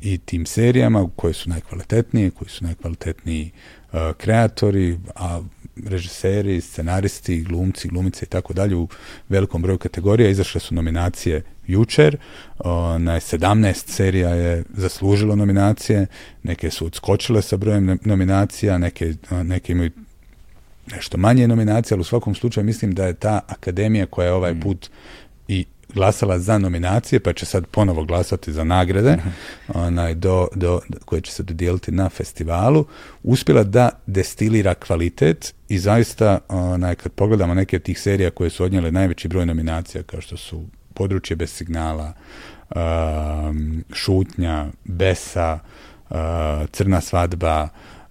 i 0.00 0.18
tim 0.18 0.46
serijama 0.46 1.08
koje 1.16 1.34
su 1.34 1.50
najkvalitetnije, 1.50 2.30
koji 2.30 2.48
su 2.48 2.64
najkvalitetniji 2.64 3.50
uh, 3.92 3.98
kreatori, 4.16 4.98
a 5.14 5.40
režiseri, 5.86 6.60
scenaristi, 6.60 7.42
glumci, 7.42 7.88
glumice 7.88 8.24
i 8.24 8.28
tako 8.28 8.52
dalje 8.52 8.76
u 8.76 8.88
velikom 9.28 9.62
broju 9.62 9.78
kategorija. 9.78 10.30
Izašle 10.30 10.60
su 10.60 10.74
nominacije 10.74 11.42
jučer, 11.66 12.16
na 12.98 13.20
17 13.20 13.88
serija 13.88 14.30
je 14.30 14.64
zaslužilo 14.74 15.36
nominacije, 15.36 16.06
neke 16.42 16.70
su 16.70 16.86
odskočile 16.86 17.42
sa 17.42 17.56
brojem 17.56 17.84
nom- 17.84 17.98
nominacija, 18.04 18.78
neke, 18.78 19.14
neke 19.30 19.72
imaju 19.72 19.90
nešto 20.92 21.18
manje 21.18 21.48
nominacija, 21.48 21.94
ali 21.94 22.00
u 22.00 22.04
svakom 22.04 22.34
slučaju 22.34 22.64
mislim 22.64 22.94
da 22.94 23.06
je 23.06 23.14
ta 23.14 23.40
akademija 23.46 24.06
koja 24.06 24.26
je 24.26 24.32
ovaj 24.32 24.60
put 24.60 24.90
i 25.48 25.64
glasala 25.94 26.38
za 26.38 26.58
nominacije, 26.58 27.20
pa 27.20 27.32
će 27.32 27.46
sad 27.46 27.66
ponovo 27.66 28.04
glasati 28.04 28.52
za 28.52 28.64
nagrade 28.64 29.18
onaj, 29.68 30.14
do, 30.14 30.48
do, 30.54 30.80
koje 31.04 31.20
će 31.20 31.32
se 31.32 31.42
dodijeliti 31.42 31.92
na 31.92 32.08
festivalu, 32.08 32.86
uspjela 33.22 33.64
da 33.64 33.90
destilira 34.06 34.74
kvalitet 34.74 35.54
i 35.68 35.78
zaista 35.78 36.38
onaj, 36.48 36.94
kad 36.94 37.12
pogledamo 37.12 37.54
neke 37.54 37.76
od 37.76 37.82
tih 37.82 38.00
serija 38.00 38.30
koje 38.30 38.50
su 38.50 38.64
odnijele 38.64 38.92
najveći 38.92 39.28
broj 39.28 39.46
nominacija, 39.46 40.02
kao 40.02 40.20
što 40.20 40.36
su 40.36 40.64
Područje 40.94 41.36
bez 41.36 41.52
signala, 41.52 42.12
um, 42.74 43.84
Šutnja, 43.92 44.66
Besa, 44.84 45.58
uh, 46.10 46.16
Crna 46.72 47.00
svadba, 47.00 47.68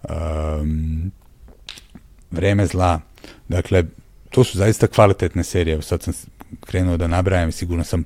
um, 0.10 1.12
Vreme 2.32 2.66
zla, 2.66 3.00
dakle, 3.48 3.84
to 4.30 4.44
su 4.44 4.58
zaista 4.58 4.88
kvalitetne 4.88 5.44
serije. 5.44 5.82
Sad 5.82 6.04
sam 6.04 6.14
krenuo 6.66 6.98
da 6.98 7.08
nabrajam 7.08 7.52
sigurno 7.52 7.84
sam 7.84 8.04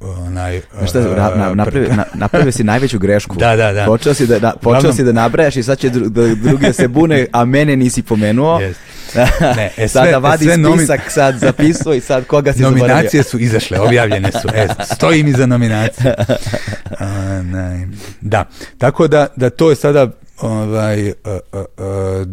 onaj... 0.00 0.60
Znaš 0.78 0.90
šta, 0.90 1.00
na, 1.00 1.30
na, 1.36 1.54
napravio, 1.54 1.88
na, 1.88 2.04
napravio 2.14 2.52
si 2.52 2.64
najveću 2.64 2.98
grešku. 2.98 3.36
Da, 3.38 3.56
da, 3.56 3.72
da. 3.72 3.86
Počeo 3.86 4.14
si 4.14 4.26
da, 4.26 4.38
da, 4.38 4.52
počeo 4.52 4.70
Uglavnom- 4.70 4.96
si 4.96 5.04
da 5.04 5.12
nabrajaš 5.12 5.56
i 5.56 5.62
sad 5.62 5.78
će 5.78 5.88
dru, 5.90 6.08
da, 6.08 6.34
drugi 6.34 6.66
da 6.66 6.72
se 6.72 6.88
bune, 6.88 7.26
a 7.32 7.44
mene 7.44 7.76
nisi 7.76 8.02
pomenuo. 8.02 8.60
Jest. 8.60 8.80
Ne, 9.56 9.70
e, 9.76 9.88
Sada 9.88 10.06
sve- 10.06 10.18
vadi 10.18 10.44
sve 10.44 10.56
nomi- 10.56 10.76
spisak, 10.76 11.10
sad 11.10 11.38
zapisuo 11.38 11.94
i 11.94 12.00
sad 12.00 12.24
koga 12.26 12.52
si 12.52 12.58
zaboravio. 12.58 12.86
Nominacije 12.86 13.22
su 13.22 13.38
izašle, 13.38 13.80
objavljene 13.80 14.32
su. 14.32 14.48
E, 14.54 14.68
stojim 14.94 15.26
iza 15.28 15.46
nominacije. 15.46 16.14
A, 16.98 17.06
ne. 17.42 17.88
Da, 18.20 18.44
tako 18.78 19.08
da, 19.08 19.26
da 19.36 19.50
to 19.50 19.70
je 19.70 19.76
sada 19.76 20.08
ovaj, 20.40 21.08
a, 21.08 21.12
a, 21.52 21.64
a, 21.78 22.24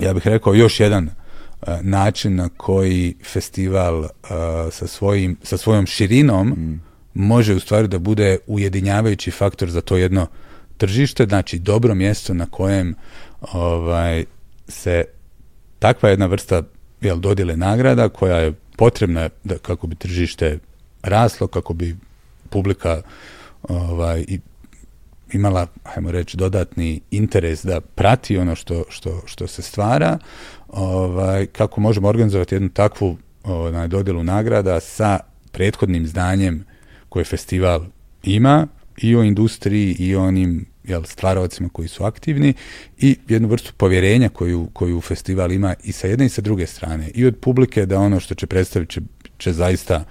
ja 0.00 0.12
bih 0.14 0.26
rekao 0.26 0.54
još 0.54 0.80
jedan 0.80 1.10
način 1.82 2.34
na 2.34 2.48
koji 2.56 3.14
festival 3.32 4.04
a, 4.04 4.68
sa, 4.72 4.86
svojim, 4.86 5.36
sa 5.42 5.56
svojom 5.56 5.86
širinom 5.86 6.80
može 7.14 7.54
u 7.54 7.60
stvari 7.60 7.88
da 7.88 7.98
bude 7.98 8.38
ujedinjavajući 8.46 9.30
faktor 9.30 9.70
za 9.70 9.80
to 9.80 9.96
jedno 9.96 10.26
tržište, 10.76 11.26
znači 11.26 11.58
dobro 11.58 11.94
mjesto 11.94 12.34
na 12.34 12.46
kojem 12.46 12.94
ovaj, 13.52 14.24
se 14.68 15.04
takva 15.78 16.08
jedna 16.08 16.26
vrsta 16.26 16.62
jel, 17.00 17.18
dodjele 17.18 17.56
nagrada 17.56 18.08
koja 18.08 18.36
je 18.36 18.52
potrebna 18.76 19.28
da, 19.44 19.58
kako 19.58 19.86
bi 19.86 19.96
tržište 19.96 20.58
raslo, 21.02 21.46
kako 21.46 21.74
bi 21.74 21.96
publika 22.50 23.02
ovaj, 23.62 24.24
i 24.28 24.40
imala, 25.32 25.66
hajmo 25.84 26.10
reći, 26.10 26.36
dodatni 26.36 27.00
interes 27.10 27.64
da 27.64 27.80
prati 27.80 28.38
ono 28.38 28.54
što, 28.54 28.84
što, 28.88 29.22
što 29.26 29.46
se 29.46 29.62
stvara, 29.62 30.18
ovaj, 30.68 31.46
kako 31.46 31.80
možemo 31.80 32.08
organizovati 32.08 32.54
jednu 32.54 32.68
takvu 32.68 33.16
onaj, 33.44 33.88
dodjelu 33.88 34.24
nagrada 34.24 34.80
sa 34.80 35.18
prethodnim 35.52 36.06
zdanjem 36.06 36.64
koje 37.08 37.24
festival 37.24 37.84
ima 38.22 38.66
i 38.96 39.16
o 39.16 39.22
industriji 39.22 39.96
i 39.98 40.16
o 40.16 40.22
onim 40.22 40.66
jel, 40.84 41.02
stvaravacima 41.02 41.68
koji 41.72 41.88
su 41.88 42.04
aktivni 42.04 42.54
i 42.98 43.16
jednu 43.28 43.48
vrstu 43.48 43.72
povjerenja 43.76 44.28
koju, 44.28 44.68
koju 44.72 45.00
festival 45.00 45.52
ima 45.52 45.74
i 45.84 45.92
sa 45.92 46.06
jedne 46.06 46.26
i 46.26 46.28
sa 46.28 46.42
druge 46.42 46.66
strane. 46.66 47.10
I 47.14 47.26
od 47.26 47.36
publike 47.36 47.86
da 47.86 47.98
ono 47.98 48.20
što 48.20 48.34
će 48.34 48.46
predstaviti 48.46 48.92
će, 48.92 49.00
će 49.38 49.52
zaista 49.52 50.04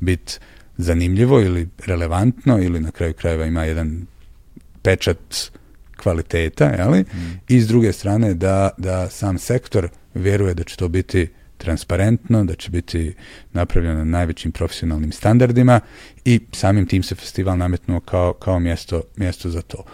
biti 0.00 0.38
zanimljivo 0.76 1.40
ili 1.40 1.68
relevantno 1.86 2.58
ili 2.62 2.80
na 2.80 2.90
kraju 2.90 3.14
krajeva 3.14 3.46
ima 3.46 3.64
jedan 3.64 4.06
pečat 4.82 5.50
kvaliteta, 6.02 6.64
jeli? 6.64 7.04
i 7.48 7.60
s 7.60 7.68
druge 7.68 7.92
strane 7.92 8.34
da, 8.34 8.70
da 8.76 9.10
sam 9.10 9.38
sektor 9.38 9.88
vjeruje 10.14 10.54
da 10.54 10.64
će 10.64 10.76
to 10.76 10.88
biti 10.88 11.28
transparentno, 11.58 12.44
da 12.44 12.54
će 12.54 12.70
biti 12.70 13.14
napravljeno 13.52 13.98
na 13.98 14.04
najvećim 14.04 14.52
profesionalnim 14.52 15.12
standardima 15.12 15.80
i 16.24 16.40
samim 16.52 16.86
tim 16.86 17.02
se 17.02 17.14
festival 17.14 17.58
nametnuo 17.58 18.00
kao, 18.00 18.32
kao 18.32 18.58
mjesto, 18.60 19.02
mjesto 19.16 19.50
za 19.50 19.62
to. 19.62 19.84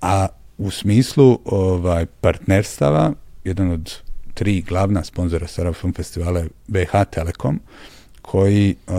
A 0.00 0.26
u 0.58 0.70
smislu 0.70 1.38
ovaj 1.44 2.06
partnerstava, 2.06 3.12
jedan 3.44 3.70
od 3.70 3.98
tri 4.34 4.60
glavna 4.60 5.04
sponzora 5.04 5.46
Sarajevo 5.46 5.74
Film 5.74 5.92
Festivala 5.92 6.40
je 6.40 6.48
BH 6.66 6.90
Telekom, 7.10 7.60
koji 8.22 8.74
uh, 8.86 8.94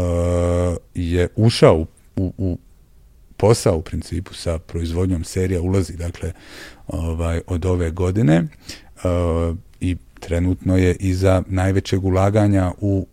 je 0.96 1.28
ušao 1.36 1.76
u, 1.76 1.88
u, 2.16 2.34
u 2.38 2.58
posao 3.42 3.78
u 3.78 3.82
principu 3.82 4.34
sa 4.34 4.60
proizvodnjom 4.60 5.24
serija 5.24 5.62
ulazi 5.62 5.98
dakle 5.98 6.32
ovaj 6.88 7.42
od 7.48 7.66
ove 7.66 7.92
godine 7.92 8.44
uh, 8.44 9.58
i 9.80 9.98
trenutno 10.20 10.78
je 10.78 10.96
iza 11.00 11.44
najvećeg 11.48 12.06
ulaganja 12.06 12.72
u 12.82 13.08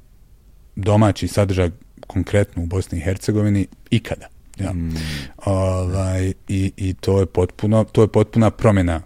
domaći 0.76 1.28
sadržaj 1.28 1.70
konkretno 2.06 2.62
u 2.62 2.66
Bosni 2.66 2.98
i 2.98 3.00
Hercegovini 3.00 3.66
ikada. 3.90 4.28
Ja. 4.58 4.74
Ovaj, 5.44 6.32
i, 6.48 6.72
I 6.76 6.94
to 6.94 7.20
je 7.20 7.26
potpuno, 7.26 7.84
to 7.84 8.02
je 8.02 8.08
potpuna 8.08 8.50
promjena 8.50 9.00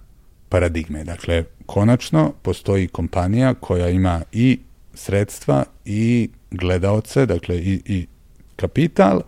paradigme. 0.49 1.05
Dakle, 1.05 1.45
konačno 1.67 2.33
postoji 2.43 2.89
kompanija 2.89 3.55
koja 3.55 3.89
ima 3.89 4.23
i 4.33 4.59
sredstva 4.95 5.65
i 5.85 6.31
gledaoce, 6.51 7.27
dakle 7.27 7.59
i, 7.59 7.83
i 7.87 8.07
kapital, 8.57 9.23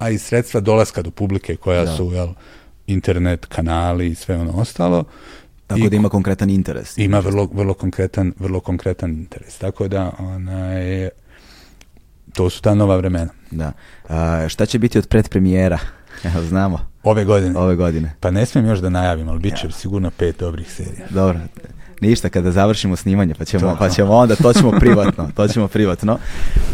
a 0.00 0.10
i 0.10 0.18
sredstva 0.18 0.60
dolaska 0.60 1.02
do 1.02 1.10
publike 1.10 1.56
koja 1.56 1.84
Da. 1.84 1.96
su 1.96 2.10
jel, 2.12 2.28
internet, 2.86 3.46
kanali 3.46 4.06
i 4.06 4.14
sve 4.14 4.36
ono 4.36 4.52
ostalo. 4.52 5.04
Tako 5.66 5.88
da 5.88 5.96
ima 5.96 6.08
konkretan 6.08 6.50
interes. 6.50 6.98
Ima 6.98 7.18
vrlo, 7.18 7.48
vrlo, 7.52 7.74
konkretan, 7.74 8.32
vrlo 8.38 8.60
konkretan 8.60 9.10
interes. 9.10 9.58
Tako 9.58 9.88
da 9.88 10.12
onaj, 10.18 11.08
to 12.34 12.50
su 12.50 12.62
ta 12.62 12.74
nova 12.74 12.96
vremena. 12.96 13.30
Da. 13.50 13.72
A, 14.08 14.48
šta 14.48 14.66
će 14.66 14.78
biti 14.78 14.98
od 14.98 15.06
predpremijera? 15.08 15.78
Evo, 16.34 16.42
znamo. 16.44 16.78
Ove 17.02 17.24
godine? 17.24 17.58
Ove 17.58 17.76
godine. 17.76 18.14
Pa 18.20 18.30
ne 18.30 18.46
smijem 18.46 18.68
još 18.68 18.78
da 18.78 18.88
najavim, 18.88 19.28
ali 19.28 19.38
bit 19.38 19.56
će 19.56 19.70
sigurno 19.70 20.10
pet 20.10 20.38
dobrih 20.38 20.72
serija. 20.72 21.06
Dobro. 21.10 21.40
Ništa, 22.00 22.28
kada 22.28 22.50
završimo 22.50 22.96
snimanje, 22.96 23.34
pa 23.34 23.44
ćemo, 23.44 23.76
pa 23.78 23.90
ćemo 23.90 24.12
onda, 24.12 24.36
to 24.36 24.52
ćemo 24.52 24.70
privatno, 24.80 25.30
to 25.36 25.48
ćemo 25.48 25.68
privatno. 25.68 26.18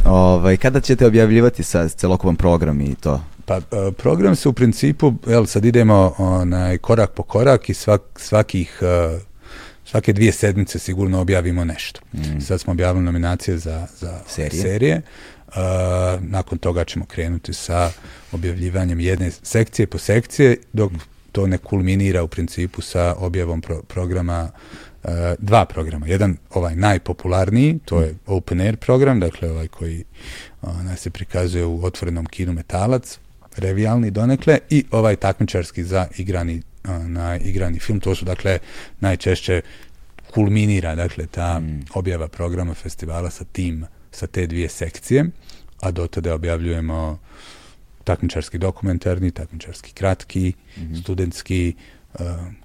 Ovaj, 0.04 0.56
kada 0.56 0.80
ćete 0.80 1.06
objavljivati 1.06 1.62
sa 1.62 1.88
celokupan 1.88 2.36
program 2.36 2.80
i 2.80 2.94
to? 2.94 3.20
Pa 3.44 3.56
e, 3.56 3.60
program 3.98 4.36
se 4.36 4.48
u 4.48 4.52
principu, 4.52 5.12
jel, 5.26 5.46
sad 5.46 5.64
idemo 5.64 6.14
onaj, 6.18 6.78
korak 6.78 7.10
po 7.10 7.22
korak 7.22 7.68
i 7.68 7.74
svak, 7.74 8.02
svakih, 8.16 8.78
e, 8.82 9.18
svake 9.84 10.12
dvije 10.12 10.32
sedmice 10.32 10.78
sigurno 10.78 11.20
objavimo 11.20 11.64
nešto. 11.64 12.00
Mm. 12.12 12.40
Sad 12.40 12.60
smo 12.60 12.72
objavili 12.72 13.04
nominacije 13.04 13.58
za, 13.58 13.86
za 13.98 14.20
serije. 14.26 14.62
serije. 14.62 15.02
Uh, 15.46 15.62
nakon 16.20 16.58
toga 16.58 16.84
ćemo 16.84 17.04
krenuti 17.04 17.52
sa 17.52 17.90
objavljivanjem 18.32 19.00
jedne 19.00 19.30
sekcije 19.30 19.86
po 19.86 19.98
sekcije, 19.98 20.56
dok 20.72 20.92
to 21.32 21.46
ne 21.46 21.58
kulminira 21.58 22.22
u 22.22 22.28
principu 22.28 22.82
sa 22.82 23.14
objavom 23.18 23.60
pro 23.60 23.82
programa 23.82 24.50
dva 25.38 25.64
programa. 25.64 26.06
Jedan, 26.06 26.36
ovaj 26.50 26.76
najpopularniji, 26.76 27.78
to 27.84 28.00
je 28.00 28.14
Open 28.26 28.60
Air 28.60 28.76
program, 28.76 29.20
dakle 29.20 29.50
ovaj 29.50 29.68
koji 29.68 30.04
uh, 30.62 30.70
se 30.96 31.10
prikazuje 31.10 31.64
u 31.64 31.84
otvorenom 31.84 32.26
kinu 32.26 32.52
Metalac, 32.52 33.18
revijalni 33.56 34.10
donekle 34.10 34.58
i 34.70 34.84
ovaj 34.90 35.16
takmičarski 35.16 35.84
za 35.84 36.06
igrani 36.16 36.62
na 37.06 37.36
igrani 37.36 37.78
film. 37.78 38.00
To 38.00 38.14
su 38.14 38.24
dakle 38.24 38.58
najčešće 39.00 39.60
kulminira 40.34 40.94
dakle 40.94 41.26
ta 41.26 41.60
mm. 41.60 41.84
objava 41.94 42.28
programa 42.28 42.74
festivala 42.74 43.30
sa 43.30 43.44
tim 43.44 43.86
sa 44.10 44.26
te 44.26 44.46
dvije 44.46 44.68
sekcije, 44.68 45.24
a 45.80 45.90
do 45.90 46.06
tada 46.06 46.34
objavljujemo 46.34 47.18
takmičarski 48.04 48.58
dokumentarni, 48.58 49.30
takmičarski 49.30 49.92
kratki, 49.92 50.52
mm 50.76 50.80
-hmm. 50.80 51.02
studentski, 51.02 51.74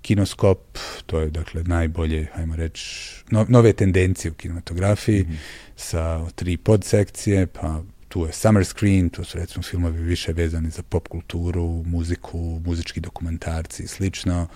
kinoskop, 0.02 0.78
to 1.06 1.20
je 1.20 1.30
dakle 1.30 1.64
najbolje, 1.64 2.28
hajmo 2.34 2.56
reći, 2.56 3.10
no, 3.30 3.46
nove 3.50 3.74
tendencije 3.74 4.32
u 4.32 4.36
kinematografiji, 4.36 5.24
mm 5.24 5.32
-hmm. 5.32 5.38
sa 5.76 6.30
tri 6.36 6.58
podsekcije, 6.58 7.48
pa 7.48 7.82
tu 8.08 8.26
je 8.26 8.34
Summer 8.34 8.66
Screen, 8.66 9.10
to 9.10 9.24
su 9.24 9.38
recimo 9.38 9.64
filmovi 9.64 10.04
više 10.04 10.34
vezani 10.34 10.70
za 10.70 10.84
pop 10.84 11.08
kulturu, 11.08 11.84
muziku, 11.86 12.62
muzički 12.66 13.00
dokumentarci 13.00 13.84
i 13.84 13.88
slično. 13.88 14.48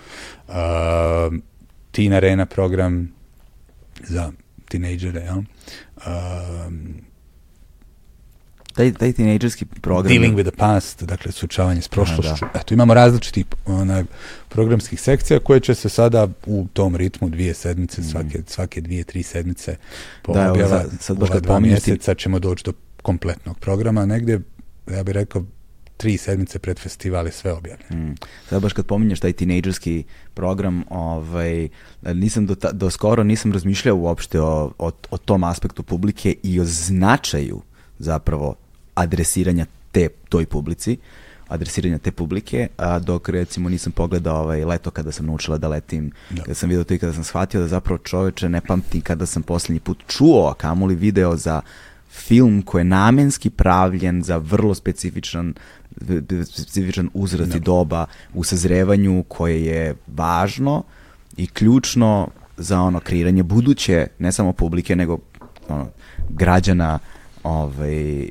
Uh, 0.48 0.54
Teen 1.90 2.12
Arena 2.12 2.46
program 2.46 3.12
za 4.02 4.32
tinejdžere, 4.68 5.20
jel? 5.20 5.36
Um, 5.36 7.05
taj, 8.76 8.92
taj 8.92 9.12
tinejdžerski 9.12 9.64
program... 9.64 10.12
Dealing 10.12 10.36
with 10.36 10.50
the 10.50 10.56
past, 10.56 11.02
dakle, 11.02 11.32
sučavanje 11.32 11.82
s 11.82 11.88
prošlošću. 11.88 12.44
Da. 12.52 12.60
Eto, 12.60 12.74
imamo 12.74 12.94
različitih 12.94 13.44
onaj, 13.66 14.04
programskih 14.48 15.00
sekcija 15.00 15.40
koje 15.40 15.60
će 15.60 15.74
se 15.74 15.88
sada 15.88 16.28
u 16.46 16.66
tom 16.72 16.96
ritmu 16.96 17.28
dvije 17.28 17.54
sedmice, 17.54 18.00
mm. 18.00 18.04
svake, 18.04 18.42
svake 18.46 18.80
dvije, 18.80 19.04
tri 19.04 19.22
sedmice 19.22 19.76
po 20.22 20.32
da, 20.32 20.52
objava, 20.52 20.84
sad 21.00 21.18
baš 21.18 21.30
kad 21.30 21.62
mjeseca 21.62 22.14
ćemo 22.14 22.38
doći 22.38 22.64
do 22.64 22.72
kompletnog 23.02 23.58
programa, 23.58 24.06
negdje, 24.06 24.40
ja 24.90 25.02
bih 25.02 25.12
rekao, 25.12 25.44
tri 25.96 26.16
sedmice 26.18 26.58
pred 26.58 26.78
festivale 26.78 27.32
sve 27.32 27.52
objavljeno. 27.52 28.10
Mm. 28.10 28.14
Sad 28.48 28.62
baš 28.62 28.72
kad 28.72 28.86
pominješ 28.86 29.20
taj 29.20 29.32
tinejdžerski 29.32 30.04
program, 30.34 30.84
ovaj, 30.90 31.68
nisam 32.02 32.46
do, 32.46 32.54
ta, 32.54 32.72
do 32.72 32.90
skoro 32.90 33.24
nisam 33.24 33.52
razmišljao 33.52 33.96
uopšte 33.96 34.40
o, 34.40 34.72
o, 34.78 34.90
o 35.10 35.18
tom 35.18 35.44
aspektu 35.44 35.82
publike 35.82 36.34
i 36.42 36.60
o 36.60 36.64
značaju 36.64 37.62
zapravo 37.98 38.54
adresiranja 38.96 39.66
te, 39.92 40.08
toj 40.28 40.46
publici 40.46 40.98
adresiranja 41.48 41.98
te 41.98 42.10
publike, 42.10 42.68
a 42.76 42.98
dok 42.98 43.28
recimo 43.28 43.68
nisam 43.68 43.92
pogledao 43.92 44.42
ovaj 44.42 44.64
leto 44.64 44.90
kada 44.90 45.12
sam 45.12 45.26
naučila 45.26 45.58
da 45.58 45.68
letim, 45.68 46.10
da. 46.30 46.42
kada 46.42 46.54
sam 46.54 46.68
vidio 46.68 46.84
to 46.84 46.94
i 46.94 46.98
kada 46.98 47.12
sam 47.12 47.24
shvatio 47.24 47.60
da 47.60 47.68
zapravo 47.68 47.98
čoveče 47.98 48.48
ne 48.48 48.60
pamtim 48.60 49.00
kada 49.00 49.26
sam 49.26 49.42
posljednji 49.42 49.80
put 49.80 50.02
čuo, 50.06 50.48
a 50.50 50.54
kamoli 50.54 50.94
video 50.94 51.36
za 51.36 51.60
film 52.10 52.62
koji 52.62 52.80
je 52.80 52.84
namenski 52.84 53.50
pravljen 53.50 54.22
za 54.22 54.36
vrlo 54.36 54.74
specifičan 54.74 55.54
specifičan 56.44 57.10
uzrast 57.14 57.54
i 57.54 57.60
doba 57.60 58.06
u 58.34 58.44
sazrevanju 58.44 59.24
koje 59.28 59.64
je 59.64 59.94
važno 60.06 60.82
i 61.36 61.46
ključno 61.46 62.28
za 62.56 62.80
ono 62.80 63.00
kreiranje 63.00 63.42
buduće 63.42 64.06
ne 64.18 64.32
samo 64.32 64.52
publike 64.52 64.96
nego 64.96 65.18
ono 65.68 65.88
građana 66.28 66.98
ovaj 67.46 68.18
uh, 68.20 68.26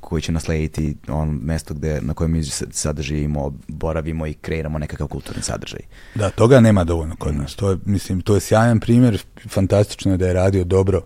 koji 0.00 0.22
će 0.22 0.32
naslediti 0.32 0.96
on 1.08 1.40
mesto 1.42 1.74
gde 1.74 2.00
na 2.00 2.14
kojem 2.14 2.32
mi 2.32 2.44
sada 2.70 3.02
živimo, 3.02 3.52
boravimo 3.68 4.26
i 4.26 4.34
kreiramo 4.34 4.78
nekakav 4.78 5.08
kulturni 5.08 5.42
sadržaj. 5.42 5.80
Da, 6.14 6.30
toga 6.30 6.60
nema 6.60 6.84
dovoljno 6.84 7.16
kod 7.16 7.34
nas. 7.34 7.54
To 7.54 7.70
je, 7.70 7.78
mislim, 7.84 8.20
to 8.20 8.34
je 8.34 8.40
sjajan 8.40 8.80
primjer, 8.80 9.22
fantastično 9.48 10.12
je 10.12 10.18
da 10.18 10.26
je 10.26 10.32
radio 10.32 10.64
dobro 10.64 11.02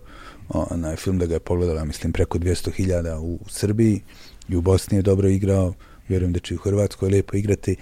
onaj 0.49 0.95
film 0.95 1.19
da 1.19 1.25
ga 1.25 1.33
je 1.33 1.39
pogledala, 1.39 1.85
mislim, 1.85 2.13
preko 2.13 2.37
200.000 2.37 3.17
u 3.19 3.39
Srbiji 3.49 4.01
i 4.49 4.55
u 4.55 4.61
Bosni 4.61 4.97
je 4.97 5.01
dobro 5.01 5.27
igrao, 5.27 5.73
vjerujem 6.07 6.33
da 6.33 6.39
će 6.39 6.55
u 6.55 6.57
Hrvatskoj 6.57 7.09
lijepo 7.09 7.37
igrati, 7.37 7.75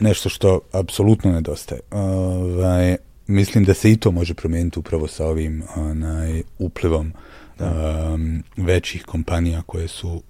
nešto 0.00 0.28
što 0.28 0.60
apsolutno 0.72 1.32
nedostaje. 1.32 1.80
Ovaj, 1.90 2.96
mislim 3.26 3.64
da 3.64 3.74
se 3.74 3.92
i 3.92 3.96
to 3.96 4.10
može 4.10 4.34
promijeniti 4.34 4.78
upravo 4.78 5.08
sa 5.08 5.26
ovim 5.26 5.62
onaj, 5.76 6.42
uplivom 6.58 7.12
um, 7.60 8.42
većih 8.56 9.04
kompanija 9.04 9.62
koje 9.62 9.88
su 9.88 10.22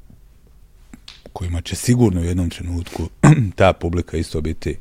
kojima 1.32 1.61
će 1.61 1.77
sigurno 1.77 2.20
u 2.20 2.24
jednom 2.24 2.51
trenutku 2.51 3.09
ta 3.57 3.73
publika 3.73 4.16
isto 4.16 4.40
biti 4.40 4.77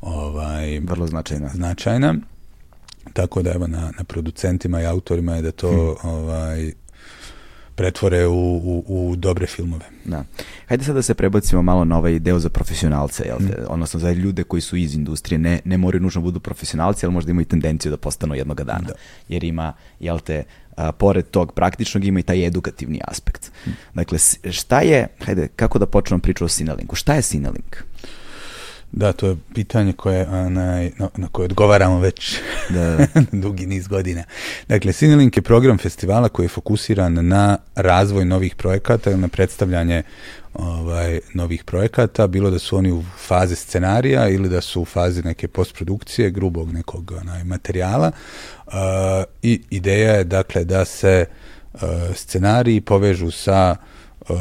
ovaj 0.00 0.80
vrlo 0.80 1.06
značajna. 1.06 1.48
Značajna. 1.48 2.14
Tako 3.12 3.42
da 3.42 3.52
evo 3.52 3.66
na, 3.66 3.92
na 3.98 4.04
producentima 4.04 4.82
i 4.82 4.86
autorima 4.86 5.36
je 5.36 5.42
da 5.42 5.52
to 5.52 5.96
hmm. 6.02 6.10
ovaj 6.10 6.72
pretvore 7.80 8.26
u, 8.26 8.56
u, 8.56 8.84
u 8.88 9.16
dobre 9.16 9.46
filmove. 9.46 9.84
Da. 10.04 10.24
Hajde 10.68 10.84
sad 10.84 10.94
da 10.94 11.02
se 11.02 11.14
prebacimo 11.14 11.62
malo 11.62 11.84
na 11.84 11.98
ovaj 11.98 12.18
deo 12.18 12.38
za 12.38 12.48
profesionalce, 12.48 13.24
jel 13.26 13.38
te? 13.38 13.60
Mm. 13.60 13.64
odnosno 13.68 14.00
za 14.00 14.12
ljude 14.12 14.44
koji 14.44 14.60
su 14.60 14.76
iz 14.76 14.94
industrije, 14.94 15.38
ne, 15.38 15.60
ne 15.64 15.78
moraju 15.78 16.02
nužno 16.02 16.20
budu 16.20 16.40
profesionalci, 16.40 17.06
ali 17.06 17.12
možda 17.14 17.30
imaju 17.30 17.44
tendenciju 17.44 17.90
da 17.90 17.96
postanu 17.96 18.34
jednoga 18.34 18.64
dana. 18.64 18.86
Da. 18.86 18.92
Jer 19.28 19.44
ima, 19.44 19.72
jel 20.00 20.18
te, 20.18 20.44
a, 20.76 20.92
pored 20.92 21.30
tog 21.30 21.52
praktičnog 21.52 22.04
ima 22.04 22.20
i 22.20 22.22
taj 22.22 22.46
edukativni 22.46 23.00
aspekt. 23.04 23.50
Dakle, 23.94 24.18
šta 24.50 24.80
je, 24.80 25.06
hajde, 25.24 25.48
kako 25.56 25.78
da 25.78 25.86
počnemo 25.86 26.20
priču 26.20 26.44
o 26.44 26.48
Sinelinku? 26.48 26.96
Šta 26.96 27.14
je 27.14 27.22
Sinelink? 27.22 27.76
Da, 28.92 29.12
to 29.12 29.26
je 29.26 29.36
pitanje 29.54 29.92
koje, 29.92 30.26
na, 30.50 30.88
na 31.16 31.28
koje 31.32 31.44
odgovaramo 31.44 32.00
već 32.00 32.38
da. 32.68 33.06
dugi 33.42 33.66
niz 33.66 33.88
godina. 33.88 34.24
Dakle, 34.68 34.92
Cinelink 34.92 35.36
je 35.36 35.42
program 35.42 35.78
festivala 35.78 36.28
koji 36.28 36.44
je 36.44 36.48
fokusiran 36.48 37.26
na 37.28 37.58
razvoj 37.74 38.24
novih 38.24 38.54
projekata 38.54 39.10
ili 39.10 39.20
na 39.20 39.28
predstavljanje 39.28 40.02
ovaj, 40.54 41.20
novih 41.34 41.64
projekata, 41.64 42.26
bilo 42.26 42.50
da 42.50 42.58
su 42.58 42.76
oni 42.76 42.92
u 42.92 43.02
fazi 43.26 43.56
scenarija 43.56 44.28
ili 44.28 44.48
da 44.48 44.60
su 44.60 44.82
u 44.82 44.84
fazi 44.84 45.22
neke 45.22 45.48
postprodukcije, 45.48 46.30
grubog 46.30 46.72
nekog 46.72 47.12
onaj, 47.20 47.44
materijala. 47.44 48.12
Uh, 48.66 48.72
I 49.42 49.62
ideja 49.70 50.12
je 50.12 50.24
dakle 50.24 50.64
da 50.64 50.84
se 50.84 51.26
uh, 51.72 51.80
scenariji 52.14 52.80
povežu 52.80 53.30
sa 53.30 53.76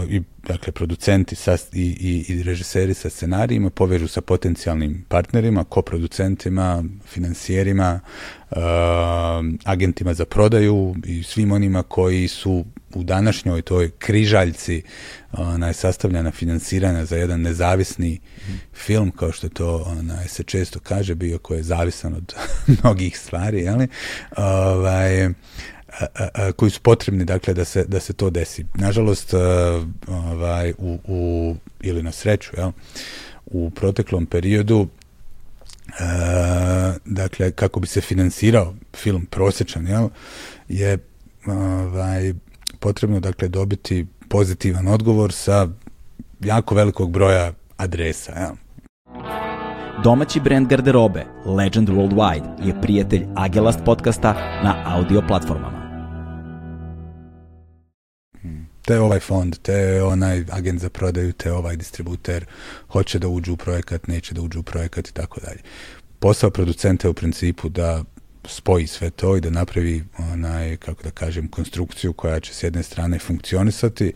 i 0.09 0.21
dakle 0.47 0.73
producenti 0.73 1.35
sa, 1.35 1.57
i, 1.73 1.81
i, 1.83 2.33
i 2.33 2.43
režiseri 2.43 2.93
sa 2.93 3.09
scenarijima 3.09 3.69
povežu 3.69 4.07
sa 4.07 4.21
potencijalnim 4.21 5.05
partnerima, 5.07 5.63
koproducentima, 5.63 6.83
financijerima, 7.05 7.99
uh, 8.51 8.57
agentima 9.63 10.13
za 10.13 10.25
prodaju 10.25 10.95
i 11.05 11.23
svim 11.23 11.51
onima 11.51 11.83
koji 11.83 12.27
su 12.27 12.65
u 12.93 13.03
današnjoj 13.03 13.61
toj 13.61 13.89
križaljci 13.89 14.81
onaj, 15.31 15.73
sastavljena 15.73 16.31
finansirana 16.31 17.05
za 17.05 17.15
jedan 17.15 17.41
nezavisni 17.41 18.19
mm. 18.47 18.51
film, 18.73 19.11
kao 19.11 19.31
što 19.31 19.49
to 19.49 19.83
onaj, 19.85 20.27
se 20.27 20.43
često 20.43 20.79
kaže, 20.79 21.15
bio 21.15 21.37
koji 21.37 21.57
je 21.57 21.63
zavisan 21.63 22.13
od 22.13 22.35
mnogih 22.83 23.19
stvari, 23.19 23.59
jeli? 23.59 23.87
Ovaj, 24.37 25.25
a, 25.25 25.29
a, 25.29 25.33
koji 26.55 26.71
su 26.71 26.81
potrebni 26.81 27.25
dakle 27.25 27.53
da 27.53 27.65
se 27.65 27.85
da 27.87 27.99
se 27.99 28.13
to 28.13 28.29
desi. 28.29 28.65
Nažalost 28.73 29.33
ovaj 30.07 30.73
u, 30.77 30.99
u 31.07 31.55
ili 31.81 32.03
na 32.03 32.11
sreću, 32.11 32.51
jel, 32.57 32.71
u 33.45 33.69
proteklom 33.69 34.25
periodu 34.25 34.87
a, 35.99 36.93
dakle 37.05 37.51
kako 37.51 37.79
bi 37.79 37.87
se 37.87 38.01
finansirao 38.01 38.73
film 38.95 39.25
prosječan, 39.25 39.87
jel, 39.87 40.09
je 40.67 40.97
ovaj 41.47 42.33
potrebno 42.79 43.19
dakle 43.19 43.47
dobiti 43.47 44.05
pozitivan 44.29 44.87
odgovor 44.87 45.33
sa 45.33 45.67
jako 46.39 46.75
velikog 46.75 47.11
broja 47.11 47.53
adresa, 47.77 48.31
jel. 48.31 48.53
Domaći 50.03 50.39
brend 50.39 50.67
garderobe 50.67 51.25
Legend 51.45 51.89
Worldwide 51.89 52.67
je 52.67 52.81
prijatelj 52.81 53.25
Agelast 53.35 53.79
podcasta 53.85 54.33
na 54.63 54.83
audio 54.85 55.21
platformama. 55.27 55.78
Te 58.89 58.99
ovaj 58.99 59.19
fond, 59.19 59.57
te 59.61 60.03
onaj 60.03 60.45
agent 60.51 60.81
za 60.81 60.89
prodaju, 60.89 61.33
te 61.33 61.51
ovaj 61.51 61.75
distributer 61.75 62.45
hoće 62.87 63.19
da 63.19 63.27
uđu 63.27 63.53
u 63.53 63.57
projekat, 63.57 64.07
neće 64.07 64.33
da 64.33 64.41
uđu 64.41 64.59
u 64.59 64.63
projekat 64.63 65.07
i 65.07 65.13
tako 65.13 65.39
dalje. 65.39 65.59
Posao 66.19 66.49
producenta 66.49 67.07
je 67.07 67.09
u 67.09 67.13
principu 67.13 67.69
da 67.69 68.03
spoji 68.45 68.87
sve 68.87 69.09
to 69.09 69.37
i 69.37 69.41
da 69.41 69.49
napravi 69.49 70.03
onaj, 70.17 70.77
kako 70.77 71.03
da 71.03 71.11
kažem, 71.11 71.47
konstrukciju 71.47 72.13
koja 72.13 72.39
će 72.39 72.53
s 72.53 72.63
jedne 72.63 72.83
strane 72.83 73.19
funkcionisati, 73.19 74.13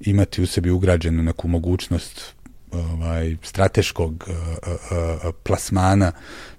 imati 0.00 0.42
u 0.42 0.46
sebi 0.46 0.70
ugrađenu 0.70 1.22
neku 1.22 1.48
mogućnost 1.48 2.34
ovaj, 2.72 3.36
strateškog 3.42 4.28
uh, 4.28 4.36
uh, 4.68 5.34
plasmana 5.42 6.12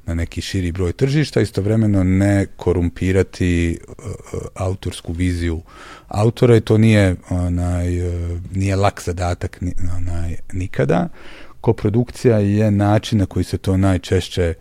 na 0.05 0.13
neki 0.13 0.41
širi 0.41 0.71
broj 0.71 0.93
tržišta, 0.93 1.41
istovremeno 1.41 2.03
ne 2.03 2.45
korumpirati 2.55 3.79
uh, 3.87 3.95
autorsku 4.55 5.13
viziju 5.13 5.61
autora 6.07 6.55
i 6.55 6.61
to 6.61 6.77
nije, 6.77 7.15
onaj, 7.29 7.87
nije 8.51 8.75
lak 8.75 9.01
zadatak 9.05 9.63
onaj, 9.97 10.35
nikada. 10.53 11.09
Koprodukcija 11.61 12.37
je 12.37 12.71
način 12.71 13.19
na 13.19 13.25
koji 13.25 13.43
se 13.43 13.57
to 13.57 13.77
najčešće 13.77 14.53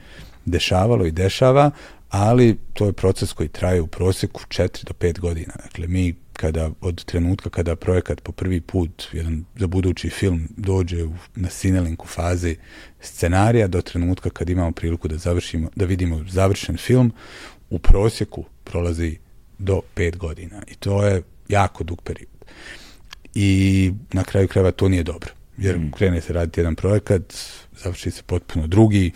dešavalo 0.44 1.06
i 1.06 1.10
dešava, 1.10 1.70
ali 2.10 2.58
to 2.72 2.86
je 2.86 2.92
proces 2.92 3.32
koji 3.32 3.48
traje 3.48 3.80
u 3.80 3.86
prosjeku 3.86 4.40
4 4.48 4.84
do 4.84 4.94
5 5.00 5.18
godina. 5.18 5.52
Dakle, 5.62 5.86
mi 5.86 6.14
kada 6.42 6.70
od 6.80 7.04
trenutka 7.04 7.50
kada 7.50 7.76
projekat 7.76 8.20
po 8.22 8.32
prvi 8.32 8.60
put 8.60 9.08
jedan 9.12 9.44
za 9.56 9.66
budući 9.66 10.10
film 10.10 10.48
dođe 10.56 11.04
u, 11.04 11.14
na 11.34 11.48
Cinelinku 11.48 12.06
fazi 12.06 12.56
scenarija 13.00 13.66
do 13.68 13.82
trenutka 13.82 14.30
kad 14.30 14.50
imamo 14.50 14.72
priliku 14.72 15.08
da 15.08 15.16
završimo 15.16 15.68
da 15.76 15.84
vidimo 15.84 16.24
završen 16.28 16.76
film 16.76 17.12
u 17.70 17.78
prosjeku 17.78 18.44
prolazi 18.64 19.18
do 19.58 19.80
pet 19.94 20.16
godina 20.16 20.62
i 20.66 20.74
to 20.74 21.04
je 21.06 21.22
jako 21.48 21.84
dug 21.84 22.02
period. 22.02 22.28
I 23.34 23.92
na 24.12 24.24
kraju 24.24 24.48
krajeva 24.48 24.70
to 24.70 24.88
nije 24.88 25.02
dobro. 25.02 25.30
Jer 25.58 25.78
mm. 25.78 25.90
krene 25.90 26.20
se 26.20 26.32
raditi 26.32 26.60
jedan 26.60 26.74
projekat, 26.74 27.22
završi 27.82 28.10
se 28.10 28.22
potpuno 28.26 28.66
drugi, 28.66 29.10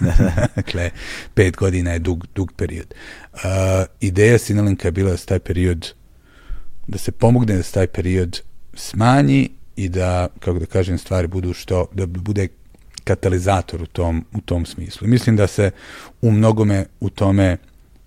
dakle, 0.56 0.90
pet 1.34 1.56
godina 1.56 1.92
je 1.92 1.98
dug, 1.98 2.26
dug 2.34 2.52
period. 2.56 2.94
Uh, 3.34 3.40
ideja 4.00 4.38
Sinalinka 4.38 4.88
je 4.88 4.92
bila 4.92 5.10
da 5.10 5.16
se 5.16 5.26
taj 5.26 5.38
period 5.38 5.99
da 6.90 6.98
se 6.98 7.12
pomogne 7.12 7.56
da 7.56 7.62
se 7.62 7.72
taj 7.72 7.86
period 7.86 8.40
smanji 8.74 9.50
i 9.76 9.88
da, 9.88 10.28
kako 10.40 10.58
da 10.58 10.66
kažem, 10.66 10.98
stvari 10.98 11.28
budu 11.28 11.52
što, 11.52 11.86
da 11.92 12.06
bude 12.06 12.48
katalizator 13.04 13.82
u 13.82 13.86
tom, 13.86 14.24
u 14.32 14.40
tom 14.40 14.66
smislu. 14.66 15.08
mislim 15.08 15.36
da 15.36 15.46
se 15.46 15.70
u 16.22 16.30
mnogome 16.30 16.86
u 17.00 17.10
tome 17.10 17.56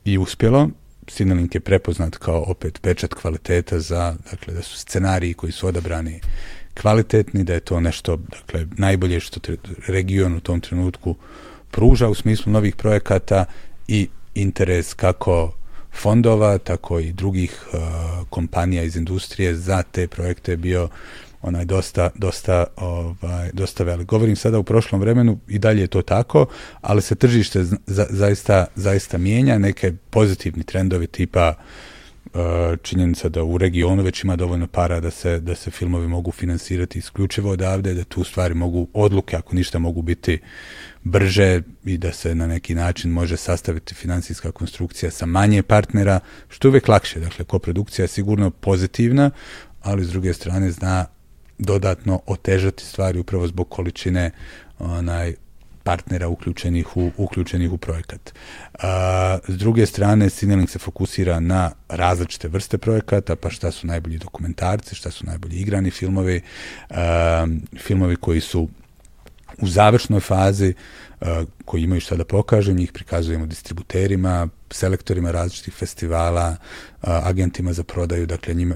i 0.06 0.18
uspjelo. 0.18 0.70
Sinelink 1.08 1.56
je 1.56 1.62
prepoznat 1.62 2.18
kao 2.18 2.44
opet 2.48 2.82
pečat 2.82 3.14
kvaliteta 3.14 3.80
za, 3.80 4.16
dakle, 4.32 4.54
da 4.54 4.62
su 4.62 4.78
scenariji 4.78 5.34
koji 5.34 5.52
su 5.52 5.68
odabrani 5.68 6.20
kvalitetni, 6.82 7.44
da 7.44 7.54
je 7.54 7.60
to 7.60 7.80
nešto, 7.80 8.18
dakle, 8.18 8.68
najbolje 8.78 9.20
što 9.20 9.40
region 9.88 10.36
u 10.36 10.40
tom 10.40 10.62
trenutku 10.62 11.16
pruža 11.72 12.10
u 12.10 12.14
smislu 12.14 12.52
novih 12.52 12.76
projekata 12.76 13.46
i 13.88 14.08
interes 14.36 14.94
kako 14.94 15.54
fondova, 15.94 16.58
tako 16.58 17.00
i 17.00 17.12
drugih 17.12 17.66
uh, 17.74 17.80
kompanija 18.30 18.84
iz 18.84 18.96
industrije 18.96 19.56
za 19.56 19.84
te 19.84 20.08
projekte 20.08 20.58
bio 20.58 20.90
onaj 21.42 21.66
dosta, 21.66 22.10
dosta, 22.16 22.66
ovaj, 22.76 23.50
dosta 23.54 23.84
velik. 23.84 24.08
Govorim 24.08 24.36
sada 24.36 24.60
u 24.60 24.64
prošlom 24.64 25.02
vremenu 25.02 25.40
i 25.48 25.60
dalje 25.60 25.82
je 25.82 25.88
to 25.88 26.02
tako, 26.02 26.46
ali 26.82 27.02
se 27.02 27.16
tržište 27.16 27.64
za, 27.64 28.06
zaista, 28.10 28.66
zaista 28.76 29.18
mijenja, 29.18 29.58
neke 29.58 29.94
pozitivni 30.10 30.64
trendovi 30.64 31.08
tipa 31.08 31.54
uh, 31.58 31.64
činjenica 32.82 33.30
da 33.30 33.44
u 33.44 33.58
regionu 33.58 34.04
već 34.04 34.24
ima 34.24 34.36
dovoljno 34.36 34.68
para 34.68 35.00
da 35.00 35.12
se, 35.12 35.40
da 35.40 35.56
se 35.56 35.72
filmovi 35.72 36.08
mogu 36.08 36.32
finansirati 36.32 37.00
isključivo 37.00 37.52
odavde, 37.52 37.94
da 37.94 38.04
tu 38.04 38.24
stvari 38.24 38.54
mogu, 38.54 38.88
odluke 38.94 39.36
ako 39.36 39.56
ništa 39.56 39.80
mogu 39.80 40.02
biti 40.02 40.40
brže 41.04 41.62
i 41.86 41.98
da 41.98 42.12
se 42.12 42.36
na 42.36 42.48
neki 42.48 42.76
način 42.76 43.12
može 43.12 43.38
sastaviti 43.38 43.96
finansijska 43.96 44.52
konstrukcija 44.52 45.12
sa 45.12 45.26
manje 45.26 45.64
partnera, 45.64 46.20
što 46.50 46.68
je 46.68 46.70
uvek 46.70 46.88
lakše. 46.88 47.20
Dakle, 47.20 47.46
koprodukcija 47.46 48.04
je 48.04 48.08
sigurno 48.08 48.50
pozitivna, 48.50 49.32
ali 49.82 50.06
s 50.06 50.10
druge 50.10 50.34
strane 50.34 50.72
zna 50.72 51.06
dodatno 51.58 52.22
otežati 52.26 52.84
stvari 52.84 53.20
upravo 53.20 53.48
zbog 53.48 53.70
količine 53.70 54.32
onaj 54.80 55.36
partnera 55.84 56.28
uključenih 56.28 56.98
u, 56.98 57.12
uključenih 57.18 57.72
u 57.72 57.78
projekat. 57.78 58.34
A, 58.74 59.38
s 59.48 59.58
druge 59.58 59.86
strane, 59.86 60.30
Cinelink 60.30 60.70
se 60.70 60.80
fokusira 60.80 61.40
na 61.40 61.72
različite 61.90 62.48
vrste 62.48 62.78
projekata, 62.78 63.36
pa 63.36 63.50
šta 63.50 63.72
su 63.72 63.88
najbolji 63.88 64.18
dokumentarci, 64.18 64.96
šta 64.96 65.12
su 65.12 65.26
najbolji 65.26 65.56
igrani 65.56 65.92
filmovi, 65.92 66.42
a, 66.90 67.48
filmovi 67.78 68.16
koji 68.16 68.42
su 68.42 68.70
u 69.62 69.68
završnoj 69.68 70.20
fazi 70.20 70.74
uh, 71.22 71.28
koji 71.66 71.84
imaju 71.84 72.02
šta 72.02 72.16
da 72.16 72.26
pokažem, 72.26 72.78
njih 72.78 72.92
prikazujemo 72.92 73.46
distributerima, 73.46 74.48
selektorima 74.72 75.32
različitih 75.32 75.74
festivala, 75.74 76.56
uh, 76.56 77.10
agentima 77.10 77.74
za 77.74 77.84
prodaju, 77.84 78.26
dakle 78.26 78.54
njima 78.54 78.76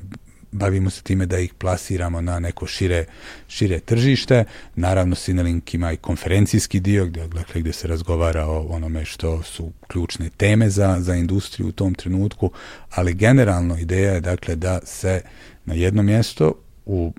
bavimo 0.52 0.90
se 0.90 1.02
time 1.02 1.26
da 1.26 1.40
ih 1.40 1.54
plasiramo 1.54 2.22
na 2.22 2.40
neko 2.40 2.68
šire, 2.68 3.06
šire 3.48 3.80
tržište. 3.80 4.44
Naravno, 4.76 5.16
Sinelink 5.16 5.74
ima 5.74 5.92
i 5.92 5.98
konferencijski 5.98 6.80
dio 6.80 7.06
gde, 7.06 7.28
dakle, 7.28 7.62
gde 7.62 7.74
se 7.74 7.88
razgovara 7.88 8.46
o 8.46 8.68
onome 8.70 9.06
što 9.06 9.44
su 9.44 9.72
ključne 9.88 10.30
teme 10.38 10.70
za, 10.70 10.98
za 11.00 11.16
industriju 11.16 11.68
u 11.68 11.72
tom 11.72 11.94
trenutku, 11.94 12.52
ali 12.90 13.14
generalno 13.14 13.78
ideja 13.78 14.14
je 14.14 14.22
dakle 14.22 14.56
da 14.56 14.80
se 14.86 15.22
na 15.66 15.74
jedno 15.74 16.04
mjesto 16.04 16.54
u 16.86 17.14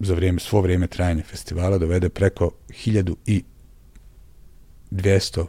za 0.00 0.14
vrijeme, 0.14 0.40
svo 0.40 0.60
vrijeme 0.60 0.86
trajanja 0.86 1.22
festivala 1.22 1.78
dovede 1.78 2.08
preko 2.08 2.50
1200 2.68 3.42
uh, 5.40 5.46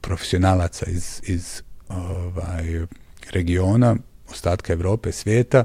profesionalaca 0.00 0.86
iz, 0.86 1.20
iz 1.26 1.62
ovaj, 1.88 2.86
regiona, 3.30 3.96
ostatka 4.34 4.72
Evrope, 4.72 5.12
svijeta, 5.12 5.64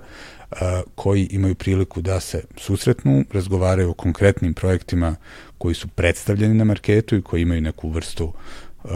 koji 0.96 1.28
imaju 1.32 1.56
priliku 1.56 2.02
da 2.02 2.20
se 2.20 2.44
susretnu, 2.58 3.26
razgovaraju 3.34 3.90
o 3.90 3.94
konkretnim 3.94 4.54
projektima 4.54 5.16
koji 5.58 5.76
su 5.76 5.88
predstavljeni 5.88 6.54
na 6.54 6.64
marketu 6.64 7.16
i 7.16 7.22
koji 7.22 7.42
imaju 7.42 7.62
neku 7.62 7.90
vrstu 7.90 8.26
uh, 8.26 8.92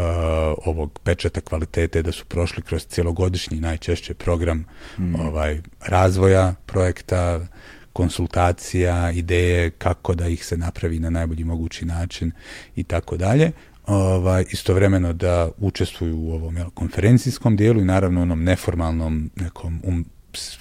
ovog 0.66 1.00
pečata 1.04 1.42
kvalitete 1.42 2.02
da 2.02 2.12
su 2.12 2.26
prošli 2.26 2.64
kroz 2.64 2.86
cjelogodišnji 2.88 3.60
najčešće 3.60 4.14
program 4.14 4.66
mm. 4.98 5.16
ovaj 5.16 5.62
razvoja 5.82 6.56
projekta 6.66 7.48
konsultacija, 7.94 9.12
ideje 9.12 9.70
kako 9.70 10.16
da 10.16 10.28
ih 10.28 10.46
se 10.46 10.58
napravi 10.58 11.00
na 11.00 11.10
najbolji 11.10 11.44
mogući 11.44 11.86
način 11.86 12.32
i 12.76 12.84
tako 12.84 13.18
dalje. 13.18 13.52
Ovaj, 13.88 14.46
istovremeno 14.52 15.14
da 15.14 15.50
učestvuju 15.58 16.18
u 16.18 16.32
ovom 16.32 16.58
jel, 16.58 16.70
konferencijskom 16.70 17.56
dijelu 17.56 17.82
i 17.82 17.86
naravno 17.86 18.22
onom 18.22 18.44
neformalnom 18.44 19.30
nekom 19.36 19.82
um, 19.84 20.06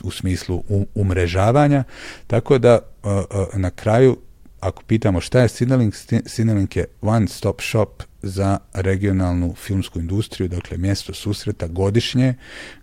u 0.03 0.11
smislu 0.11 0.65
um, 0.69 0.87
umrežavanja, 0.95 1.85
tako 2.27 2.59
da 2.59 2.79
uh, 3.03 3.13
uh, 3.13 3.59
na 3.59 3.71
kraju 3.71 4.17
ako 4.63 4.83
pitamo 4.83 5.21
šta 5.21 5.41
je 5.41 5.49
Sinelink, 5.49 5.95
Sinelink 6.27 6.77
je 6.77 6.85
one 7.01 7.29
stop 7.29 7.61
shop 7.61 8.03
za 8.23 8.59
regionalnu 8.73 9.55
filmsku 9.55 9.99
industriju, 9.99 10.49
dakle 10.49 10.77
mjesto 10.77 11.15
susreta 11.15 11.67
godišnje 11.67 12.35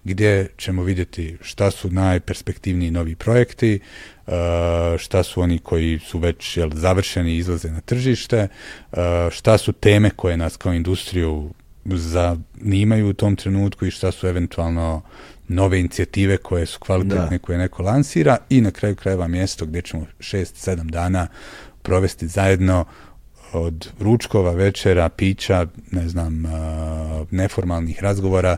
gdje 0.03 0.47
ćemo 0.57 0.83
vidjeti 0.83 1.37
šta 1.41 1.71
su 1.71 1.91
najperspektivniji 1.91 2.91
novi 2.91 3.15
projekti, 3.15 3.79
šta 4.97 5.23
su 5.23 5.41
oni 5.41 5.59
koji 5.59 5.99
su 5.99 6.19
već 6.19 6.57
jel, 6.57 6.69
završeni 6.73 7.37
izlaze 7.37 7.71
na 7.71 7.81
tržište, 7.81 8.47
uh, 8.91 8.97
šta 9.31 9.57
su 9.57 9.71
teme 9.71 10.09
koje 10.09 10.37
nas 10.37 10.57
kao 10.57 10.73
industriju 10.73 11.49
zanimaju 11.85 13.09
u 13.09 13.13
tom 13.13 13.35
trenutku 13.35 13.85
i 13.85 13.91
šta 13.91 14.11
su 14.11 14.27
eventualno 14.27 15.01
nove 15.47 15.79
inicijative 15.79 16.37
koje 16.37 16.65
su 16.65 16.79
kvalitetne, 16.79 17.37
da. 17.37 17.39
koje 17.39 17.57
neko 17.57 17.83
lansira 17.83 18.37
i 18.49 18.61
na 18.61 18.71
kraju 18.71 18.95
krajeva 18.95 19.27
mjesto 19.27 19.65
gdje 19.65 19.81
ćemo 19.81 20.05
6-7 20.19 20.89
dana 20.89 21.27
provesti 21.81 22.27
zajedno 22.27 22.85
od 23.53 23.89
ručkova, 23.99 24.51
večera, 24.51 25.09
pića, 25.09 25.65
ne 25.91 26.09
znam, 26.09 26.43
neformalnih 27.31 28.03
razgovora 28.03 28.57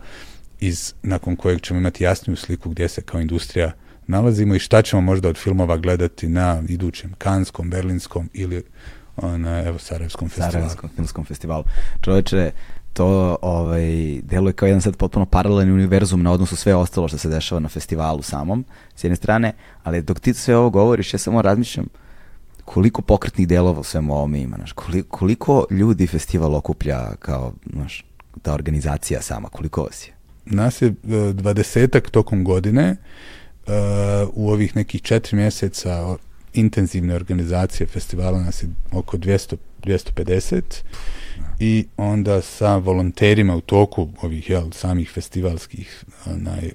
iz, 0.59 0.93
nakon 1.03 1.35
kojeg 1.35 1.61
ćemo 1.61 1.79
imati 1.79 2.03
jasniju 2.03 2.37
sliku 2.37 2.69
gdje 2.69 2.87
se 2.87 3.01
kao 3.01 3.21
industrija 3.21 3.71
nalazimo 4.11 4.55
i 4.55 4.59
šta 4.59 4.81
ćemo 4.81 5.01
možda 5.01 5.29
od 5.29 5.37
filmova 5.37 5.77
gledati 5.77 6.27
na 6.27 6.63
idućem 6.69 7.13
Kanskom, 7.17 7.69
Berlinskom 7.69 8.29
ili 8.33 8.63
na 9.37 9.63
evo 9.65 9.79
Sarajevskom 9.79 10.29
festivalu. 10.29 10.51
Sarajevskom 10.51 10.89
filmskom 10.95 11.25
festivalu. 11.25 11.63
Čoveče, 12.01 12.51
to 12.93 13.37
ovaj, 13.41 14.21
deluje 14.21 14.53
kao 14.53 14.67
jedan 14.67 14.81
sad 14.81 14.97
potpuno 14.97 15.25
paralelni 15.25 15.73
univerzum 15.73 16.23
na 16.23 16.31
odnosu 16.31 16.55
sve 16.55 16.75
ostalo 16.75 17.07
što 17.07 17.17
se 17.17 17.29
dešava 17.29 17.59
na 17.59 17.69
festivalu 17.69 18.21
samom, 18.21 18.65
s 18.95 19.03
jedne 19.03 19.15
strane, 19.15 19.53
ali 19.83 20.01
dok 20.01 20.19
ti 20.19 20.33
sve 20.33 20.57
ovo 20.57 20.69
govoriš, 20.69 21.13
ja 21.13 21.17
samo 21.17 21.41
razmišljam 21.41 21.85
koliko 22.65 23.01
pokretnih 23.01 23.47
delova 23.47 23.79
u 23.79 23.83
svemu 23.83 24.13
ovome 24.13 24.39
ima, 24.39 24.57
znaš, 24.57 24.71
koliko, 24.71 25.17
koliko 25.17 25.65
ljudi 25.69 26.07
festival 26.07 26.55
okuplja 26.55 27.15
kao, 27.19 27.53
znaš, 27.73 28.05
ta 28.41 28.53
organizacija 28.53 29.21
sama, 29.21 29.49
koliko 29.49 29.83
vas 29.83 30.07
je? 30.07 30.13
Nas 30.45 30.81
je 30.81 30.87
e, 30.87 30.93
dvadesetak 31.33 32.09
tokom 32.09 32.43
godine, 32.43 32.91
uh, 32.91 32.97
u 34.33 34.49
ovih 34.49 34.75
nekih 34.75 35.01
četiri 35.01 35.37
mjeseca 35.37 36.17
intenzivne 36.53 37.15
organizacije 37.15 37.87
festivala 37.87 38.39
nas 38.39 38.63
je 38.63 38.69
oko 38.91 39.17
200, 39.17 39.55
250 39.83 40.61
i 41.59 41.87
onda 41.97 42.41
sa 42.41 42.77
volonterima 42.77 43.55
u 43.55 43.61
toku 43.61 44.09
ovih 44.21 44.49
jel, 44.49 44.71
samih 44.71 45.11
festivalskih 45.11 46.03
onaj, 46.25 46.71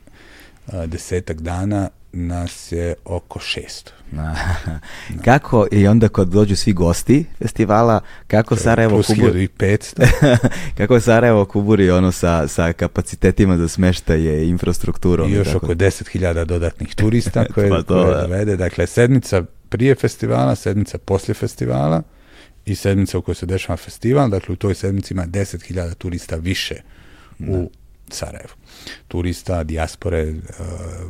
desetak 0.87 1.41
dana 1.41 1.91
nas 2.17 2.73
je 2.73 2.95
oko 3.05 3.39
600. 3.39 3.91
kako, 5.25 5.67
i 5.73 5.87
onda 5.87 6.09
kad 6.09 6.29
dođu 6.29 6.57
svi 6.57 6.73
gosti 6.73 7.25
festivala, 7.39 8.01
kako 8.27 8.57
Sarajevo 8.57 9.03
kuburi... 9.07 9.49
500. 9.59 10.37
kako 10.79 11.01
Sarajevo 11.01 11.45
kuburi 11.45 11.91
ono 11.91 12.13
sa, 12.13 12.49
sa 12.49 12.73
kapacitetima 12.73 13.57
za 13.57 13.69
smeštaje 13.69 14.45
i 14.45 14.49
infrastrukturom. 14.49 15.31
I 15.31 15.33
još 15.33 15.47
tako. 15.47 15.67
oko 15.67 15.75
10.000 15.75 16.45
dodatnih 16.45 16.95
turista 16.95 17.45
koje, 17.55 17.71
pa 17.77 17.83
to, 17.83 18.05
koje 18.05 18.21
dovede. 18.23 18.57
Dakle, 18.57 18.87
sedmica 18.87 19.43
prije 19.69 19.95
festivala, 19.95 20.55
sedmica 20.55 20.99
poslije 20.99 21.35
festivala 21.35 22.03
i 22.67 22.75
sedmica 22.75 23.19
u 23.19 23.23
kojoj 23.23 23.35
se 23.35 23.47
dešava 23.47 23.77
festival. 23.77 24.29
Dakle, 24.29 24.53
u 24.53 24.57
toj 24.57 24.75
sedmici 24.75 25.15
ima 25.15 25.27
10.000 25.27 25.95
turista 25.95 26.37
više 26.37 26.75
u 27.49 27.71
Sarajevu. 28.09 28.53
Turista, 29.09 29.65
dijaspore, 29.65 30.35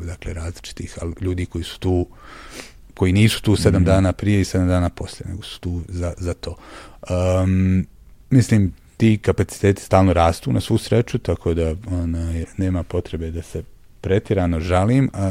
dakle 0.06 0.34
različitih 0.34 0.98
ljudi 1.20 1.46
koji 1.46 1.64
su 1.64 1.78
tu 1.78 2.06
koji 2.96 3.12
nisu 3.12 3.42
tu 3.42 3.56
sedam 3.56 3.82
mm. 3.82 3.84
dana 3.84 4.12
prije 4.12 4.40
i 4.40 4.44
sedam 4.44 4.68
dana 4.68 4.88
poslije, 4.88 5.28
nego 5.30 5.42
su 5.42 5.60
tu 5.60 5.80
za, 5.88 6.14
za 6.18 6.34
to. 6.34 6.56
Um, 7.10 7.86
mislim, 8.30 8.72
ti 8.96 9.18
kapaciteti 9.22 9.82
stalno 9.82 10.12
rastu 10.12 10.52
na 10.52 10.60
svu 10.60 10.78
sreću, 10.78 11.18
tako 11.18 11.54
da 11.54 11.74
ona, 11.90 12.32
nema 12.56 12.82
potrebe 12.82 13.30
da 13.30 13.42
se 13.42 13.62
pretirano 14.00 14.60
žalim, 14.60 15.10
a 15.12 15.30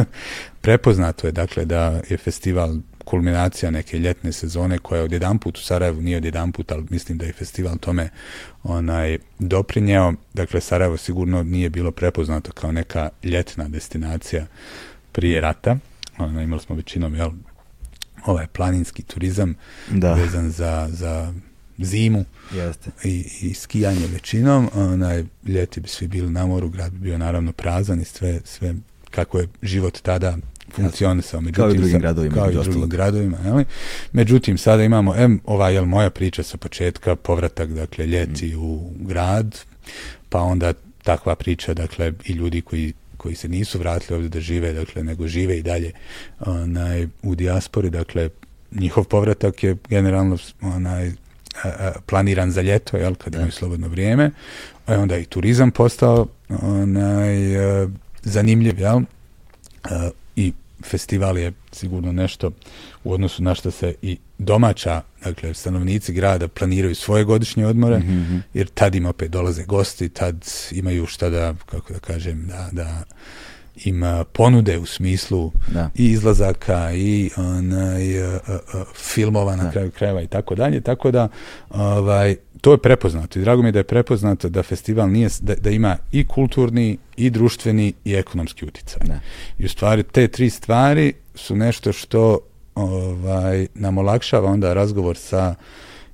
prepoznato 0.60 1.26
je 1.26 1.32
dakle 1.32 1.64
da 1.64 2.00
je 2.10 2.16
festival 2.16 2.76
kulminacija 3.06 3.70
neke 3.70 3.98
ljetne 3.98 4.32
sezone 4.32 4.78
koja 4.78 4.98
je 4.98 5.04
odjedanput 5.04 5.58
u 5.58 5.62
Sarajevu 5.62 6.00
nije 6.00 6.16
odjedanput, 6.16 6.72
ali 6.72 6.86
mislim 6.90 7.18
da 7.18 7.26
je 7.26 7.32
festival 7.32 7.78
tome 7.78 8.08
onaj 8.62 9.18
doprinjeo. 9.38 10.12
Dakle, 10.34 10.60
Sarajevo 10.60 10.96
sigurno 10.96 11.42
nije 11.42 11.70
bilo 11.70 11.90
prepoznato 11.90 12.52
kao 12.52 12.72
neka 12.72 13.08
ljetna 13.24 13.68
destinacija 13.68 14.46
prije 15.12 15.40
rata. 15.40 15.76
Ona, 16.18 16.42
imali 16.42 16.62
smo 16.62 16.76
većinom 16.76 17.14
jel, 17.14 17.30
ovaj 18.24 18.46
planinski 18.46 19.02
turizam 19.02 19.54
da. 19.90 20.14
vezan 20.14 20.50
za, 20.50 20.88
za 20.90 21.32
zimu 21.78 22.24
Jeste. 22.54 22.90
I, 23.04 23.24
i 23.40 23.54
skijanje 23.54 24.06
većinom. 24.06 24.70
Onaj, 24.74 25.24
ljeti 25.46 25.80
bi 25.80 25.88
svi 25.88 26.08
bili 26.08 26.30
na 26.30 26.46
moru, 26.46 26.68
grad 26.68 26.92
bi 26.92 26.98
bio 26.98 27.18
naravno 27.18 27.52
prazan 27.52 28.00
i 28.00 28.04
sve, 28.04 28.40
sve 28.44 28.74
kako 29.10 29.38
je 29.38 29.48
život 29.62 30.00
tada 30.02 30.36
funkcionisao. 30.72 31.40
Međutim, 31.40 31.62
kao 31.62 31.70
i 31.70 31.76
drugim 31.76 31.98
gradovima. 31.98 32.34
Kao 32.34 32.50
i 32.50 32.54
drugim 32.54 32.88
gradovima. 32.88 33.38
Jeli? 33.44 33.64
Međutim, 34.12 34.58
sada 34.58 34.82
imamo, 34.82 35.14
em, 35.16 35.40
ova, 35.44 35.70
jel, 35.70 35.84
moja 35.84 36.10
priča 36.10 36.42
sa 36.42 36.56
početka, 36.56 37.16
povratak, 37.16 37.68
dakle, 37.68 38.06
ljeti 38.06 38.54
mm. 38.54 38.58
u 38.58 38.92
grad, 39.00 39.58
pa 40.28 40.40
onda 40.40 40.72
takva 41.02 41.36
priča, 41.36 41.74
dakle, 41.74 42.12
i 42.24 42.32
ljudi 42.32 42.60
koji 42.60 42.92
koji 43.16 43.34
se 43.34 43.48
nisu 43.48 43.78
vratili 43.78 44.16
ovdje 44.16 44.28
da 44.28 44.40
žive, 44.40 44.72
dakle, 44.72 45.04
nego 45.04 45.26
žive 45.26 45.58
i 45.58 45.62
dalje 45.62 45.92
onaj, 46.40 47.06
u 47.22 47.34
dijaspori, 47.34 47.90
dakle, 47.90 48.28
njihov 48.72 49.04
povratak 49.04 49.64
je 49.64 49.76
generalno 49.88 50.38
onaj, 50.60 51.12
planiran 52.06 52.50
za 52.50 52.62
ljeto, 52.62 52.96
jel, 52.96 53.14
kad 53.14 53.34
imaju 53.34 53.52
slobodno 53.52 53.88
vrijeme, 53.88 54.30
a 54.86 54.94
onda 54.94 55.18
i 55.18 55.24
turizam 55.24 55.70
postao 55.70 56.26
onaj, 56.62 57.36
zanimljiv, 58.22 58.80
jel, 58.80 59.00
i 60.36 60.52
festival 60.84 61.38
je 61.38 61.52
sigurno 61.72 62.12
nešto 62.12 62.50
u 63.04 63.12
odnosu 63.12 63.42
na 63.42 63.54
što 63.54 63.70
se 63.70 63.94
i 64.02 64.18
domaća, 64.38 65.02
dakle 65.24 65.54
stanovnici 65.54 66.12
grada 66.12 66.48
planiraju 66.48 66.94
svoje 66.94 67.24
godišnje 67.24 67.66
odmore, 67.66 67.98
mm 67.98 68.42
jer 68.54 68.68
tad 68.68 68.94
im 68.94 69.06
opet 69.06 69.30
dolaze 69.30 69.64
gosti, 69.64 70.08
tad 70.08 70.46
imaju 70.72 71.06
šta 71.06 71.30
da, 71.30 71.54
kako 71.66 71.92
da 71.92 71.98
kažem, 71.98 72.46
da, 72.46 72.68
da 72.72 73.04
ima 73.84 74.24
ponude 74.24 74.78
u 74.78 74.86
smislu 74.86 75.52
da. 75.68 75.90
i 75.94 76.04
izlazaka 76.04 76.92
i 76.92 77.30
onaj, 77.36 78.04
filmova 78.94 79.56
na 79.56 79.64
da. 79.64 79.70
kraju 79.70 79.90
krajeva 79.90 80.22
i 80.22 80.26
tako 80.26 80.54
dalje, 80.54 80.80
tako 80.80 81.10
da 81.10 81.28
ovaj, 81.70 82.36
to 82.66 82.72
je 82.72 82.78
prepoznato 82.78 83.38
i 83.38 83.42
drago 83.42 83.62
mi 83.62 83.68
je 83.68 83.72
da 83.72 83.78
je 83.78 83.84
prepoznato 83.84 84.48
da 84.48 84.62
festival 84.62 85.10
nije, 85.10 85.28
da, 85.40 85.54
da 85.54 85.70
ima 85.70 85.96
i 86.12 86.26
kulturni 86.26 86.98
i 87.16 87.30
društveni 87.30 87.92
i 88.04 88.14
ekonomski 88.14 88.64
utjecaj. 88.64 89.00
Da. 89.06 89.20
I 89.58 89.64
u 89.64 89.68
stvari 89.68 90.02
te 90.02 90.28
tri 90.28 90.50
stvari 90.50 91.12
su 91.34 91.56
nešto 91.56 91.92
što 91.92 92.38
ovaj, 92.74 93.66
nam 93.74 93.98
olakšava 93.98 94.50
onda 94.50 94.74
razgovor 94.74 95.16
sa 95.16 95.54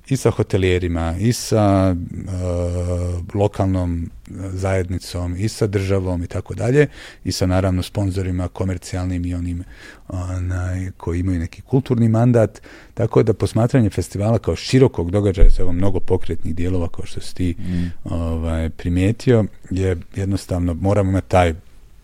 i 0.09 0.17
sa 0.17 0.29
hotelijerima, 0.29 1.15
i 1.19 1.33
sa 1.33 1.95
uh, 1.95 3.35
lokalnom 3.35 4.09
zajednicom, 4.53 5.35
i 5.37 5.49
sa 5.49 5.67
državom 5.67 6.23
i 6.23 6.27
tako 6.27 6.53
dalje, 6.53 6.87
i 7.23 7.31
sa 7.31 7.45
naravno 7.45 7.83
sponzorima 7.83 8.47
komercijalnim 8.47 9.25
i 9.25 9.33
onim 9.33 9.63
onaj, 10.07 10.91
koji 10.97 11.19
imaju 11.19 11.39
neki 11.39 11.61
kulturni 11.61 12.09
mandat, 12.09 12.61
tako 12.93 13.23
da 13.23 13.33
posmatranje 13.33 13.89
festivala 13.89 14.39
kao 14.39 14.55
širokog 14.55 15.11
događaja 15.11 15.49
sa 15.49 15.61
evo 15.61 15.71
mnogo 15.71 15.99
pokretnih 15.99 16.55
dijelova 16.55 16.87
kao 16.89 17.05
što 17.05 17.21
si 17.21 17.35
ti 17.35 17.55
mm. 17.59 18.13
ovaj, 18.13 18.69
primijetio, 18.69 19.45
je 19.69 19.97
jednostavno 20.15 20.73
moramo 20.73 21.09
imati 21.09 21.29
taj 21.29 21.53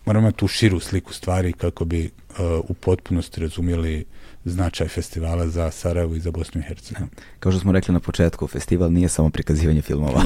moramo 0.06 0.26
imati 0.26 0.38
tu 0.38 0.48
širu 0.48 0.80
sliku 0.80 1.12
stvari 1.12 1.52
kako 1.52 1.84
bi 1.84 2.04
uh, 2.04 2.36
u 2.68 2.74
potpunosti 2.74 3.40
razumjeli 3.40 4.04
značaj 4.44 4.88
festivala 4.88 5.48
za 5.48 5.70
Sarajevo 5.70 6.14
i 6.14 6.20
za 6.20 6.30
Bosnu 6.30 6.60
i 6.60 6.64
Hercegovinu. 6.64 7.08
Kao 7.40 7.52
što 7.52 7.60
smo 7.60 7.72
rekli 7.72 7.94
na 7.94 8.00
početku, 8.00 8.46
festival 8.46 8.92
nije 8.92 9.08
samo 9.08 9.30
prikazivanje 9.30 9.82
filmova. 9.82 10.24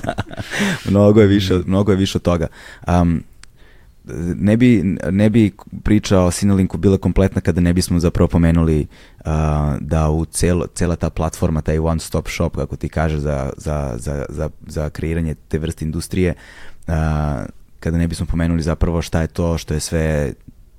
mnogo, 0.90 1.20
je 1.20 1.26
više, 1.26 1.60
mnogo 1.66 1.92
je 1.92 1.98
više 1.98 2.18
od 2.18 2.22
toga. 2.22 2.46
Um, 2.86 3.24
ne 4.34 4.56
bi, 4.56 4.96
ne 5.10 5.30
bi 5.30 5.52
priča 5.84 6.20
o 6.20 6.30
Sinelinku 6.30 6.78
bila 6.78 6.98
kompletna 6.98 7.40
kada 7.40 7.60
ne 7.60 7.72
bismo 7.72 7.98
zapravo 7.98 8.28
pomenuli 8.28 8.86
uh, 9.18 9.24
da 9.80 10.10
u 10.10 10.24
celo, 10.24 10.66
cela 10.66 10.96
ta 10.96 11.10
platforma, 11.10 11.62
taj 11.62 11.78
one 11.78 12.00
stop 12.00 12.28
shop, 12.28 12.56
kako 12.56 12.76
ti 12.76 12.88
kaže, 12.88 13.18
za, 13.18 13.52
za, 13.56 13.94
za, 13.96 14.24
za, 14.28 14.50
za 14.66 14.90
kreiranje 14.90 15.34
te 15.34 15.58
vrste 15.58 15.84
industrije, 15.84 16.34
uh, 16.86 16.94
kada 17.80 17.98
ne 17.98 18.08
bismo 18.08 18.26
pomenuli 18.26 18.62
zapravo 18.62 19.02
šta 19.02 19.20
je 19.20 19.26
to 19.26 19.58
što 19.58 19.74
je 19.74 19.80
sve 19.80 20.32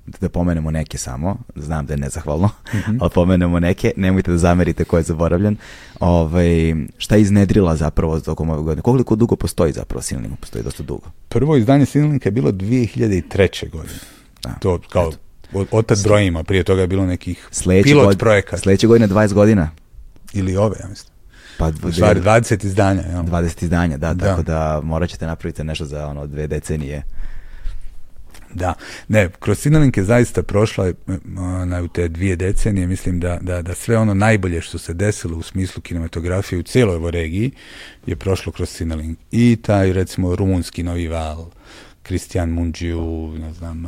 da 0.06 0.28
pomenemo 0.28 0.70
neke 0.70 0.98
samo, 0.98 1.38
znam 1.54 1.86
da 1.86 1.92
je 1.92 1.98
nezahvalno, 1.98 2.46
mm 2.46 2.76
-hmm. 2.76 2.98
ali 3.00 3.10
pomenemo 3.10 3.60
neke, 3.60 3.92
nemojte 3.96 4.30
da 4.30 4.38
zamerite 4.38 4.84
ko 4.84 4.96
je 4.96 5.02
zaboravljen. 5.02 5.56
Ovaj, 6.00 6.74
šta 6.98 7.16
je 7.16 7.22
iznedrila 7.22 7.76
zapravo 7.76 8.20
tokom 8.20 8.50
ove 8.50 8.62
godine? 8.62 8.82
Koliko 8.82 9.16
dugo 9.16 9.36
postoji 9.36 9.72
zapravo 9.72 10.02
Sinilink? 10.02 10.40
Postoji 10.40 10.64
dosta 10.64 10.82
dugo. 10.82 11.10
Prvo 11.28 11.56
izdanje 11.56 11.86
Sinilinka 11.86 12.26
je 12.26 12.32
bilo 12.32 12.52
2003. 12.52 13.70
godine. 13.70 13.98
Da. 14.42 14.50
To 14.60 14.80
kao 14.88 15.12
od, 15.52 15.66
od 15.70 15.86
tad 15.86 16.02
brojima, 16.04 16.44
prije 16.44 16.64
toga 16.64 16.80
je 16.80 16.86
bilo 16.86 17.06
nekih 17.06 17.48
sledeće 17.50 17.88
pilot 17.88 18.06
god, 18.06 18.18
projekata. 18.18 18.56
Sledeće 18.56 18.86
godine 18.86 19.08
20 19.08 19.32
godina. 19.32 19.70
Ili 20.32 20.56
ove, 20.56 20.76
ja 20.80 20.88
mislim. 20.88 21.12
Pa, 21.58 21.70
u 21.88 21.92
stvari 21.92 22.20
20 22.20 22.66
izdanja. 22.66 23.02
Ja. 23.02 23.22
20 23.22 23.64
izdanja, 23.64 23.96
da, 23.96 24.14
da, 24.14 24.26
tako 24.26 24.42
da 24.42 24.80
morat 24.84 25.10
ćete 25.10 25.26
napraviti 25.26 25.64
nešto 25.64 25.84
za 25.84 26.06
ono 26.06 26.26
dve 26.26 26.46
decenije. 26.46 27.02
Da, 28.54 28.74
ne, 29.08 29.28
kroz 29.40 29.58
Sinalink 29.58 29.96
je 29.96 30.04
zaista 30.04 30.42
prošla 30.42 30.92
ona, 31.38 31.82
u 31.82 31.88
te 31.88 32.08
dvije 32.08 32.36
decenije, 32.36 32.86
mislim 32.86 33.20
da, 33.20 33.38
da, 33.40 33.62
da 33.62 33.74
sve 33.74 33.98
ono 33.98 34.14
najbolje 34.14 34.60
što 34.60 34.78
se 34.78 34.94
desilo 34.94 35.38
u 35.38 35.42
smislu 35.42 35.82
kinematografije 35.82 36.58
u 36.58 36.62
cijeloj 36.62 36.96
ovoj 36.96 37.10
regiji 37.10 37.50
je 38.06 38.16
prošlo 38.16 38.52
kroz 38.52 38.68
Sinalink. 38.68 39.18
I 39.30 39.56
taj, 39.62 39.92
recimo, 39.92 40.36
rumunski 40.36 40.82
novi 40.82 41.08
val, 41.08 41.46
Kristijan 42.02 42.50
Munđiju, 42.50 43.34
ne 43.38 43.52
znam, 43.52 43.84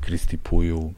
Kristi 0.00 0.36
Puju, 0.36 0.92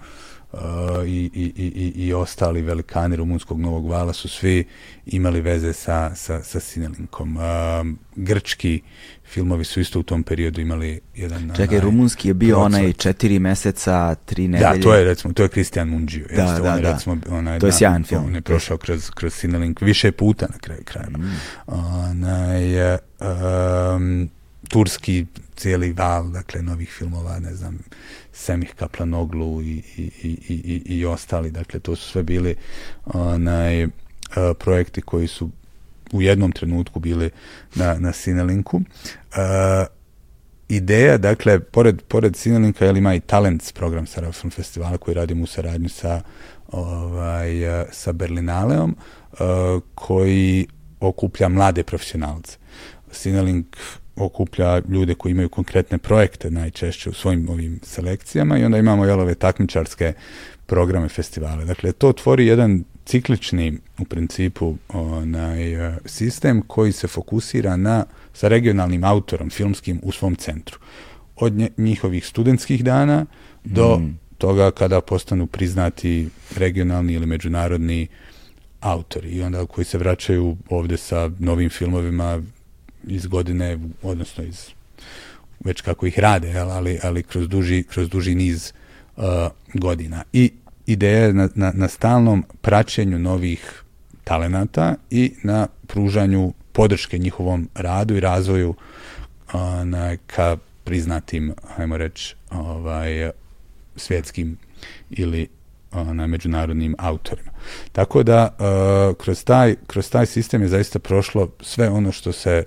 i, 1.06 1.30
i, 1.34 1.52
i, 1.56 1.92
i 2.06 2.12
ostali 2.12 2.62
velikani 2.62 3.16
rumunskog 3.16 3.60
novog 3.60 3.88
vala 3.88 4.12
su 4.12 4.28
svi 4.28 4.64
imali 5.06 5.40
veze 5.40 5.72
sa, 5.72 6.14
sa, 6.14 6.42
sa 6.42 6.60
Sinelinkom. 6.60 7.36
Uh, 7.36 7.42
grčki 8.16 8.80
filmovi 9.24 9.64
su 9.64 9.80
isto 9.80 10.00
u 10.00 10.02
tom 10.02 10.22
periodu 10.22 10.60
imali 10.60 11.00
jedan... 11.14 11.52
Čekaj, 11.56 11.80
rumunski 11.80 12.28
je 12.28 12.34
bio 12.34 12.54
procvat. 12.56 12.80
onaj 12.80 12.92
četiri 12.92 13.38
meseca, 13.38 14.14
tri 14.14 14.48
nedelje. 14.48 14.78
Da, 14.78 14.82
to 14.82 14.94
je 14.94 15.04
recimo, 15.04 15.34
to 15.34 15.42
je 15.42 15.48
Kristijan 15.48 15.88
Munđiju. 15.88 16.26
Da, 16.36 16.42
jeste, 16.42 16.62
da, 16.62 16.70
on 16.70 16.76
je, 16.76 16.82
da. 16.82 16.92
Recimo, 16.92 17.16
onaj, 17.30 17.58
to 17.58 17.66
je 17.66 17.72
sjajan 17.72 18.04
film. 18.04 18.24
On 18.24 18.34
je 18.34 18.40
prošao 18.40 18.78
kroz, 18.78 19.10
kroz 19.10 19.34
Cinelink 19.34 19.80
više 19.80 20.12
puta 20.12 20.46
na 20.52 20.58
kraju 20.58 20.82
kraja. 20.84 21.08
Mm. 21.10 21.40
Onaj, 21.66 22.94
um, 23.94 24.30
turski 24.68 25.26
cijeli 25.56 25.92
val, 25.92 26.30
dakle, 26.30 26.62
novih 26.62 26.90
filmova, 26.98 27.38
ne 27.38 27.54
znam, 27.54 27.78
Semih 28.32 28.74
Kaplanoglu 28.74 29.62
i, 29.62 29.82
i, 29.96 30.10
i, 30.22 30.38
i, 30.48 30.82
i 30.98 31.04
ostali, 31.04 31.50
dakle, 31.50 31.80
to 31.80 31.96
su 31.96 32.10
sve 32.10 32.22
bili 32.22 32.54
onaj, 33.04 33.84
uh, 33.84 33.90
projekti 34.58 35.00
koji 35.00 35.26
su 35.28 35.50
u 36.12 36.22
jednom 36.22 36.52
trenutku 36.52 37.00
bili 37.00 37.30
na, 37.74 37.94
na 37.98 38.12
Cinelinku. 38.12 38.76
Uh, 38.76 39.86
ideja, 40.68 41.18
dakle, 41.18 41.60
pored, 41.60 42.02
pored 42.02 42.36
Cinelinka, 42.36 42.84
jel 42.84 42.96
ima 42.96 43.14
i 43.14 43.20
Talents 43.20 43.72
program 43.72 44.06
Sarajevo 44.06 44.32
Film 44.32 44.50
Festivala 44.50 44.98
koji 44.98 45.14
radimo 45.14 45.44
u 45.44 45.46
saradnju 45.46 45.88
sa, 45.88 46.22
ovaj, 46.72 47.50
sa 47.92 48.12
Berlinaleom, 48.12 48.96
uh, 49.32 49.38
koji 49.94 50.66
okuplja 51.00 51.48
mlade 51.48 51.82
profesionalce. 51.82 52.58
Cinelink 53.12 53.76
okuplja 54.16 54.82
ljude 54.88 55.14
koji 55.14 55.32
imaju 55.32 55.48
konkretne 55.48 55.98
projekte 55.98 56.50
najčešće 56.50 57.10
u 57.10 57.12
svojim 57.12 57.48
ovim 57.48 57.80
selekcijama 57.82 58.58
i 58.58 58.64
onda 58.64 58.78
imamo 58.78 59.04
jel, 59.04 59.20
ove 59.20 59.34
takmičarske 59.34 60.12
programe 60.66 61.08
festivale. 61.08 61.64
Dakle, 61.64 61.92
to 61.92 62.12
tvori 62.12 62.46
jedan 62.46 62.84
ciklični 63.04 63.78
u 63.98 64.04
principu 64.04 64.76
onaj, 64.88 65.76
sistem 66.04 66.62
koji 66.66 66.92
se 66.92 67.08
fokusira 67.08 67.76
na 67.76 68.04
sa 68.32 68.48
regionalnim 68.48 69.04
autorom 69.04 69.50
filmskim 69.50 70.00
u 70.02 70.12
svom 70.12 70.34
centru. 70.34 70.78
Od 71.36 71.52
nje, 71.52 71.68
njihovih 71.76 72.26
studentskih 72.26 72.84
dana 72.84 73.26
do 73.64 73.98
mm. 73.98 74.18
toga 74.38 74.70
kada 74.70 75.00
postanu 75.00 75.46
priznati 75.46 76.28
regionalni 76.56 77.12
ili 77.12 77.26
međunarodni 77.26 78.06
autori 78.80 79.28
i 79.30 79.42
onda 79.42 79.66
koji 79.66 79.84
se 79.84 79.98
vraćaju 79.98 80.56
ovde 80.70 80.96
sa 80.96 81.30
novim 81.38 81.70
filmovima 81.70 82.42
iz 83.06 83.26
godine, 83.26 83.78
odnosno 84.02 84.44
iz 84.44 84.66
već 85.64 85.80
kako 85.80 86.06
ih 86.06 86.18
rade, 86.18 86.58
ali, 86.58 86.98
ali 87.02 87.22
kroz, 87.22 87.48
duži, 87.48 87.82
kroz 87.82 88.08
duži 88.08 88.34
niz 88.34 88.72
uh, 89.16 89.24
godina. 89.74 90.22
I 90.32 90.52
ideja 90.86 91.18
je 91.18 91.32
na, 91.32 91.48
na, 91.54 91.72
na 91.74 91.88
stalnom 91.88 92.44
praćenju 92.60 93.18
novih 93.18 93.82
talenata 94.24 94.94
i 95.10 95.32
na 95.42 95.66
pružanju 95.86 96.52
podrške 96.72 97.18
njihovom 97.18 97.68
radu 97.74 98.16
i 98.16 98.20
razvoju 98.20 98.68
uh, 98.68 99.60
na, 99.84 100.16
ka 100.26 100.56
priznatim, 100.84 101.54
hajmo 101.76 101.96
reći, 101.96 102.34
ovaj, 102.50 103.30
svjetskim 103.96 104.56
ili 105.10 105.48
na 105.92 106.26
međunarodnim 106.26 106.94
autorima. 106.98 107.50
Tako 107.92 108.22
da 108.22 108.48
uh, 108.58 109.16
kroz, 109.16 109.44
taj, 109.44 109.76
kroz 109.86 110.10
taj 110.10 110.26
sistem 110.26 110.62
je 110.62 110.68
zaista 110.68 110.98
prošlo 110.98 111.50
sve 111.60 111.88
ono 111.88 112.12
što 112.12 112.32
se 112.32 112.64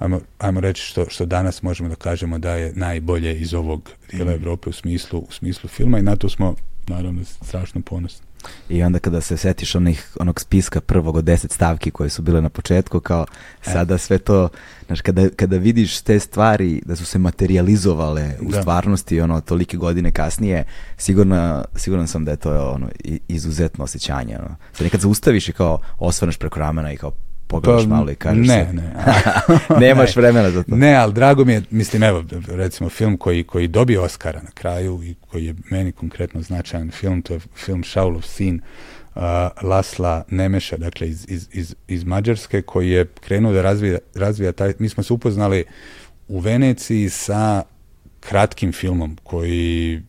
ajmo, 0.00 0.20
ajmo 0.38 0.60
reći 0.60 0.82
što, 0.82 1.06
što 1.08 1.26
danas 1.26 1.62
možemo 1.62 1.88
da 1.88 1.94
kažemo 1.94 2.38
da 2.38 2.54
je 2.54 2.72
najbolje 2.74 3.40
iz 3.40 3.54
ovog 3.54 3.90
dijela 4.10 4.32
mm. 4.32 4.34
Evrope 4.34 4.70
u 4.70 4.72
smislu, 4.72 5.18
u 5.18 5.32
smislu 5.32 5.68
filma 5.68 5.98
i 5.98 6.02
na 6.02 6.16
to 6.16 6.28
smo 6.28 6.54
naravno 6.86 7.24
strašno 7.24 7.80
ponosni. 7.80 8.26
I 8.68 8.82
onda 8.82 8.98
kada 8.98 9.20
se 9.20 9.36
setiš 9.36 9.74
onih, 9.74 10.16
onog 10.20 10.40
spiska 10.40 10.80
prvog 10.80 11.16
od 11.16 11.24
deset 11.24 11.52
stavki 11.52 11.90
koje 11.90 12.10
su 12.10 12.22
bile 12.22 12.40
na 12.40 12.48
početku, 12.48 13.00
kao 13.00 13.26
e. 13.66 13.70
sada 13.72 13.98
sve 13.98 14.18
to, 14.18 14.48
znaš, 14.86 15.00
kada, 15.00 15.28
kada 15.36 15.56
vidiš 15.56 16.00
te 16.00 16.20
stvari 16.20 16.82
da 16.86 16.96
su 16.96 17.04
se 17.04 17.18
materializovale 17.18 18.36
u 18.40 18.50
da. 18.50 18.60
stvarnosti, 18.60 19.20
ono, 19.20 19.40
tolike 19.40 19.76
godine 19.76 20.10
kasnije, 20.10 20.64
sigurno, 20.96 21.64
siguran 21.76 22.08
sam 22.08 22.24
da 22.24 22.30
je 22.30 22.36
to 22.36 22.70
ono, 22.70 22.88
izuzetno 23.28 23.84
osjećanje. 23.84 24.38
Ono. 24.38 24.56
Sad 24.72 24.84
nekad 24.84 25.00
zaustaviš 25.00 25.48
i 25.48 25.52
kao 25.52 25.78
osvrneš 25.98 26.38
preko 26.38 26.60
ramena 26.60 26.92
i 26.92 26.96
kao 26.96 27.12
pogledaš 27.50 27.82
pa, 27.82 27.88
malo 27.88 28.10
i 28.10 28.14
kažeš 28.14 28.46
ne, 28.46 28.66
se, 28.66 28.72
ne. 28.72 28.92
nemaš 29.86 30.14
ne. 30.16 30.22
vremena 30.22 30.50
za 30.50 30.62
to. 30.62 30.76
Ne, 30.76 30.94
ali 30.94 31.12
drago 31.12 31.44
mi 31.44 31.52
je, 31.52 31.62
mislim, 31.70 32.02
evo, 32.02 32.24
recimo 32.48 32.90
film 32.90 33.16
koji, 33.16 33.44
koji 33.44 33.68
dobije 33.68 34.00
Oscara 34.00 34.42
na 34.42 34.50
kraju 34.50 35.00
i 35.04 35.14
koji 35.30 35.46
je 35.46 35.54
meni 35.70 35.92
konkretno 35.92 36.42
značajan 36.42 36.90
film, 36.90 37.22
to 37.22 37.34
je 37.34 37.40
film 37.56 37.84
Shaulov 37.84 38.22
sin 38.22 38.60
uh, 39.14 39.22
Lasla 39.62 40.24
Nemeša, 40.30 40.76
dakle 40.76 41.08
iz, 41.08 41.26
iz, 41.28 41.48
iz, 41.52 41.74
iz 41.88 42.04
Mađarske, 42.04 42.62
koji 42.62 42.90
je 42.90 43.06
krenuo 43.20 43.52
da 43.52 43.62
razvija, 43.62 43.98
razvija 44.14 44.52
taj, 44.52 44.72
mi 44.78 44.88
smo 44.88 45.02
se 45.02 45.12
upoznali 45.12 45.64
u 46.28 46.40
Veneciji 46.40 47.08
sa 47.08 47.62
kratkim 48.20 48.72
filmom 48.72 49.16
koji, 49.22 50.02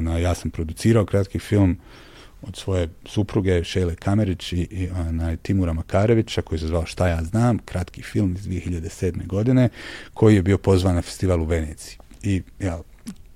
na, 0.00 0.18
ja 0.18 0.34
sam 0.34 0.50
producirao 0.50 1.04
kratki 1.04 1.38
film 1.38 1.70
uh, 1.70 2.11
od 2.42 2.56
svoje 2.56 2.88
supruge 3.04 3.64
Šele 3.64 3.94
Kamerić 3.94 4.52
i, 4.52 4.56
i 4.56 4.88
onaj, 4.90 5.36
Timura 5.36 5.72
Makarevića 5.72 6.42
koji 6.42 6.58
se 6.58 6.66
zvao 6.66 6.86
Šta 6.86 7.08
ja 7.08 7.24
znam, 7.24 7.58
kratki 7.58 8.02
film 8.02 8.36
iz 8.38 8.46
2007. 8.46 9.26
godine 9.26 9.68
koji 10.14 10.34
je 10.34 10.42
bio 10.42 10.58
pozvan 10.58 10.94
na 10.94 11.02
festival 11.02 11.42
u 11.42 11.44
Veneciji. 11.44 11.96
I 12.22 12.42
ja, 12.60 12.80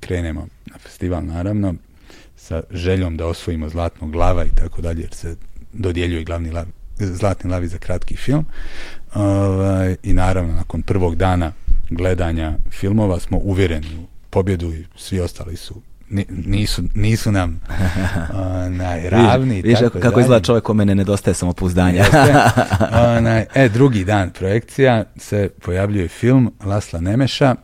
krenemo 0.01 0.47
na 0.67 0.79
festival 0.79 1.25
naravno 1.25 1.75
sa 2.37 2.63
željom 2.71 3.17
da 3.17 3.27
osvojimo 3.27 3.69
zlatnog 3.69 4.13
glava 4.13 4.45
i 4.45 4.55
tako 4.55 4.83
dalje 4.83 5.01
jer 5.01 5.15
se 5.15 5.37
dodjeljuje 5.73 6.25
glavni 6.25 6.51
lav, 6.51 6.67
zlatni 6.99 7.51
lavi 7.51 7.69
za 7.69 7.79
kratki 7.79 8.17
film. 8.17 8.45
Ovaj, 9.15 9.97
I 10.03 10.13
naravno 10.13 10.55
nakon 10.55 10.83
prvog 10.83 11.17
dana 11.17 11.53
gledanja 11.91 12.59
filmova 12.71 13.21
smo 13.21 13.39
uvjereni 13.39 13.97
u 13.97 14.07
pobjedu 14.31 14.73
i 14.75 14.85
svi 14.97 15.21
ostali 15.21 15.57
su 15.57 15.83
nisu, 16.29 16.83
nisu 16.95 17.33
nam 17.33 17.61
onaj, 18.65 19.11
ravni. 19.11 19.63
Viš 19.63 19.79
kako 19.79 19.99
dalje. 19.99 20.21
izgleda 20.21 20.45
čovjek 20.45 20.65
kome 20.65 20.85
ne 20.85 20.95
nedostaje 20.95 21.35
samopouzdanja. 21.35 22.05
onaj, 23.19 23.47
e, 23.55 23.69
drugi 23.69 24.05
dan 24.05 24.31
projekcija 24.31 25.05
se 25.17 25.51
pojavljuje 25.63 26.09
film 26.09 26.53
Lasla 26.65 27.01
Nemeša 27.01 27.55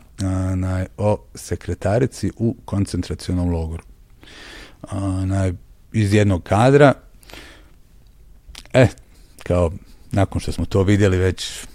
onaj, 0.51 0.85
o 0.97 1.17
sekretarici 1.35 2.31
u 2.37 2.55
koncentracionom 2.65 3.49
logoru. 3.49 3.83
Onaj, 4.91 5.53
iz 5.93 6.13
jednog 6.13 6.43
kadra 6.43 6.93
e, 8.73 8.87
kao 9.43 9.71
nakon 10.11 10.41
što 10.41 10.51
smo 10.51 10.65
to 10.65 10.83
vidjeli 10.83 11.17
već 11.17 11.65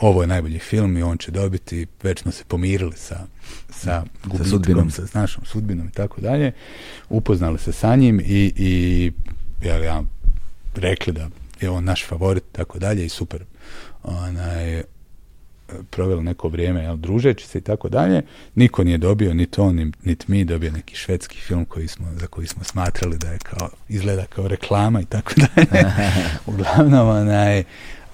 ovo 0.00 0.22
je 0.22 0.26
najbolji 0.26 0.58
film 0.58 0.96
i 0.96 1.02
on 1.02 1.18
će 1.18 1.30
dobiti, 1.30 1.86
već 2.02 2.20
smo 2.20 2.32
se 2.32 2.44
pomirili 2.48 2.96
sa, 2.96 3.26
sa 3.70 4.04
gubitkom, 4.24 4.44
sa, 4.44 4.50
sudbinom. 4.50 4.90
sa 4.90 5.02
našom 5.20 5.44
sudbinom 5.44 5.88
i 5.88 5.92
tako 5.92 6.20
dalje. 6.20 6.52
Upoznali 7.08 7.58
se 7.58 7.72
sa 7.72 7.96
njim 7.96 8.20
i, 8.20 8.52
i 8.56 9.12
ja, 9.64 9.76
ja 9.76 10.02
rekli 10.74 11.12
da 11.12 11.28
je 11.60 11.70
on 11.70 11.84
naš 11.84 12.06
favorit 12.06 12.44
tako 12.52 12.78
dalje 12.78 13.06
i 13.06 13.08
super 13.08 13.44
onaj, 14.02 14.82
proveli 15.90 16.22
neko 16.22 16.48
vrijeme 16.48 16.82
jel, 16.82 16.96
družeći 16.96 17.46
se 17.46 17.58
i 17.58 17.60
tako 17.60 17.88
dalje. 17.88 18.22
Niko 18.54 18.84
nije 18.84 18.98
dobio, 18.98 19.34
ni 19.34 19.46
to, 19.46 19.72
ni, 19.72 19.92
niti 20.02 20.24
mi 20.28 20.44
dobio 20.44 20.72
neki 20.72 20.96
švedski 20.96 21.40
film 21.40 21.64
koji 21.64 21.88
smo, 21.88 22.06
za 22.16 22.26
koji 22.26 22.46
smo 22.46 22.64
smatrali 22.64 23.18
da 23.18 23.28
je 23.28 23.38
kao, 23.38 23.68
izgleda 23.88 24.24
kao 24.26 24.48
reklama 24.48 25.00
i 25.00 25.04
tako 25.04 25.32
dalje. 25.36 25.84
Uglavnom, 26.46 27.08
onaj, 27.08 27.64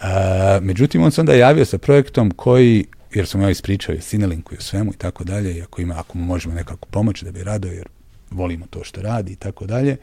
A, 0.00 0.58
međutim, 0.62 1.02
on 1.02 1.10
se 1.10 1.20
onda 1.20 1.34
javio 1.34 1.64
sa 1.64 1.78
projektom 1.78 2.30
koji, 2.30 2.84
jer 3.16 3.26
sam 3.26 3.42
ja 3.42 3.50
ispričao 3.50 3.94
i 3.94 4.00
Sinelinku 4.00 4.54
i 4.54 4.58
o 4.58 4.60
svemu 4.60 4.92
i 4.92 4.96
tako 4.96 5.24
dalje, 5.24 5.56
i 5.56 5.62
ako, 5.62 5.82
ima, 5.82 5.94
ako 5.98 6.18
mu 6.18 6.24
možemo 6.24 6.54
nekako 6.54 6.86
pomoći 6.86 7.24
da 7.24 7.32
bi 7.32 7.44
rado, 7.44 7.68
jer 7.68 7.88
volimo 8.30 8.66
to 8.70 8.84
što 8.84 9.02
radi 9.02 9.32
i 9.32 9.36
tako 9.36 9.66
dalje. 9.66 9.96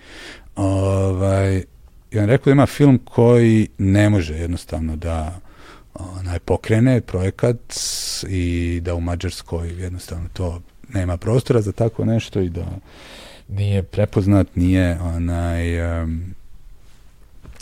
Ovaj, 0.56 1.64
I 2.11 2.19
on 2.19 2.26
rekao 2.26 2.45
da 2.45 2.52
ima 2.52 2.65
film 2.65 2.99
koji 3.06 3.68
ne 3.77 4.10
može 4.10 4.34
jednostavno 4.34 4.95
da 4.95 5.40
onaj, 5.94 6.40
pokrene 6.40 7.02
projekat 7.02 7.73
i 8.30 8.80
da 8.84 8.95
u 8.95 9.02
Mađarskoj 9.02 9.69
jednostavno 9.69 10.30
to 10.34 10.61
nema 10.90 11.18
prostora 11.18 11.61
za 11.61 11.72
tako 11.72 12.06
nešto 12.06 12.40
i 12.40 12.49
da 12.49 12.65
nije 13.48 13.84
prepoznat, 13.84 14.56
nije 14.56 14.99
onaj 14.99 15.81
um, 16.02 16.34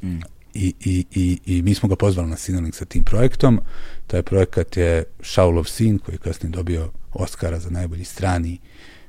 mm 0.03 0.21
i, 0.53 0.73
i, 0.79 1.05
i, 1.11 1.39
i 1.45 1.61
mi 1.61 1.73
smo 1.73 1.89
ga 1.89 1.95
pozvali 1.95 2.29
na 2.29 2.37
Sinelink 2.37 2.75
sa 2.75 2.85
tim 2.85 3.03
projektom. 3.03 3.59
Taj 4.07 4.21
projekat 4.21 4.77
je 4.77 5.03
Shaulov 5.23 5.63
sin, 5.63 5.99
koji 5.99 6.15
je 6.15 6.19
kasnije 6.19 6.51
dobio 6.51 6.91
Oscara 7.13 7.59
za 7.59 7.69
najbolji 7.69 8.05
strani 8.05 8.59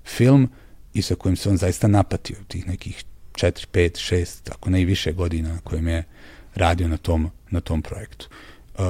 film 0.04 0.48
i 0.94 1.02
sa 1.02 1.14
kojim 1.14 1.36
se 1.36 1.48
on 1.48 1.56
zaista 1.56 1.88
napatio 1.88 2.36
tih 2.48 2.66
nekih 2.66 3.04
4, 3.32 3.66
5, 3.72 4.14
6, 4.14 4.52
ako 4.52 4.70
ne 4.70 4.82
i 4.82 4.84
više 4.84 5.12
godina 5.12 5.52
na 5.52 5.60
kojem 5.64 5.88
je 5.88 6.04
radio 6.54 6.88
na 6.88 6.96
tom, 6.96 7.30
na 7.50 7.60
tom 7.60 7.82
projektu. 7.82 8.28
Uh, 8.74 8.84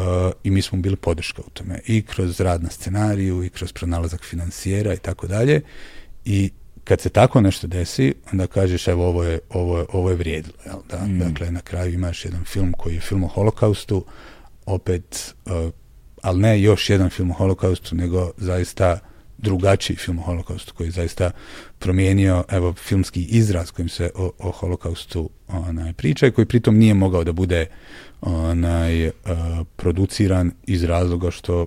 I 0.45 0.51
mi 0.51 0.63
smo 0.63 0.79
bili 0.79 0.97
podrška 0.97 1.43
u 1.47 1.51
tome. 1.51 1.81
I 1.87 2.03
kroz 2.03 2.41
rad 2.41 2.63
na 2.63 2.71
scenariju, 2.71 3.45
i 3.45 3.51
kroz 3.51 3.73
pronalazak 3.73 4.25
finansijera 4.25 4.95
i 4.95 4.99
tako 4.99 5.27
dalje. 5.27 5.61
I 6.25 6.51
kad 6.85 7.01
se 7.01 7.09
tako 7.09 7.41
nešto 7.41 7.67
desi, 7.67 8.15
onda 8.33 8.47
kažeš 8.47 8.89
evo 8.89 9.09
ovo 9.09 9.25
je, 9.25 9.39
ovo 9.51 9.79
je, 9.79 9.85
ovo 9.93 10.11
je 10.11 10.17
vrijedilo. 10.17 10.55
Jel? 10.67 10.79
Da? 10.91 11.07
Mm. 11.07 11.19
Dakle, 11.19 11.51
na 11.51 11.61
kraju 11.61 11.95
imaš 11.95 12.25
jedan 12.25 12.45
film 12.45 12.73
koji 12.73 12.95
je 12.95 13.01
film 13.01 13.25
o 13.25 13.29
holokaustu, 13.29 14.05
opet, 14.67 15.35
uh, 15.45 15.53
ali 16.23 16.41
ne 16.41 16.61
još 16.61 16.91
jedan 16.91 17.11
film 17.11 17.31
o 17.31 17.35
holokaustu, 17.35 17.97
nego 17.97 18.31
zaista 18.37 18.99
drugačiji 19.39 19.97
film 19.97 20.19
o 20.19 20.23
holokaustu 20.23 20.75
koji 20.75 20.87
je 20.87 20.91
zaista 20.91 21.31
promijenio 21.79 22.45
evo 22.49 22.73
filmski 22.73 23.23
izraz 23.25 23.71
kojim 23.71 23.89
se 23.89 24.11
o, 24.15 24.31
o 24.39 24.51
holokaustu 24.51 25.31
onaj, 25.49 25.93
priča 25.93 26.27
i 26.27 26.31
koji 26.31 26.47
pritom 26.47 26.79
nije 26.79 26.95
mogao 26.95 27.25
da 27.25 27.33
bude 27.33 27.67
onaj, 28.21 29.07
uh, 29.07 29.13
produciran 29.77 30.53
iz 30.67 30.85
razloga 30.85 31.31
što 31.31 31.67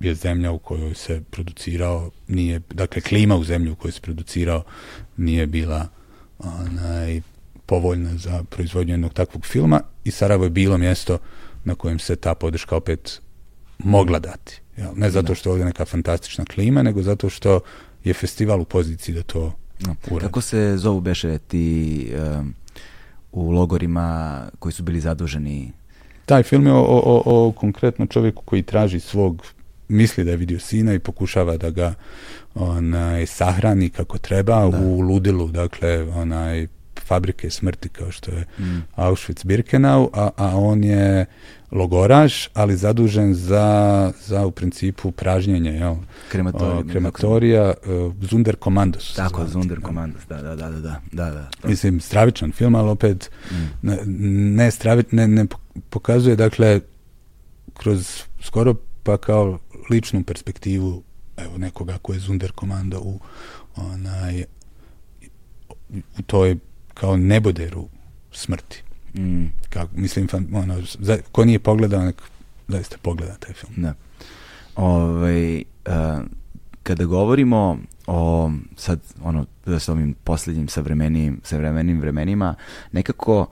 je 0.00 0.14
zemlja 0.14 0.52
u 0.52 0.58
kojoj 0.58 0.94
se 0.94 1.22
producirao, 1.30 2.10
nije, 2.28 2.60
dakle 2.70 3.02
klima 3.02 3.36
u 3.36 3.44
zemlji 3.44 3.70
u 3.70 3.76
kojoj 3.76 3.92
se 3.92 4.00
producirao 4.00 4.62
nije 5.16 5.46
bila 5.46 5.88
onaj, 6.38 7.20
povoljna 7.66 8.16
za 8.16 8.44
proizvodnju 8.50 8.92
jednog 8.92 9.12
takvog 9.12 9.46
filma 9.46 9.80
i 10.04 10.10
Sarajevo 10.10 10.44
je 10.44 10.50
bilo 10.50 10.78
mjesto 10.78 11.18
na 11.64 11.74
kojem 11.74 11.98
se 11.98 12.16
ta 12.16 12.34
podrška 12.34 12.76
opet 12.76 13.20
mogla 13.78 14.18
dati. 14.18 14.60
Jel? 14.76 14.90
Ne 14.96 15.10
zato 15.10 15.34
što 15.34 15.48
je 15.48 15.52
ovdje 15.52 15.64
neka 15.64 15.84
fantastična 15.84 16.44
klima, 16.44 16.82
nego 16.82 17.02
zato 17.02 17.28
što 17.28 17.60
je 18.04 18.14
festival 18.14 18.60
u 18.60 18.64
poziciji 18.64 19.14
da 19.14 19.22
to 19.22 19.52
no. 19.80 19.96
uradi. 20.10 20.26
Kako 20.26 20.40
se 20.40 20.76
zovu 20.76 21.00
beše 21.00 21.38
ti 21.38 22.06
um, 22.38 22.54
u 23.32 23.50
logorima 23.50 24.42
koji 24.58 24.72
su 24.72 24.82
bili 24.82 25.00
zaduženi? 25.00 25.72
Taj 26.26 26.42
film 26.42 26.66
je 26.66 26.72
o, 26.72 26.80
o, 26.80 27.22
o 27.24 27.52
konkretno 27.52 28.06
čovjeku 28.06 28.42
koji 28.44 28.62
traži 28.62 29.00
svog 29.00 29.46
misli 29.90 30.24
da 30.24 30.30
je 30.30 30.36
vidio 30.36 30.58
sina 30.58 30.94
i 30.94 30.98
pokušava 30.98 31.56
da 31.56 31.70
ga 31.70 31.94
onaj 32.54 33.26
sahrani 33.26 33.90
kako 33.90 34.18
treba 34.18 34.70
da. 34.70 34.78
u 34.78 35.00
ludilu, 35.00 35.48
dakle 35.48 36.02
onaj 36.02 36.66
fabrike 37.10 37.50
smrti 37.50 37.88
kao 37.88 38.10
što 38.10 38.30
je 38.30 38.44
mm. 38.58 38.82
Auschwitz-Birkenau, 38.96 40.08
a, 40.12 40.30
a 40.36 40.56
on 40.56 40.84
je 40.84 41.26
logoraš, 41.70 42.48
ali 42.54 42.76
zadužen 42.76 43.34
za, 43.34 44.12
za 44.26 44.46
u 44.46 44.50
principu 44.50 45.10
pražnjenje, 45.10 45.70
jel? 45.70 45.94
Krematorija. 46.28 46.82
krematorija, 46.90 47.74
uh, 47.86 48.14
Zunder 48.20 48.56
Commandos. 48.64 49.14
Tako, 49.14 49.46
Zunder 49.46 49.80
Commandos, 49.86 50.22
da, 50.28 50.42
da, 50.42 50.56
da, 50.56 50.70
da, 50.70 51.00
da, 51.12 51.30
da. 51.30 51.68
Mislim, 51.68 52.00
stravičan 52.00 52.52
film, 52.52 52.74
ali 52.74 52.90
opet 52.90 53.30
mm. 53.50 53.56
ne, 53.82 53.98
ne, 54.56 54.70
stravi, 54.70 55.04
ne, 55.10 55.28
ne 55.28 55.46
pokazuje, 55.90 56.36
dakle, 56.36 56.80
kroz 57.74 58.22
skoro 58.42 58.74
pa 59.02 59.16
kao 59.16 59.58
ličnu 59.90 60.24
perspektivu 60.24 61.02
evo 61.36 61.58
nekoga 61.58 61.98
ko 61.98 62.12
je 62.12 62.20
Zunder 62.20 62.52
komando 62.52 63.00
u 63.00 63.20
onaj 63.76 64.44
u 66.18 66.22
toj 66.26 66.56
kao 66.94 67.16
neboderu 67.16 67.88
smrti. 68.32 68.82
Mm. 69.14 69.46
Kako, 69.70 69.90
mislim, 69.96 70.28
ono, 70.52 70.82
za, 70.98 71.18
ko 71.32 71.44
nije 71.44 71.58
pogledao, 71.58 72.04
nek 72.04 72.22
zaista 72.68 72.96
pogleda 73.02 73.34
taj 73.34 73.54
film. 73.54 73.72
Da. 73.76 73.94
Ove, 74.76 75.04
ovaj, 75.04 75.56
uh, 75.58 76.24
kada 76.82 77.04
govorimo 77.04 77.78
o 78.06 78.50
sad 78.76 79.00
ono 79.22 79.46
sa 79.80 79.92
ovim 79.92 80.14
posljednjim 80.24 80.68
savremenim 80.68 81.40
savremenim 81.44 82.00
vremenima 82.00 82.54
nekako 82.92 83.46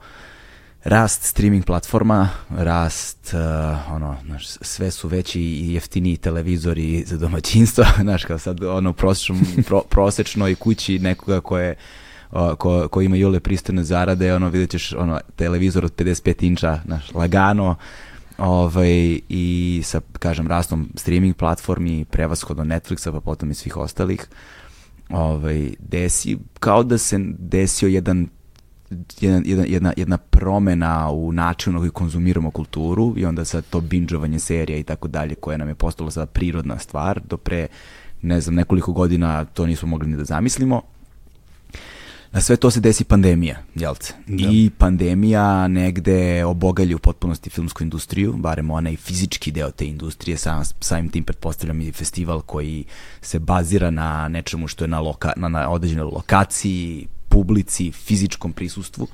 rast 0.83 1.23
streaming 1.23 1.65
platforma, 1.65 2.29
rast 2.49 3.33
uh, 3.33 3.93
ono, 3.95 4.15
znaš, 4.25 4.47
sve 4.47 4.91
su 4.91 5.07
veći 5.07 5.41
i 5.41 5.73
jeftiniji 5.73 6.17
televizori 6.17 7.03
za 7.05 7.17
domaćinstvo, 7.17 7.85
znaš, 8.01 8.25
kao 8.25 8.39
sad 8.39 8.63
ono 8.63 8.93
prosječno, 8.93 9.35
pro, 9.67 9.81
prosečnoj 9.89 10.55
kući 10.55 10.99
nekoga 10.99 11.41
ko 11.41 11.57
je 11.57 11.75
ko, 12.57 12.87
ko 12.87 13.01
ima 13.01 13.15
jule 13.15 13.39
pristojne 13.39 13.83
zarade, 13.83 14.33
ono 14.33 14.49
vidjet 14.49 14.69
ćeš 14.69 14.93
ono, 14.93 15.19
televizor 15.35 15.85
od 15.85 15.95
55 15.95 16.43
inča, 16.43 16.79
znaš, 16.85 17.11
lagano, 17.13 17.75
ovaj, 18.37 19.19
i 19.29 19.81
sa, 19.83 20.01
kažem, 20.19 20.47
rastom 20.47 20.89
streaming 20.95 21.35
platformi, 21.35 22.05
prevashodno 22.05 22.63
Netflixa, 22.63 23.11
pa 23.11 23.19
potom 23.19 23.51
i 23.51 23.53
svih 23.53 23.77
ostalih, 23.77 24.27
ovaj, 25.09 25.69
desi, 25.79 26.37
kao 26.59 26.83
da 26.83 26.97
se 26.97 27.19
desio 27.37 27.87
jedan 27.87 28.27
jedan, 29.19 29.43
jedna, 29.45 29.65
jedna, 29.67 29.93
jedna 29.97 30.17
promena 30.17 31.11
u 31.11 31.31
načinu 31.31 31.73
na 31.73 31.79
koji 31.79 31.91
konzumiramo 31.91 32.51
kulturu 32.51 33.13
i 33.17 33.25
onda 33.25 33.45
sad 33.45 33.63
to 33.69 33.81
binđovanje 33.81 34.39
serija 34.39 34.77
i 34.77 34.83
tako 34.83 35.07
dalje 35.07 35.35
koje 35.35 35.57
nam 35.57 35.67
je 35.67 35.75
postalo 35.75 36.11
sada 36.11 36.25
prirodna 36.25 36.79
stvar 36.79 37.21
do 37.29 37.37
pre 37.37 37.67
ne 38.21 38.41
znam 38.41 38.55
nekoliko 38.55 38.93
godina 38.93 39.45
to 39.45 39.65
nismo 39.65 39.87
mogli 39.87 40.07
ni 40.07 40.17
da 40.17 40.23
zamislimo 40.23 40.81
Na 42.31 42.41
sve 42.41 42.55
to 42.55 42.71
se 42.71 42.79
desi 42.79 43.03
pandemija, 43.03 43.57
jel 43.75 43.95
te? 43.95 44.13
Da. 44.27 44.49
I 44.51 44.69
pandemija 44.77 45.67
negde 45.67 46.45
obogalji 46.45 46.95
u 46.95 46.99
potpunosti 46.99 47.49
filmsku 47.49 47.83
industriju, 47.83 48.33
barem 48.33 48.71
onaj 48.71 48.95
fizički 48.95 49.51
deo 49.51 49.71
te 49.71 49.85
industrije, 49.85 50.37
sam, 50.37 50.63
samim 50.79 51.09
tim 51.09 51.23
pretpostavljam 51.23 51.81
i 51.81 51.91
festival 51.91 52.41
koji 52.41 52.85
se 53.21 53.39
bazira 53.39 53.91
na 53.91 54.27
nečemu 54.27 54.67
što 54.67 54.83
je 54.83 54.87
na, 54.87 54.99
loka, 54.99 55.33
na, 55.35 55.47
na 55.47 55.69
određenoj 55.69 56.03
lokaciji, 56.03 57.07
publici, 57.29 57.91
fizičkom 57.91 58.53
prisustvu. 58.53 59.07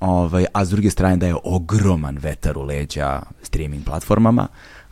Ovaj, 0.00 0.46
a 0.52 0.64
s 0.64 0.70
druge 0.70 0.90
strane 0.90 1.16
da 1.16 1.26
je 1.26 1.36
ogroman 1.44 2.18
vetar 2.18 2.58
u 2.58 2.62
leđa 2.62 3.22
streaming 3.42 3.84
platformama. 3.84 4.48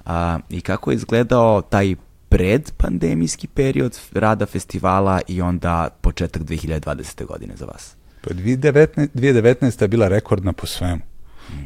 A, 0.07 0.39
I 0.51 0.61
kako 0.61 0.91
je 0.91 0.95
izgledao 0.95 1.63
taj 1.63 1.95
predpandemijski 2.33 3.47
period 3.47 3.99
rada 4.13 4.47
festivala 4.47 5.21
i 5.29 5.43
onda 5.43 5.89
početak 6.01 6.43
2020. 6.43 7.27
godine 7.27 7.57
za 7.57 7.65
vas? 7.65 7.97
Pa 8.21 8.35
2019, 8.35 9.09
2019. 9.15 9.83
je 9.83 9.89
bila 9.89 10.09
rekordna 10.09 10.53
po 10.53 10.67
svemu. 10.67 11.01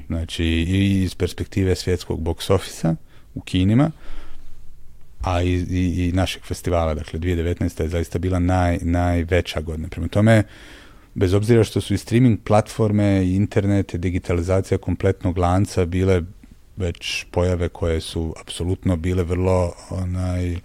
Znači 0.06 0.44
i 0.44 1.02
iz 1.02 1.14
perspektive 1.14 1.74
svjetskog 1.74 2.20
box 2.20 2.52
office 2.52 2.94
u 3.34 3.40
kinima, 3.40 3.90
a 5.20 5.42
i, 5.42 5.52
i, 5.70 6.08
i 6.08 6.12
našeg 6.12 6.42
festivala, 6.42 6.94
dakle 6.94 7.20
2019. 7.20 7.82
je 7.82 7.88
zaista 7.88 8.18
bila 8.18 8.38
naj, 8.38 8.78
najveća 8.82 9.60
godina. 9.60 9.88
Prema 9.88 10.08
tome, 10.08 10.42
bez 11.14 11.34
obzira 11.34 11.64
što 11.64 11.80
su 11.80 11.94
i 11.94 11.98
streaming 11.98 12.38
platforme, 12.44 13.34
internet, 13.34 13.94
i 13.94 13.98
digitalizacija 13.98 14.78
kompletnog 14.78 15.38
lanca 15.38 15.84
bile 15.84 16.22
već 16.76 17.24
pojave 17.30 17.68
koje 17.68 18.00
su 18.00 18.34
apsolutno 18.40 18.96
bile 18.96 19.22
vrlo 19.22 19.72
onaj 19.90 20.56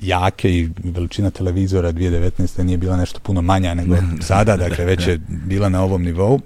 jake 0.00 0.50
i 0.50 0.70
veličina 0.84 1.30
televizora 1.30 1.92
2019. 1.92 2.62
nije 2.62 2.78
bila 2.78 2.96
nešto 2.96 3.20
puno 3.20 3.42
manja 3.42 3.74
nego 3.74 3.96
sada, 4.20 4.56
dakle 4.56 4.84
već 4.84 5.06
je 5.06 5.20
bila 5.28 5.68
na 5.68 5.82
ovom 5.82 6.02
nivou. 6.02 6.40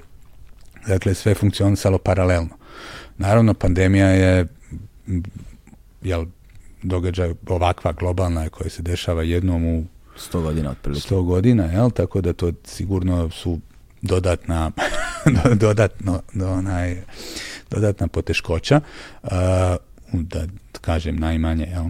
Dakle, 0.87 1.15
sve 1.15 1.35
funkcionisalo 1.35 1.99
paralelno. 1.99 2.57
Naravno, 3.19 3.55
pandemija 3.55 4.09
je 4.09 4.47
jel, 6.03 6.27
događaj 6.83 7.35
ovakva 7.47 7.93
globalna 7.93 8.49
koja 8.49 8.71
se 8.71 8.83
dešava 8.83 9.23
jednom 9.23 9.65
u 9.65 9.85
100 10.33 10.43
godina 10.43 10.71
otprilike. 10.71 11.15
100 11.15 11.25
godina, 11.25 11.65
jel? 11.65 11.91
Tako 11.91 12.21
da 12.21 12.33
to 12.33 12.53
sigurno 12.65 13.31
su 13.31 13.61
dodatna 14.03 14.71
dodatno 15.65 16.23
do 16.35 16.53
onaj 16.53 17.03
dodatna 17.71 18.09
poteškoća, 18.09 18.81
uh, 19.23 19.31
da 20.13 20.47
kažem 20.81 21.17
najmanje, 21.17 21.65
jel? 21.65 21.85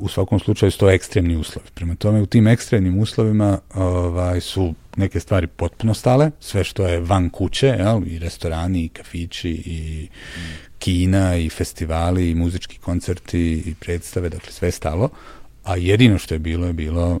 U 0.00 0.08
svakom 0.08 0.40
slučaju 0.40 0.70
su 0.70 0.78
to 0.78 0.90
ekstremni 0.90 1.36
uslovi. 1.36 1.68
Prema 1.74 1.94
tome, 1.94 2.22
u 2.22 2.26
tim 2.26 2.46
ekstremnim 2.46 2.98
uslovima 2.98 3.58
ovaj, 3.74 4.40
su 4.40 4.74
neke 4.96 5.20
stvari 5.20 5.46
potpuno 5.46 5.94
stale, 5.94 6.30
sve 6.40 6.64
što 6.64 6.86
je 6.86 7.00
van 7.00 7.30
kuće, 7.30 7.66
jel? 7.66 8.02
i 8.06 8.18
restorani, 8.18 8.84
i 8.84 8.88
kafići, 8.88 9.50
i 9.50 10.08
kina, 10.78 11.36
i 11.36 11.48
festivali, 11.48 12.30
i 12.30 12.34
muzički 12.34 12.78
koncerti, 12.78 13.62
i 13.66 13.74
predstave, 13.74 14.28
dakle 14.28 14.52
sve 14.52 14.70
stalo, 14.70 15.08
a 15.64 15.76
jedino 15.76 16.18
što 16.18 16.34
je 16.34 16.38
bilo 16.38 16.66
je 16.66 16.72
bilo 16.72 17.20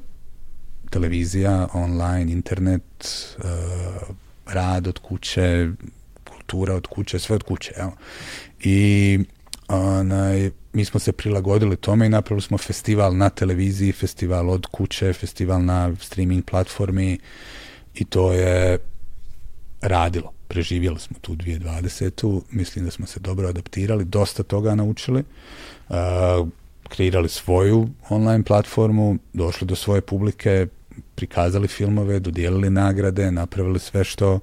televizija, 0.90 1.68
online, 1.72 2.32
internet, 2.32 2.82
uh, 3.38 3.44
rad 4.46 4.86
od 4.86 4.98
kuće, 4.98 5.70
kultura 6.48 6.74
od 6.74 6.86
kuće, 6.86 7.18
sve 7.18 7.34
od 7.36 7.42
kuće. 7.42 7.72
Evo. 7.76 7.92
I 8.60 9.18
onaj, 9.68 10.50
mi 10.72 10.84
smo 10.84 11.00
se 11.00 11.12
prilagodili 11.12 11.76
tome 11.76 12.06
i 12.06 12.08
napravili 12.08 12.42
smo 12.42 12.58
festival 12.58 13.16
na 13.16 13.30
televiziji, 13.30 13.92
festival 13.92 14.50
od 14.50 14.66
kuće, 14.66 15.12
festival 15.12 15.64
na 15.64 15.94
streaming 16.00 16.44
platformi 16.44 17.18
i 17.94 18.04
to 18.04 18.32
je 18.32 18.78
radilo. 19.80 20.32
Preživjeli 20.48 20.98
smo 20.98 21.16
tu 21.20 21.36
2020. 21.36 22.40
Mislim 22.50 22.84
da 22.84 22.90
smo 22.90 23.06
se 23.06 23.20
dobro 23.20 23.48
adaptirali, 23.48 24.04
dosta 24.04 24.42
toga 24.42 24.74
naučili. 24.74 25.24
Uh, 25.88 25.96
kreirali 26.88 27.28
svoju 27.28 27.88
online 28.08 28.44
platformu, 28.44 29.18
došli 29.32 29.66
do 29.66 29.76
svoje 29.76 30.00
publike, 30.00 30.66
prikazali 31.18 31.68
filmove, 31.68 32.20
dodijelili 32.20 32.70
nagrade, 32.70 33.30
napravili 33.30 33.78
sve 33.78 34.04
što 34.04 34.40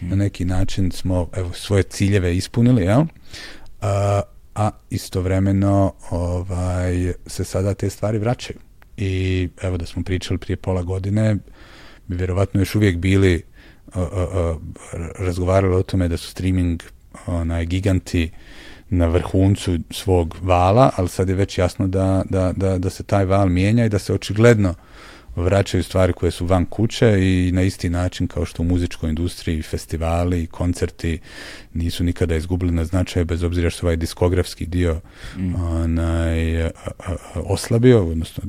na 0.00 0.16
neki 0.16 0.44
način 0.44 0.90
smo 0.90 1.28
evo, 1.36 1.52
svoje 1.52 1.82
ciljeve 1.82 2.36
ispunili, 2.36 2.82
jel? 2.82 3.04
A, 3.80 4.20
a 4.54 4.70
istovremeno 4.90 5.92
ovaj, 6.10 7.12
se 7.26 7.44
sada 7.44 7.74
te 7.74 7.90
stvari 7.90 8.18
vraćaju. 8.18 8.58
I 8.96 9.48
evo 9.62 9.76
da 9.76 9.86
smo 9.86 10.02
pričali 10.02 10.38
prije 10.38 10.56
pola 10.56 10.82
godine, 10.82 11.36
bi 12.06 12.16
vjerovatno 12.16 12.60
još 12.60 12.74
uvijek 12.74 12.96
bili 12.96 13.42
a, 13.94 14.00
a, 14.00 14.26
a, 14.34 14.56
razgovarali 15.18 15.74
o 15.74 15.82
tome 15.82 16.08
da 16.08 16.16
su 16.16 16.30
streaming 16.30 16.82
onaj, 17.26 17.66
giganti 17.66 18.30
na 18.90 19.06
vrhuncu 19.06 19.78
svog 19.90 20.36
vala, 20.42 20.90
ali 20.96 21.08
sad 21.08 21.28
je 21.28 21.34
već 21.34 21.58
jasno 21.58 21.86
da, 21.88 22.22
da, 22.30 22.52
da, 22.56 22.78
da 22.78 22.90
se 22.90 23.02
taj 23.02 23.24
val 23.24 23.48
mijenja 23.48 23.84
i 23.84 23.88
da 23.88 23.98
se 23.98 24.12
očigledno 24.14 24.74
vraćaju 25.42 25.82
stvari 25.82 26.12
koje 26.12 26.30
su 26.30 26.46
van 26.46 26.64
kuće 26.64 27.18
i 27.20 27.52
na 27.52 27.62
isti 27.62 27.90
način 27.90 28.26
kao 28.26 28.44
što 28.44 28.62
u 28.62 28.66
muzičkoj 28.66 29.08
industriji 29.08 29.62
festivali 29.62 30.42
i 30.42 30.46
koncerti 30.46 31.18
nisu 31.74 32.04
nikada 32.04 32.36
izgubili 32.36 32.72
na 32.72 32.84
značaju 32.84 33.24
bez 33.24 33.42
obzira 33.42 33.70
što 33.70 33.86
ovaj 33.86 33.96
diskografski 33.96 34.66
dio 34.66 35.00
mm. 35.36 35.54
onaj, 35.54 36.62
a, 36.62 36.70
a, 36.98 37.14
oslabio, 37.34 38.06
odnosno 38.06 38.44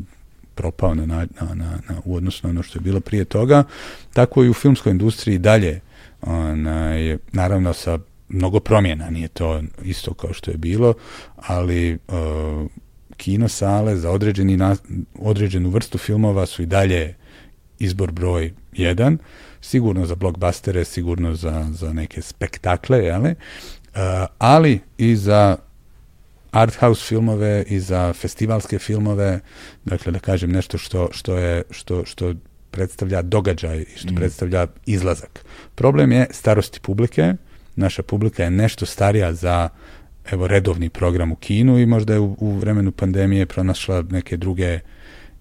propao 0.56 0.96
na, 0.96 1.06
na, 1.06 1.28
na, 1.40 1.80
na, 1.90 2.02
u 2.06 2.16
odnosu 2.16 2.48
na 2.48 2.50
ono 2.50 2.64
što 2.64 2.80
je 2.80 2.82
bilo 2.82 3.00
prije 3.00 3.26
toga, 3.26 3.64
tako 4.14 4.44
i 4.44 4.50
u 4.50 4.54
filmskoj 4.54 4.92
industriji 4.92 5.38
dalje 5.38 5.80
onaj, 6.22 7.18
naravno 7.32 7.74
sa 7.74 8.00
mnogo 8.30 8.60
promjena, 8.60 9.10
nije 9.10 9.28
to 9.28 9.62
isto 9.84 10.14
kao 10.14 10.34
što 10.34 10.52
je 10.52 10.58
bilo, 10.58 10.94
ali 11.36 11.94
uh, 11.94 12.70
kino 13.20 13.48
sale 13.48 13.96
za 13.96 14.12
određeni 14.12 14.58
na, 14.58 14.76
određenu 15.20 15.70
vrstu 15.70 15.98
filmova 15.98 16.46
su 16.46 16.62
i 16.62 16.66
dalje 16.66 17.16
izbor 17.80 18.12
broj 18.12 18.54
jedan, 18.74 19.18
sigurno 19.62 20.06
za 20.06 20.16
blockbustere, 20.16 20.86
sigurno 20.86 21.36
za, 21.36 21.68
za 21.72 21.94
neke 21.94 22.22
spektakle, 22.22 22.98
jeli? 22.98 23.32
Uh, 23.32 24.00
ali 24.38 24.80
i 24.98 25.16
za 25.16 25.58
art 26.52 26.76
house 26.80 27.04
filmove 27.08 27.64
i 27.68 27.80
za 27.80 28.14
festivalske 28.14 28.80
filmove, 28.80 29.40
dakle 29.86 30.12
da 30.12 30.20
kažem 30.20 30.52
nešto 30.52 30.78
što, 30.78 31.10
što 31.12 31.38
je 31.38 31.64
što, 31.72 32.06
što 32.06 32.34
predstavlja 32.72 33.22
događaj 33.22 33.82
i 33.82 33.98
što 33.98 34.12
mm. 34.12 34.16
predstavlja 34.16 34.68
izlazak. 34.86 35.46
Problem 35.76 36.12
je 36.12 36.28
starosti 36.32 36.80
publike, 36.80 37.34
naša 37.76 38.04
publika 38.04 38.44
je 38.44 38.52
nešto 38.52 38.86
starija 38.86 39.34
za 39.34 39.70
evo 40.32 40.48
redovni 40.48 40.90
program 40.90 41.32
u 41.32 41.36
kinu 41.36 41.80
i 41.80 41.86
možda 41.86 42.14
je 42.14 42.20
u, 42.20 42.36
u 42.40 42.52
vremenu 42.52 42.92
pandemije 42.92 43.46
pronašla 43.46 44.02
neke 44.02 44.38
druge 44.38 44.80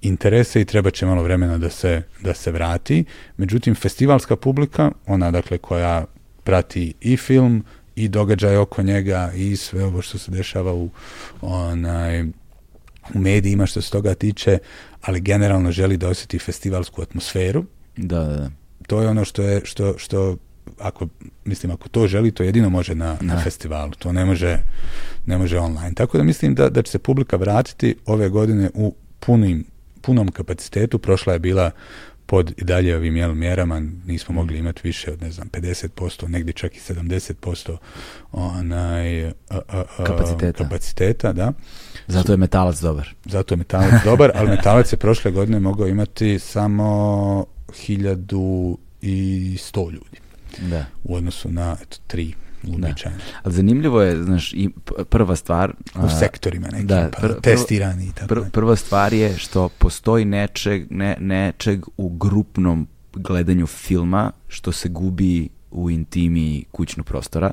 interese 0.02 0.60
i 0.60 0.64
treba 0.64 0.90
će 0.90 1.06
malo 1.06 1.22
vremena 1.22 1.58
da 1.58 1.70
se, 1.70 2.02
da 2.20 2.34
se 2.34 2.50
vrati. 2.52 3.04
Međutim, 3.36 3.74
festivalska 3.74 4.36
publika, 4.36 4.90
ona 5.06 5.30
dakle 5.30 5.58
koja 5.58 6.04
prati 6.44 6.94
i 7.00 7.16
film 7.16 7.64
i 7.96 8.08
događaj 8.08 8.56
oko 8.56 8.82
njega 8.82 9.32
i 9.36 9.56
sve 9.56 9.84
ovo 9.84 10.02
što 10.02 10.18
se 10.18 10.30
dešava 10.30 10.74
u 10.74 10.90
onaj 11.40 12.22
u 13.14 13.18
medijima 13.18 13.66
što 13.66 13.82
se 13.82 13.90
toga 13.90 14.14
tiče, 14.14 14.58
ali 15.02 15.20
generalno 15.20 15.72
želi 15.72 15.96
da 15.96 16.08
osjeti 16.08 16.38
festivalsku 16.38 17.02
atmosferu. 17.02 17.64
Da, 17.96 18.24
da, 18.24 18.36
da. 18.36 18.50
To 18.86 19.02
je 19.02 19.08
ono 19.08 19.24
što 19.24 19.42
je 19.42 19.60
što 19.64 19.98
što 19.98 20.36
ako 20.78 21.08
mislim 21.44 21.72
ako 21.72 21.88
to 21.88 22.06
želi 22.06 22.30
to 22.30 22.42
jedino 22.42 22.70
može 22.70 22.94
na, 22.94 23.16
na 23.20 23.34
da. 23.34 23.40
festivalu 23.40 23.92
to 23.98 24.12
ne 24.12 24.24
može 24.24 24.58
ne 25.26 25.38
može 25.38 25.58
online 25.58 25.94
tako 25.94 26.18
da 26.18 26.24
mislim 26.24 26.54
da 26.54 26.68
da 26.68 26.82
će 26.82 26.90
se 26.90 26.98
publika 26.98 27.36
vratiti 27.36 27.96
ove 28.06 28.28
godine 28.28 28.70
u 28.74 28.94
punim 29.20 29.64
punom 30.00 30.28
kapacitetu 30.28 30.98
prošla 30.98 31.32
je 31.32 31.38
bila 31.38 31.70
pod 32.28 32.52
i 32.56 32.64
dalje 32.64 32.96
ovim 32.96 33.16
jel, 33.16 33.34
mjerama 33.34 33.80
nismo 34.06 34.34
mogli 34.34 34.56
mm. 34.56 34.60
imati 34.60 34.80
više 34.84 35.12
od 35.12 35.22
ne 35.22 35.30
znam 35.30 35.48
50%, 35.48 36.28
negdje 36.28 36.52
čak 36.52 36.76
i 36.76 36.80
70% 36.80 37.76
onaj, 38.32 39.26
a, 39.26 39.32
a, 39.50 39.84
a, 39.98 40.04
kapaciteta. 40.04 40.64
kapaciteta, 40.64 41.32
da. 41.32 41.52
Zato 42.06 42.32
je 42.32 42.36
metalac 42.36 42.80
dobar. 42.80 43.14
Zato 43.24 43.54
je 43.54 43.58
metalac 43.58 44.04
dobar, 44.04 44.30
ali 44.34 44.50
metalac 44.50 44.92
je 44.92 44.96
prošle 44.96 45.30
godine 45.30 45.60
mogao 45.60 45.88
imati 45.88 46.38
samo 46.38 47.46
1100 47.68 49.92
ljudi. 49.92 50.18
Da. 50.60 50.84
U 51.04 51.14
odnosu 51.14 51.50
na 51.50 51.76
eto, 51.82 51.96
tri 52.06 52.34
uobičajeno. 52.68 53.20
Ali 53.42 53.54
zanimljivo 53.54 54.02
je, 54.02 54.22
znaš, 54.24 54.52
i 54.52 54.70
prva 55.10 55.36
stvar... 55.36 55.74
U 55.94 56.08
sektorima 56.18 56.68
nekim, 56.68 56.86
da, 56.86 57.10
pa, 57.12 57.20
pr 57.20 57.40
testirani 57.42 58.06
i 58.06 58.12
tako. 58.12 58.28
Pr 58.28 58.40
prva 58.52 58.76
stvar 58.76 59.12
je 59.12 59.36
što 59.38 59.68
postoji 59.68 60.24
nečeg, 60.24 60.86
ne, 60.90 61.16
nečeg 61.20 61.84
u 61.96 62.08
grupnom 62.08 62.86
gledanju 63.14 63.66
filma 63.66 64.32
što 64.48 64.72
se 64.72 64.88
gubi 64.88 65.48
u 65.70 65.90
intimi 65.90 66.64
kućnog 66.72 67.06
prostora. 67.06 67.50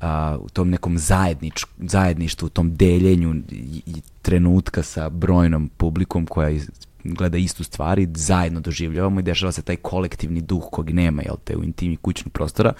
A, 0.00 0.38
u 0.40 0.48
tom 0.48 0.70
nekom 0.70 0.98
zajednič, 0.98 1.64
zajedništvu, 1.78 2.46
u 2.46 2.50
tom 2.50 2.74
deljenju 2.74 3.34
i, 3.50 3.82
i 3.86 4.02
trenutka 4.22 4.82
sa 4.82 5.08
brojnom 5.08 5.70
publikom 5.76 6.26
koja 6.26 6.60
gleda 7.04 7.38
istu 7.38 7.64
stvar 7.64 7.98
i 7.98 8.08
zajedno 8.14 8.60
doživljavamo 8.60 9.20
i 9.20 9.22
dešava 9.22 9.52
se 9.52 9.62
taj 9.62 9.76
kolektivni 9.76 10.40
duh 10.40 10.64
kog 10.72 10.90
nema, 10.90 11.22
jel 11.22 11.36
te, 11.44 11.56
u 11.56 11.64
intimi 11.64 11.96
kućnog 11.96 12.32
prostora. 12.32 12.72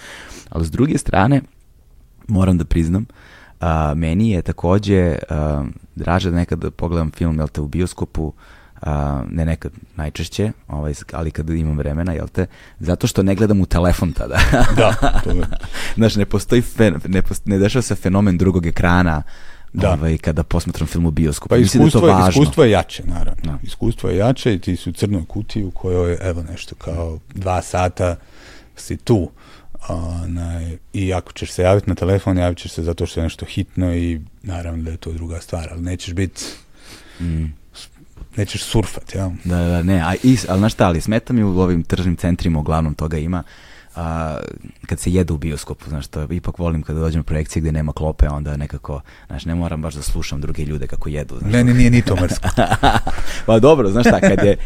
Ali 0.51 0.67
s 0.67 0.71
druge 0.71 0.99
strane, 0.99 1.41
moram 2.29 2.59
da 2.59 2.65
priznam, 2.65 3.07
a, 3.61 3.95
meni 3.95 4.31
je 4.31 4.43
takođe 4.43 5.19
a, 5.31 5.65
draže 5.95 6.31
da 6.31 6.37
nekad 6.37 6.71
pogledam 6.77 7.11
film, 7.11 7.39
jel 7.39 7.49
te, 7.49 7.61
u 7.61 7.69
bioskopu, 7.69 8.33
a, 8.83 9.23
ne 9.31 9.45
nekad, 9.45 9.73
najčešće, 9.97 10.53
ovaj, 10.69 10.95
ali 11.13 11.31
kad 11.31 11.51
imam 11.51 11.79
vremena, 11.79 12.13
jel 12.13 12.29
te, 12.29 12.47
zato 12.79 13.07
što 13.07 13.23
ne 13.23 13.35
gledam 13.35 13.61
u 13.61 13.67
telefon 13.67 14.13
tada. 14.13 14.39
da, 14.77 15.21
to 15.25 15.31
je. 15.31 15.47
Znaš, 15.97 16.17
ne 16.17 16.25
postoji, 16.25 16.63
fen, 16.63 17.01
ne, 17.07 17.23
postoji, 17.23 17.53
ne 17.53 17.59
dešava 17.59 17.83
se 17.83 17.95
fenomen 17.95 18.39
drugog 18.39 18.67
ekrana, 18.67 19.23
da. 19.73 19.93
ovaj, 19.93 20.19
kada 20.19 20.43
posmatram 20.43 20.87
film 20.87 21.07
u 21.07 21.11
bioskopu. 21.11 21.49
Pa 21.49 21.57
iskustvo, 21.57 22.01
da 22.01 22.07
je 22.07 22.23
to 22.23 22.29
iskustvo 22.29 22.65
je 22.65 22.71
jače, 22.71 23.03
naravno. 23.07 23.43
Da. 23.45 23.59
Iskustvo 23.63 24.11
je 24.11 24.17
jače 24.17 24.55
i 24.55 24.59
ti 24.59 24.77
si 24.77 24.91
u 24.91 24.93
crnoj 24.93 25.25
kutiji 25.29 25.65
u 25.65 25.71
kojoj, 25.71 26.19
evo 26.21 26.43
nešto 26.43 26.75
kao 26.75 27.19
dva 27.35 27.63
sata 27.63 28.17
si 28.77 28.97
tu. 28.97 29.31
Onaj, 29.89 30.77
I 30.93 31.15
ako 31.15 31.33
ćeš 31.33 31.53
se 31.53 31.63
javiti 31.63 31.89
na 31.89 31.95
telefon, 31.95 32.39
javit 32.39 32.59
ćeš 32.59 32.73
se 32.73 32.83
zato 32.83 33.07
što 33.07 33.21
je 33.21 33.25
nešto 33.25 33.47
hitno 33.47 33.95
i 33.95 34.21
naravno 34.43 34.83
da 34.83 34.91
je 34.91 34.97
to 34.97 35.13
druga 35.13 35.41
stvar, 35.41 35.69
ali 35.71 35.83
nećeš 35.83 36.15
biti 36.15 36.43
mm. 37.21 37.45
nećeš 38.37 38.63
surfat, 38.63 39.15
ja. 39.15 39.31
Da, 39.45 39.57
da, 39.57 39.83
ne, 39.83 40.01
a 40.01 40.15
is, 40.23 40.47
ali 40.49 40.59
znaš 40.59 40.73
šta, 40.73 40.87
ali 40.87 41.01
smeta 41.01 41.33
mi 41.33 41.43
u 41.43 41.61
ovim 41.61 41.83
tržnim 41.83 42.17
centrima, 42.17 42.59
uglavnom 42.59 42.95
toga 42.95 43.19
ima, 43.19 43.43
a, 43.97 44.39
kad 44.87 45.01
se 45.01 45.13
jede 45.13 45.33
u 45.33 45.39
bioskopu, 45.39 45.89
znaš, 45.89 46.07
to 46.07 46.27
ipak 46.31 46.59
volim 46.59 46.83
kada 46.83 47.01
dođem 47.01 47.21
u 47.21 47.25
projekcije 47.25 47.61
gde 47.61 47.73
nema 47.73 47.93
klope, 47.93 48.29
onda 48.29 48.57
nekako, 48.57 49.01
znaš, 49.27 49.45
ne 49.45 49.55
moram 49.55 49.83
baš 49.83 49.95
da 49.95 50.03
slušam 50.03 50.41
druge 50.41 50.65
ljude 50.65 50.87
kako 50.87 51.09
jedu. 51.09 51.39
Znaš, 51.39 51.53
ne, 51.53 51.65
ne, 51.65 51.75
nije 51.75 51.91
ni 51.91 52.03
to 52.03 52.17
mrsko. 52.17 52.49
pa 53.47 53.59
dobro, 53.59 53.91
znaš 53.91 54.07
šta, 54.07 54.21
kad 54.21 54.47
je, 54.47 54.57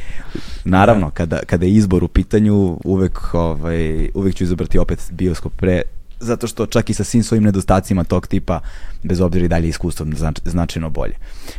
naravno, 0.64 1.10
kada, 1.10 1.38
kada 1.46 1.66
je 1.66 1.72
izbor 1.72 2.04
u 2.04 2.08
pitanju, 2.08 2.78
uvek, 2.84 3.34
ovaj, 3.34 4.08
uvek 4.14 4.34
ću 4.34 4.44
izabrati 4.44 4.78
opet 4.78 5.10
bioskop 5.10 5.52
pre 5.56 5.82
zato 6.20 6.46
što 6.46 6.66
čak 6.66 6.90
i 6.90 6.94
sa 6.94 7.04
svim 7.04 7.22
svojim 7.22 7.44
nedostacima 7.44 8.04
tog 8.04 8.26
tipa, 8.26 8.60
bez 9.02 9.20
obzira 9.20 9.44
i 9.44 9.48
dalje 9.48 9.68
iskustvo 9.68 10.06
znač, 10.16 10.38
značajno 10.44 10.90
bolje. 10.90 11.14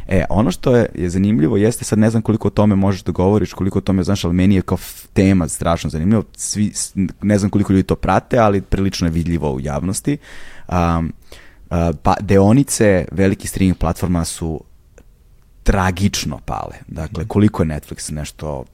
E, 0.07 0.25
ono 0.29 0.51
što 0.51 0.75
je, 0.75 0.89
je 0.95 1.09
zanimljivo 1.09 1.57
jeste, 1.57 1.85
sad 1.85 1.99
ne 1.99 2.09
znam 2.09 2.21
koliko 2.21 2.47
o 2.47 2.51
tome 2.51 2.75
možeš 2.75 3.03
da 3.03 3.11
govoriš, 3.11 3.53
koliko 3.53 3.79
o 3.79 3.81
tome 3.81 4.03
znaš, 4.03 4.25
ali 4.25 4.33
meni 4.33 4.55
je 4.55 4.61
kao 4.61 4.77
tema 5.13 5.47
strašno 5.47 5.89
zanimljivo, 5.89 6.23
svi, 6.35 6.73
ne 7.21 7.37
znam 7.37 7.49
koliko 7.49 7.73
ljudi 7.73 7.83
to 7.83 7.95
prate, 7.95 8.37
ali 8.37 8.61
prilično 8.61 9.07
je 9.07 9.11
vidljivo 9.11 9.53
u 9.53 9.59
javnosti. 9.59 10.17
Um, 10.67 11.13
uh, 11.69 11.77
pa 12.03 12.15
deonice 12.19 13.05
velikih 13.11 13.49
streaming 13.49 13.77
platforma 13.77 14.25
su 14.25 14.63
tragično 15.63 16.39
pale. 16.45 16.75
Dakle, 16.87 17.27
koliko 17.27 17.63
je 17.63 17.69
Netflix 17.69 18.11
nešto 18.11 18.65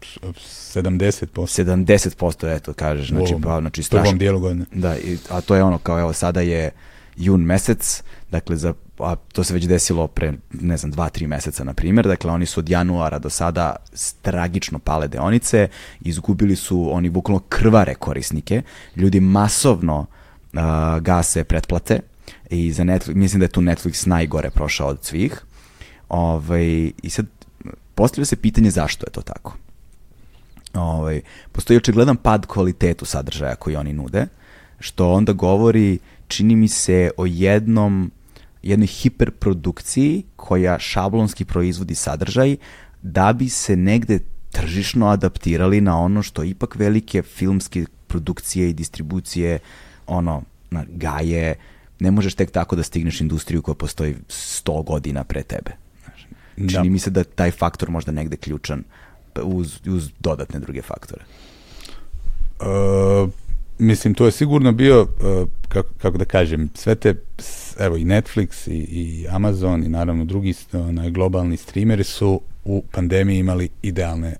70%. 0.00 1.64
70%, 1.64 2.56
eto, 2.56 2.72
kažeš, 2.72 3.08
znači, 3.08 3.34
pa, 3.42 3.60
znači 3.60 3.82
strašno. 3.82 4.02
prvom 4.02 4.18
dijelu 4.18 4.40
godine. 4.40 4.64
Da, 4.72 4.96
i, 4.96 5.18
a 5.30 5.40
to 5.40 5.54
je 5.54 5.62
ono 5.62 5.78
kao, 5.78 6.00
evo, 6.00 6.12
sada 6.12 6.40
je 6.40 6.70
jun 7.16 7.40
mesec, 7.40 8.02
dakle, 8.30 8.56
za, 8.56 8.74
a 8.98 9.16
to 9.16 9.44
se 9.44 9.54
već 9.54 9.64
desilo 9.64 10.06
pre, 10.06 10.32
ne 10.50 10.76
znam, 10.76 10.90
dva, 10.90 11.08
tri 11.08 11.26
meseca, 11.26 11.64
na 11.64 11.74
primjer, 11.74 12.06
dakle, 12.06 12.30
oni 12.30 12.46
su 12.46 12.60
od 12.60 12.68
januara 12.68 13.18
do 13.18 13.30
sada 13.30 13.76
tragično 14.22 14.78
pale 14.78 15.08
deonice, 15.08 15.68
izgubili 16.00 16.56
su, 16.56 16.88
oni 16.92 17.10
bukvalno 17.10 17.42
krvare 17.48 17.94
korisnike, 17.94 18.62
ljudi 18.96 19.20
masovno 19.20 19.98
uh, 20.52 20.60
gase 21.00 21.44
pretplate, 21.44 22.00
i 22.50 22.72
za 22.72 22.82
Netflix, 22.84 23.14
mislim 23.14 23.40
da 23.40 23.44
je 23.44 23.50
tu 23.50 23.60
Netflix 23.60 24.06
najgore 24.06 24.50
prošao 24.50 24.88
od 24.88 25.04
svih, 25.04 25.44
ovaj, 26.08 26.92
i 27.02 27.10
sad 27.10 27.26
postavlja 27.94 28.26
se 28.26 28.36
pitanje 28.36 28.70
zašto 28.70 29.06
je 29.06 29.10
to 29.10 29.20
tako 29.22 29.56
ovaj, 30.74 31.20
postoji 31.52 31.76
očigledan 31.76 32.16
pad 32.16 32.46
kvalitetu 32.46 33.04
sadržaja 33.04 33.56
koji 33.56 33.76
oni 33.76 33.92
nude, 33.92 34.26
što 34.80 35.12
onda 35.12 35.32
govori, 35.32 35.98
čini 36.28 36.56
mi 36.56 36.68
se, 36.68 37.10
o 37.16 37.26
jednom 37.26 38.10
jednoj 38.62 38.86
hiperprodukciji 38.86 40.24
koja 40.36 40.78
šablonski 40.78 41.44
proizvodi 41.44 41.94
sadržaj 41.94 42.56
da 43.02 43.32
bi 43.32 43.48
se 43.48 43.76
negde 43.76 44.18
tržišno 44.50 45.06
adaptirali 45.06 45.80
na 45.80 45.98
ono 45.98 46.22
što 46.22 46.44
ipak 46.44 46.76
velike 46.76 47.22
filmske 47.22 47.84
produkcije 48.06 48.70
i 48.70 48.72
distribucije 48.72 49.58
ono 50.06 50.42
na, 50.70 50.84
gaje 50.88 51.54
ne 52.00 52.10
možeš 52.10 52.34
tek 52.34 52.50
tako 52.50 52.76
da 52.76 52.82
stigneš 52.82 53.20
industriju 53.20 53.62
koja 53.62 53.74
postoji 53.74 54.16
100 54.28 54.84
godina 54.84 55.24
pre 55.24 55.42
tebe. 55.42 55.70
Čini 56.56 56.72
da. 56.72 56.82
mi 56.82 56.98
se 56.98 57.10
da 57.10 57.24
taj 57.24 57.50
faktor 57.50 57.90
možda 57.90 58.12
negde 58.12 58.36
ključan 58.36 58.84
uz, 59.42 59.80
uz 59.88 60.10
dodatne 60.18 60.60
druge 60.60 60.82
faktore? 60.82 61.24
Uh, 62.60 63.30
mislim, 63.78 64.14
to 64.14 64.26
je 64.26 64.32
sigurno 64.32 64.72
bio, 64.72 65.02
uh, 65.02 65.48
kako, 65.68 65.88
kako 65.98 66.18
da 66.18 66.24
kažem, 66.24 66.70
sve 66.74 66.94
te, 66.94 67.14
evo 67.78 67.96
i 67.96 68.04
Netflix 68.04 68.70
i, 68.70 68.76
i 68.76 69.26
Amazon 69.30 69.84
i 69.84 69.88
naravno 69.88 70.24
drugi 70.24 70.54
onaj, 70.72 71.10
globalni 71.10 71.56
streameri 71.56 72.04
su 72.04 72.40
u 72.64 72.84
pandemiji 72.92 73.38
imali 73.38 73.68
idealne 73.82 74.36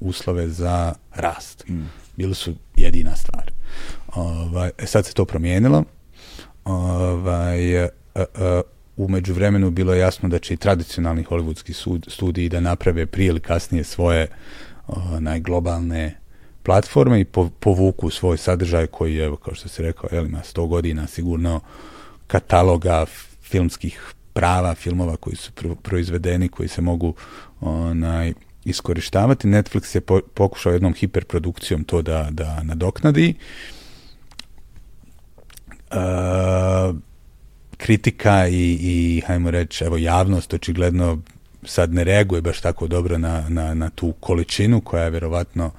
uslove 0.00 0.48
za 0.48 0.94
rast. 1.14 1.68
Mm. 1.68 1.82
Bili 2.16 2.34
su 2.34 2.54
jedina 2.76 3.16
stvar. 3.16 3.50
Ovaj, 4.14 4.70
e, 4.78 4.86
sad 4.86 5.06
se 5.06 5.14
to 5.14 5.24
promijenilo. 5.24 5.84
Ovaj, 6.64 7.84
a, 7.84 7.88
e, 8.14 8.24
a, 8.92 9.00
e, 9.00 9.04
u 9.04 9.08
međuvremenu 9.08 9.70
bilo 9.70 9.94
je 9.94 10.00
jasno 10.00 10.28
da 10.28 10.38
će 10.38 10.54
i 10.54 10.56
tradicionalni 10.56 11.24
hollywoodski 11.24 11.72
sud, 11.72 12.06
studiji 12.08 12.48
da 12.48 12.60
naprave 12.60 13.06
prije 13.06 13.28
ili 13.28 13.40
kasnije 13.40 13.84
svoje 13.84 14.28
najglobalne 15.20 16.18
platforme 16.62 17.20
i 17.20 17.24
povuku 17.60 18.10
svoj 18.10 18.36
sadržaj 18.36 18.86
koji 18.86 19.14
je, 19.14 19.32
kao 19.44 19.54
što 19.54 19.68
se 19.68 19.82
rekao, 19.82 20.08
jel, 20.12 20.26
ima 20.26 20.40
100 20.54 20.66
godina 20.68 21.06
sigurno 21.06 21.60
kataloga 22.26 23.06
filmskih 23.42 24.12
prava 24.32 24.74
filmova 24.74 25.16
koji 25.16 25.36
su 25.36 25.52
proizvedeni, 25.82 26.48
koji 26.48 26.68
se 26.68 26.80
mogu 26.80 27.14
onaj, 27.60 28.32
iskorištavati. 28.64 29.48
Netflix 29.48 29.94
je 29.94 30.00
po, 30.00 30.20
pokušao 30.34 30.72
jednom 30.72 30.94
hiperprodukcijom 30.94 31.84
to 31.84 32.02
da, 32.02 32.28
da 32.30 32.62
nadoknadi. 32.62 33.34
Uh, 35.90 36.96
kritika 37.82 38.48
i, 38.48 38.78
i 38.80 39.22
hajmo 39.26 39.50
reći, 39.50 39.84
evo 39.84 39.96
javnost 39.96 40.54
očigledno 40.54 41.18
sad 41.64 41.94
ne 41.94 42.04
reaguje 42.04 42.42
baš 42.42 42.60
tako 42.60 42.86
dobro 42.86 43.18
na, 43.18 43.48
na, 43.48 43.74
na 43.74 43.90
tu 43.90 44.12
količinu 44.20 44.80
koja 44.80 45.04
je 45.04 45.10
vjerovatno 45.10 45.70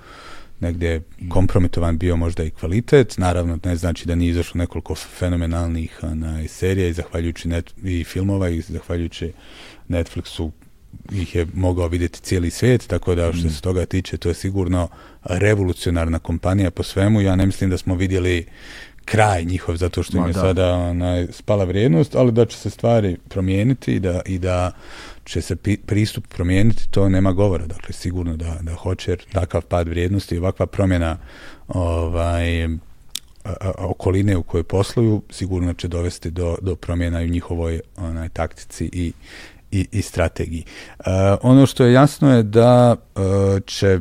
negdje 0.60 1.02
kompromitovan 1.30 1.98
bio 1.98 2.16
možda 2.16 2.44
i 2.44 2.50
kvalitet. 2.50 3.18
Naravno, 3.18 3.60
ne 3.64 3.76
znači 3.76 4.08
da 4.08 4.16
nije 4.16 4.32
izašlo 4.32 4.60
nekoliko 4.60 4.96
fenomenalnih 4.96 6.00
na, 6.04 6.48
serija 6.48 6.88
i 6.88 6.94
zahvaljujući 6.94 7.48
net, 7.48 7.74
i 7.84 8.04
filmova 8.04 8.50
i 8.50 8.62
zahvaljujući 8.62 9.32
Netflixu 9.90 10.52
ih 11.12 11.36
je 11.36 11.48
mogao 11.54 11.88
vidjeti 11.88 12.22
cijeli 12.22 12.50
svijet, 12.50 12.88
tako 12.88 13.16
da 13.16 13.34
što 13.34 13.50
se 13.50 13.62
toga 13.62 13.86
tiče, 13.86 14.18
to 14.18 14.30
je 14.30 14.36
sigurno 14.36 14.88
revolucionarna 15.24 16.20
kompanija 16.20 16.72
po 16.72 16.84
svemu. 16.84 17.22
Ja 17.22 17.36
ne 17.36 17.46
mislim 17.46 17.70
da 17.70 17.78
smo 17.78 17.96
vidjeli 17.96 18.46
kraj 19.06 19.46
njihov 19.46 19.76
zato 19.76 20.04
što 20.04 20.18
im 20.18 20.28
je 20.28 20.34
sada 20.34 20.74
onaj, 20.74 21.28
spala 21.32 21.64
vrijednost, 21.64 22.16
ali 22.16 22.32
da 22.32 22.46
će 22.46 22.58
se 22.58 22.70
stvari 22.70 23.18
promijeniti 23.30 23.94
i 23.96 24.00
da, 24.00 24.22
i 24.26 24.40
da 24.40 24.72
će 25.26 25.42
se 25.42 25.56
pristup 25.86 26.28
promijeniti, 26.28 26.90
to 26.92 27.10
nema 27.10 27.32
govora. 27.32 27.66
Dakle, 27.66 27.94
sigurno 27.94 28.38
da, 28.38 28.58
da 28.62 28.74
hoće, 28.74 29.12
jer 29.12 29.26
takav 29.34 29.62
pad 29.62 29.88
vrijednosti 29.88 30.36
i 30.36 30.38
ovakva 30.38 30.66
promjena 30.66 31.18
ovaj, 31.68 32.68
okoline 33.78 34.38
u 34.38 34.44
kojoj 34.44 34.64
posluju 34.64 35.22
sigurno 35.30 35.74
će 35.74 35.88
dovesti 35.88 36.32
do, 36.32 36.58
do 36.62 36.76
promjena 36.76 37.20
u 37.20 37.28
njihovoj 37.28 37.82
onaj, 37.98 38.30
taktici 38.30 38.90
i, 38.94 39.14
i, 39.72 39.88
i 39.92 40.02
strategiji. 40.02 40.64
Uh, 41.00 41.06
ono 41.42 41.66
što 41.66 41.86
je 41.86 41.94
jasno 41.94 42.36
je 42.36 42.44
da 42.44 42.96
uh, 42.96 43.24
će 43.66 44.00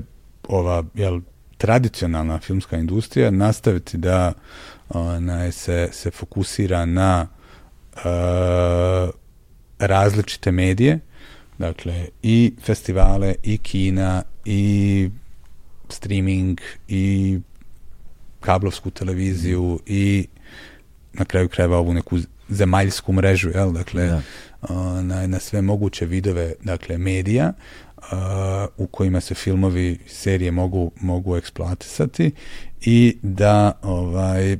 ova 0.49 0.85
jel, 0.95 1.21
tradicionalna 1.57 2.39
filmska 2.39 2.77
industrija 2.77 3.31
nastaviti 3.31 3.97
da 3.97 4.33
onaj, 4.95 5.53
se, 5.53 5.89
se 5.93 6.11
fokusira 6.11 6.85
na 6.87 7.27
uh, 7.95 8.03
različite 9.79 10.53
medije, 10.53 10.99
dakle 11.59 12.07
i 12.23 12.55
festivale, 12.63 13.35
i 13.43 13.59
kina, 13.59 14.23
i 14.45 15.11
streaming, 15.89 16.61
i 16.89 17.39
kablovsku 18.41 18.91
televiziju, 18.91 19.81
i 19.87 20.27
na 21.13 21.25
kraju 21.25 21.49
krajeva 21.49 21.79
ovu 21.79 21.95
neku 21.95 22.19
zemaljsku 22.49 23.13
mrežu, 23.13 23.51
jel? 23.51 23.73
Dakle, 23.73 24.07
da. 24.07 24.23
na, 25.03 25.27
na 25.27 25.39
sve 25.39 25.63
moguće 25.63 26.07
vidove 26.07 26.55
dakle, 26.63 26.99
medija 26.99 27.53
u 28.77 28.87
kojima 28.87 29.21
se 29.21 29.35
filmovi, 29.35 29.99
serije 30.07 30.51
mogu, 30.51 30.91
mogu 31.01 31.37
eksploatisati 31.37 32.31
i 32.81 33.17
da 33.23 33.79
ovaj, 33.83 34.57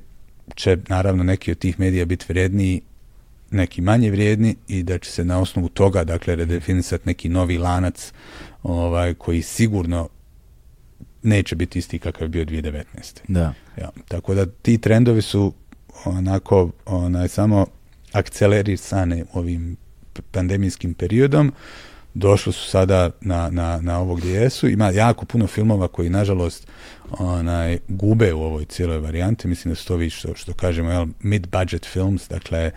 će 0.55 0.77
naravno 0.89 1.25
neki 1.25 1.51
od 1.51 1.59
tih 1.59 1.81
medija 1.81 2.05
biti 2.05 2.25
vrijedniji 2.29 2.81
neki 3.53 3.81
manje 3.81 4.11
vrijedni 4.11 4.57
i 4.69 4.83
da 4.83 4.99
će 4.99 5.11
se 5.11 5.25
na 5.25 5.41
osnovu 5.41 5.69
toga 5.69 6.05
dakle 6.05 6.37
redefinisati 6.37 7.03
neki 7.07 7.29
novi 7.29 7.59
lanac 7.59 8.13
ovaj 8.63 9.15
koji 9.15 9.43
sigurno 9.43 10.09
neće 11.23 11.57
biti 11.57 11.79
isti 11.79 11.99
kakav 11.99 12.23
je 12.23 12.29
bio 12.29 12.45
2019. 12.45 12.83
Da. 13.29 13.55
Ja, 13.79 13.91
tako 14.09 14.35
da 14.35 14.47
ti 14.47 14.79
trendovi 14.79 15.23
su 15.23 15.53
onako 16.05 16.71
onaj 16.87 17.29
samo 17.29 17.67
akcelerisane 18.13 19.25
ovim 19.33 19.77
pandemijskim 20.31 20.95
periodom 20.95 21.53
došli 22.15 22.53
su 22.53 22.69
sada 22.69 23.11
na, 23.21 23.51
na, 23.51 23.81
na 23.81 23.99
ovo 23.99 24.15
gdje 24.15 24.31
jesu. 24.31 24.69
Ima 24.69 24.91
jako 24.91 25.25
puno 25.25 25.47
filmova 25.47 25.89
koji, 25.89 26.11
nažalost, 26.11 26.67
onaj, 27.11 27.79
gube 27.89 28.33
u 28.33 28.43
ovoj 28.43 28.65
cijeloj 28.65 28.99
varijanti. 28.99 29.49
Mislim 29.49 29.73
da 29.73 29.77
su 29.77 29.87
to 29.87 29.97
vi 29.97 30.11
što, 30.11 30.35
što 30.35 30.53
kažemo, 30.53 30.91
jel, 30.91 31.07
mid-budget 31.23 31.87
films, 31.87 32.29
dakle, 32.29 32.71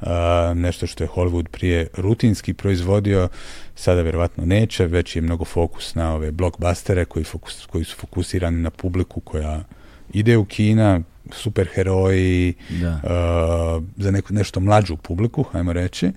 uh, 0.00 0.08
nešto 0.54 0.86
što 0.86 1.04
je 1.04 1.08
Hollywood 1.08 1.48
prije 1.48 1.86
rutinski 1.96 2.54
proizvodio, 2.54 3.28
sada 3.74 4.02
vjerovatno 4.02 4.44
neće, 4.44 4.86
već 4.86 5.16
je 5.16 5.22
mnogo 5.22 5.44
fokus 5.44 5.94
na 5.94 6.14
ove 6.14 6.30
blockbustere 6.30 7.04
koji, 7.04 7.24
fokus, 7.24 7.66
koji 7.66 7.84
su 7.84 7.96
fokusirani 7.96 8.62
na 8.62 8.70
publiku 8.70 9.20
koja 9.20 9.64
ide 10.12 10.36
u 10.36 10.44
kina, 10.44 11.00
superheroji, 11.32 12.54
da. 12.68 13.00
Uh, 13.02 13.84
za 13.96 14.10
neku, 14.10 14.34
nešto 14.34 14.60
mlađu 14.60 14.96
publiku, 14.96 15.42
hajmo 15.42 15.72
reći, 15.72 16.10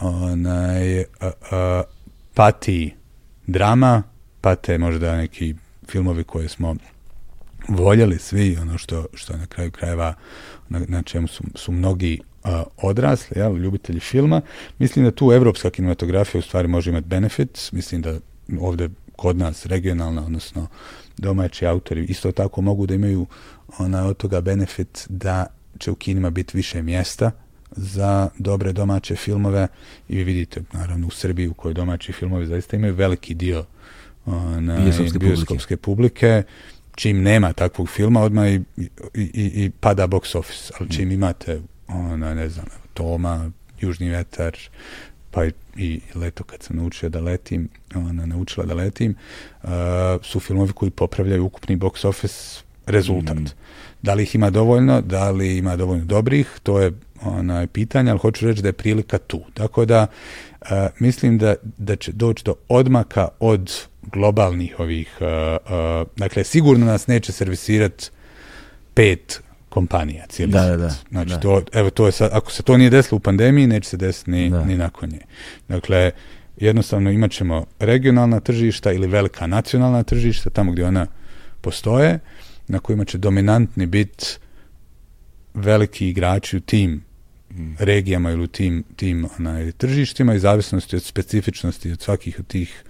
onaj, 0.00 0.98
uh, 1.00 1.04
uh, 1.20 1.84
pati 2.34 2.94
drama, 3.46 4.02
pate 4.40 4.78
možda 4.78 5.16
neki 5.16 5.54
filmovi 5.88 6.24
koje 6.24 6.48
smo 6.48 6.76
voljeli 7.68 8.18
svi, 8.18 8.56
ono 8.56 8.78
što, 8.78 9.06
što 9.14 9.36
na 9.36 9.46
kraju 9.46 9.70
krajeva 9.70 10.14
na, 10.68 10.80
na 10.88 11.02
čemu 11.02 11.28
su, 11.28 11.44
su 11.54 11.72
mnogi 11.72 12.20
uh, 12.44 12.50
odrasli, 12.76 13.38
jel, 13.38 13.56
ljubitelji 13.56 14.00
filma. 14.00 14.40
Mislim 14.78 15.04
da 15.04 15.10
tu 15.10 15.32
evropska 15.32 15.70
kinematografija 15.70 16.38
u 16.38 16.42
stvari 16.42 16.68
može 16.68 16.90
imati 16.90 17.06
benefit. 17.06 17.72
Mislim 17.72 18.02
da 18.02 18.18
ovdje 18.60 18.90
kod 19.16 19.36
nas 19.36 19.66
regionalna, 19.66 20.24
odnosno 20.24 20.66
domaći 21.16 21.66
autori 21.66 22.04
isto 22.04 22.32
tako 22.32 22.60
mogu 22.60 22.86
da 22.86 22.94
imaju 22.94 23.26
ona, 23.78 24.06
od 24.06 24.16
toga 24.16 24.40
benefit 24.40 25.06
da 25.08 25.46
će 25.78 25.90
u 25.90 25.94
kinima 25.94 26.30
biti 26.30 26.56
više 26.56 26.82
mjesta 26.82 27.30
za 27.76 28.28
dobre 28.38 28.72
domaće 28.72 29.16
filmove 29.16 29.68
i 30.08 30.16
vi 30.16 30.24
vidite 30.24 30.62
naravno 30.72 31.06
u 31.06 31.10
Srbiji 31.10 31.48
u 31.48 31.54
kojoj 31.54 31.74
domaći 31.74 32.12
filmovi 32.12 32.46
zaista 32.46 32.76
imaju 32.76 32.94
veliki 32.94 33.34
dio 33.34 33.64
na 34.60 34.78
bioskopske 35.20 35.76
publike. 35.76 36.42
čim 36.94 37.22
nema 37.22 37.52
takvog 37.52 37.88
filma 37.88 38.22
odmah 38.22 38.48
i, 38.48 38.60
i, 38.76 38.90
i, 39.14 39.64
i 39.64 39.70
pada 39.80 40.06
box 40.06 40.38
office 40.38 40.72
ali 40.80 40.90
čim 40.90 41.08
mm. 41.08 41.12
imate 41.12 41.60
ona, 41.88 42.34
ne 42.34 42.48
znam, 42.48 42.66
Toma, 42.94 43.50
Južni 43.80 44.08
vetar 44.10 44.56
pa 45.30 45.44
i, 45.76 46.00
leto 46.14 46.44
kad 46.44 46.62
sam 46.62 46.76
naučio 46.76 47.08
da 47.08 47.20
letim 47.20 47.68
ona 47.94 48.26
naučila 48.26 48.66
da 48.66 48.74
letim 48.74 49.14
uh, 49.62 49.70
su 50.22 50.40
filmovi 50.40 50.72
koji 50.72 50.90
popravljaju 50.90 51.44
ukupni 51.44 51.76
box 51.76 52.06
office 52.06 52.62
rezultat. 52.86 53.36
Mm. 53.36 53.44
Da 54.02 54.14
li 54.14 54.22
ih 54.22 54.34
ima 54.34 54.50
dovoljno, 54.50 55.00
da 55.00 55.30
li 55.30 55.58
ima 55.58 55.76
dovoljno 55.76 56.04
dobrih, 56.04 56.48
to 56.62 56.80
je 56.80 56.92
onaj, 57.24 57.66
pitanje, 57.66 58.10
ali 58.10 58.20
hoću 58.20 58.46
reći 58.46 58.62
da 58.62 58.68
je 58.68 58.72
prilika 58.72 59.18
tu. 59.18 59.40
Tako 59.54 59.84
da 59.84 60.06
e, 60.60 60.88
mislim 60.98 61.38
da, 61.38 61.54
da 61.62 61.96
će 61.96 62.12
doći 62.12 62.44
do 62.44 62.54
odmaka 62.68 63.28
od 63.40 63.86
globalnih 64.12 64.80
ovih, 64.80 65.18
uh, 65.20 65.26
uh, 65.26 66.08
dakle 66.16 66.44
sigurno 66.44 66.86
nas 66.86 67.06
neće 67.06 67.32
servisirati 67.32 68.10
pet 68.94 69.42
kompanija 69.68 70.26
cijeli 70.28 70.52
da, 70.52 70.66
da, 70.66 70.76
da, 70.76 70.90
Znači 71.10 71.40
to, 71.42 71.62
evo 71.72 71.90
to 71.90 72.06
je 72.06 72.12
sad, 72.12 72.30
ako 72.32 72.52
se 72.52 72.62
to 72.62 72.76
nije 72.76 72.90
desilo 72.90 73.16
u 73.16 73.20
pandemiji, 73.20 73.66
neće 73.66 73.88
se 73.88 73.96
desiti 73.96 74.30
ni, 74.30 74.50
ni 74.50 74.76
nakon 74.76 75.10
nje. 75.10 75.20
Dakle, 75.68 76.10
jednostavno 76.56 77.10
imat 77.10 77.30
ćemo 77.30 77.66
regionalna 77.78 78.40
tržišta 78.40 78.92
ili 78.92 79.06
velika 79.06 79.46
nacionalna 79.46 80.02
tržišta, 80.02 80.50
tamo 80.50 80.72
gdje 80.72 80.86
ona 80.86 81.06
postoje, 81.60 82.18
na 82.68 82.78
kojima 82.78 83.04
će 83.04 83.18
dominantni 83.18 83.86
biti 83.86 84.26
veliki 85.54 86.08
igrači 86.08 86.56
u 86.56 86.60
tim 86.60 87.04
regijama 87.78 88.30
ili 88.30 88.42
u 88.42 88.46
tim, 88.46 88.84
tim 88.96 89.26
onaj, 89.38 89.72
tržištima 89.72 90.34
i 90.34 90.38
zavisnosti 90.38 90.96
od 90.96 91.02
specifičnosti 91.02 91.92
od 91.92 92.00
svakih 92.00 92.38
od 92.38 92.46
tih 92.46 92.84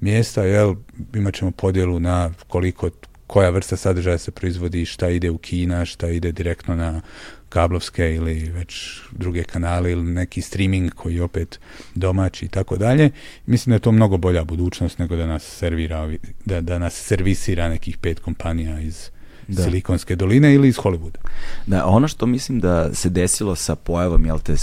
mjesta, 0.00 0.42
jel, 0.42 0.74
imat 1.14 1.34
ćemo 1.34 1.50
podjelu 1.50 2.00
na 2.00 2.30
koliko, 2.48 2.90
koja 3.26 3.50
vrsta 3.50 3.76
sadržaja 3.76 4.18
se 4.18 4.30
proizvodi, 4.30 4.84
šta 4.84 5.08
ide 5.08 5.30
u 5.30 5.38
Kina, 5.38 5.84
šta 5.84 6.08
ide 6.08 6.32
direktno 6.32 6.74
na 6.74 7.00
kablovske 7.48 8.14
ili 8.14 8.34
već 8.34 9.00
druge 9.12 9.44
kanale 9.44 9.92
ili 9.92 10.02
neki 10.02 10.42
streaming 10.42 10.94
koji 10.94 11.14
je 11.14 11.22
opet 11.22 11.60
domaći 11.94 12.44
i 12.44 12.48
tako 12.48 12.76
dalje. 12.76 13.10
Mislim 13.46 13.70
da 13.70 13.74
je 13.74 13.80
to 13.80 13.92
mnogo 13.92 14.16
bolja 14.16 14.44
budućnost 14.44 14.98
nego 14.98 15.16
da 15.16 15.26
nas 15.26 15.42
servira, 15.42 16.10
da, 16.44 16.60
da 16.60 16.78
nas 16.78 16.94
servisira 16.94 17.68
nekih 17.68 17.98
pet 17.98 18.20
kompanija 18.20 18.80
iz 18.80 19.10
da. 19.48 19.62
Silikonske 19.62 20.16
doline 20.16 20.54
ili 20.54 20.68
iz 20.68 20.76
Hollywooda. 20.76 21.18
Da, 21.66 21.86
ono 21.86 22.08
što 22.08 22.26
mislim 22.26 22.60
da 22.60 22.94
se 22.94 23.10
desilo 23.10 23.54
sa 23.54 23.76
pojavom 23.76 24.26
jel 24.26 24.38
te, 24.38 24.54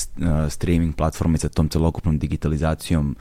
streaming 0.49 0.95
platforme 0.95 1.37
sa 1.37 1.49
tom 1.49 1.69
celokupnom 1.69 2.17
digitalizacijom 2.17 3.15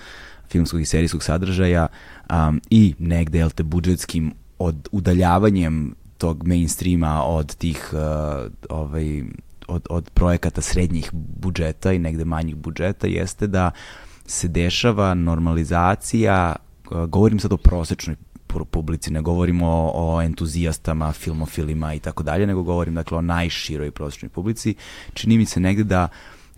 filmskog 0.49 0.81
i 0.81 0.85
serijskog 0.85 1.23
sadržaja 1.23 1.87
um, 2.31 2.61
i 2.71 2.95
negde 2.99 3.39
jel 3.39 3.51
te 3.51 3.63
budžetskim 3.63 4.33
od 4.59 4.89
udaljavanjem 4.93 5.95
tog 6.19 6.47
mainstreama 6.47 7.23
od 7.25 7.55
tih 7.55 7.91
uh, 7.93 8.53
ovaj, 8.69 9.23
od, 9.69 9.87
od 9.91 10.11
projekata 10.11 10.61
srednjih 10.61 11.11
budžeta 11.13 11.93
i 11.93 11.99
negde 11.99 12.25
manjih 12.25 12.57
budžeta 12.57 13.07
jeste 13.07 13.47
da 13.47 13.71
se 14.27 14.49
dešava 14.49 15.15
normalizacija, 15.15 16.57
govorim 17.09 17.41
sad 17.41 17.53
o 17.53 17.57
prosečnoj 17.57 18.17
publici, 18.47 19.13
ne 19.13 19.21
govorim 19.21 19.63
o, 19.63 19.93
o 19.95 20.23
entuzijastama, 20.23 21.13
filmofilima 21.13 21.95
i 21.95 21.99
tako 21.99 22.23
dalje, 22.23 22.47
nego 22.47 22.63
govorim 22.63 22.95
dakle 22.95 23.19
o 23.19 23.23
najširoj 23.23 23.91
prosečnoj 23.91 24.29
publici. 24.29 24.75
Čini 25.15 25.39
mi 25.39 25.47
se 25.47 25.61
negde 25.61 25.85
da 25.85 26.09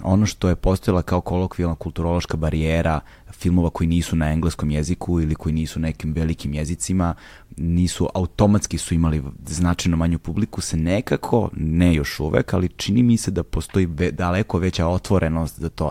ono 0.03 0.27
što 0.27 0.49
je 0.49 0.57
postojala 0.57 1.03
kao 1.03 1.21
kolokvijalna 1.21 1.75
kulturološka 1.75 2.37
barijera 2.37 3.01
filmova 3.33 3.71
koji 3.71 3.87
nisu 3.87 4.17
na 4.17 4.33
engleskom 4.33 4.71
jeziku 4.71 5.21
ili 5.21 5.35
koji 5.35 5.53
nisu 5.53 5.81
nekim 5.81 6.13
velikim 6.13 6.55
jezicima, 6.55 7.15
nisu 7.57 8.09
automatski 8.15 8.79
su 8.79 8.95
imali 8.95 9.23
značajno 9.47 9.97
manju 9.97 10.19
publiku, 10.19 10.61
se 10.61 10.77
nekako, 10.77 11.51
ne 11.57 11.95
još 11.95 12.21
uvek, 12.21 12.55
ali 12.55 12.69
čini 12.69 13.03
mi 13.03 13.17
se 13.17 13.31
da 13.31 13.43
postoji 13.43 13.87
ve, 13.87 14.11
daleko 14.11 14.59
veća 14.59 14.87
otvorenost 14.87 15.61
za 15.61 15.69
to 15.69 15.91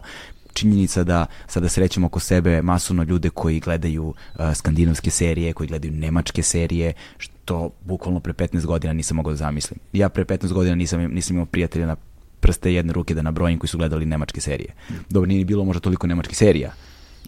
činjenica 0.55 1.03
da 1.03 1.25
sada 1.47 1.69
srećemo 1.69 2.07
oko 2.07 2.19
sebe 2.19 2.61
masovno 2.61 3.03
ljude 3.03 3.29
koji 3.29 3.59
gledaju 3.59 4.05
uh, 4.05 4.53
skandinavske 4.53 5.11
serije, 5.11 5.53
koji 5.53 5.67
gledaju 5.67 5.93
nemačke 5.93 6.43
serije, 6.43 6.93
što 7.17 7.69
bukvalno 7.85 8.19
pre 8.19 8.33
15 8.33 8.65
godina 8.65 8.93
nisam 8.93 9.17
mogao 9.17 9.33
da 9.33 9.37
zamislim. 9.37 9.79
Ja 9.93 10.09
pre 10.09 10.25
15 10.25 10.53
godina 10.53 10.75
nisam, 10.75 11.01
nisam 11.01 11.35
imao 11.35 11.45
prijatelja 11.45 11.85
na 11.85 11.95
prste 12.39 12.73
jedne 12.73 12.93
ruke 12.93 13.13
da 13.13 13.21
nabrojim 13.21 13.59
koji 13.59 13.69
su 13.69 13.77
gledali 13.77 14.05
nemačke 14.05 14.41
serije. 14.41 14.73
Dobro, 15.09 15.27
nije 15.27 15.37
ni 15.37 15.45
bilo 15.45 15.65
možda 15.65 15.79
toliko 15.79 16.07
nemačkih 16.07 16.37
serija, 16.37 16.71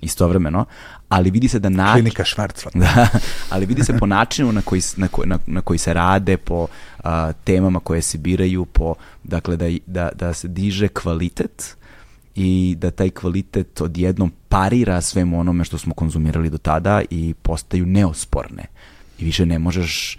istovremeno, 0.02 0.66
ali 1.10 1.32
vidi 1.32 1.48
se 1.48 1.60
da 1.60 1.70
način... 1.70 1.94
Klinika 1.94 2.24
Švarcva. 2.26 2.72
Da, 2.84 3.08
ali 3.50 3.66
vidi 3.66 3.84
se 3.84 3.98
po 3.98 4.06
načinu 4.06 4.52
na 4.52 4.62
koji, 4.62 4.82
na 4.98 5.08
koji, 5.08 5.28
na, 5.30 5.40
na 5.48 5.62
koji 5.62 5.78
se 5.78 5.94
rade, 5.94 6.38
po 6.38 6.68
a, 7.04 7.32
temama 7.34 7.80
koje 7.80 8.02
se 8.02 8.18
biraju, 8.18 8.66
po, 8.66 8.94
dakle, 9.24 9.58
da, 9.58 9.66
da, 9.86 10.10
da 10.16 10.34
se 10.34 10.48
diže 10.48 10.88
kvalitet 10.88 11.78
i 12.40 12.76
da 12.80 12.92
taj 12.92 13.10
kvalitet 13.10 13.82
odjednom 13.82 14.32
parira 14.50 15.02
svemu 15.02 15.40
onome 15.40 15.64
što 15.64 15.78
smo 15.78 15.94
konzumirali 15.94 16.50
do 16.50 16.58
tada 16.58 17.02
i 17.10 17.34
postaju 17.42 17.86
neosporne. 17.86 18.66
I 19.20 19.26
više 19.26 19.46
ne 19.46 19.60
možeš, 19.60 20.18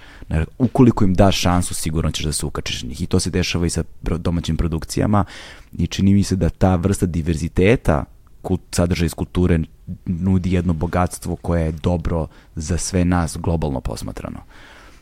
ukoliko 0.58 1.04
im 1.04 1.14
daš 1.14 1.40
šansu, 1.40 1.74
sigurno 1.74 2.10
ćeš 2.10 2.24
da 2.24 2.32
se 2.32 2.46
ukačeš 2.46 2.82
njih. 2.82 3.02
I 3.02 3.06
to 3.06 3.20
se 3.20 3.30
dešava 3.30 3.66
i 3.66 3.70
sa 3.70 3.84
domaćim 4.02 4.56
produkcijama 4.56 5.24
i 5.72 5.86
čini 5.86 6.14
mi 6.14 6.22
se 6.22 6.36
da 6.36 6.48
ta 6.48 6.76
vrsta 6.76 7.06
diverziteta 7.06 8.04
kult, 8.42 8.60
sadržaj 8.70 9.06
iz 9.06 9.14
kulture 9.14 9.58
nudi 10.06 10.52
jedno 10.52 10.72
bogatstvo 10.72 11.36
koje 11.36 11.64
je 11.64 11.72
dobro 11.72 12.26
za 12.54 12.78
sve 12.78 13.04
nas 13.04 13.36
globalno 13.36 13.80
posmatrano. 13.80 14.40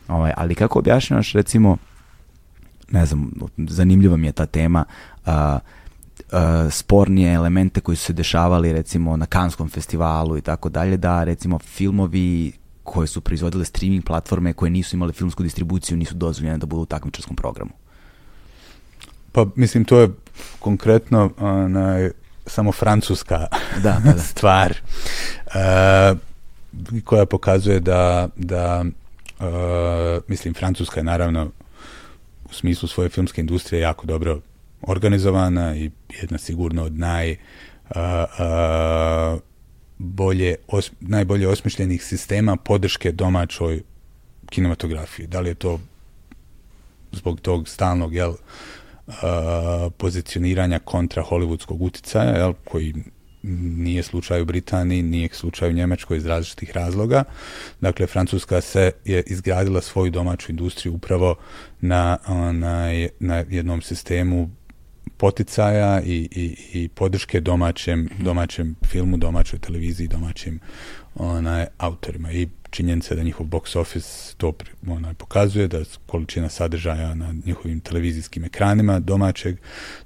Ovaj, 0.08 0.32
ali 0.36 0.54
kako 0.54 0.78
objašnjavaš 0.78 1.32
recimo, 1.32 1.76
ne 2.90 3.06
znam, 3.06 3.30
zanimljiva 3.56 4.16
mi 4.16 4.26
je 4.26 4.32
ta 4.32 4.46
tema, 4.46 4.84
a, 5.26 5.58
a, 6.32 6.68
spornije 6.70 7.34
elemente 7.34 7.80
koji 7.80 7.96
su 7.96 8.04
se 8.04 8.12
dešavali 8.12 8.72
recimo 8.72 9.16
na 9.16 9.26
Kanskom 9.26 9.68
festivalu 9.68 10.38
i 10.38 10.40
tako 10.40 10.68
dalje, 10.68 10.96
da 10.96 11.24
recimo 11.24 11.58
filmovi 11.58 12.52
koje 12.82 13.06
su 13.06 13.20
proizvodile 13.20 13.64
streaming 13.64 14.04
platforme 14.04 14.52
koje 14.52 14.70
nisu 14.70 14.96
imale 14.96 15.12
filmsku 15.12 15.42
distribuciju 15.42 15.96
nisu 15.96 16.14
dozvoljene 16.14 16.58
da 16.58 16.66
budu 16.66 16.82
u 16.82 16.86
takmičarskom 16.86 17.36
programu. 17.36 17.70
Pa 19.32 19.46
mislim 19.56 19.84
to 19.84 20.00
je 20.00 20.08
konkretno 20.58 21.30
onaj, 21.38 22.10
samo 22.46 22.72
francuska 22.72 23.46
da, 23.82 24.00
pa 24.04 24.12
da. 24.12 24.18
stvar 24.32 24.74
uh, 25.46 26.18
koja 27.04 27.26
pokazuje 27.26 27.80
da, 27.80 28.28
da 28.36 28.84
uh, 29.38 29.46
mislim 30.28 30.54
Francuska 30.54 31.00
je 31.00 31.04
naravno 31.04 31.50
u 32.44 32.54
smislu 32.54 32.88
svoje 32.88 33.08
filmske 33.08 33.40
industrije 33.40 33.80
jako 33.80 34.06
dobro 34.06 34.40
organizovana 34.82 35.76
i 35.76 35.90
jedna 36.20 36.38
sigurno 36.38 36.84
od 36.84 36.98
naj 36.98 37.30
uh, 37.32 37.36
uh, 37.94 39.40
bolje, 39.98 40.56
os, 40.68 40.90
najbolje 41.00 41.48
osmišljenih 41.48 42.04
sistema 42.04 42.56
podrške 42.56 43.12
domaćoj 43.12 43.82
kinematografiji. 44.50 45.26
Da 45.26 45.40
li 45.40 45.48
je 45.48 45.54
to 45.54 45.80
zbog 47.12 47.40
tog 47.40 47.68
stalnog 47.68 48.14
jel, 48.14 48.30
uh, 48.30 49.14
pozicioniranja 49.96 50.78
kontra 50.78 51.22
hollywoodskog 51.22 51.76
uticaja, 51.80 52.36
jel, 52.36 52.52
koji 52.64 52.94
nije 53.76 54.02
slučaj 54.02 54.42
u 54.42 54.44
Britaniji, 54.44 55.02
nije 55.02 55.28
slučaj 55.32 55.68
u 55.68 55.72
Njemačkoj 55.72 56.16
iz 56.16 56.26
različitih 56.26 56.70
razloga. 56.70 57.24
Dakle, 57.80 58.06
Francuska 58.06 58.60
se 58.60 58.92
je 59.04 59.22
izgradila 59.26 59.80
svoju 59.80 60.10
domaću 60.10 60.52
industriju 60.52 60.94
upravo 60.94 61.34
na, 61.80 62.18
onaj, 62.26 63.08
na 63.20 63.44
jednom 63.50 63.82
sistemu 63.82 64.50
poticaja 65.16 66.02
i, 66.02 66.28
i, 66.30 66.56
i 66.72 66.88
podrške 66.88 67.40
domaćem, 67.40 68.08
domaćem 68.18 68.76
filmu, 68.86 69.16
domaćoj 69.16 69.58
televiziji, 69.58 70.08
domaćim 70.08 70.60
onaj, 71.16 71.66
autorima. 71.78 72.32
I 72.32 72.48
činjenica 72.70 73.14
da 73.14 73.22
njihov 73.22 73.46
box 73.46 73.78
office 73.78 74.34
to 74.36 74.52
onaj, 74.88 75.14
pokazuje, 75.14 75.68
da 75.68 75.82
količina 76.06 76.48
sadržaja 76.48 77.14
na 77.14 77.34
njihovim 77.46 77.80
televizijskim 77.80 78.44
ekranima 78.44 79.00
domaćeg 79.00 79.56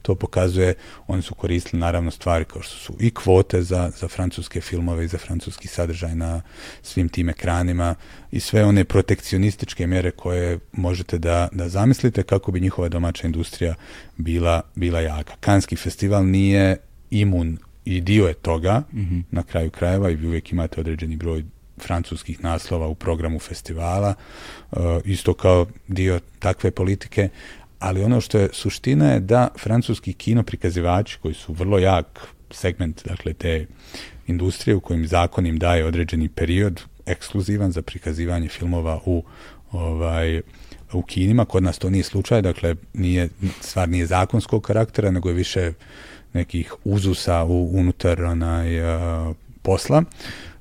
to 0.02 0.14
pokazuje. 0.14 0.74
Oni 1.06 1.22
su 1.22 1.34
koristili 1.34 1.80
naravno 1.80 2.10
stvari 2.10 2.44
kao 2.44 2.62
što 2.62 2.76
su 2.76 2.96
i 3.00 3.10
kvote 3.10 3.62
za, 3.62 3.90
za 3.96 4.08
francuske 4.08 4.60
filmove 4.60 5.04
i 5.04 5.08
za 5.08 5.18
francuski 5.18 5.68
sadržaj 5.68 6.14
na 6.14 6.42
svim 6.82 7.08
tim 7.08 7.28
ekranima 7.28 7.94
i 8.30 8.40
sve 8.40 8.64
one 8.64 8.84
protekcionističke 8.84 9.86
mjere 9.86 10.10
koje 10.10 10.58
možete 10.72 11.18
da, 11.18 11.48
da 11.52 11.68
zamislite 11.68 12.22
kako 12.22 12.52
bi 12.52 12.60
njihova 12.60 12.88
domaća 12.88 13.26
industrija 13.26 13.74
bila, 14.16 14.62
bila 14.74 15.00
jaka. 15.00 15.34
Kanski 15.40 15.76
festival 15.76 16.26
nije 16.26 16.76
imun 17.10 17.58
i 17.96 18.00
dio 18.00 18.26
je 18.26 18.34
toga 18.34 18.82
mm 18.92 19.00
-hmm. 19.00 19.22
na 19.30 19.42
kraju 19.42 19.70
krajeva 19.70 20.10
i 20.10 20.16
vi 20.16 20.26
uvijek 20.26 20.52
imate 20.52 20.80
određeni 20.80 21.16
broj 21.16 21.44
francuskih 21.78 22.44
naslova 22.44 22.86
u 22.86 22.94
programu 22.94 23.38
festivala, 23.38 24.14
uh, 24.70 24.78
isto 25.04 25.34
kao 25.34 25.66
dio 25.88 26.20
takve 26.38 26.70
politike, 26.70 27.28
ali 27.78 28.02
ono 28.02 28.20
što 28.20 28.38
je 28.38 28.48
suština 28.52 29.12
je 29.12 29.20
da 29.20 29.48
francuski 29.58 30.12
kino 30.12 30.42
prikazivači 30.42 31.18
koji 31.22 31.34
su 31.34 31.52
vrlo 31.52 31.78
jak 31.78 32.20
segment 32.50 33.04
dakle 33.04 33.32
te 33.32 33.66
industrije 34.26 34.76
u 34.76 34.80
kojim 34.80 35.06
zakon 35.06 35.46
im 35.46 35.58
daje 35.58 35.84
određeni 35.84 36.28
period 36.28 36.82
ekskluzivan 37.06 37.72
za 37.72 37.82
prikazivanje 37.82 38.48
filmova 38.48 39.00
u 39.04 39.24
ovaj 39.72 40.40
u 40.92 41.02
kinima, 41.02 41.44
kod 41.44 41.62
nas 41.62 41.78
to 41.78 41.90
nije 41.90 42.04
slučaj, 42.04 42.42
dakle 42.42 42.74
nije, 42.92 43.28
stvar 43.60 43.88
nije 43.88 44.06
zakonskog 44.06 44.62
karaktera, 44.62 45.10
nego 45.10 45.28
je 45.28 45.34
više 45.34 45.72
nekih 46.32 46.74
uzusa 46.84 47.44
u, 47.44 47.70
unutar 47.72 48.24
onaj, 48.24 48.80
uh, 48.80 49.36
posla. 49.62 50.02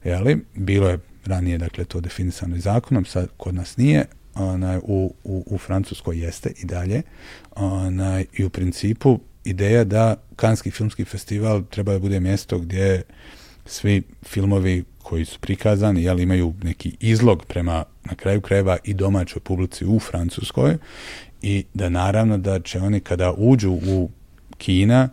Jeli? 0.04 0.46
Bilo 0.56 0.90
je 0.90 1.00
ranije 1.26 1.58
dakle 1.58 1.86
to 1.86 2.02
definisano 2.02 2.56
i 2.56 2.60
zakonom, 2.60 3.06
sad 3.06 3.28
kod 3.38 3.56
nas 3.56 3.78
nije, 3.78 4.06
onaj, 4.36 4.78
u, 4.78 5.14
u, 5.24 5.44
u 5.46 5.58
Francuskoj 5.58 6.20
jeste 6.20 6.52
i 6.62 6.66
dalje 6.66 7.02
onaj, 7.56 8.26
i 8.34 8.44
u 8.44 8.50
principu 8.50 9.20
ideja 9.44 9.84
da 9.84 10.16
Kanski 10.36 10.72
filmski 10.72 11.06
festival 11.06 11.64
treba 11.70 11.94
da 11.94 12.00
bude 12.00 12.20
mjesto 12.20 12.60
gdje 12.60 13.04
svi 13.66 14.04
filmovi 14.24 14.84
koji 15.04 15.26
su 15.26 15.40
prikazani 15.40 16.04
jel, 16.04 16.20
imaju 16.20 16.54
neki 16.64 16.96
izlog 17.00 17.46
prema 17.46 17.86
na 18.06 18.16
kraju 18.16 18.42
krajeva 18.42 18.78
i 18.84 18.94
domaćoj 18.94 19.40
publici 19.40 19.86
u 19.86 20.00
Francuskoj 20.00 20.78
i 21.42 21.66
da 21.74 21.90
naravno 21.90 22.38
da 22.38 22.60
će 22.60 22.80
oni 22.80 23.00
kada 23.00 23.34
uđu 23.38 23.72
u 23.72 24.10
Kina 24.58 25.10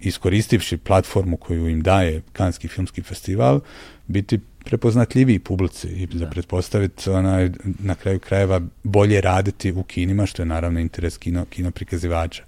iskoristivši 0.00 0.76
platformu 0.76 1.36
koju 1.36 1.68
im 1.68 1.82
daje 1.82 2.22
Kanski 2.32 2.68
filmski 2.68 3.02
festival 3.02 3.60
biti 4.06 4.40
prepoznatljiviji 4.64 5.38
publici 5.38 5.88
i 5.88 6.06
da. 6.06 6.18
za 6.18 6.26
pretpostaviti 6.26 7.10
onaj, 7.10 7.50
na 7.78 7.94
kraju 7.94 8.18
krajeva 8.18 8.60
bolje 8.82 9.20
raditi 9.20 9.72
u 9.72 9.82
kinima, 9.82 10.26
što 10.26 10.42
je 10.42 10.46
naravno 10.46 10.80
interes 10.80 11.18
kino, 11.18 11.44
kino 11.44 11.70
prikazivača. 11.70 12.42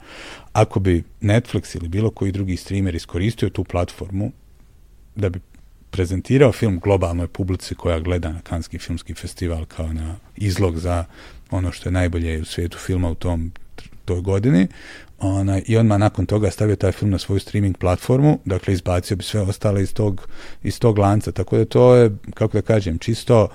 Ako 0.52 0.80
bi 0.80 1.04
Netflix 1.20 1.76
ili 1.76 1.88
bilo 1.88 2.10
koji 2.10 2.32
drugi 2.32 2.56
streamer 2.56 2.94
iskoristio 2.94 3.48
tu 3.48 3.64
platformu 3.64 4.32
da 5.16 5.28
bi 5.28 5.40
prezentirao 5.90 6.52
film 6.52 6.78
globalnoj 6.78 7.26
publici 7.26 7.74
koja 7.74 8.00
gleda 8.00 8.32
na 8.32 8.40
Kanski 8.40 8.78
filmski 8.78 9.14
festival 9.14 9.64
kao 9.64 9.92
na 9.92 10.16
izlog 10.36 10.78
za 10.78 11.04
ono 11.50 11.72
što 11.72 11.88
je 11.88 11.92
najbolje 11.92 12.40
u 12.40 12.44
svijetu 12.44 12.78
filma 12.78 13.10
u 13.10 13.14
tom 13.14 13.52
toj 14.04 14.20
godini, 14.20 14.66
ona, 15.20 15.60
i 15.66 15.76
odmah 15.76 15.98
nakon 15.98 16.26
toga 16.26 16.50
stavio 16.50 16.76
taj 16.76 16.92
film 16.92 17.10
na 17.10 17.18
svoju 17.18 17.40
streaming 17.40 17.78
platformu, 17.78 18.38
dakle 18.44 18.74
izbacio 18.74 19.16
bi 19.16 19.22
sve 19.22 19.40
ostale 19.40 19.82
iz 19.82 19.94
tog, 19.94 20.28
iz 20.62 20.80
tog 20.80 20.98
lanca, 20.98 21.32
tako 21.32 21.58
da 21.58 21.64
to 21.64 21.94
je, 21.94 22.10
kako 22.34 22.52
da 22.52 22.62
kažem, 22.62 22.98
čisto 22.98 23.48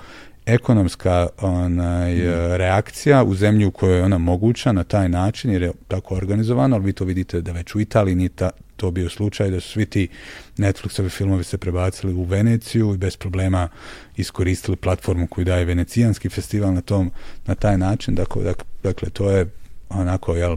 ekonomska 0.46 1.28
onaj, 1.40 2.14
mm. 2.14 2.56
reakcija 2.56 3.24
u 3.24 3.34
zemlji 3.34 3.66
u 3.66 3.70
kojoj 3.70 3.96
je 3.96 4.04
ona 4.04 4.18
moguća 4.18 4.72
na 4.72 4.84
taj 4.84 5.08
način 5.08 5.50
jer 5.50 5.62
je 5.62 5.72
tako 5.88 6.14
organizovano, 6.14 6.76
ali 6.76 6.84
vi 6.84 6.92
to 6.92 7.04
vidite 7.04 7.40
da 7.40 7.52
već 7.52 7.74
u 7.74 7.80
Italiji 7.80 8.14
nije 8.14 8.28
ta, 8.28 8.50
to 8.76 8.90
bio 8.90 9.08
slučaj, 9.08 9.50
da 9.50 9.60
su 9.60 9.70
svi 9.70 9.86
ti 9.86 10.08
Netflixovi 10.56 11.10
filmovi 11.10 11.44
se 11.44 11.58
prebacili 11.58 12.14
u 12.14 12.22
Veneciju 12.22 12.94
i 12.94 12.98
bez 12.98 13.16
problema 13.16 13.68
iskoristili 14.16 14.76
platformu 14.76 15.26
koju 15.26 15.44
daje 15.44 15.64
Venecijanski 15.64 16.28
festival 16.28 16.74
na 16.74 16.80
tom 16.80 17.10
na 17.46 17.54
taj 17.54 17.78
način. 17.78 18.14
Dakle, 18.14 18.54
dakle 18.82 19.10
to 19.10 19.30
je 19.30 19.46
onako 19.88 20.34
jel 20.34 20.56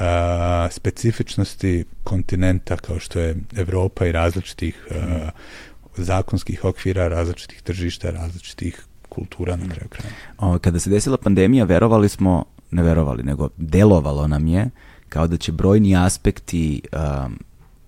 a, 0.00 0.68
specifičnosti 0.70 1.84
kontinenta 2.04 2.76
kao 2.76 2.98
što 2.98 3.20
je 3.20 3.36
Europa 3.56 4.06
i 4.06 4.12
različitih 4.12 4.86
a, 4.90 5.30
zakonskih 5.96 6.64
okvira, 6.64 7.08
različitih 7.08 7.62
tržišta, 7.62 8.10
različitih 8.10 8.84
kultura 9.08 9.56
na 9.56 9.68
kraju 9.68 9.88
kraja. 9.88 10.58
Kada 10.58 10.78
se 10.80 10.90
desila 10.90 11.16
pandemija, 11.16 11.64
verovali 11.64 12.08
smo, 12.08 12.44
ne 12.70 12.82
verovali, 12.82 13.22
nego 13.22 13.48
delovalo 13.56 14.26
nam 14.26 14.46
je 14.46 14.70
kao 15.08 15.26
da 15.26 15.36
će 15.36 15.52
brojni 15.52 15.96
aspekti 15.96 16.82
um, 16.92 17.38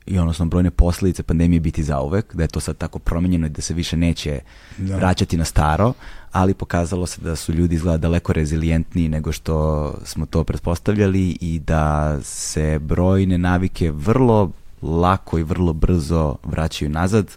i 0.06 0.18
odnosno 0.18 0.46
brojne 0.46 0.70
posljedice 0.70 1.22
pandemije 1.22 1.60
biti 1.60 1.82
zauvek, 1.82 2.34
da 2.34 2.42
je 2.42 2.48
to 2.48 2.60
sad 2.60 2.76
tako 2.76 2.98
promenjeno 2.98 3.46
i 3.46 3.50
da 3.50 3.62
se 3.62 3.74
više 3.74 3.96
neće 3.96 4.40
da. 4.78 4.96
vraćati 4.96 5.36
na 5.36 5.44
staro, 5.44 5.92
ali 6.32 6.54
pokazalo 6.54 7.06
se 7.06 7.20
da 7.20 7.36
su 7.36 7.52
ljudi 7.52 7.74
izgleda 7.74 7.98
daleko 7.98 8.32
rezilijentniji 8.32 9.08
nego 9.08 9.32
što 9.32 9.94
smo 10.04 10.26
to 10.26 10.44
pretpostavljali 10.44 11.38
i 11.40 11.58
da 11.58 12.18
se 12.22 12.78
brojne 12.78 13.38
navike 13.38 13.90
vrlo 13.90 14.50
lako 14.82 15.38
i 15.38 15.42
vrlo 15.42 15.72
brzo 15.72 16.36
vraćaju 16.44 16.90
nazad, 16.90 17.36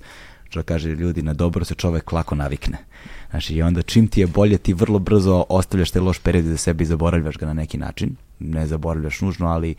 što 0.50 0.64
kaže 0.64 0.90
ljudi, 0.90 1.22
na 1.22 1.34
dobro 1.34 1.66
se 1.66 1.76
čovek 1.76 2.12
lako 2.12 2.36
navikne. 2.36 2.78
Znači, 3.30 3.56
i 3.56 3.62
onda 3.62 3.82
čim 3.82 4.08
ti 4.08 4.22
je 4.22 4.28
bolje, 4.28 4.58
ti 4.58 4.74
vrlo 4.74 5.00
brzo 5.00 5.46
ostavljaš 5.50 5.92
te 5.92 6.00
loš 6.00 6.20
period 6.20 6.46
za 6.46 6.58
sebe 6.58 6.84
i 6.84 6.88
zaboravljaš 6.88 7.38
ga 7.38 7.46
na 7.46 7.54
neki 7.54 7.78
način. 7.78 8.16
Ne 8.40 8.68
zaboravljaš 8.68 9.22
nužno, 9.22 9.48
ali 9.48 9.76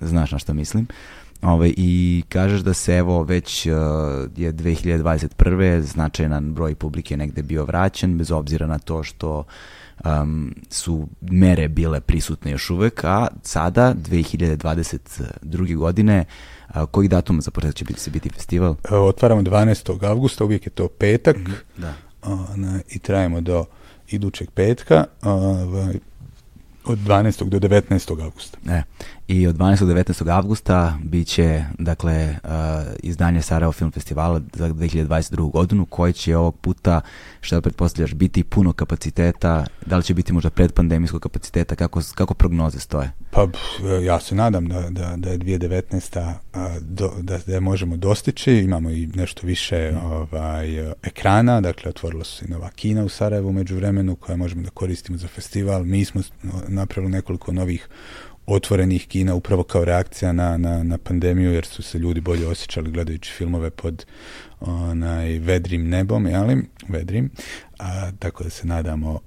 znaš 0.00 0.32
na 0.32 0.38
što 0.38 0.54
mislim. 0.54 0.86
Ove, 1.42 1.52
ovaj, 1.52 1.74
I 1.76 2.22
kažeš 2.28 2.60
da 2.60 2.74
se 2.74 2.96
evo 2.96 3.22
već 3.22 3.66
uh, 3.66 3.72
je 4.36 4.52
2021. 4.52 5.80
značajan 5.80 6.54
broj 6.54 6.74
publike 6.74 7.16
negde 7.16 7.42
bio 7.42 7.64
vraćen, 7.64 8.18
bez 8.18 8.30
obzira 8.30 8.66
na 8.66 8.78
to 8.78 9.02
što 9.02 9.44
um, 10.04 10.54
su 10.70 11.08
mere 11.20 11.68
bile 11.68 12.00
prisutne 12.00 12.50
još 12.50 12.70
uvek, 12.70 13.04
a 13.04 13.26
sada, 13.42 13.94
2022. 13.94 15.76
godine, 15.76 16.24
a, 16.68 16.86
koji 16.86 17.08
datum 17.08 17.40
za 17.40 17.50
početak 17.50 17.76
će 17.76 17.84
biti, 17.84 18.00
se 18.00 18.10
biti 18.10 18.30
festival? 18.30 18.74
Otvaramo 18.90 19.42
12. 19.42 20.04
avgusta, 20.04 20.44
uvijek 20.44 20.66
je 20.66 20.70
to 20.70 20.88
petak. 20.88 21.36
Mm 21.36 21.44
-hmm, 21.44 21.80
da. 21.80 21.94
A, 22.22 22.46
I 22.88 22.98
trajemo 22.98 23.40
do 23.40 23.64
idućeg 24.08 24.50
petka. 24.50 25.04
A, 25.22 25.30
od 26.84 26.98
12. 26.98 27.48
do 27.48 27.58
19. 27.58 28.22
avgusta. 28.22 28.58
E, 28.68 28.82
I 29.30 29.46
od 29.46 29.56
12. 29.56 29.86
do 29.86 29.94
19. 29.94 30.30
avgusta 30.30 30.98
bit 31.04 31.28
će 31.28 31.64
dakle, 31.78 32.36
uh, 32.44 32.50
izdanje 33.02 33.42
Sarajevo 33.42 33.72
Film 33.72 33.90
Festivala 33.90 34.40
za 34.52 34.68
2022. 34.68 35.52
godinu 35.52 35.86
koji 35.86 36.12
će 36.12 36.36
ovog 36.36 36.56
puta, 36.56 37.00
što 37.40 37.60
pretpostavljaš, 37.60 38.14
biti 38.14 38.44
puno 38.44 38.72
kapaciteta, 38.72 39.66
da 39.86 39.96
li 39.96 40.02
će 40.02 40.14
biti 40.14 40.32
možda 40.32 40.50
predpandemijskog 40.50 41.22
kapaciteta, 41.22 41.74
kako, 41.74 42.00
kako 42.14 42.34
prognoze 42.34 42.80
stoje? 42.80 43.12
Pa 43.30 43.46
ja 44.04 44.20
se 44.20 44.34
nadam 44.34 44.68
da, 44.68 44.80
da, 44.90 45.14
da 45.16 45.30
je 45.30 45.38
2019. 45.38 46.34
A, 46.52 46.78
do, 46.80 47.12
da, 47.20 47.38
da 47.46 47.54
je 47.54 47.60
možemo 47.60 47.96
dostići, 47.96 48.52
imamo 48.52 48.90
i 48.90 49.06
nešto 49.06 49.46
više 49.46 49.92
mm. 49.92 49.96
ovaj, 49.96 50.92
ekrana, 51.02 51.60
dakle 51.60 51.88
otvorila 51.88 52.24
su 52.24 52.44
i 52.44 52.48
nova 52.48 52.70
kina 52.70 53.04
u 53.04 53.08
Sarajevu 53.08 53.52
među 53.52 53.76
vremenu 53.76 54.16
koja 54.16 54.36
možemo 54.36 54.62
da 54.62 54.70
koristimo 54.70 55.18
za 55.18 55.28
festival. 55.28 55.84
Mi 55.84 56.04
smo 56.04 56.22
napravili 56.68 57.12
nekoliko 57.12 57.52
novih 57.52 57.88
otvorenih 58.54 59.06
kina 59.06 59.34
upravo 59.34 59.62
kao 59.62 59.84
reakcija 59.84 60.32
na, 60.32 60.56
na, 60.56 60.82
na 60.82 60.98
pandemiju 60.98 61.52
jer 61.52 61.66
su 61.66 61.82
se 61.82 61.98
ljudi 61.98 62.20
bolje 62.20 62.46
osjećali 62.46 62.90
gledajući 62.90 63.32
filmove 63.32 63.70
pod 63.70 64.06
onaj 64.60 65.38
vedrim 65.38 65.88
nebom, 65.88 66.26
jeli? 66.26 66.62
Vedrim. 66.88 67.30
A, 67.78 68.10
tako 68.18 68.44
da 68.44 68.50
se 68.50 68.66
nadamo 68.66 69.20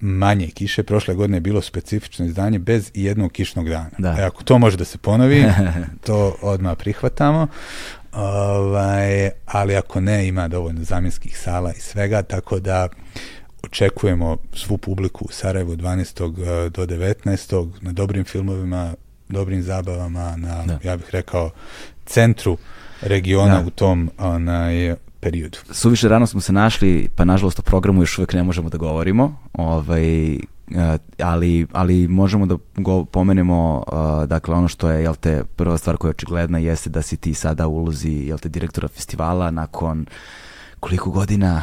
manje 0.00 0.46
kiše. 0.46 0.82
Prošle 0.82 1.14
godine 1.14 1.36
je 1.36 1.40
bilo 1.40 1.62
specifično 1.62 2.26
izdanje 2.26 2.58
bez 2.58 2.90
jednog 2.94 3.32
kišnog 3.32 3.68
dana. 3.68 3.90
Da. 3.98 4.16
E, 4.18 4.22
ako 4.22 4.44
to 4.44 4.58
može 4.58 4.76
da 4.76 4.84
se 4.84 4.98
ponovi, 4.98 5.44
to 6.06 6.36
odmah 6.42 6.76
prihvatamo. 6.78 7.46
Ovaj, 8.12 9.30
ali 9.46 9.76
ako 9.76 10.00
ne, 10.00 10.28
ima 10.28 10.48
dovoljno 10.48 10.84
zamjenskih 10.84 11.38
sala 11.38 11.72
i 11.72 11.80
svega, 11.80 12.22
tako 12.22 12.60
da 12.60 12.88
očekujemo 13.62 14.36
svu 14.52 14.78
publiku 14.78 15.24
u 15.24 15.32
Sarajevu 15.32 15.76
12. 15.76 16.70
do 16.70 16.86
19. 16.86 17.70
na 17.80 17.92
dobrim 17.92 18.24
filmovima, 18.24 18.94
dobrim 19.28 19.62
zabavama, 19.62 20.36
na, 20.36 20.64
da. 20.66 20.78
ja 20.84 20.96
bih 20.96 21.06
rekao, 21.10 21.50
centru 22.06 22.56
regiona 23.00 23.60
da. 23.60 23.66
u 23.66 23.70
tom 23.70 24.10
onaj, 24.18 24.94
periodu. 25.20 25.58
Suviše 25.70 26.08
rano 26.08 26.26
smo 26.26 26.40
se 26.40 26.52
našli, 26.52 27.08
pa 27.16 27.24
nažalost 27.24 27.58
o 27.58 27.62
programu 27.62 28.02
još 28.02 28.18
uvek 28.18 28.32
ne 28.32 28.42
možemo 28.42 28.68
da 28.68 28.78
govorimo, 28.78 29.36
ovaj, 29.52 30.38
ali, 31.22 31.66
ali 31.72 32.08
možemo 32.08 32.46
da 32.46 32.56
go 32.76 33.04
pomenemo 33.04 33.84
uh, 33.86 34.28
dakle 34.28 34.54
ono 34.54 34.68
što 34.68 34.90
je 34.90 35.02
jel 35.02 35.14
te 35.14 35.44
prva 35.56 35.78
stvar 35.78 35.96
koja 35.96 36.08
je 36.08 36.10
očigledna 36.10 36.58
jeste 36.58 36.90
da 36.90 37.02
si 37.02 37.16
ti 37.16 37.34
sada 37.34 37.66
u 37.66 37.76
ulozi 37.76 38.10
jel 38.10 38.38
te 38.38 38.48
direktora 38.48 38.88
festivala 38.88 39.50
nakon 39.50 40.06
koliko 40.80 41.10
godina 41.10 41.62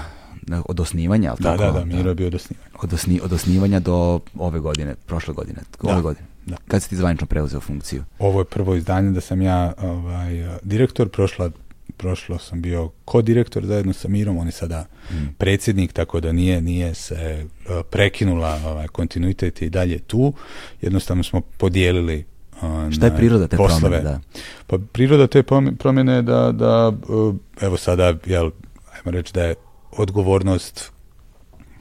od 0.65 0.79
osnivanja, 0.79 1.35
da, 1.39 1.57
tako? 1.57 1.63
Da, 1.63 1.79
da, 1.79 1.85
Miro 1.85 2.09
je 2.09 2.15
bio 2.15 2.27
od 2.27 2.35
osnivanja. 2.35 2.69
Od, 2.81 2.93
osni, 2.93 3.19
od 3.23 3.33
osnivanja 3.33 3.79
do 3.79 4.19
ove 4.37 4.59
godine, 4.59 4.95
prošle 5.05 5.33
godine, 5.33 5.59
ove 5.81 5.95
da, 5.95 6.01
godine. 6.01 6.27
Da. 6.45 6.55
Kad 6.67 6.83
si 6.83 6.89
ti 6.89 6.95
zvanično 6.95 7.27
preuzeo 7.27 7.59
funkciju? 7.59 8.03
Ovo 8.19 8.41
je 8.41 8.45
prvo 8.45 8.75
izdanje 8.75 9.11
da 9.11 9.21
sam 9.21 9.41
ja 9.41 9.73
ovaj, 9.77 10.59
direktor, 10.63 11.09
prošla 11.09 11.51
prošlo 11.97 12.37
sam 12.37 12.61
bio 12.61 12.89
ko-direktor 13.05 13.65
zajedno 13.65 13.93
sa 13.93 14.07
Mirom, 14.07 14.37
on 14.37 14.45
je 14.45 14.51
sada 14.51 14.85
mm. 15.11 15.15
predsjednik, 15.37 15.93
tako 15.93 16.19
da 16.19 16.31
nije 16.31 16.61
nije 16.61 16.93
se 16.93 17.45
uh, 17.45 17.75
prekinula 17.89 18.59
ovaj, 18.65 18.87
kontinuitet 18.87 19.61
i 19.61 19.69
dalje 19.69 19.99
tu. 19.99 20.33
Jednostavno 20.81 21.23
smo 21.23 21.41
podijelili 21.41 22.25
uh, 22.61 22.91
Šta 22.91 23.05
je 23.05 23.15
priroda 23.15 23.47
te 23.47 23.57
poslove. 23.57 23.81
promjene? 23.81 24.03
Da? 24.03 24.19
Pa 24.67 24.77
priroda 24.91 25.27
te 25.27 25.43
promjene 25.79 26.13
je 26.13 26.21
da, 26.21 26.51
da 26.51 26.87
uh, 27.07 27.35
evo 27.61 27.77
sada, 27.77 28.13
jel, 28.25 28.51
ajmo 28.93 29.11
reći 29.11 29.33
da 29.33 29.43
je 29.43 29.55
odgovornost 29.97 30.91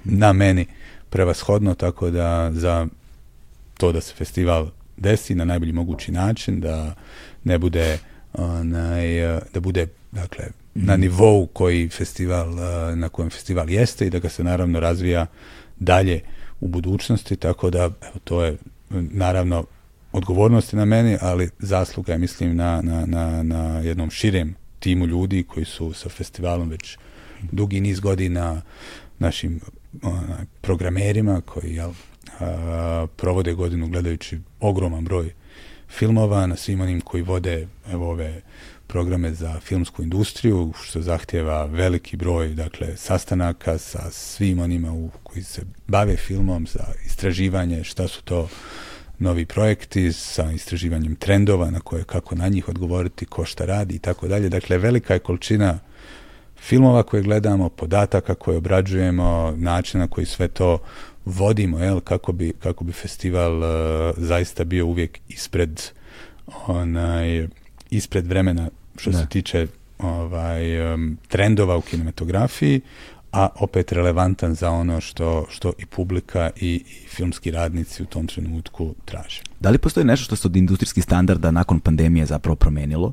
na 0.04 0.32
meni 0.32 0.66
prevashodno, 1.10 1.74
tako 1.74 2.10
da 2.10 2.50
za 2.52 2.86
to 3.78 3.92
da 3.92 4.00
se 4.00 4.14
festival 4.14 4.68
desi 4.96 5.34
na 5.34 5.44
najbolji 5.44 5.72
mogući 5.72 6.12
način, 6.12 6.60
da 6.60 6.94
ne 7.44 7.58
bude 7.58 7.98
onaj, 8.32 9.06
da 9.54 9.60
bude 9.60 9.86
dakle, 10.12 10.44
na 10.74 10.92
mhm. 10.92 11.00
nivou 11.00 11.46
koji 11.46 11.88
festival, 11.88 12.54
na 12.94 13.08
kojem 13.08 13.30
festival 13.30 13.70
jeste 13.70 14.06
i 14.06 14.10
da 14.10 14.18
ga 14.18 14.28
se 14.28 14.44
naravno 14.44 14.80
razvija 14.80 15.26
dalje 15.76 16.20
u 16.60 16.68
budućnosti, 16.68 17.36
tako 17.36 17.70
da 17.70 17.82
evo, 17.84 18.18
to 18.24 18.44
je 18.44 18.56
naravno 18.90 19.64
odgovornosti 20.12 20.76
na 20.76 20.84
meni, 20.84 21.16
ali 21.20 21.50
zasluga 21.58 22.12
je 22.12 22.18
mislim 22.18 22.56
na, 22.56 22.82
na, 22.82 23.06
na, 23.06 23.42
na 23.42 23.80
jednom 23.80 24.10
širem 24.10 24.54
timu 24.78 25.06
ljudi 25.06 25.42
koji 25.42 25.64
su 25.64 25.92
sa 25.92 26.08
festivalom 26.08 26.68
već 26.68 26.98
dugi 27.52 27.80
niz 27.80 28.00
godina 28.00 28.62
našim 29.18 29.60
onaj, 30.02 30.44
programerima 30.60 31.40
koji 31.40 31.74
jel, 31.74 31.92
a, 32.40 33.06
provode 33.16 33.54
godinu 33.54 33.88
gledajući 33.88 34.38
ogroman 34.60 35.04
broj 35.04 35.32
filmova, 35.88 36.46
na 36.46 36.56
svim 36.56 36.80
onim 36.80 37.00
koji 37.00 37.22
vode 37.22 37.68
evo 37.92 38.10
ove 38.10 38.40
programe 38.86 39.34
za 39.34 39.60
filmsku 39.60 40.02
industriju, 40.02 40.72
što 40.82 41.02
zahtjeva 41.02 41.64
veliki 41.64 42.16
broj 42.16 42.48
dakle, 42.48 42.96
sastanaka 42.96 43.78
sa 43.78 44.10
svim 44.10 44.58
onima 44.58 44.92
u, 44.92 45.10
koji 45.22 45.42
se 45.42 45.62
bave 45.86 46.16
filmom, 46.16 46.66
za 46.66 46.84
istraživanje 47.06 47.84
šta 47.84 48.08
su 48.08 48.22
to 48.22 48.48
novi 49.18 49.46
projekti 49.46 50.12
sa 50.12 50.52
istraživanjem 50.52 51.16
trendova 51.16 51.70
na 51.70 51.80
koje 51.80 52.04
kako 52.04 52.34
na 52.34 52.48
njih 52.48 52.68
odgovoriti, 52.68 53.26
ko 53.26 53.44
šta 53.44 53.64
radi 53.64 53.94
i 53.94 53.98
tako 53.98 54.28
dalje. 54.28 54.48
Dakle, 54.48 54.78
velika 54.78 55.14
je 55.14 55.20
količina 55.20 55.78
filmova 56.60 57.02
koje 57.02 57.22
gledamo, 57.22 57.68
podataka 57.68 58.34
koje 58.34 58.58
obrađujemo, 58.58 59.54
načina 59.56 60.04
na 60.04 60.08
koji 60.08 60.26
sve 60.26 60.48
to 60.48 60.78
vodimo, 61.24 61.78
jel, 61.78 62.00
kako 62.00 62.32
bi, 62.32 62.52
kako 62.62 62.84
bi 62.84 62.92
festival 62.92 63.58
uh, 63.58 64.14
zaista 64.16 64.64
bio 64.64 64.86
uvijek 64.86 65.18
ispred 65.28 65.82
onaj, 66.66 67.48
ispred 67.90 68.26
vremena 68.26 68.68
što 68.96 69.10
ne. 69.10 69.16
se 69.16 69.26
tiče 69.26 69.66
ovaj, 69.98 70.94
um, 70.94 71.18
trendova 71.28 71.76
u 71.76 71.80
kinematografiji, 71.80 72.80
a 73.32 73.48
opet 73.54 73.92
relevantan 73.92 74.54
za 74.54 74.70
ono 74.70 75.00
što, 75.00 75.46
što 75.50 75.72
i 75.78 75.86
publika 75.86 76.50
i, 76.56 76.74
i 76.74 77.08
filmski 77.08 77.50
radnici 77.50 78.02
u 78.02 78.06
tom 78.06 78.26
trenutku 78.26 78.94
traže. 79.04 79.42
Da 79.60 79.70
li 79.70 79.78
postoji 79.78 80.06
nešto 80.06 80.24
što 80.24 80.36
se 80.36 80.48
od 80.48 80.56
industrijskih 80.56 81.04
standarda 81.04 81.50
nakon 81.50 81.80
pandemije 81.80 82.26
zapravo 82.26 82.56
promenilo? 82.56 83.12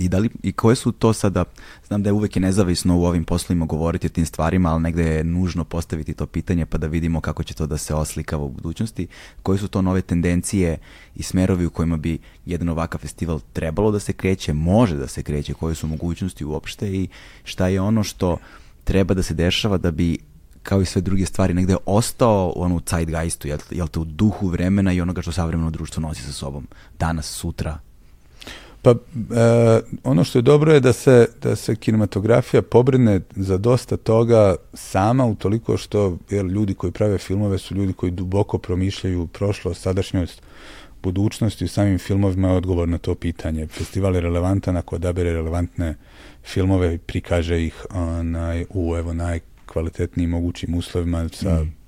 I, 0.00 0.08
da 0.08 0.18
li, 0.18 0.30
I 0.42 0.52
koje 0.52 0.76
su 0.76 0.92
to 0.92 1.12
sada, 1.12 1.44
znam 1.86 2.02
da 2.02 2.08
je 2.08 2.12
uvek 2.12 2.36
nezavisno 2.36 2.98
u 2.98 3.04
ovim 3.04 3.24
poslovima 3.24 3.66
govoriti 3.66 4.06
o 4.06 4.10
tim 4.10 4.26
stvarima, 4.26 4.72
ali 4.72 4.82
negde 4.82 5.04
je 5.04 5.24
nužno 5.24 5.64
postaviti 5.64 6.14
to 6.14 6.26
pitanje 6.26 6.66
pa 6.66 6.78
da 6.78 6.86
vidimo 6.86 7.20
kako 7.20 7.42
će 7.42 7.54
to 7.54 7.66
da 7.66 7.78
se 7.78 7.94
oslikava 7.94 8.44
u 8.44 8.48
budućnosti. 8.48 9.06
Koje 9.42 9.58
su 9.58 9.68
to 9.68 9.82
nove 9.82 10.02
tendencije 10.02 10.78
i 11.16 11.22
smerovi 11.22 11.66
u 11.66 11.70
kojima 11.70 11.96
bi 11.96 12.18
jedan 12.46 12.68
ovakav 12.68 13.00
festival 13.00 13.40
trebalo 13.52 13.90
da 13.90 14.00
se 14.00 14.12
kreće, 14.12 14.52
može 14.52 14.96
da 14.96 15.06
se 15.06 15.22
kreće, 15.22 15.54
koje 15.54 15.74
su 15.74 15.86
mogućnosti 15.86 16.44
uopšte 16.44 16.88
i 16.88 17.08
šta 17.44 17.68
je 17.68 17.80
ono 17.80 18.02
što 18.02 18.38
treba 18.84 19.14
da 19.14 19.22
se 19.22 19.34
dešava 19.34 19.78
da 19.78 19.90
bi 19.90 20.18
kao 20.62 20.80
i 20.82 20.86
sve 20.86 21.02
druge 21.02 21.26
stvari 21.26 21.54
negde 21.54 21.76
ostao 21.86 22.52
u 22.56 22.62
onu 22.62 22.80
zeitgeistu, 22.90 23.48
jel, 23.48 23.58
jel 23.70 23.88
te 23.88 24.00
u 24.00 24.04
duhu 24.04 24.48
vremena 24.48 24.92
i 24.92 25.00
onoga 25.00 25.22
što 25.22 25.32
savremeno 25.32 25.70
društvo 25.70 26.00
nosi 26.00 26.22
sa 26.22 26.32
sobom. 26.32 26.68
Danas, 26.98 27.26
sutra, 27.26 27.78
Pa 28.82 28.90
e, 28.90 28.94
ono 30.04 30.24
što 30.24 30.38
je 30.38 30.42
dobro 30.42 30.72
je 30.72 30.80
da 30.80 30.92
se, 30.92 31.26
da 31.42 31.56
se 31.56 31.76
kinematografija 31.76 32.62
pobrine 32.62 33.20
za 33.36 33.58
dosta 33.58 33.96
toga 33.96 34.56
sama 34.74 35.26
utoliko 35.26 35.76
što 35.76 36.16
jer 36.30 36.44
ljudi 36.44 36.74
koji 36.74 36.92
prave 36.92 37.18
filmove 37.18 37.58
su 37.58 37.74
ljudi 37.74 37.92
koji 37.92 38.12
duboko 38.12 38.58
promišljaju 38.58 39.26
prošlost, 39.26 39.82
sadašnjost, 39.82 40.42
budućnost 41.02 41.60
i 41.60 41.64
u 41.64 41.68
samim 41.68 41.98
filmovima 41.98 42.48
je 42.48 42.56
odgovor 42.56 42.88
na 42.88 42.98
to 42.98 43.14
pitanje. 43.14 43.66
Festival 43.66 44.14
je 44.14 44.20
relevantan 44.20 44.76
ako 44.76 44.96
odabere 44.96 45.32
relevantne 45.32 45.94
filmove 46.44 46.94
i 46.94 46.98
prikaže 46.98 47.64
ih 47.64 47.86
onaj, 47.90 48.64
u 48.70 48.96
evo 48.96 49.12
najkvalitetnijim 49.12 50.30
mogućim 50.30 50.74
uslovima 50.74 51.28
sa 51.28 51.62
mm 51.62 51.79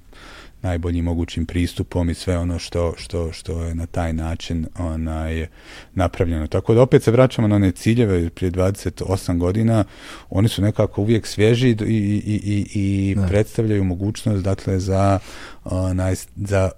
najboljim 0.62 1.04
mogućim 1.04 1.46
pristupom 1.46 2.10
i 2.10 2.14
sve 2.14 2.38
ono 2.38 2.58
što, 2.58 2.94
što, 2.96 3.32
što 3.32 3.62
je 3.62 3.74
na 3.74 3.86
taj 3.86 4.12
način 4.12 4.66
onaj, 4.78 5.46
napravljeno. 5.94 6.46
Tako 6.46 6.74
da 6.74 6.82
opet 6.82 7.02
se 7.02 7.10
vraćamo 7.10 7.48
na 7.48 7.56
one 7.56 7.72
ciljeve 7.72 8.30
prije 8.30 8.50
28 8.50 9.38
godina, 9.38 9.84
oni 10.30 10.48
su 10.48 10.62
nekako 10.62 11.00
uvijek 11.00 11.26
svježi 11.26 11.68
i, 11.68 11.76
i, 11.86 12.40
i, 12.44 12.66
i 12.74 13.14
da. 13.14 13.26
predstavljaju 13.26 13.84
mogućnost 13.84 14.44
dakle 14.44 14.78
za, 14.78 15.18
onaj, 15.64 16.14
za 16.36 16.70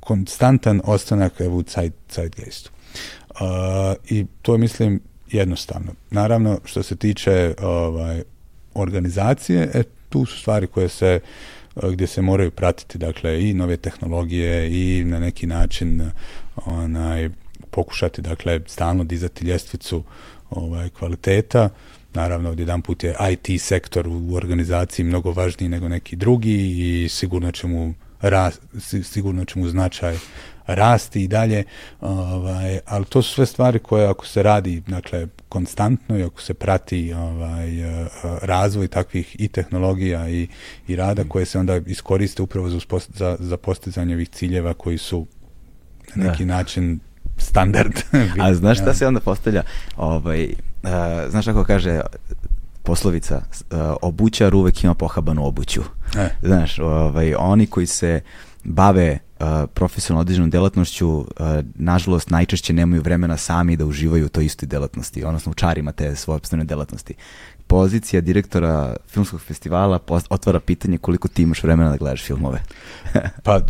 konstantan 0.00 0.80
ostanak 0.84 1.40
evo, 1.40 1.56
u 1.56 1.64
zeitgeistu. 2.14 2.70
Uh, 3.30 3.36
I 4.08 4.26
to 4.42 4.52
je, 4.52 4.58
mislim, 4.58 5.00
jednostavno. 5.30 5.92
Naravno, 6.10 6.60
što 6.64 6.82
se 6.82 6.96
tiče 6.96 7.54
ovaj, 7.62 8.22
organizacije, 8.74 9.70
e, 9.74 9.82
tu 10.08 10.26
su 10.26 10.38
stvari 10.38 10.66
koje 10.66 10.88
se 10.88 11.20
gdje 11.88 12.06
se 12.06 12.22
moraju 12.22 12.50
pratiti 12.50 12.98
dakle 12.98 13.48
i 13.48 13.54
nove 13.54 13.76
tehnologije 13.76 14.70
i 14.70 15.04
na 15.04 15.18
neki 15.18 15.46
način 15.46 16.10
onaj 16.66 17.30
pokušati 17.70 18.22
dakle 18.22 18.60
stalno 18.66 19.04
dizati 19.04 19.44
ljestvicu 19.44 20.02
ovaj 20.50 20.88
kvaliteta. 20.88 21.68
Naravno 22.14 22.54
jedan 22.58 22.82
put 22.82 23.04
je 23.04 23.14
IT 23.30 23.62
sektor 23.62 24.08
u 24.08 24.34
organizaciji 24.34 25.04
mnogo 25.04 25.32
važniji 25.32 25.68
nego 25.68 25.88
neki 25.88 26.16
drugi 26.16 26.74
i 26.78 27.08
sigurno 27.08 27.52
će 27.52 27.66
mu 27.66 27.94
rast, 28.20 28.62
sigurno 29.02 29.44
će 29.44 29.58
mu 29.58 29.68
značaj 29.68 30.16
rasti 30.74 31.24
i 31.24 31.28
dalje, 31.28 31.64
ovaj, 32.00 32.78
ali 32.86 33.04
to 33.04 33.22
su 33.22 33.34
sve 33.34 33.46
stvari 33.46 33.78
koje 33.78 34.08
ako 34.08 34.26
se 34.26 34.42
radi 34.42 34.82
dakle, 34.86 35.26
konstantno 35.48 36.18
i 36.18 36.22
ako 36.22 36.42
se 36.42 36.54
prati 36.54 37.12
ovaj, 37.12 37.80
eh, 37.80 38.08
razvoj 38.42 38.88
takvih 38.88 39.36
i 39.38 39.48
tehnologija 39.48 40.28
i, 40.28 40.48
i 40.88 40.96
rada 40.96 41.24
koje 41.28 41.46
se 41.46 41.58
onda 41.58 41.76
iskoriste 41.86 42.42
upravo 42.42 42.68
za, 42.68 42.78
za, 43.08 43.36
za 43.38 43.56
postizanje 43.56 44.14
ovih 44.14 44.28
ciljeva 44.28 44.74
koji 44.74 44.98
su 44.98 45.26
na 46.14 46.24
neki 46.24 46.44
da. 46.44 46.54
način 46.54 47.00
standard. 47.36 47.92
A 48.42 48.54
znaš 48.54 48.78
šta 48.78 48.94
se 48.94 49.06
onda 49.06 49.20
postavlja? 49.20 49.62
Ovaj, 49.96 50.44
uh, 50.82 50.90
znaš 51.30 51.44
kako 51.44 51.64
kaže 51.64 52.00
poslovica, 52.82 53.36
uh, 53.36 53.78
obućar 54.02 54.54
uvek 54.54 54.84
ima 54.84 54.94
pohabanu 54.94 55.46
obuću. 55.46 55.82
E. 56.18 56.28
Znaš, 56.42 56.78
ovaj, 56.78 57.34
oni 57.34 57.66
koji 57.66 57.86
se 57.86 58.20
bave 58.64 59.18
uh, 59.40 59.46
profesionalno 59.74 60.20
određenom 60.20 60.50
delatnošću, 60.50 61.08
uh, 61.08 61.26
nažalost, 61.74 62.30
najčešće 62.30 62.72
nemaju 62.72 63.02
vremena 63.02 63.36
sami 63.36 63.76
da 63.76 63.86
uživaju 63.86 64.26
u 64.26 64.28
toj 64.28 64.44
istoj 64.44 64.66
delatnosti, 64.66 65.24
odnosno 65.24 65.50
u 65.50 65.54
čarima 65.54 65.92
te 65.92 66.16
svoje 66.16 66.40
delatnosti. 66.64 67.14
Pozicija 67.66 68.20
direktora 68.20 68.96
filmskog 69.08 69.40
festivala 69.40 69.98
otvara 70.30 70.60
pitanje 70.60 70.98
koliko 70.98 71.28
ti 71.28 71.42
imaš 71.42 71.62
vremena 71.62 71.90
da 71.90 71.96
gledaš 71.96 72.24
filmove. 72.24 72.62
pa, 73.44 73.60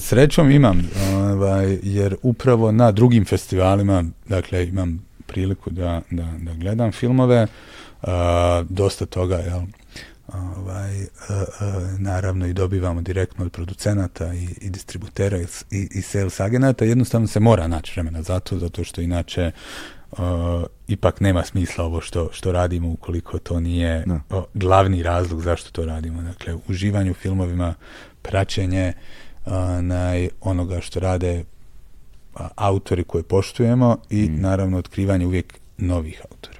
srećom 0.00 0.50
imam, 0.50 0.88
ovaj, 1.14 1.78
jer 1.82 2.16
upravo 2.22 2.72
na 2.72 2.92
drugim 2.92 3.24
festivalima, 3.24 4.04
dakle, 4.28 4.66
imam 4.66 5.08
priliku 5.26 5.70
da, 5.70 6.00
da, 6.10 6.34
da 6.38 6.54
gledam 6.54 6.92
filmove, 6.92 7.46
uh, 8.02 8.08
dosta 8.68 9.06
toga, 9.06 9.36
jel, 9.36 9.60
ovaj, 10.34 11.02
uh, 11.02 11.08
uh, 11.30 12.00
naravno 12.00 12.46
i 12.46 12.52
dobivamo 12.52 13.00
direktno 13.02 13.44
od 13.44 13.52
producenata 13.52 14.34
i, 14.34 14.48
i 14.60 14.70
distributera 14.70 15.38
i, 15.38 15.46
i 15.70 16.02
sales 16.02 16.40
agenata, 16.40 16.84
jednostavno 16.84 17.26
se 17.26 17.40
mora 17.40 17.66
naći 17.66 17.92
vremena 17.92 18.22
za 18.22 18.40
to, 18.40 18.58
zato 18.58 18.84
što 18.84 19.00
inače 19.00 19.50
uh, 20.10 20.18
ipak 20.88 21.20
nema 21.20 21.44
smisla 21.44 21.84
ovo 21.84 22.00
što, 22.00 22.28
što 22.32 22.52
radimo 22.52 22.90
ukoliko 22.90 23.38
to 23.38 23.60
nije 23.60 24.04
no. 24.06 24.20
o, 24.30 24.46
glavni 24.54 25.02
razlog 25.02 25.42
zašto 25.42 25.70
to 25.70 25.84
radimo. 25.84 26.22
Dakle, 26.22 26.54
uživanje 26.68 27.10
u 27.10 27.14
filmovima, 27.14 27.74
praćenje 28.22 28.92
naj, 29.82 30.28
onoga 30.40 30.80
što 30.80 31.00
rade 31.00 31.44
autori 32.54 33.04
koje 33.04 33.22
poštujemo 33.22 33.96
i 34.10 34.28
mm. 34.28 34.40
naravno 34.40 34.78
otkrivanje 34.78 35.26
uvijek 35.26 35.58
novih 35.78 36.22
autora. 36.30 36.57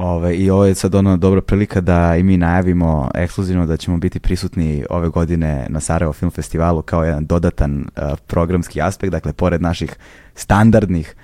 Ove, 0.00 0.36
I 0.36 0.50
ovo 0.50 0.64
je 0.64 0.74
sad 0.74 0.94
ono 0.94 1.16
dobra 1.16 1.40
prilika 1.40 1.80
da 1.80 2.16
i 2.16 2.22
mi 2.22 2.36
najavimo 2.36 3.10
ekskluzivno 3.14 3.66
da 3.66 3.76
ćemo 3.76 3.96
biti 3.98 4.20
prisutni 4.20 4.84
ove 4.90 5.08
godine 5.08 5.66
na 5.68 5.80
Sarajevo 5.80 6.12
Film 6.12 6.30
Festivalu 6.30 6.82
kao 6.82 7.04
jedan 7.04 7.26
dodatan 7.26 7.80
uh, 7.80 8.18
programski 8.26 8.80
aspekt, 8.82 9.12
dakle 9.12 9.32
pored 9.32 9.62
naših 9.62 9.96
standardnih 10.34 11.14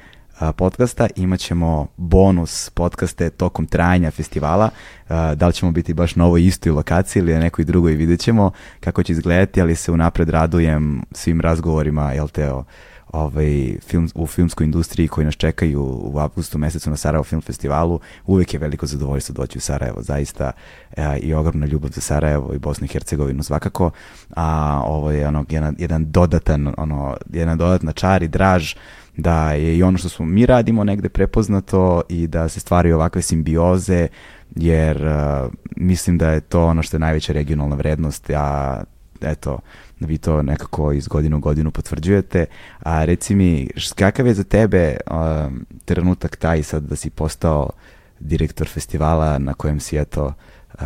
uh, 0.40 0.48
podcasta 0.56 1.08
imat 1.16 1.40
ćemo 1.40 1.86
bonus 1.96 2.70
podcaste 2.70 3.30
tokom 3.30 3.66
trajanja 3.66 4.10
festivala, 4.10 4.70
uh, 5.08 5.16
da 5.34 5.46
li 5.46 5.52
ćemo 5.52 5.72
biti 5.72 5.94
baš 5.94 6.16
na 6.16 6.26
ovoj 6.26 6.44
istoj 6.44 6.72
lokaciji 6.72 7.20
ili 7.20 7.32
na 7.32 7.40
nekoj 7.40 7.64
drugoj 7.64 7.92
vidjet 7.92 8.20
ćemo 8.20 8.50
kako 8.80 9.02
će 9.02 9.12
izgledati, 9.12 9.60
ali 9.60 9.76
se 9.76 9.92
unapred 9.92 10.28
radujem 10.28 11.02
svim 11.12 11.40
razgovorima, 11.40 12.12
jel 12.12 12.28
te, 12.28 12.52
o, 12.52 12.64
ovaj, 13.14 13.76
film, 13.86 14.08
u 14.14 14.26
filmskoj 14.26 14.64
industriji 14.64 15.08
koji 15.08 15.24
nas 15.24 15.34
čekaju 15.34 15.82
u 16.02 16.18
avgustu 16.18 16.58
mesecu 16.58 16.90
na 16.90 16.96
Sarajevo 16.96 17.24
Film 17.24 17.42
Festivalu. 17.42 18.00
Uvek 18.26 18.54
je 18.54 18.60
veliko 18.60 18.86
zadovoljstvo 18.86 19.32
doći 19.32 19.58
u 19.58 19.60
Sarajevo, 19.60 20.02
zaista 20.02 20.52
e, 20.96 21.18
i 21.18 21.34
ogromna 21.34 21.66
ljubav 21.66 21.90
za 21.90 22.00
Sarajevo 22.00 22.54
i 22.54 22.58
Bosnu 22.58 22.84
i 22.84 22.88
Hercegovinu 22.88 23.42
svakako. 23.42 23.90
A 24.36 24.80
ovo 24.84 25.10
je 25.10 25.28
ono, 25.28 25.44
jedan, 25.48 25.76
jedan 25.78 26.10
dodatan, 26.10 26.74
ono, 26.76 27.16
jedna 27.32 27.56
dodatna 27.56 27.92
čar 27.92 28.22
i 28.22 28.28
draž 28.28 28.74
da 29.16 29.52
je 29.52 29.76
i 29.76 29.82
ono 29.82 29.98
što 29.98 30.08
smo 30.08 30.26
mi 30.26 30.46
radimo 30.46 30.84
negde 30.84 31.08
prepoznato 31.08 32.02
i 32.08 32.26
da 32.26 32.48
se 32.48 32.60
stvaraju 32.60 32.94
ovakve 32.94 33.22
simbioze 33.22 34.08
jer 34.56 35.06
uh, 35.06 35.52
mislim 35.76 36.18
da 36.18 36.30
je 36.30 36.40
to 36.40 36.64
ono 36.66 36.82
što 36.82 36.96
je 36.96 37.00
najveća 37.00 37.32
regionalna 37.32 37.76
vrednost, 37.76 38.30
a 38.30 38.82
eto, 39.20 39.58
vi 40.06 40.18
to 40.18 40.42
nekako 40.42 40.92
iz 40.92 41.08
godinu 41.08 41.36
u 41.36 41.40
godinu 41.40 41.70
potvrđujete. 41.70 42.46
A 42.78 43.04
reci 43.04 43.34
mi, 43.34 43.68
kakav 43.94 44.26
je 44.26 44.34
za 44.34 44.44
tebe 44.44 44.96
um, 45.10 45.66
trenutak 45.84 46.36
taj 46.36 46.62
sad 46.62 46.82
da 46.82 46.96
si 46.96 47.10
postao 47.10 47.70
direktor 48.20 48.68
festivala 48.68 49.38
na 49.38 49.54
kojem 49.54 49.80
si 49.80 49.96
eto 49.96 50.32
uh, 50.74 50.80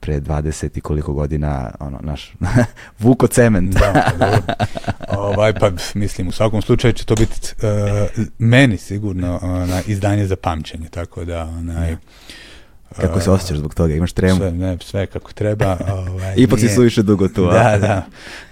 pre 0.00 0.20
20 0.20 0.78
i 0.78 0.80
koliko 0.80 1.12
godina 1.12 1.70
ono 1.80 1.98
naš 2.02 2.34
vuko 3.00 3.26
cement. 3.26 3.74
da, 3.74 4.12
pa 5.08 5.18
ovaj 5.18 5.54
pa 5.54 5.70
mislim 5.94 6.28
u 6.28 6.32
svakom 6.32 6.62
slučaju 6.62 6.92
će 6.92 7.04
to 7.04 7.14
biti 7.14 7.54
uh, 7.62 8.24
meni 8.38 8.76
sigurno 8.76 9.38
ona 9.42 9.82
izdanje 9.86 10.26
za 10.26 10.36
pamćenje, 10.36 10.88
tako 10.88 11.24
da 11.24 11.42
onaj 11.42 11.90
ja 11.90 11.96
Kako 12.96 13.20
se 13.20 13.30
osjećaš 13.30 13.58
zbog 13.58 13.74
toga? 13.74 13.94
Imaš 13.94 14.12
tremu? 14.12 14.36
Sve, 14.36 14.50
ne, 14.50 14.78
sve 14.80 15.06
kako 15.06 15.32
treba. 15.32 15.76
Ovaj, 16.08 16.34
ipak 16.36 16.58
nije... 16.58 16.68
si 16.68 16.74
suviše 16.74 17.02
dugo 17.02 17.28
tu. 17.28 17.46
Da, 17.46 17.78
da. 17.78 18.02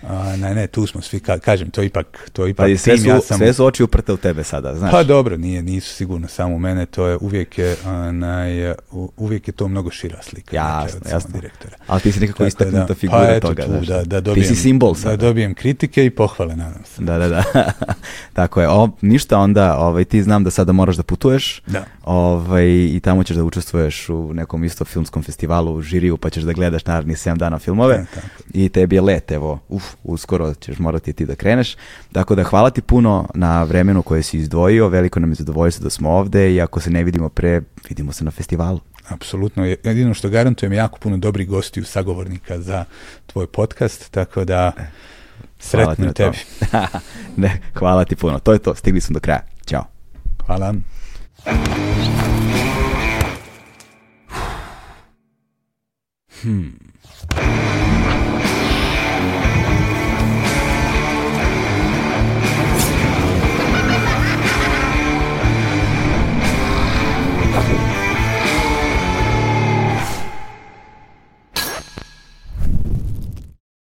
A, 0.08 0.36
ne, 0.36 0.54
ne, 0.54 0.66
tu 0.66 0.86
smo 0.86 1.00
svi, 1.00 1.20
ka, 1.20 1.38
kažem, 1.38 1.70
to 1.70 1.82
ipak, 1.82 2.30
to 2.32 2.46
ipak 2.46 2.66
pa 2.66 2.78
sve 2.78 2.98
su, 2.98 3.08
ja 3.08 3.20
sam... 3.20 3.38
sve 3.38 3.52
su 3.52 3.64
oči 3.64 3.82
uprte 3.82 4.12
u 4.12 4.16
tebe 4.16 4.44
sada, 4.44 4.74
znaš. 4.74 4.90
Pa 4.90 5.02
dobro, 5.02 5.36
nije, 5.36 5.62
nisu 5.62 5.94
sigurno 5.94 6.28
samo 6.28 6.54
u 6.54 6.58
mene, 6.58 6.86
to 6.86 7.06
je 7.06 7.16
uvijek 7.20 7.58
je, 7.58 7.76
onaj, 7.86 8.74
uvijek 9.16 9.48
je 9.48 9.52
to 9.52 9.68
mnogo 9.68 9.90
šira 9.90 10.22
slika. 10.22 10.56
Jasno, 10.56 10.98
znači, 10.98 11.14
jasno. 11.14 11.30
Direktora. 11.32 11.76
Ali 11.86 12.00
ti 12.00 12.12
si 12.12 12.20
nekako 12.20 12.46
istaknuta 12.46 12.84
da, 12.86 12.94
figura 12.94 13.18
pa, 13.18 13.34
eto, 13.34 13.48
toga. 13.48 13.64
Tu, 13.64 13.86
da, 13.86 14.04
da 14.04 14.20
dobijem, 14.20 14.48
ti 14.48 14.54
si 14.54 14.62
simbol 14.62 14.94
sada. 14.94 15.16
Da 15.16 15.26
dobijem 15.26 15.54
kritike 15.54 16.04
i 16.04 16.10
pohvale, 16.10 16.56
nadam 16.56 16.82
se. 16.84 17.02
Da, 17.02 17.18
da, 17.18 17.28
da. 17.28 17.44
Tako 18.32 18.60
je. 18.60 18.68
O, 18.68 18.90
ništa 19.00 19.38
onda, 19.38 19.78
ovaj, 19.78 20.04
ti 20.04 20.22
znam 20.22 20.44
da 20.44 20.50
sada 20.50 20.72
moraš 20.72 20.96
da 20.96 21.02
putuješ. 21.02 21.62
Da. 21.66 21.84
Ovaj, 22.04 22.66
I 22.66 23.00
tamo 23.02 23.24
ćeš 23.24 23.36
da 23.36 23.44
učestvuješ 23.44 24.08
u 24.08 24.23
u 24.24 24.34
nekom 24.34 24.64
isto 24.64 24.84
filmskom 24.84 25.22
festivalu 25.22 25.74
u 25.74 25.82
žiriju, 25.82 26.16
pa 26.16 26.30
ćeš 26.30 26.42
da 26.42 26.52
gledaš 26.52 26.84
naravni 26.84 27.14
7 27.14 27.36
dana 27.36 27.58
filmove. 27.58 27.94
E. 27.94 28.20
I 28.54 28.68
tebi 28.68 28.96
je 28.96 29.00
let, 29.00 29.30
evo, 29.30 29.58
uf, 29.68 29.84
uskoro 30.04 30.54
ćeš 30.54 30.78
morati 30.78 31.12
ti 31.12 31.26
da 31.26 31.34
kreneš. 31.34 31.76
Tako 32.12 32.34
da 32.34 32.42
hvala 32.42 32.70
ti 32.70 32.82
puno 32.82 33.28
na 33.34 33.62
vremenu 33.62 34.02
koje 34.02 34.22
si 34.22 34.38
izdvojio, 34.38 34.88
veliko 34.88 35.20
nam 35.20 35.30
je 35.30 35.34
zadovoljstvo 35.34 35.84
da 35.84 35.90
smo 35.90 36.10
ovde 36.10 36.54
i 36.54 36.60
ako 36.60 36.80
se 36.80 36.90
ne 36.90 37.04
vidimo 37.04 37.28
pre, 37.28 37.62
vidimo 37.88 38.12
se 38.12 38.24
na 38.24 38.30
festivalu. 38.30 38.80
Apsolutno. 39.08 39.64
Jedino 39.64 40.14
što 40.14 40.28
garantujem 40.28 40.72
jako 40.72 40.98
puno 40.98 41.16
dobrih 41.16 41.48
gostiju 41.48 41.84
sagovornika 41.84 42.60
za 42.60 42.84
tvoj 43.26 43.46
podcast, 43.46 44.10
tako 44.10 44.44
da 44.44 44.70
ti 44.70 44.82
sretno 45.58 46.06
na 46.06 46.12
tebi. 46.12 46.36
ne, 47.36 47.60
hvala 47.74 48.04
ti 48.04 48.16
puno. 48.16 48.38
To 48.38 48.52
je 48.52 48.58
to, 48.58 48.74
stigli 48.74 49.00
smo 49.00 49.14
do 49.14 49.20
kraja. 49.20 49.40
Ćao. 49.66 49.84
Hvala. 50.46 50.74
Hmm. 56.44 57.93